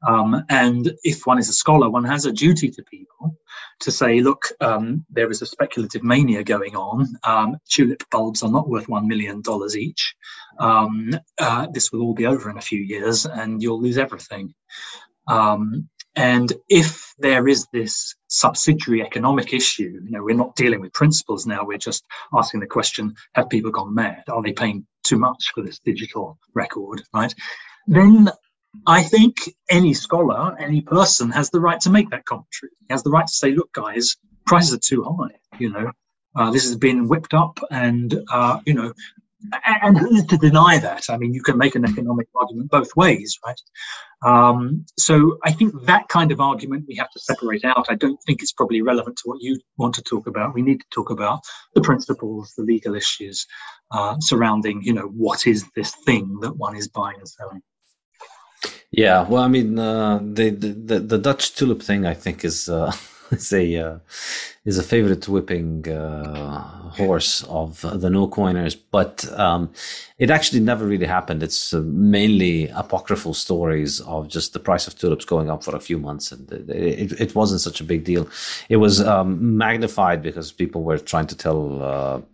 Um, 0.07 0.43
and 0.49 0.91
if 1.03 1.25
one 1.25 1.39
is 1.39 1.49
a 1.49 1.53
scholar, 1.53 1.89
one 1.89 2.03
has 2.03 2.25
a 2.25 2.31
duty 2.31 2.69
to 2.69 2.83
people 2.83 3.35
to 3.79 3.91
say, 3.91 4.19
look, 4.21 4.43
um, 4.61 5.05
there 5.09 5.31
is 5.31 5.41
a 5.41 5.45
speculative 5.45 6.03
mania 6.03 6.43
going 6.43 6.75
on. 6.75 7.07
Um, 7.23 7.57
tulip 7.69 8.03
bulbs 8.11 8.43
are 8.43 8.51
not 8.51 8.69
worth 8.69 8.87
$1 8.87 9.05
million 9.05 9.41
each. 9.75 10.15
Um, 10.59 11.11
uh, 11.39 11.67
this 11.73 11.91
will 11.91 12.01
all 12.01 12.13
be 12.13 12.27
over 12.27 12.49
in 12.49 12.57
a 12.57 12.61
few 12.61 12.79
years 12.79 13.25
and 13.25 13.61
you'll 13.61 13.81
lose 13.81 13.97
everything. 13.97 14.53
Um, 15.27 15.89
and 16.15 16.53
if 16.69 17.13
there 17.19 17.47
is 17.47 17.67
this 17.73 18.15
subsidiary 18.27 19.01
economic 19.01 19.53
issue, 19.53 19.99
you 20.03 20.11
know, 20.11 20.23
we're 20.23 20.35
not 20.35 20.55
dealing 20.55 20.81
with 20.81 20.93
principles 20.93 21.45
now, 21.45 21.65
we're 21.65 21.77
just 21.77 22.05
asking 22.33 22.61
the 22.61 22.67
question, 22.67 23.15
have 23.33 23.49
people 23.49 23.71
gone 23.71 23.93
mad? 23.93 24.23
Are 24.29 24.41
they 24.41 24.53
paying 24.53 24.85
too 25.03 25.17
much 25.17 25.51
for 25.53 25.61
this 25.61 25.79
digital 25.79 26.37
record, 26.53 27.03
right? 27.13 27.33
Then 27.87 28.29
I 28.87 29.03
think 29.03 29.35
any 29.69 29.93
scholar, 29.93 30.55
any 30.59 30.81
person 30.81 31.31
has 31.31 31.49
the 31.49 31.59
right 31.59 31.79
to 31.81 31.89
make 31.89 32.09
that 32.11 32.25
commentary. 32.25 32.71
He 32.87 32.93
has 32.93 33.03
the 33.03 33.11
right 33.11 33.27
to 33.27 33.33
say, 33.33 33.51
look, 33.51 33.73
guys, 33.73 34.15
prices 34.45 34.73
are 34.73 34.79
too 34.79 35.03
high, 35.03 35.35
you 35.59 35.69
know. 35.69 35.91
Uh, 36.35 36.51
this 36.51 36.65
has 36.65 36.75
been 36.75 37.07
whipped 37.07 37.33
up 37.33 37.59
and, 37.71 38.21
uh, 38.29 38.59
you 38.65 38.73
know, 38.73 38.93
and 39.63 39.97
who's 39.97 40.25
to 40.25 40.37
deny 40.37 40.77
that? 40.79 41.05
I 41.09 41.17
mean, 41.17 41.33
you 41.33 41.41
can 41.41 41.57
make 41.57 41.75
an 41.75 41.85
economic 41.85 42.27
argument 42.35 42.71
both 42.71 42.95
ways, 42.95 43.37
right? 43.45 43.61
Um, 44.25 44.85
so 44.97 45.37
I 45.43 45.51
think 45.51 45.73
that 45.85 46.07
kind 46.09 46.31
of 46.31 46.39
argument 46.39 46.85
we 46.87 46.95
have 46.95 47.11
to 47.11 47.19
separate 47.19 47.63
out. 47.63 47.87
I 47.89 47.95
don't 47.95 48.21
think 48.23 48.41
it's 48.41 48.53
probably 48.53 48.81
relevant 48.81 49.17
to 49.17 49.23
what 49.25 49.41
you 49.41 49.59
want 49.77 49.95
to 49.95 50.01
talk 50.01 50.27
about. 50.27 50.53
We 50.53 50.61
need 50.61 50.79
to 50.79 50.87
talk 50.91 51.09
about 51.09 51.41
the 51.73 51.81
principles, 51.81 52.53
the 52.57 52.63
legal 52.63 52.95
issues 52.95 53.45
uh, 53.91 54.15
surrounding, 54.19 54.81
you 54.81 54.93
know, 54.93 55.07
what 55.07 55.45
is 55.45 55.65
this 55.75 55.93
thing 56.05 56.39
that 56.41 56.57
one 56.57 56.75
is 56.75 56.87
buying 56.87 57.17
and 57.17 57.29
selling. 57.29 57.61
Yeah, 58.91 59.27
well, 59.27 59.43
I 59.43 59.47
mean, 59.47 59.77
uh, 59.77 60.19
the, 60.21 60.49
the 60.51 60.99
the 60.99 61.17
Dutch 61.17 61.53
tulip 61.55 61.81
thing, 61.81 62.05
I 62.05 62.13
think, 62.13 62.45
is 62.45 62.69
uh, 62.69 62.93
is 63.31 63.53
a 63.53 63.75
uh, 63.75 63.99
is 64.65 64.77
a 64.77 64.83
favorite 64.83 65.27
whipping 65.27 65.87
uh, 65.89 66.61
horse 66.89 67.43
of 67.43 67.81
the 67.81 68.09
no 68.09 68.27
coiners, 68.27 68.75
but 68.75 69.27
um, 69.39 69.71
it 70.17 70.29
actually 70.29 70.59
never 70.59 70.85
really 70.85 71.05
happened. 71.05 71.43
It's 71.43 71.73
uh, 71.73 71.81
mainly 71.85 72.67
apocryphal 72.69 73.33
stories 73.33 74.01
of 74.01 74.27
just 74.27 74.53
the 74.53 74.59
price 74.59 74.87
of 74.87 74.97
tulips 74.97 75.25
going 75.25 75.49
up 75.49 75.63
for 75.63 75.75
a 75.75 75.79
few 75.79 75.99
months, 75.99 76.31
and 76.31 76.51
it, 76.51 77.19
it 77.19 77.35
wasn't 77.35 77.61
such 77.61 77.81
a 77.81 77.83
big 77.83 78.03
deal. 78.03 78.27
It 78.69 78.77
was 78.77 79.01
um, 79.01 79.57
magnified 79.57 80.21
because 80.21 80.51
people 80.51 80.83
were 80.83 80.97
trying 80.97 81.27
to 81.27 81.37
tell. 81.37 82.25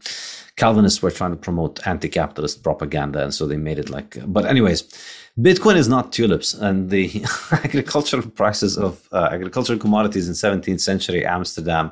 Calvinists 0.61 1.01
were 1.01 1.09
trying 1.09 1.31
to 1.31 1.41
promote 1.47 1.73
anti-capitalist 1.87 2.61
propaganda, 2.61 3.23
and 3.23 3.33
so 3.33 3.47
they 3.47 3.57
made 3.57 3.79
it 3.79 3.89
like. 3.89 4.09
But 4.27 4.45
anyways, 4.45 4.83
Bitcoin 5.39 5.75
is 5.75 5.87
not 5.87 6.11
tulips, 6.11 6.53
and 6.53 6.91
the 6.91 7.05
agricultural 7.51 8.27
prices 8.29 8.77
of 8.77 9.07
uh, 9.11 9.29
agricultural 9.31 9.79
commodities 9.79 10.27
in 10.27 10.35
17th 10.35 10.81
century 10.81 11.25
Amsterdam 11.25 11.91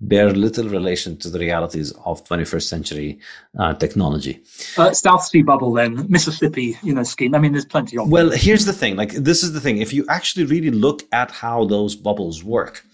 bear 0.00 0.30
little 0.30 0.68
relation 0.68 1.16
to 1.18 1.30
the 1.30 1.38
realities 1.38 1.92
of 2.04 2.24
21st 2.24 2.62
century 2.62 3.18
uh, 3.56 3.74
technology. 3.74 4.42
Uh, 4.76 4.92
South 4.92 5.22
Sea 5.22 5.42
bubble, 5.42 5.72
then 5.72 6.04
Mississippi, 6.08 6.76
you 6.82 6.92
know, 6.92 7.04
scheme. 7.04 7.36
I 7.36 7.38
mean, 7.38 7.52
there's 7.52 7.66
plenty 7.66 7.98
of. 7.98 8.08
Well, 8.08 8.30
here's 8.30 8.64
the 8.64 8.72
thing. 8.72 8.96
Like, 8.96 9.12
this 9.12 9.44
is 9.44 9.52
the 9.52 9.60
thing. 9.60 9.78
If 9.78 9.92
you 9.92 10.04
actually 10.08 10.46
really 10.46 10.72
look 10.72 11.04
at 11.12 11.30
how 11.30 11.66
those 11.66 11.94
bubbles 11.94 12.42
work, 12.42 12.84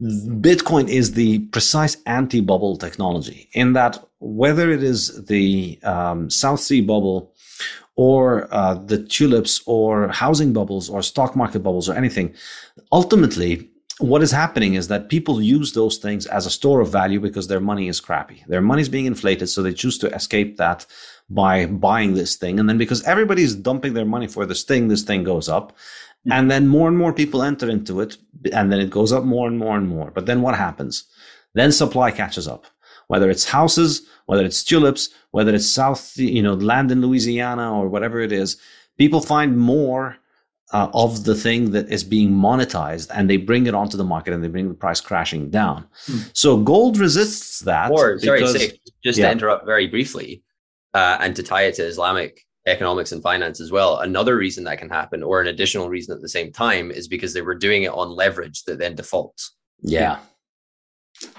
Bitcoin 0.00 0.88
is 0.88 1.12
the 1.12 1.40
precise 1.48 1.96
anti-bubble 2.06 2.76
technology 2.76 3.48
in 3.52 3.74
that 3.74 4.02
whether 4.18 4.70
it 4.70 4.82
is 4.82 5.24
the 5.26 5.78
um, 5.82 6.30
South 6.30 6.60
Sea 6.60 6.80
bubble 6.80 7.34
or 7.96 8.52
uh, 8.54 8.74
the 8.74 9.02
tulips 9.02 9.60
or 9.66 10.08
housing 10.08 10.52
bubbles 10.52 10.88
or 10.88 11.02
stock 11.02 11.36
market 11.36 11.60
bubbles 11.60 11.88
or 11.88 11.94
anything, 11.94 12.34
ultimately 12.92 13.70
what 14.00 14.22
is 14.22 14.30
happening 14.30 14.74
is 14.74 14.88
that 14.88 15.10
people 15.10 15.42
use 15.42 15.74
those 15.74 15.98
things 15.98 16.24
as 16.26 16.46
a 16.46 16.50
store 16.50 16.80
of 16.80 16.90
value 16.90 17.20
because 17.20 17.48
their 17.48 17.60
money 17.60 17.86
is 17.86 18.00
crappy. 18.00 18.42
Their 18.48 18.62
money 18.62 18.80
is 18.80 18.88
being 18.88 19.04
inflated, 19.04 19.50
so 19.50 19.62
they 19.62 19.74
choose 19.74 19.98
to 19.98 20.14
escape 20.14 20.56
that 20.56 20.86
by 21.28 21.66
buying 21.66 22.14
this 22.14 22.36
thing. 22.36 22.58
And 22.58 22.68
then 22.68 22.78
because 22.78 23.02
everybody's 23.04 23.54
dumping 23.54 23.92
their 23.92 24.06
money 24.06 24.26
for 24.26 24.46
this 24.46 24.62
thing, 24.62 24.88
this 24.88 25.02
thing 25.02 25.22
goes 25.22 25.48
up. 25.48 25.76
Mm-hmm. 26.20 26.32
And 26.32 26.50
then 26.50 26.68
more 26.68 26.88
and 26.88 26.98
more 26.98 27.12
people 27.12 27.42
enter 27.42 27.70
into 27.70 28.00
it, 28.00 28.18
and 28.52 28.70
then 28.70 28.80
it 28.80 28.90
goes 28.90 29.10
up 29.10 29.24
more 29.24 29.48
and 29.48 29.58
more 29.58 29.76
and 29.76 29.88
more. 29.88 30.10
But 30.10 30.26
then 30.26 30.42
what 30.42 30.54
happens? 30.54 31.04
Then 31.54 31.72
supply 31.72 32.10
catches 32.10 32.46
up. 32.46 32.66
Whether 33.06 33.30
it's 33.30 33.48
houses, 33.48 34.02
whether 34.26 34.44
it's 34.44 34.62
tulips, 34.62 35.08
whether 35.30 35.54
it's 35.54 35.66
South, 35.66 36.16
you 36.16 36.42
know, 36.42 36.54
land 36.54 36.92
in 36.92 37.00
Louisiana 37.00 37.76
or 37.76 37.88
whatever 37.88 38.20
it 38.20 38.32
is, 38.32 38.56
people 38.98 39.20
find 39.20 39.56
more 39.56 40.18
uh, 40.72 40.88
of 40.94 41.24
the 41.24 41.34
thing 41.34 41.72
that 41.72 41.88
is 41.90 42.04
being 42.04 42.30
monetized 42.30 43.10
and 43.12 43.28
they 43.28 43.36
bring 43.36 43.66
it 43.66 43.74
onto 43.74 43.96
the 43.96 44.04
market 44.04 44.32
and 44.32 44.44
they 44.44 44.48
bring 44.48 44.68
the 44.68 44.74
price 44.74 45.00
crashing 45.00 45.50
down. 45.50 45.86
Mm. 46.06 46.30
So 46.32 46.58
gold 46.58 46.98
resists 46.98 47.60
that. 47.60 47.90
Or, 47.90 48.18
sorry, 48.20 48.46
say, 48.46 48.78
just 49.02 49.18
yeah. 49.18 49.26
to 49.26 49.32
interrupt 49.32 49.66
very 49.66 49.86
briefly 49.86 50.42
uh, 50.94 51.18
and 51.20 51.34
to 51.36 51.42
tie 51.42 51.62
it 51.62 51.74
to 51.76 51.82
Islamic 51.82 52.46
economics 52.66 53.12
and 53.12 53.22
finance 53.22 53.60
as 53.60 53.72
well. 53.72 53.98
Another 53.98 54.36
reason 54.36 54.64
that 54.64 54.78
can 54.78 54.88
happen, 54.88 55.22
or 55.22 55.40
an 55.40 55.46
additional 55.46 55.88
reason 55.88 56.14
at 56.14 56.20
the 56.20 56.28
same 56.28 56.52
time, 56.52 56.90
is 56.90 57.08
because 57.08 57.34
they 57.34 57.42
were 57.42 57.54
doing 57.54 57.82
it 57.84 57.92
on 57.92 58.10
leverage 58.10 58.64
that 58.64 58.78
then 58.78 58.94
defaults. 58.94 59.54
Yeah, 59.82 60.18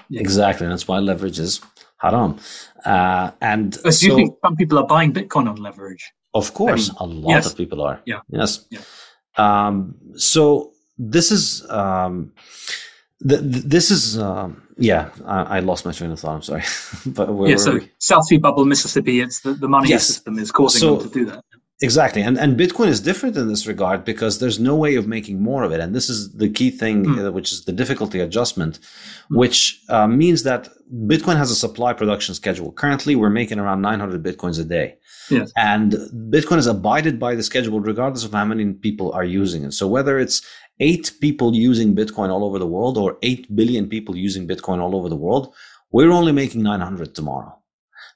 yeah. 0.08 0.20
exactly. 0.20 0.66
That's 0.66 0.88
why 0.88 0.98
leverage 0.98 1.38
is 1.38 1.60
haram. 1.98 2.38
Uh, 2.84 3.30
and 3.40 3.74
so, 3.74 3.90
so, 3.90 4.06
you 4.06 4.16
think 4.16 4.36
some 4.44 4.56
people 4.56 4.78
are 4.78 4.86
buying 4.86 5.12
Bitcoin 5.12 5.48
on 5.48 5.56
leverage? 5.56 6.10
Of 6.34 6.54
course, 6.54 6.90
I 6.98 7.06
mean, 7.06 7.16
a 7.16 7.20
lot 7.20 7.30
yes. 7.30 7.46
of 7.46 7.56
people 7.56 7.82
are. 7.82 8.00
Yeah. 8.04 8.20
Yes. 8.28 8.66
Yeah. 8.70 8.80
Um, 9.36 9.94
so 10.16 10.72
this 10.98 11.30
is 11.30 11.68
um, 11.70 12.32
th- 13.28 13.40
this 13.42 13.90
is 13.90 14.18
um, 14.18 14.62
yeah. 14.76 15.10
I, 15.26 15.58
I, 15.58 15.60
lost 15.60 15.84
my 15.84 15.92
train 15.92 16.10
of 16.10 16.20
thought. 16.20 16.34
I'm 16.34 16.42
sorry, 16.42 16.64
but 17.06 17.28
yeah. 17.48 17.56
So 17.56 17.74
we? 17.74 17.90
South 17.98 18.24
Sea 18.26 18.38
bubble, 18.38 18.64
Mississippi. 18.64 19.20
It's 19.20 19.40
the, 19.40 19.54
the 19.54 19.68
money 19.68 19.88
yes. 19.88 20.06
system 20.06 20.38
is 20.38 20.50
causing 20.50 20.80
so, 20.80 20.96
them 20.96 21.08
to 21.08 21.14
do 21.14 21.24
that. 21.26 21.44
Exactly. 21.82 22.22
And, 22.22 22.38
and 22.38 22.58
Bitcoin 22.58 22.86
is 22.86 23.00
different 23.00 23.36
in 23.36 23.48
this 23.48 23.66
regard 23.66 24.04
because 24.04 24.38
there's 24.38 24.60
no 24.60 24.76
way 24.76 24.94
of 24.94 25.08
making 25.08 25.42
more 25.42 25.64
of 25.64 25.72
it. 25.72 25.80
And 25.80 25.94
this 25.94 26.08
is 26.08 26.32
the 26.34 26.48
key 26.48 26.70
thing, 26.70 27.04
mm. 27.04 27.32
which 27.32 27.50
is 27.50 27.64
the 27.64 27.72
difficulty 27.72 28.20
adjustment, 28.20 28.78
mm. 28.78 29.36
which 29.36 29.82
uh, 29.88 30.06
means 30.06 30.44
that 30.44 30.68
Bitcoin 31.06 31.36
has 31.36 31.50
a 31.50 31.56
supply 31.56 31.92
production 31.92 32.36
schedule. 32.36 32.70
Currently, 32.70 33.16
we're 33.16 33.30
making 33.30 33.58
around 33.58 33.82
900 33.82 34.22
Bitcoins 34.22 34.60
a 34.60 34.64
day. 34.64 34.96
Yes. 35.28 35.52
And 35.56 35.92
Bitcoin 36.30 36.58
is 36.58 36.68
abided 36.68 37.18
by 37.18 37.34
the 37.34 37.42
schedule 37.42 37.80
regardless 37.80 38.24
of 38.24 38.32
how 38.32 38.44
many 38.44 38.72
people 38.74 39.10
are 39.12 39.24
using 39.24 39.64
it. 39.64 39.72
So 39.72 39.88
whether 39.88 40.20
it's 40.20 40.42
eight 40.80 41.12
people 41.20 41.54
using 41.54 41.94
Bitcoin 41.94 42.30
all 42.30 42.44
over 42.44 42.58
the 42.58 42.66
world 42.66 42.98
or 42.98 43.18
8 43.22 43.54
billion 43.54 43.88
people 43.88 44.16
using 44.16 44.48
Bitcoin 44.48 44.80
all 44.80 44.96
over 44.96 45.08
the 45.08 45.16
world, 45.16 45.54
we're 45.90 46.10
only 46.10 46.32
making 46.32 46.62
900 46.62 47.14
tomorrow. 47.14 47.58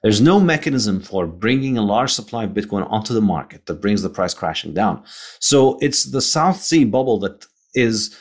There's 0.03 0.21
no 0.21 0.39
mechanism 0.39 1.01
for 1.01 1.25
bringing 1.25 1.77
a 1.77 1.81
large 1.81 2.11
supply 2.11 2.43
of 2.43 2.51
Bitcoin 2.51 2.89
onto 2.91 3.13
the 3.13 3.21
market 3.21 3.65
that 3.65 3.81
brings 3.81 4.01
the 4.01 4.09
price 4.09 4.33
crashing 4.33 4.73
down. 4.73 5.03
So 5.39 5.77
it's 5.81 6.11
the 6.11 6.21
South 6.21 6.61
Sea 6.61 6.83
bubble 6.83 7.19
that 7.19 7.45
is 7.73 8.15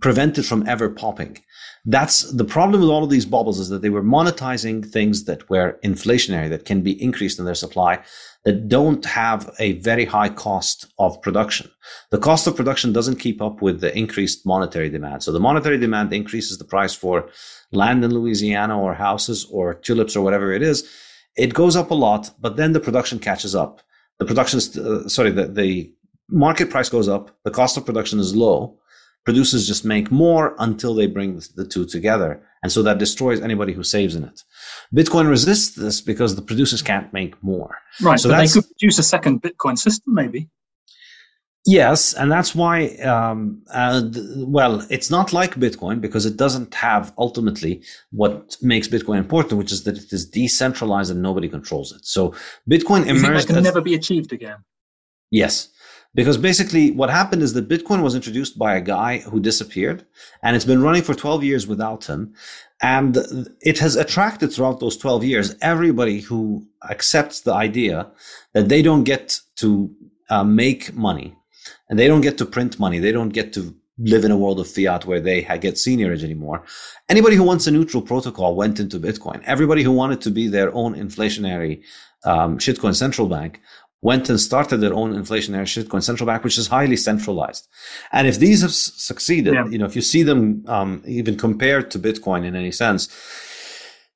prevented 0.00 0.46
from 0.46 0.66
ever 0.68 0.88
popping. 0.88 1.38
That's 1.84 2.30
the 2.32 2.44
problem 2.44 2.80
with 2.80 2.90
all 2.90 3.04
of 3.04 3.10
these 3.10 3.24
bubbles 3.24 3.58
is 3.58 3.68
that 3.70 3.82
they 3.82 3.88
were 3.88 4.02
monetizing 4.02 4.84
things 4.90 5.24
that 5.24 5.48
were 5.48 5.78
inflationary, 5.84 6.48
that 6.50 6.64
can 6.64 6.82
be 6.82 7.02
increased 7.02 7.38
in 7.38 7.44
their 7.44 7.54
supply, 7.54 8.00
that 8.48 8.68
don't 8.76 9.04
have 9.04 9.40
a 9.58 9.68
very 9.90 10.06
high 10.16 10.30
cost 10.46 10.78
of 10.98 11.20
production. 11.26 11.66
The 12.14 12.22
cost 12.28 12.46
of 12.46 12.56
production 12.56 12.92
doesn't 12.92 13.24
keep 13.26 13.38
up 13.46 13.56
with 13.66 13.80
the 13.80 13.92
increased 14.02 14.46
monetary 14.52 14.90
demand. 14.96 15.22
So 15.22 15.32
the 15.32 15.46
monetary 15.48 15.78
demand 15.78 16.12
increases 16.12 16.56
the 16.58 16.70
price 16.74 16.94
for 17.02 17.16
land 17.72 18.04
in 18.04 18.14
Louisiana 18.14 18.74
or 18.84 18.94
houses 18.94 19.40
or 19.56 19.74
tulips 19.74 20.16
or 20.16 20.22
whatever 20.22 20.52
it 20.58 20.62
is 20.62 20.78
it 21.38 21.54
goes 21.54 21.76
up 21.76 21.90
a 21.90 21.94
lot, 21.94 22.30
but 22.40 22.56
then 22.56 22.72
the 22.72 22.80
production 22.80 23.18
catches 23.18 23.54
up. 23.54 23.80
The 24.18 24.26
production 24.26 24.58
uh, 24.58 25.08
sorry, 25.08 25.30
the, 25.30 25.46
the 25.46 25.92
market 26.28 26.68
price 26.68 26.88
goes 26.88 27.08
up. 27.08 27.30
The 27.44 27.52
cost 27.52 27.76
of 27.76 27.86
production 27.86 28.18
is 28.18 28.34
low. 28.34 28.76
Producers 29.24 29.66
just 29.66 29.84
make 29.84 30.10
more 30.10 30.56
until 30.58 30.94
they 30.94 31.06
bring 31.06 31.40
the 31.54 31.66
two 31.66 31.86
together. 31.86 32.42
And 32.62 32.72
so 32.72 32.82
that 32.82 32.98
destroys 32.98 33.40
anybody 33.40 33.72
who 33.72 33.84
saves 33.84 34.16
in 34.16 34.24
it. 34.24 34.42
Bitcoin 34.94 35.28
resists 35.28 35.74
this 35.74 36.00
because 36.00 36.34
the 36.36 36.42
producers 36.42 36.82
can't 36.82 37.12
make 37.12 37.42
more. 37.42 37.78
Right. 38.00 38.18
So 38.18 38.28
they 38.28 38.48
could 38.48 38.64
produce 38.64 38.98
a 38.98 39.02
second 39.02 39.42
Bitcoin 39.42 39.78
system, 39.78 40.14
maybe. 40.14 40.48
Yes, 41.66 42.14
and 42.14 42.32
that's 42.32 42.54
why. 42.54 42.86
Um, 42.96 43.62
uh, 43.70 44.02
well, 44.36 44.86
it's 44.88 45.10
not 45.10 45.34
like 45.34 45.54
Bitcoin 45.56 46.00
because 46.00 46.24
it 46.24 46.38
doesn't 46.38 46.74
have 46.74 47.12
ultimately 47.18 47.82
what 48.10 48.56
makes 48.62 48.88
Bitcoin 48.88 49.18
important, 49.18 49.58
which 49.58 49.72
is 49.72 49.84
that 49.84 49.98
it 49.98 50.10
is 50.10 50.24
decentralized 50.24 51.10
and 51.10 51.20
nobody 51.20 51.48
controls 51.48 51.92
it. 51.92 52.06
So 52.06 52.34
Bitcoin 52.70 53.06
emerged. 53.06 53.44
It 53.44 53.46
can 53.48 53.56
as, 53.56 53.64
never 53.64 53.82
be 53.82 53.94
achieved 53.94 54.32
again. 54.32 54.64
Yes, 55.30 55.68
because 56.14 56.38
basically 56.38 56.90
what 56.90 57.10
happened 57.10 57.42
is 57.42 57.52
that 57.54 57.68
Bitcoin 57.68 58.02
was 58.02 58.14
introduced 58.14 58.58
by 58.58 58.74
a 58.74 58.80
guy 58.80 59.18
who 59.18 59.40
disappeared, 59.40 60.04
and 60.42 60.56
it's 60.56 60.64
been 60.64 60.82
running 60.82 61.02
for 61.02 61.14
twelve 61.14 61.44
years 61.44 61.66
without 61.66 62.06
him, 62.06 62.34
and 62.82 63.16
it 63.60 63.78
has 63.78 63.96
attracted 63.96 64.52
throughout 64.52 64.80
those 64.80 64.96
twelve 64.96 65.24
years 65.24 65.54
everybody 65.60 66.20
who 66.20 66.66
accepts 66.90 67.40
the 67.40 67.52
idea 67.52 68.10
that 68.54 68.68
they 68.68 68.82
don't 68.82 69.04
get 69.04 69.40
to 69.56 69.94
uh, 70.30 70.44
make 70.44 70.94
money 70.94 71.36
and 71.88 71.98
they 71.98 72.08
don't 72.08 72.20
get 72.20 72.38
to 72.38 72.46
print 72.46 72.78
money. 72.78 72.98
They 72.98 73.12
don't 73.12 73.30
get 73.30 73.52
to 73.54 73.74
live 73.98 74.24
in 74.24 74.30
a 74.30 74.36
world 74.36 74.60
of 74.60 74.68
fiat 74.68 75.06
where 75.06 75.20
they 75.20 75.42
get 75.42 75.74
seigniorage 75.74 76.22
anymore. 76.22 76.64
Anybody 77.08 77.34
who 77.36 77.42
wants 77.42 77.66
a 77.66 77.70
neutral 77.70 78.02
protocol 78.02 78.54
went 78.54 78.78
into 78.78 79.00
Bitcoin. 79.00 79.42
Everybody 79.44 79.82
who 79.82 79.90
wanted 79.92 80.20
to 80.20 80.30
be 80.30 80.46
their 80.46 80.72
own 80.72 80.94
inflationary 80.94 81.82
um, 82.24 82.58
shitcoin 82.58 82.94
central 82.94 83.28
bank 83.28 83.60
went 84.00 84.28
and 84.28 84.38
started 84.38 84.78
their 84.78 84.94
own 84.94 85.12
inflationary 85.12 85.64
shitcoin 85.64 86.02
central 86.02 86.26
bank, 86.26 86.44
which 86.44 86.58
is 86.58 86.68
highly 86.68 86.96
centralized. 86.96 87.68
And 88.12 88.26
if 88.28 88.38
these 88.38 88.62
have 88.62 88.72
succeeded, 88.72 89.54
yeah. 89.54 89.66
you 89.66 89.78
know, 89.78 89.86
if 89.86 89.96
you 89.96 90.02
see 90.02 90.22
them 90.22 90.64
um, 90.68 91.02
even 91.06 91.36
compared 91.36 91.90
to 91.92 91.98
Bitcoin 91.98 92.44
in 92.44 92.54
any 92.54 92.70
sense, 92.70 93.08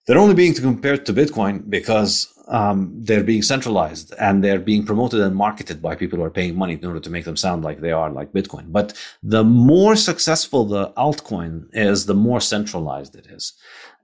they're 0.07 0.19
only 0.19 0.35
being 0.35 0.55
compared 0.55 1.07
to 1.07 1.13
Bitcoin 1.13 1.69
because 1.69 2.29
um, 2.49 2.93
they're 2.97 3.25
being 3.25 3.43
centralized 3.43 4.13
and 4.19 4.43
they're 4.43 4.59
being 4.59 4.85
promoted 4.85 5.21
and 5.21 5.35
marketed 5.35 5.81
by 5.81 5.95
people 5.95 6.19
who 6.19 6.25
are 6.25 6.31
paying 6.31 6.57
money 6.57 6.75
in 6.75 6.85
order 6.85 7.01
to 7.01 7.11
make 7.11 7.25
them 7.25 7.37
sound 7.37 7.65
like 7.65 7.81
they 7.81 7.93
are 7.93 8.11
like 8.11 8.33
Bitcoin. 8.33 8.73
But 8.73 8.97
the 9.23 9.45
more 9.45 9.97
successful 9.97 10.65
the 10.65 10.93
altcoin 10.93 11.69
is, 11.73 12.07
the 12.07 12.15
more 12.15 12.41
centralized 12.41 13.15
it 13.17 13.27
is. 13.27 13.55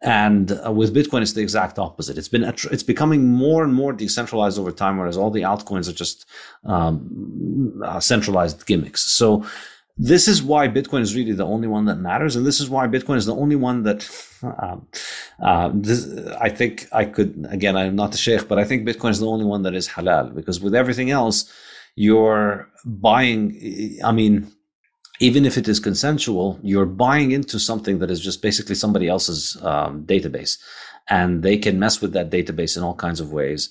And 0.00 0.52
uh, 0.64 0.70
with 0.70 0.94
Bitcoin, 0.94 1.22
it's 1.22 1.32
the 1.32 1.42
exact 1.42 1.78
opposite. 1.78 2.18
It's 2.18 2.28
been 2.28 2.44
it's 2.44 2.84
becoming 2.84 3.26
more 3.26 3.64
and 3.64 3.74
more 3.74 3.92
decentralized 3.92 4.58
over 4.58 4.70
time, 4.70 4.96
whereas 4.96 5.16
all 5.16 5.30
the 5.30 5.42
altcoins 5.42 5.88
are 5.88 5.92
just 5.92 6.24
um, 6.64 7.82
uh, 7.84 7.98
centralized 7.98 8.64
gimmicks. 8.64 9.02
So 9.02 9.44
this 9.96 10.28
is 10.28 10.40
why 10.40 10.68
Bitcoin 10.68 11.00
is 11.00 11.16
really 11.16 11.32
the 11.32 11.44
only 11.44 11.66
one 11.66 11.86
that 11.86 11.96
matters, 11.96 12.36
and 12.36 12.46
this 12.46 12.60
is 12.60 12.70
why 12.70 12.86
Bitcoin 12.86 13.16
is 13.16 13.26
the 13.26 13.34
only 13.34 13.56
one 13.56 13.82
that 13.82 14.08
um, 14.42 14.86
uh, 15.42 15.70
this, 15.74 16.08
I 16.40 16.48
think 16.48 16.86
I 16.92 17.04
could. 17.04 17.46
Again, 17.50 17.76
I'm 17.76 17.96
not 17.96 18.12
the 18.12 18.18
sheikh, 18.18 18.46
but 18.46 18.58
I 18.58 18.64
think 18.64 18.86
Bitcoin 18.86 19.10
is 19.10 19.18
the 19.18 19.26
only 19.26 19.44
one 19.44 19.62
that 19.62 19.74
is 19.74 19.88
halal 19.88 20.32
because 20.32 20.60
with 20.60 20.76
everything 20.76 21.10
else, 21.10 21.52
you're 21.96 22.68
buying. 22.84 23.98
I 24.04 24.12
mean, 24.12 24.52
even 25.20 25.44
if 25.44 25.56
it 25.58 25.68
is 25.68 25.80
consensual, 25.80 26.58
you're 26.62 26.86
buying 26.86 27.32
into 27.32 27.58
something 27.58 27.98
that 27.98 28.10
is 28.10 28.20
just 28.20 28.42
basically 28.42 28.74
somebody 28.74 29.08
else's 29.08 29.56
um, 29.62 30.04
database, 30.04 30.58
and 31.08 31.42
they 31.42 31.56
can 31.56 31.78
mess 31.78 32.00
with 32.00 32.12
that 32.12 32.30
database 32.30 32.76
in 32.76 32.82
all 32.82 32.94
kinds 32.94 33.20
of 33.20 33.32
ways 33.32 33.70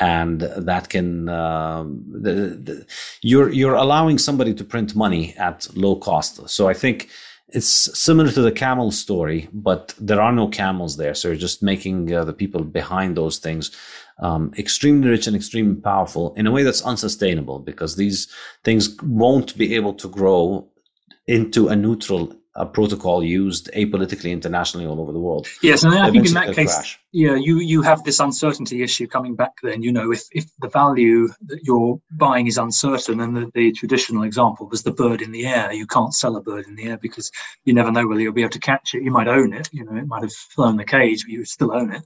and 0.00 0.42
that 0.42 0.88
can 0.90 1.28
uh, 1.28 1.82
the, 1.82 2.32
the, 2.62 2.86
you're 3.20 3.50
you're 3.50 3.74
allowing 3.74 4.16
somebody 4.16 4.54
to 4.54 4.64
print 4.64 4.94
money 4.94 5.34
at 5.36 5.66
low 5.74 5.96
cost. 5.96 6.48
So 6.48 6.68
I 6.68 6.74
think 6.74 7.08
it's 7.48 7.98
similar 7.98 8.30
to 8.30 8.42
the 8.42 8.52
camel 8.52 8.90
story, 8.90 9.48
but 9.52 9.94
there 9.98 10.20
are 10.20 10.32
no 10.32 10.48
camels 10.48 10.98
there. 10.98 11.14
So 11.14 11.28
you're 11.28 11.36
just 11.36 11.62
making 11.62 12.12
uh, 12.12 12.24
the 12.24 12.32
people 12.32 12.62
behind 12.62 13.16
those 13.16 13.38
things 13.38 13.70
um, 14.18 14.52
extremely 14.58 15.08
rich 15.08 15.26
and 15.26 15.34
extremely 15.34 15.80
powerful 15.80 16.34
in 16.34 16.46
a 16.46 16.50
way 16.50 16.62
that's 16.62 16.82
unsustainable 16.82 17.58
because 17.58 17.96
these 17.96 18.28
things 18.64 18.96
won't 19.02 19.56
be 19.56 19.74
able 19.74 19.94
to 19.94 20.08
grow 20.08 20.68
into 21.28 21.68
a 21.68 21.76
neutral 21.76 22.34
uh, 22.56 22.64
protocol 22.64 23.22
used 23.22 23.70
apolitically 23.74 24.32
internationally 24.32 24.86
all 24.86 25.00
over 25.00 25.12
the 25.12 25.20
world. 25.20 25.46
Yes, 25.62 25.84
and 25.84 25.94
I 25.94 26.10
think 26.10 26.26
in 26.26 26.34
that 26.34 26.54
case. 26.54 26.74
Crash 26.74 26.98
yeah, 27.12 27.36
you 27.36 27.58
you 27.60 27.80
have 27.80 28.04
this 28.04 28.20
uncertainty 28.20 28.82
issue 28.82 29.06
coming 29.06 29.34
back. 29.34 29.52
Then 29.62 29.82
you 29.82 29.92
know 29.92 30.12
if 30.12 30.24
if 30.32 30.44
the 30.60 30.68
value 30.68 31.28
that 31.46 31.64
you're 31.64 31.98
buying 32.10 32.46
is 32.46 32.58
uncertain, 32.58 33.20
and 33.20 33.34
the, 33.34 33.50
the 33.54 33.72
traditional 33.72 34.24
example 34.24 34.68
was 34.68 34.82
the 34.82 34.92
bird 34.92 35.22
in 35.22 35.32
the 35.32 35.46
air. 35.46 35.72
You 35.72 35.86
can't 35.86 36.14
sell 36.14 36.36
a 36.36 36.42
bird 36.42 36.66
in 36.66 36.76
the 36.76 36.84
air 36.84 36.98
because 36.98 37.30
you 37.64 37.72
never 37.72 37.90
know 37.90 38.06
whether 38.06 38.20
you'll 38.20 38.34
be 38.34 38.42
able 38.42 38.50
to 38.50 38.58
catch 38.58 38.94
it. 38.94 39.02
You 39.02 39.10
might 39.10 39.28
own 39.28 39.54
it, 39.54 39.70
you 39.72 39.84
know, 39.84 39.96
it 39.96 40.06
might 40.06 40.22
have 40.22 40.32
flown 40.32 40.76
the 40.76 40.84
cage, 40.84 41.24
but 41.24 41.32
you 41.32 41.44
still 41.46 41.72
own 41.72 41.94
it. 41.94 42.02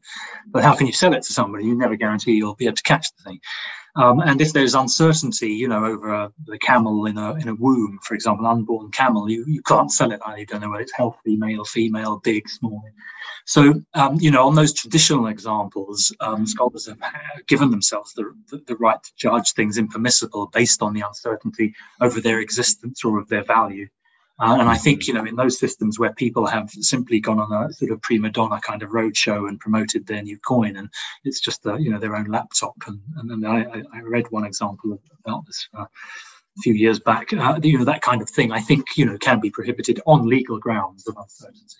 But 0.47 0.63
how 0.63 0.77
can 0.77 0.87
you 0.87 0.93
sell 0.93 1.15
it 1.15 1.23
to 1.25 1.33
somebody? 1.33 1.65
You 1.65 1.75
never 1.75 1.97
guarantee 1.97 2.33
you'll 2.33 2.55
be 2.55 2.67
able 2.67 2.77
to 2.77 2.83
catch 2.85 3.09
the 3.17 3.25
thing. 3.25 3.41
Um, 3.97 4.21
and 4.21 4.41
if 4.41 4.53
there's 4.53 4.75
uncertainty, 4.75 5.51
you 5.51 5.69
know, 5.69 5.85
over 5.85 6.15
a, 6.15 6.33
the 6.47 6.59
camel 6.59 7.07
in 7.07 7.19
a 7.19 7.35
in 7.35 7.49
a 7.49 7.55
womb, 7.55 7.99
for 8.03 8.15
example, 8.15 8.47
unborn 8.47 8.91
camel, 8.93 9.29
you, 9.29 9.45
you 9.49 9.63
can't 9.63 9.91
sell 9.91 10.13
it. 10.13 10.21
You 10.39 10.47
don't 10.47 10.61
know 10.61 10.71
whether 10.71 10.83
it's 10.83 10.97
healthy, 10.97 11.37
male, 11.37 11.65
female, 11.65 12.19
big, 12.23 12.49
small. 12.49 12.83
So, 13.45 13.83
um, 13.95 14.19
you 14.21 14.31
know, 14.31 14.47
on 14.47 14.55
those 14.55 14.73
traditional 14.73 15.27
examples, 15.27 16.15
um, 16.21 16.47
scholars 16.47 16.87
have 16.87 16.99
given 17.47 17.71
themselves 17.71 18.13
the, 18.15 18.33
the, 18.67 18.77
right 18.77 19.03
to 19.03 19.11
judge 19.17 19.53
things 19.53 19.79
impermissible 19.79 20.47
based 20.53 20.83
on 20.83 20.93
the 20.93 21.01
uncertainty 21.01 21.75
over 22.01 22.21
their 22.21 22.41
existence 22.41 23.05
or 23.05 23.19
of 23.19 23.29
their 23.29 23.45
value. 23.45 23.89
Uh, 24.41 24.57
and 24.59 24.69
I 24.69 24.77
think, 24.77 25.07
you 25.07 25.15
know, 25.15 25.25
in 25.25 25.37
those 25.37 25.59
systems 25.59 25.99
where 25.99 26.13
people 26.15 26.47
have 26.47 26.71
simply 26.71 27.21
gone 27.21 27.39
on 27.39 27.53
a 27.53 27.73
sort 27.73 27.93
of 27.93 28.01
prima 28.01 28.31
donna 28.31 28.61
kind 28.61 28.83
of 28.83 28.91
roadshow 28.91 29.49
and 29.49 29.61
promoted 29.61 30.07
their 30.07 30.23
new 30.23 30.39
coin, 30.39 30.77
and 30.77 30.89
it's 31.23 31.41
just, 31.41 31.65
a, 31.67 31.77
you 31.79 31.91
know, 31.91 31.99
their 31.99 32.17
own 32.17 32.27
laptop. 32.27 32.75
And, 32.87 33.31
and 33.31 33.47
I, 33.47 33.83
I 33.93 34.01
read 34.01 34.31
one 34.31 34.45
example 34.45 34.99
about 35.25 35.47
this 35.47 35.69
uh, 35.77 35.85
few 36.61 36.75
years 36.75 37.01
back. 37.01 37.33
Uh, 37.33 37.59
you 37.63 37.79
know, 37.79 37.85
that 37.85 38.03
kind 38.03 38.23
of 38.23 38.29
thing, 38.29 38.53
I 38.53 38.61
think, 38.61 38.85
you 38.97 39.07
know, 39.07 39.17
can 39.19 39.41
be 39.41 39.51
prohibited 39.51 40.01
on 40.07 40.27
legal 40.27 40.59
grounds 40.59 41.07
of 41.07 41.17
uncertainty. 41.17 41.77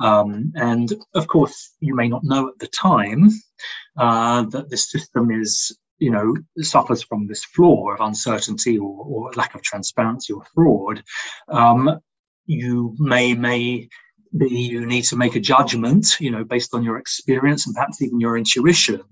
Um, 0.00 0.52
and 0.54 0.92
of 1.14 1.26
course, 1.26 1.74
you 1.80 1.94
may 1.94 2.08
not 2.08 2.24
know 2.24 2.48
at 2.48 2.58
the 2.58 2.68
time 2.68 3.28
uh, 3.96 4.42
that 4.42 4.70
the 4.70 4.76
system 4.76 5.30
is 5.30 5.76
you 5.98 6.10
know 6.12 6.32
suffers 6.60 7.02
from 7.02 7.26
this 7.26 7.44
flaw 7.44 7.90
of 7.90 8.00
uncertainty 8.00 8.78
or, 8.78 9.04
or 9.04 9.32
lack 9.32 9.54
of 9.54 9.62
transparency 9.62 10.32
or 10.32 10.44
fraud, 10.54 11.02
um, 11.48 11.98
you 12.46 12.94
may 12.98 13.34
may 13.34 13.88
you 14.32 14.86
need 14.86 15.04
to 15.04 15.16
make 15.16 15.36
a 15.36 15.40
judgment, 15.40 16.16
you 16.20 16.30
know, 16.30 16.44
based 16.44 16.74
on 16.74 16.82
your 16.82 16.98
experience 16.98 17.66
and 17.66 17.74
perhaps 17.74 18.02
even 18.02 18.20
your 18.20 18.36
intuition, 18.36 19.02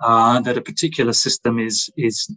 uh, 0.00 0.40
that 0.40 0.58
a 0.58 0.60
particular 0.60 1.12
system 1.12 1.58
is 1.58 1.90
is 1.96 2.34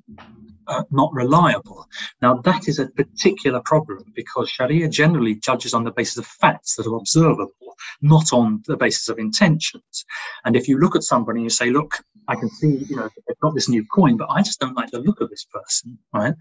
uh, 0.68 0.84
not 0.92 1.14
reliable. 1.14 1.86
Now, 2.22 2.36
that 2.42 2.68
is 2.68 2.80
a 2.80 2.88
particular 2.88 3.62
problem 3.64 4.04
because 4.16 4.50
Sharia 4.50 4.90
generally 4.90 5.36
judges 5.36 5.74
on 5.74 5.84
the 5.84 5.92
basis 5.92 6.18
of 6.18 6.26
facts 6.26 6.76
that 6.76 6.88
are 6.88 6.96
observable, 6.96 7.76
not 8.02 8.34
on 8.34 8.64
the 8.66 8.78
basis 8.78 9.10
of 9.10 9.20
intentions. 9.20 10.06
And 10.44 10.56
if 10.56 10.68
you 10.68 10.80
look 10.80 10.96
at 10.96 11.04
somebody 11.04 11.40
and 11.40 11.46
you 11.46 11.50
say, 11.50 11.70
look, 11.70 12.00
I 12.28 12.36
can 12.36 12.50
see, 12.50 12.86
you 12.90 12.96
know, 12.96 13.10
they've 13.28 13.40
got 13.42 13.54
this 13.54 13.70
new 13.70 13.86
coin, 13.94 14.18
but 14.18 14.30
I 14.30 14.42
just 14.42 14.60
don't 14.60 14.76
like 14.76 14.90
the 14.92 15.00
look 15.00 15.22
of 15.22 15.30
this 15.30 15.46
person, 15.46 16.00
right? 16.14 16.34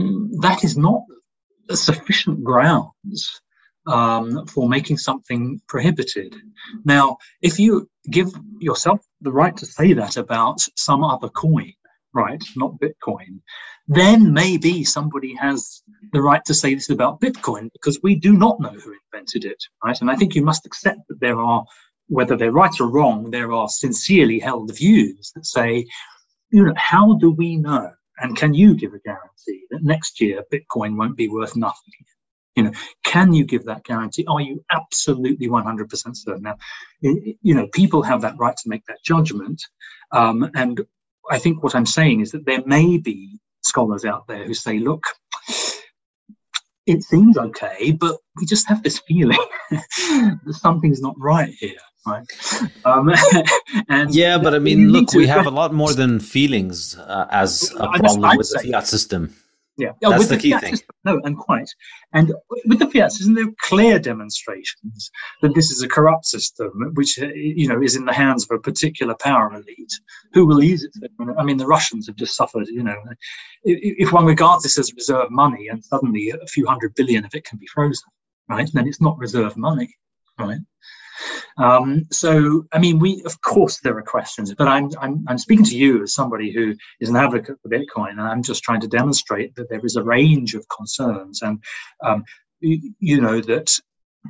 Mm, 0.00 0.40
that 0.40 0.64
is 0.64 0.76
not 0.76 1.02
sufficient 1.70 2.42
grounds 2.42 3.40
um, 3.88 4.46
for 4.46 4.68
making 4.68 4.98
something 4.98 5.60
prohibited. 5.68 6.36
Now, 6.84 7.18
if 7.42 7.58
you 7.58 7.88
give 8.10 8.32
yourself 8.60 9.00
the 9.22 9.32
right 9.32 9.56
to 9.56 9.66
say 9.66 9.94
that 9.94 10.16
about 10.16 10.60
some 10.76 11.02
other 11.02 11.28
coin, 11.28 11.72
right, 12.12 12.42
not 12.56 12.78
Bitcoin, 12.80 13.40
then 13.88 14.32
maybe 14.32 14.84
somebody 14.84 15.34
has 15.34 15.82
the 16.12 16.20
right 16.20 16.44
to 16.44 16.54
say 16.54 16.74
this 16.74 16.90
about 16.90 17.20
Bitcoin 17.20 17.70
because 17.72 17.98
we 18.02 18.14
do 18.14 18.34
not 18.34 18.60
know 18.60 18.70
who 18.70 18.94
invented 19.12 19.44
it, 19.44 19.62
right? 19.84 20.00
And 20.00 20.10
I 20.10 20.16
think 20.16 20.34
you 20.34 20.44
must 20.44 20.66
accept 20.66 21.00
that 21.08 21.20
there 21.20 21.40
are, 21.40 21.64
whether 22.08 22.36
they're 22.36 22.52
right 22.52 22.80
or 22.80 22.88
wrong, 22.88 23.30
there 23.30 23.52
are 23.52 23.68
sincerely 23.68 24.38
held 24.38 24.74
views 24.76 25.32
that 25.34 25.46
say, 25.46 25.86
you 26.50 26.64
know, 26.64 26.74
how 26.76 27.14
do 27.14 27.30
we 27.30 27.56
know? 27.56 27.90
And 28.18 28.36
can 28.36 28.52
you 28.52 28.74
give 28.74 28.94
a 28.94 28.98
guarantee 28.98 29.64
that 29.70 29.82
next 29.82 30.20
year 30.20 30.42
Bitcoin 30.52 30.96
won't 30.96 31.16
be 31.16 31.28
worth 31.28 31.56
nothing? 31.56 32.04
You 32.58 32.64
know, 32.64 32.72
can 33.04 33.32
you 33.32 33.44
give 33.44 33.64
that 33.66 33.84
guarantee? 33.84 34.26
Are 34.26 34.40
you 34.40 34.64
absolutely 34.72 35.46
100% 35.46 36.16
certain? 36.16 36.42
Now, 36.42 36.56
you 37.00 37.54
know, 37.54 37.68
people 37.68 38.02
have 38.02 38.22
that 38.22 38.34
right 38.36 38.56
to 38.56 38.68
make 38.68 38.84
that 38.86 38.98
judgment. 39.04 39.62
Um, 40.10 40.50
and 40.56 40.80
I 41.30 41.38
think 41.38 41.62
what 41.62 41.76
I'm 41.76 41.86
saying 41.86 42.20
is 42.20 42.32
that 42.32 42.46
there 42.46 42.62
may 42.66 42.98
be 42.98 43.38
scholars 43.62 44.04
out 44.04 44.26
there 44.26 44.44
who 44.44 44.54
say, 44.54 44.80
look, 44.80 45.04
it 46.86 47.04
seems 47.04 47.38
okay, 47.38 47.92
but 47.92 48.16
we 48.36 48.44
just 48.44 48.66
have 48.68 48.82
this 48.82 48.98
feeling 48.98 49.44
that 49.70 50.56
something's 50.60 51.00
not 51.00 51.14
right 51.16 51.54
here. 51.60 51.78
Right. 52.04 52.24
Um, 52.84 53.12
and 53.88 54.12
yeah, 54.12 54.38
but 54.38 54.54
I 54.54 54.58
mean, 54.58 54.90
look, 54.90 55.12
we 55.12 55.28
have 55.28 55.46
a 55.46 55.50
lot 55.50 55.72
more 55.72 55.92
than 55.92 56.18
feelings 56.18 56.96
uh, 56.98 57.26
as 57.30 57.70
a 57.78 57.86
problem 57.88 58.36
with 58.36 58.50
the 58.50 58.70
fiat 58.72 58.88
system. 58.88 59.36
Yeah, 59.78 59.92
that's 60.00 60.26
the, 60.26 60.34
the, 60.34 60.42
key 60.42 60.58
thing. 60.58 60.74
System, 60.74 60.96
no, 61.04 61.20
and 61.22 61.38
quite. 61.38 61.68
And 62.12 62.34
with 62.66 62.80
the 62.80 62.90
fiat 62.90 63.12
system, 63.12 63.34
there 63.34 63.44
are 63.44 63.54
clear 63.62 64.00
demonstrations 64.00 65.08
that 65.40 65.54
this 65.54 65.70
is 65.70 65.82
a 65.82 65.88
corrupt 65.88 66.26
system, 66.26 66.72
which 66.94 67.16
uh, 67.22 67.28
you 67.28 67.68
know 67.68 67.80
is 67.80 67.94
in 67.94 68.04
the 68.04 68.12
hands 68.12 68.42
of 68.44 68.56
a 68.56 68.60
particular 68.60 69.14
power 69.20 69.54
elite 69.54 69.92
who 70.32 70.46
will 70.46 70.62
use 70.64 70.82
it. 70.82 71.10
I 71.38 71.44
mean, 71.44 71.58
the 71.58 71.66
Russians 71.66 72.08
have 72.08 72.16
just 72.16 72.34
suffered. 72.34 72.66
You 72.66 72.82
know, 72.82 72.96
if 73.62 74.12
one 74.12 74.26
regards 74.26 74.64
this 74.64 74.78
as 74.78 74.92
reserve 74.94 75.30
money, 75.30 75.68
and 75.68 75.84
suddenly 75.84 76.30
a 76.30 76.46
few 76.48 76.66
hundred 76.66 76.96
billion 76.96 77.24
of 77.24 77.34
it 77.36 77.44
can 77.44 77.58
be 77.58 77.68
frozen, 77.68 78.08
right? 78.48 78.68
Then 78.72 78.88
it's 78.88 79.00
not 79.00 79.16
reserve 79.18 79.56
money, 79.56 79.94
right? 80.40 80.58
Um, 81.56 82.06
so, 82.10 82.66
I 82.72 82.78
mean, 82.78 82.98
we 82.98 83.22
of 83.24 83.40
course 83.42 83.80
there 83.80 83.96
are 83.96 84.02
questions, 84.02 84.54
but 84.54 84.68
I'm, 84.68 84.90
I'm 85.00 85.24
I'm 85.28 85.38
speaking 85.38 85.64
to 85.66 85.76
you 85.76 86.02
as 86.02 86.14
somebody 86.14 86.52
who 86.52 86.74
is 87.00 87.08
an 87.08 87.16
advocate 87.16 87.56
for 87.62 87.68
Bitcoin, 87.68 88.12
and 88.12 88.20
I'm 88.20 88.42
just 88.42 88.62
trying 88.62 88.80
to 88.80 88.88
demonstrate 88.88 89.54
that 89.56 89.68
there 89.68 89.84
is 89.84 89.96
a 89.96 90.02
range 90.02 90.54
of 90.54 90.66
concerns, 90.68 91.42
and 91.42 91.62
um, 92.04 92.24
you, 92.60 92.92
you, 92.98 93.20
know 93.20 93.40
that. 93.40 93.78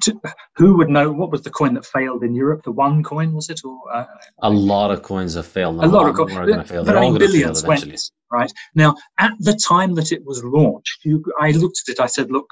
To, 0.03 0.21
who 0.55 0.77
would 0.77 0.91
know 0.91 1.11
what 1.11 1.33
was 1.33 1.43
the 1.43 1.51
coin 1.51 1.75
that 1.75 1.85
failed 1.85 2.23
in 2.23 2.35
Europe? 2.35 2.63
The 2.63 2.73
OneCoin 2.73 3.33
was 3.33 3.49
it, 3.51 3.63
or 3.65 3.81
uh, 3.93 4.05
a 4.41 4.51
lot 4.51 4.91
of 4.91 5.03
coins 5.03 5.35
have 5.35 5.47
failed. 5.47 5.83
A 5.83 5.89
lot 5.89 6.09
of 6.09 6.15
coins 6.15 6.37
are 6.37 6.47
going 6.47 6.59
to 6.59 6.65
fail. 6.65 6.85
They're 6.85 6.99
all 6.99 7.09
going 7.09 7.21
to 7.21 7.29
fail 7.29 7.57
eventually. 7.57 7.93
Went, 7.93 8.11
right 8.31 8.53
now, 8.75 8.95
at 9.19 9.33
the 9.41 9.55
time 9.55 9.95
that 9.95 10.13
it 10.13 10.25
was 10.25 10.45
launched, 10.45 11.05
you, 11.05 11.25
I 11.41 11.51
looked 11.53 11.81
at 11.89 11.93
it. 11.93 12.01
I 12.01 12.07
said, 12.07 12.31
"Look, 12.31 12.49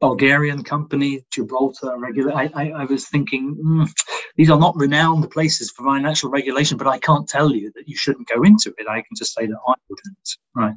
Bulgarian 0.00 0.64
company, 0.64 1.24
Gibraltar 1.30 1.96
regular. 1.98 2.34
I, 2.34 2.50
I, 2.54 2.70
I 2.70 2.84
was 2.84 3.08
thinking 3.08 3.56
mm, 3.62 3.92
these 4.36 4.50
are 4.50 4.58
not 4.58 4.74
renowned 4.76 5.30
places 5.30 5.70
for 5.70 5.84
financial 5.84 6.30
regulation, 6.30 6.78
but 6.78 6.86
I 6.86 6.98
can't 6.98 7.28
tell 7.28 7.54
you 7.54 7.70
that 7.74 7.86
you 7.86 7.96
shouldn't 7.96 8.28
go 8.28 8.42
into 8.42 8.74
it. 8.78 8.88
I 8.88 9.02
can 9.02 9.16
just 9.16 9.34
say 9.34 9.46
that 9.46 9.58
I 9.68 9.74
wouldn't. 9.88 10.28
Right. 10.54 10.74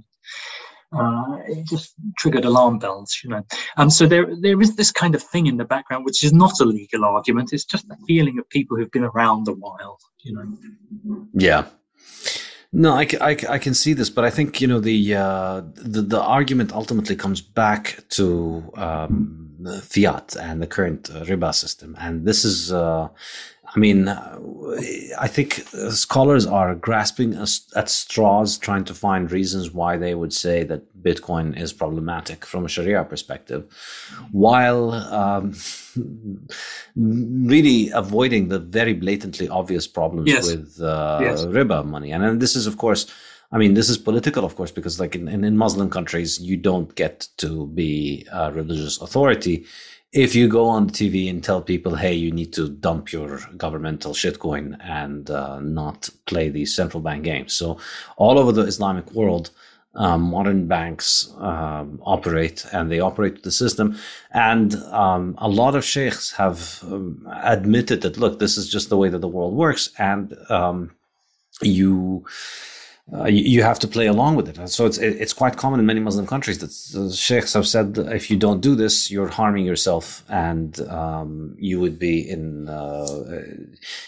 Uh, 0.96 1.38
it 1.48 1.66
just 1.66 1.96
triggered 2.20 2.46
alarm 2.46 2.78
bells, 2.78 3.20
you 3.24 3.30
know. 3.30 3.44
Um, 3.78 3.90
so 3.90 4.06
there, 4.06 4.28
there 4.42 4.62
is 4.62 4.76
this 4.76 4.92
kind 4.92 5.16
of 5.16 5.24
thing 5.24 5.48
in 5.48 5.58
the 5.58 5.66
background, 5.66 6.06
which 6.06 6.24
is 6.24 6.34
not 6.34 6.60
a 6.60 6.66
legal 6.66 7.04
argument. 7.04 7.52
It's 7.52 7.66
just 7.66 7.88
the 7.88 7.98
feeling 8.08 8.38
of 8.38 8.48
people 8.50 8.78
who've 8.78 8.92
been 8.92 9.06
around 9.06 9.48
a 9.48 9.54
while, 9.54 9.98
you 10.22 10.34
know. 10.36 11.28
Yeah, 11.34 11.66
no, 12.74 12.94
I, 12.94 13.08
I, 13.22 13.38
I, 13.50 13.60
can 13.60 13.76
see 13.76 13.94
this, 13.94 14.10
but 14.10 14.26
I 14.26 14.32
think 14.32 14.60
you 14.60 14.68
know 14.68 14.80
the 14.80 15.16
uh, 15.16 15.62
the, 15.76 16.02
the 16.02 16.20
argument 16.20 16.74
ultimately 16.74 17.16
comes 17.16 17.40
back 17.40 18.04
to 18.10 18.64
um, 18.76 19.50
fiat 19.84 20.36
and 20.36 20.60
the 20.60 20.66
current 20.68 21.10
uh, 21.12 21.24
riba 21.24 21.54
system, 21.54 21.96
and 22.00 22.26
this 22.26 22.44
is 22.44 22.74
uh, 22.74 23.10
I 23.76 23.80
mean, 23.80 24.08
I 24.08 25.28
think 25.28 25.66
scholars 25.90 26.46
are 26.46 26.76
grasping 26.76 27.36
at 27.36 27.90
straws, 27.90 28.58
trying 28.58 28.84
to 28.86 28.94
find 28.94 29.32
reasons 29.32 29.72
why 29.72 29.98
they 29.98 30.16
would 30.16 30.34
say 30.34 30.64
that 30.64 31.02
Bitcoin 31.02 31.60
is 31.60 31.74
problematic 31.74 32.46
from 32.46 32.66
a 32.66 32.70
Sharia 32.70 33.04
perspective, 33.04 33.66
while 34.32 34.94
um, 34.94 35.54
really 36.96 37.90
avoiding 37.92 38.50
the 38.50 38.60
very 38.60 38.94
blatantly 38.94 39.50
obvious 39.50 39.88
problems 39.88 40.30
yes. 40.30 40.46
with 40.48 40.82
uh, 40.82 41.20
yes. 41.22 41.46
riba 41.46 41.86
money. 41.86 42.12
And, 42.12 42.24
and 42.24 42.42
this 42.42 42.56
is, 42.56 42.68
of 42.68 42.78
course, 42.78 43.08
I 43.52 43.58
mean, 43.58 43.76
this 43.76 43.90
is 43.90 43.98
political, 43.98 44.46
of 44.46 44.56
course, 44.56 44.72
because 44.72 45.00
like 45.00 45.16
in, 45.16 45.28
in 45.28 45.58
Muslim 45.58 45.90
countries, 45.90 46.40
you 46.40 46.58
don't 46.58 46.94
get 46.96 47.28
to 47.38 47.68
be 47.68 48.26
a 48.32 48.52
religious 48.52 49.00
authority 49.00 49.66
if 50.14 50.36
you 50.36 50.48
go 50.48 50.68
on 50.68 50.90
TV 50.90 51.28
and 51.30 51.44
tell 51.44 51.62
people, 51.62 51.96
hey, 51.96 52.14
you 52.14 52.32
need 52.32 52.54
to 52.54 52.70
dump 52.70 53.12
your 53.12 53.40
governmental 53.58 54.14
shitcoin 54.14 54.78
and 54.80 55.30
uh, 55.32 55.60
not 55.60 56.10
play 56.28 56.50
these 56.50 56.76
central 56.76 57.02
bank 57.02 57.24
games. 57.24 57.54
So, 57.54 57.80
all 58.18 58.38
over 58.38 58.52
the 58.52 58.62
Islamic 58.62 59.12
world, 59.12 59.50
um, 59.96 60.22
modern 60.22 60.68
banks 60.68 61.32
um, 61.38 62.00
operate 62.04 62.66
and 62.72 62.92
they 62.92 63.00
operate 63.00 63.44
the 63.44 63.52
system. 63.52 63.98
And 64.32 64.76
um, 64.76 65.36
a 65.40 65.50
lot 65.50 65.76
of 65.76 65.84
sheikhs 65.84 66.32
have 66.34 66.80
um, 66.84 67.28
admitted 67.44 68.02
that, 68.02 68.18
look, 68.18 68.40
this 68.40 68.58
is 68.58 68.70
just 68.70 68.90
the 68.90 68.98
way 68.98 69.10
that 69.10 69.20
the 69.20 69.28
world 69.28 69.56
works. 69.56 69.90
And 69.98 70.36
um, 70.50 70.92
you 71.62 72.26
uh, 73.12 73.26
you, 73.26 73.44
you, 73.44 73.64
have 73.64 73.80
to 73.80 73.88
play 73.88 74.08
along 74.08 74.38
with 74.38 74.48
it. 74.48 74.70
So 74.70 74.86
it's 74.86 74.98
it's 74.98 75.34
quite 75.34 75.58
common 75.58 75.82
in 75.82 75.86
many 75.86 76.00
Muslim 76.00 76.26
countries 76.26 76.60
that 76.60 76.72
uh, 76.98 77.12
sheikhs 77.14 77.52
have 77.52 77.68
said 77.68 77.98
if 77.98 78.32
you 78.32 78.38
don't 78.38 78.62
do 78.62 78.76
this, 78.76 79.12
you're 79.12 79.28
harming 79.28 79.66
yourself, 79.66 80.24
and 80.30 80.80
um, 80.88 81.54
you 81.60 81.82
would 81.82 82.00
be 82.00 82.28
in 82.28 82.70
uh, 82.70 83.44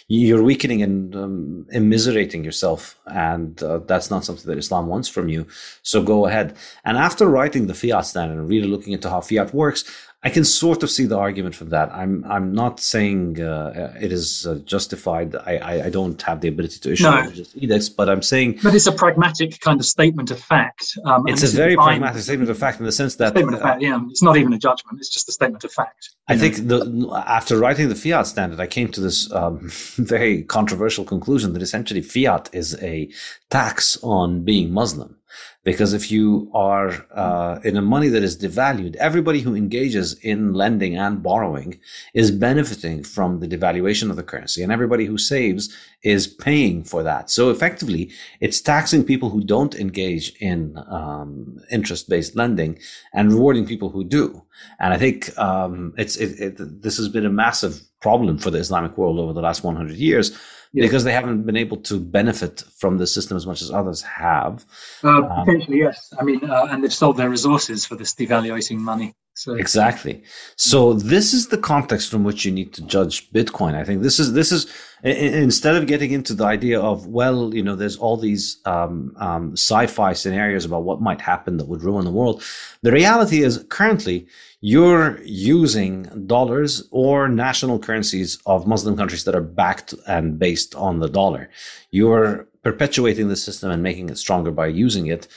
you're 0.08 0.42
weakening 0.42 0.82
and 0.82 1.14
um, 1.14 1.68
immiserating 1.74 2.46
yourself, 2.46 2.98
and 3.08 3.62
uh, 3.62 3.80
that's 3.80 4.10
not 4.10 4.24
something 4.24 4.50
that 4.50 4.58
Islam 4.58 4.88
wants 4.88 5.10
from 5.10 5.28
you. 5.28 5.46
So 5.84 6.02
go 6.02 6.26
ahead. 6.26 6.56
And 6.86 6.98
after 6.98 7.28
writing 7.28 7.68
the 7.68 7.74
fiat 7.74 8.06
standard 8.06 8.38
and 8.38 8.48
really 8.48 8.68
looking 8.68 8.94
into 8.94 9.10
how 9.10 9.20
fiat 9.20 9.54
works, 9.54 9.84
I 10.26 10.30
can 10.32 10.44
sort 10.44 10.82
of 10.82 10.90
see 10.90 11.06
the 11.06 11.20
argument 11.20 11.54
from 11.54 11.70
that. 11.70 11.94
I'm 11.94 12.26
I'm 12.28 12.52
not 12.52 12.80
saying 12.80 13.40
uh, 13.40 13.94
it 14.02 14.12
is 14.12 14.48
uh, 14.48 14.56
justified. 14.66 15.36
I, 15.36 15.58
I, 15.58 15.86
I 15.86 15.90
don't 15.92 16.20
have 16.24 16.42
the 16.42 16.48
ability 16.48 16.80
to 16.80 16.94
issue 16.94 17.04
no. 17.04 17.32
edicts, 17.54 17.90
but 17.90 18.10
I'm 18.10 18.24
saying. 18.24 18.60
But 18.64 18.74
it's 18.74 18.88
a 18.88 18.92
pragmatic 18.92 19.60
kind 19.60 19.80
of 19.80 19.86
statement 19.86 20.32
of 20.32 20.40
fact. 20.40 20.98
Um, 21.06 21.28
it's 21.28 21.44
a 21.44 21.56
very 21.56 21.76
pragmatic 21.76 22.24
statement 22.24 22.50
of 22.50 22.58
fact 22.58 22.80
in 22.80 22.86
the 22.88 22.92
sense 22.92 23.18
that 23.18 23.34
statement 23.34 23.58
of 23.58 23.62
fact. 23.62 23.84
Yeah, 23.84 24.00
it's 24.10 24.24
not 24.24 24.36
even 24.36 24.52
a 24.52 24.58
judgment. 24.58 24.98
It's 25.00 25.10
just 25.10 25.30
a 25.30 25.32
statement 25.32 25.64
of 25.64 25.72
fact. 25.72 26.10
I 26.28 26.34
know? 26.34 26.40
think 26.42 26.68
the, 26.70 27.24
after 27.28 27.60
writing 27.60 27.90
the 27.90 27.96
fiat 27.96 28.26
standard, 28.26 28.60
I 28.60 28.66
came 28.66 28.90
to 28.94 29.02
this 29.02 29.32
um, 29.32 29.70
very 29.98 30.42
controversial 30.42 31.06
conclusion 31.06 31.54
that 31.54 31.62
essentially 31.62 32.02
fiat 32.02 32.50
is 32.52 32.76
a 32.82 33.12
tax 33.52 34.00
on 34.02 34.44
being 34.44 34.72
Muslim. 34.72 35.18
Because 35.66 35.94
if 35.94 36.12
you 36.12 36.50
are 36.54 37.08
uh, 37.12 37.60
in 37.64 37.76
a 37.76 37.82
money 37.82 38.08
that 38.10 38.22
is 38.22 38.38
devalued, 38.38 38.96
everybody 38.98 39.42
who 39.42 39.56
engages 39.56 40.14
in 40.22 40.54
lending 40.54 40.96
and 40.96 41.24
borrowing 41.24 41.80
is 42.14 42.30
benefiting 42.30 43.04
from 43.04 43.40
the 43.40 43.48
devaluation 43.48 44.12
of 44.12 44.16
the 44.16 44.22
currency, 44.22 44.62
and 44.62 44.72
everybody 44.72 45.06
who 45.06 45.18
saves 45.18 45.76
is 46.04 46.28
paying 46.28 46.84
for 46.84 47.02
that. 47.02 47.32
So 47.32 47.50
effectively, 47.50 48.12
it's 48.40 48.62
taxing 48.62 49.04
people 49.04 49.32
who 49.32 49.44
don't 49.44 49.74
engage 49.74 50.36
in 50.40 50.78
um, 50.88 51.60
interest-based 51.72 52.36
lending 52.36 52.78
and 53.12 53.34
rewarding 53.34 53.66
people 53.66 53.90
who 53.90 54.04
do. 54.04 54.44
And 54.80 54.94
I 54.94 54.98
think 55.00 55.36
um, 55.40 55.96
it's 55.98 56.16
it, 56.16 56.40
it, 56.40 56.82
this 56.84 56.98
has 56.98 57.10
been 57.10 57.26
a 57.26 57.32
massive 57.32 57.82
problem 58.02 58.38
for 58.38 58.52
the 58.52 58.60
Islamic 58.60 59.00
world 59.00 59.18
over 59.18 59.34
the 59.34 59.42
last 59.42 59.64
100 59.64 59.98
years 59.98 60.38
because 60.84 61.04
they 61.04 61.14
haven't 61.14 61.44
been 61.44 61.58
able 61.58 61.78
to 61.78 62.00
benefit 62.00 62.64
from 62.78 62.98
the 62.98 63.08
system 63.08 63.38
as 63.38 63.48
much 63.48 63.62
as 63.62 63.72
others 63.72 64.02
have. 64.02 64.66
Uh, 65.04 65.24
um, 65.24 65.46
potentially, 65.46 65.80
yes. 65.80 66.14
I 66.20 66.24
mean, 66.24 66.44
uh, 66.50 66.68
and 66.70 66.84
they've 66.84 66.94
sold 66.94 67.18
their 67.18 67.30
resources 67.30 67.86
for 67.86 67.96
this 67.96 68.14
devaluating 68.14 68.78
money. 68.78 69.16
So 69.38 69.56
exactly. 69.56 70.24
So 70.56 70.94
this 70.94 71.34
is 71.34 71.50
the 71.50 71.58
context 71.58 72.10
from 72.10 72.24
which 72.24 72.46
you 72.46 72.54
need 72.54 72.74
to 72.74 72.82
judge 72.84 73.30
Bitcoin. 73.34 73.76
I 73.76 73.84
think 73.84 74.02
this 74.02 74.18
is 74.18 74.32
this 74.32 74.50
is 74.50 74.74
instead 75.04 75.76
of 75.76 75.88
getting 75.88 76.12
into 76.12 76.34
the 76.34 76.46
idea 76.46 76.80
of 76.80 77.08
well, 77.08 77.54
you 77.54 77.62
know, 77.62 77.76
there's 77.76 77.98
all 77.98 78.16
these 78.16 78.62
um, 78.66 79.14
um, 79.18 79.52
sci-fi 79.52 80.14
scenarios 80.14 80.64
about 80.64 80.84
what 80.84 81.02
might 81.02 81.20
happen 81.20 81.58
that 81.58 81.68
would 81.68 81.84
ruin 81.84 82.06
the 82.06 82.12
world. 82.12 82.44
The 82.82 82.94
reality 82.94 83.44
is 83.44 83.66
currently 83.68 84.26
you're 84.62 85.20
using 85.24 86.04
dollars 86.28 86.88
or 86.92 87.28
national 87.28 87.78
currencies 87.80 88.40
of 88.46 88.66
Muslim 88.66 88.96
countries 88.96 89.26
that 89.26 89.36
are 89.36 89.42
backed 89.42 89.94
and 90.08 90.40
based 90.40 90.76
on 90.76 91.00
the 91.00 91.10
dollar. 91.10 91.50
You're 91.92 92.48
perpetuating 92.64 93.28
the 93.28 93.36
system 93.36 93.70
and 93.70 93.84
making 93.84 94.08
it 94.10 94.18
stronger 94.18 94.52
by 94.52 94.68
using 94.68 95.08
it. 95.08 95.28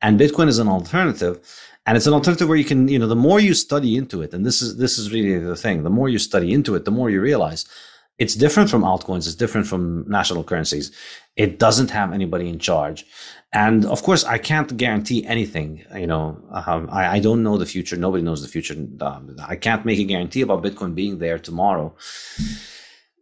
And 0.00 0.18
Bitcoin 0.18 0.46
is 0.46 0.60
an 0.60 0.68
alternative 0.68 1.40
and 1.88 1.96
it's 1.96 2.06
an 2.06 2.12
alternative 2.12 2.46
where 2.46 2.58
you 2.58 2.66
can 2.66 2.86
you 2.86 2.98
know 2.98 3.06
the 3.06 3.16
more 3.16 3.40
you 3.40 3.54
study 3.54 3.96
into 3.96 4.20
it 4.20 4.34
and 4.34 4.44
this 4.44 4.60
is 4.60 4.76
this 4.76 4.98
is 4.98 5.10
really 5.10 5.38
the 5.38 5.56
thing 5.56 5.82
the 5.82 5.96
more 5.98 6.08
you 6.10 6.18
study 6.18 6.52
into 6.52 6.74
it 6.74 6.84
the 6.84 6.90
more 6.90 7.08
you 7.08 7.20
realize 7.20 7.64
it's 8.18 8.34
different 8.34 8.68
from 8.68 8.82
altcoins 8.82 9.26
it's 9.26 9.34
different 9.34 9.66
from 9.66 10.04
national 10.08 10.44
currencies. 10.44 10.90
It 11.36 11.60
doesn't 11.60 11.90
have 11.90 12.12
anybody 12.12 12.48
in 12.48 12.58
charge. 12.58 13.06
And 13.52 13.86
of 13.86 14.02
course 14.02 14.22
i 14.24 14.36
can't 14.36 14.76
guarantee 14.76 15.24
anything 15.24 15.70
you 16.02 16.06
know 16.12 16.24
um, 16.50 16.88
I, 16.92 17.02
I, 17.16 17.18
don't 17.20 17.42
know 17.42 17.56
the 17.56 17.72
future. 17.74 17.96
Nobody 17.96 18.22
knows 18.22 18.42
the 18.42 18.52
future. 18.56 18.76
Um, 19.00 19.36
i 19.54 19.56
can't 19.56 19.86
make 19.86 19.98
a 19.98 20.04
guarantee 20.12 20.42
about 20.42 20.62
bitcoin 20.62 20.94
being 20.94 21.18
there 21.18 21.38
tomorrow 21.38 21.94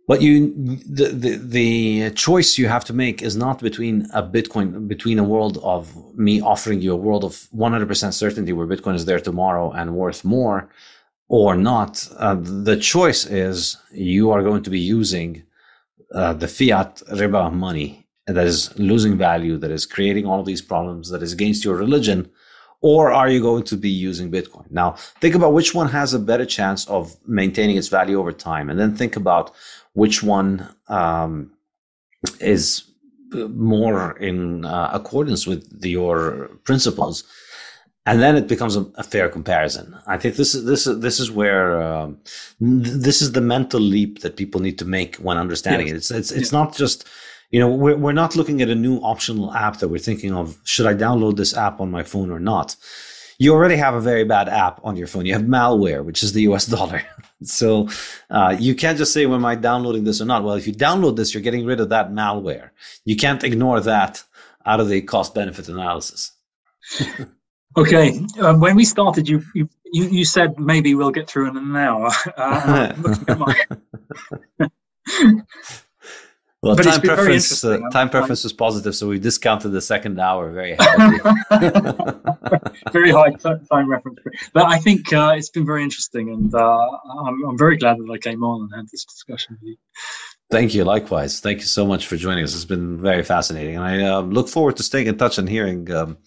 but 0.06 0.22
you, 0.22 0.54
the, 0.88 1.08
the, 1.08 1.36
the 1.36 2.10
choice 2.12 2.58
you 2.58 2.68
have 2.68 2.84
to 2.84 2.92
make 2.92 3.22
is 3.22 3.36
not 3.36 3.60
between 3.60 4.06
a 4.12 4.22
Bitcoin, 4.22 4.86
between 4.86 5.18
a 5.18 5.24
world 5.24 5.58
of 5.62 6.14
me 6.16 6.40
offering 6.40 6.80
you 6.80 6.92
a 6.92 6.96
world 6.96 7.24
of 7.24 7.32
100% 7.54 8.12
certainty 8.12 8.52
where 8.52 8.66
Bitcoin 8.66 8.94
is 8.94 9.04
there 9.04 9.18
tomorrow 9.18 9.72
and 9.72 9.96
worth 9.96 10.24
more 10.24 10.68
or 11.28 11.56
not. 11.56 12.08
Uh, 12.16 12.36
the 12.38 12.76
choice 12.76 13.26
is 13.26 13.76
you 13.92 14.30
are 14.30 14.42
going 14.42 14.62
to 14.62 14.70
be 14.70 14.78
using 14.78 15.42
uh, 16.14 16.32
the 16.32 16.46
fiat 16.46 17.02
riba 17.10 17.52
money 17.52 18.06
that 18.26 18.46
is 18.46 18.76
losing 18.78 19.16
value, 19.18 19.56
that 19.56 19.70
is 19.72 19.86
creating 19.86 20.26
all 20.26 20.44
these 20.44 20.62
problems, 20.62 21.10
that 21.10 21.22
is 21.22 21.32
against 21.32 21.64
your 21.64 21.76
religion, 21.76 22.30
or 22.80 23.12
are 23.12 23.28
you 23.28 23.40
going 23.40 23.64
to 23.64 23.76
be 23.76 23.90
using 23.90 24.30
Bitcoin? 24.30 24.70
Now, 24.70 24.92
think 25.20 25.34
about 25.34 25.52
which 25.52 25.74
one 25.74 25.88
has 25.88 26.14
a 26.14 26.18
better 26.18 26.44
chance 26.44 26.86
of 26.88 27.16
maintaining 27.26 27.76
its 27.76 27.88
value 27.88 28.18
over 28.18 28.32
time, 28.32 28.68
and 28.68 28.78
then 28.78 28.94
think 28.94 29.16
about 29.16 29.52
which 29.96 30.22
one 30.22 30.68
um, 30.88 31.50
is 32.38 32.84
more 33.32 34.16
in 34.18 34.64
uh, 34.64 34.90
accordance 34.92 35.46
with 35.46 35.62
your 35.84 36.50
principles 36.64 37.24
and 38.06 38.22
then 38.22 38.36
it 38.36 38.46
becomes 38.46 38.76
a, 38.76 38.86
a, 38.94 39.02
fair 39.02 39.28
comparison. 39.28 39.96
I 40.06 40.16
think 40.16 40.36
this 40.36 40.54
is 40.54 40.64
this 40.64 40.86
is 40.86 41.00
this 41.00 41.18
is 41.18 41.28
where 41.30 41.82
um, 41.82 42.18
this 42.60 43.20
is 43.20 43.32
the 43.32 43.40
mental 43.40 43.80
leap 43.80 44.20
that 44.20 44.36
people 44.36 44.60
need 44.60 44.78
to 44.78 44.84
make 44.84 45.16
when 45.16 45.38
understanding 45.38 45.88
yes. 45.88 45.94
it. 45.94 45.98
It's 45.98 46.10
it's 46.10 46.30
it's 46.30 46.52
not 46.52 46.76
just 46.76 47.04
you 47.50 47.58
know 47.58 47.68
we're 47.68 47.96
we're 47.96 48.12
not 48.12 48.36
looking 48.36 48.62
at 48.62 48.68
a 48.68 48.76
new 48.76 48.98
optional 48.98 49.52
app 49.52 49.78
that 49.78 49.88
we're 49.88 50.06
thinking 50.08 50.32
of. 50.32 50.56
Should 50.62 50.86
I 50.86 50.94
download 50.94 51.36
this 51.36 51.56
app 51.56 51.80
on 51.80 51.90
my 51.90 52.04
phone 52.04 52.30
or 52.30 52.38
not? 52.38 52.76
You 53.38 53.52
already 53.52 53.76
have 53.76 53.94
a 53.94 54.00
very 54.00 54.24
bad 54.24 54.48
app 54.48 54.80
on 54.84 54.96
your 54.96 55.06
phone. 55.06 55.26
You 55.26 55.34
have 55.34 55.42
malware, 55.42 56.04
which 56.04 56.22
is 56.22 56.32
the 56.32 56.42
U.S. 56.42 56.66
dollar. 56.76 57.02
So 57.42 57.88
uh, 58.30 58.56
you 58.58 58.74
can't 58.74 58.98
just 58.98 59.12
say, 59.12 59.26
"Am 59.26 59.44
I 59.44 59.54
downloading 59.54 60.04
this 60.04 60.20
or 60.20 60.24
not?" 60.24 60.42
Well, 60.42 60.54
if 60.54 60.66
you 60.66 60.72
download 60.72 61.16
this, 61.16 61.34
you're 61.34 61.42
getting 61.42 61.66
rid 61.66 61.80
of 61.80 61.90
that 61.90 62.10
malware. 62.10 62.70
You 63.04 63.16
can't 63.16 63.44
ignore 63.44 63.80
that 63.80 64.22
out 64.64 64.80
of 64.80 64.88
the 64.88 65.02
cost 65.02 65.34
benefit 65.34 65.68
analysis. 65.68 66.32
okay, 67.76 68.20
um, 68.40 68.60
when 68.60 68.74
we 68.76 68.84
started, 68.84 69.28
you, 69.28 69.42
you 69.54 69.68
you 69.92 70.24
said 70.24 70.58
maybe 70.58 70.94
we'll 70.94 71.10
get 71.10 71.28
through 71.28 71.48
in 71.50 71.56
an 71.56 71.76
hour. 71.76 72.10
Uh, 72.36 72.92
Well, 76.66 76.74
but 76.74 76.82
time 76.82 77.00
preference 77.00 77.64
uh, 77.64 77.78
time 77.92 78.10
preference 78.10 78.42
was 78.42 78.52
positive, 78.52 78.96
so 78.96 79.08
we 79.08 79.20
discounted 79.20 79.70
the 79.70 79.80
second 79.80 80.18
hour 80.18 80.50
very 80.50 80.76
heavily. 80.76 81.18
very 82.92 83.12
high 83.12 83.30
time 83.30 83.64
preference, 83.68 84.18
but 84.52 84.66
I 84.66 84.78
think 84.78 85.12
uh, 85.12 85.34
it's 85.36 85.48
been 85.48 85.64
very 85.64 85.84
interesting, 85.84 86.28
and 86.28 86.52
uh, 86.52 86.58
I'm, 87.26 87.44
I'm 87.44 87.58
very 87.58 87.76
glad 87.76 87.98
that 87.98 88.10
I 88.12 88.18
came 88.18 88.42
on 88.42 88.62
and 88.62 88.74
had 88.74 88.88
this 88.90 89.04
discussion 89.04 89.58
with 89.60 89.68
you. 89.68 89.76
Thank 90.50 90.74
you. 90.74 90.84
Likewise. 90.84 91.40
Thank 91.40 91.58
you 91.58 91.66
so 91.66 91.86
much 91.86 92.06
for 92.06 92.16
joining 92.16 92.42
us. 92.42 92.54
It's 92.54 92.64
been 92.64 92.98
very 93.00 93.22
fascinating, 93.22 93.76
and 93.76 93.84
I 93.84 94.02
uh, 94.02 94.20
look 94.22 94.48
forward 94.48 94.76
to 94.78 94.82
staying 94.82 95.06
in 95.06 95.18
touch 95.18 95.38
and 95.38 95.48
hearing 95.48 95.90
um, 95.92 96.18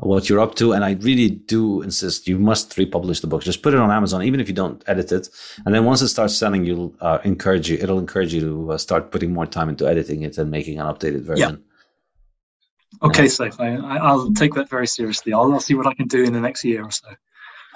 what 0.00 0.28
you're 0.28 0.40
up 0.40 0.54
to. 0.56 0.72
And 0.72 0.84
I 0.84 0.92
really 0.92 1.30
do 1.30 1.82
insist 1.82 2.28
you 2.28 2.38
must 2.38 2.76
republish 2.76 3.20
the 3.20 3.26
book. 3.26 3.42
Just 3.42 3.62
put 3.62 3.74
it 3.74 3.80
on 3.80 3.90
Amazon, 3.90 4.22
even 4.22 4.40
if 4.40 4.48
you 4.48 4.54
don't 4.54 4.82
edit 4.86 5.12
it. 5.12 5.28
And 5.64 5.74
then 5.74 5.84
once 5.84 6.02
it 6.02 6.08
starts 6.08 6.36
selling, 6.36 6.64
you'll 6.64 6.94
uh, 7.00 7.18
encourage 7.24 7.68
you. 7.70 7.78
It'll 7.80 7.98
encourage 7.98 8.34
you 8.34 8.40
to 8.40 8.72
uh, 8.72 8.78
start 8.78 9.10
putting 9.10 9.32
more 9.32 9.46
time 9.46 9.68
into 9.68 9.86
editing 9.86 10.22
it 10.22 10.38
and 10.38 10.50
making 10.50 10.80
an 10.80 10.86
updated 10.86 11.22
version. 11.22 11.62
Yeah. 11.62 13.06
Okay. 13.06 13.24
Saif. 13.24 13.58
I, 13.60 14.12
will 14.14 14.32
take 14.34 14.54
that 14.54 14.68
very 14.68 14.86
seriously. 14.86 15.32
I'll, 15.32 15.52
I'll 15.52 15.60
see 15.60 15.74
what 15.74 15.86
I 15.86 15.94
can 15.94 16.06
do 16.06 16.24
in 16.24 16.32
the 16.32 16.40
next 16.40 16.64
year 16.64 16.84
or 16.84 16.90
so. 16.90 17.08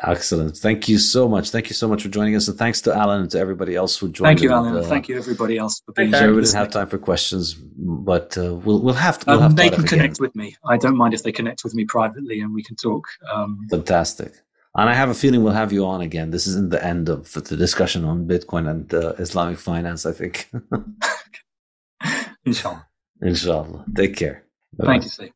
Excellent. 0.03 0.57
Thank 0.57 0.89
you 0.89 0.99
so 0.99 1.29
much. 1.29 1.51
Thank 1.51 1.69
you 1.69 1.75
so 1.75 1.87
much 1.89 2.03
for 2.03 2.09
joining 2.09 2.35
us. 2.35 2.49
And 2.49 2.59
thanks 2.59 2.81
to 2.83 2.95
Allen 2.95 3.23
and 3.23 3.31
to 3.31 3.39
everybody 3.39 3.77
else 3.77 3.97
who 3.97 4.09
joined. 4.09 4.27
Us. 4.27 4.31
Thank 4.31 4.43
you, 4.43 4.51
Allen. 4.53 4.77
Uh, 4.77 4.83
Thank 4.83 5.09
you, 5.09 5.17
everybody 5.17 5.57
else 5.57 5.81
for 5.87 5.93
being 5.93 6.13
here. 6.13 6.35
We 6.35 6.43
didn't 6.43 6.55
have 6.55 6.71
time 6.71 6.89
for 6.89 6.99
questions, 6.99 7.55
but 7.55 8.37
uh, 8.37 8.55
we'll, 8.55 8.81
we'll 8.83 8.95
have 8.95 9.21
to. 9.21 9.27
We'll 9.27 9.37
um, 9.37 9.43
have 9.43 9.57
they 9.57 9.71
can 9.71 9.85
connect 9.85 10.21
with 10.21 10.35
me. 10.35 10.57
I 10.65 10.77
don't 10.77 10.97
mind 10.97 11.15
if 11.15 11.23
they 11.23 11.33
connect 11.33 11.65
with 11.65 11.75
me 11.75 11.85
privately 11.85 12.41
and 12.41 12.53
we 12.53 12.63
can 12.63 12.77
talk. 12.77 13.07
Um, 13.33 13.67
Fantastic. 13.71 14.33
And 14.77 14.91
I 14.91 14.95
have 14.95 15.09
a 15.09 15.15
feeling 15.15 15.45
we'll 15.45 15.53
have 15.53 15.73
you 15.73 15.87
on 15.87 16.01
again. 16.01 16.31
This 16.31 16.49
isn't 16.49 16.71
the 16.71 16.85
end 16.85 17.09
of 17.09 17.33
the 17.33 17.57
discussion 17.57 18.05
on 18.05 18.27
Bitcoin 18.27 18.69
and 18.69 18.93
uh, 18.93 19.13
Islamic 19.19 19.59
finance, 19.59 20.05
I 20.05 20.13
think. 20.13 20.51
Inshallah. 22.45 22.87
Inshallah. 23.23 23.85
Take 23.95 24.17
care. 24.17 24.45
Bye-bye. 24.77 24.93
Thank 24.93 25.05
you, 25.05 25.11
Steve. 25.11 25.33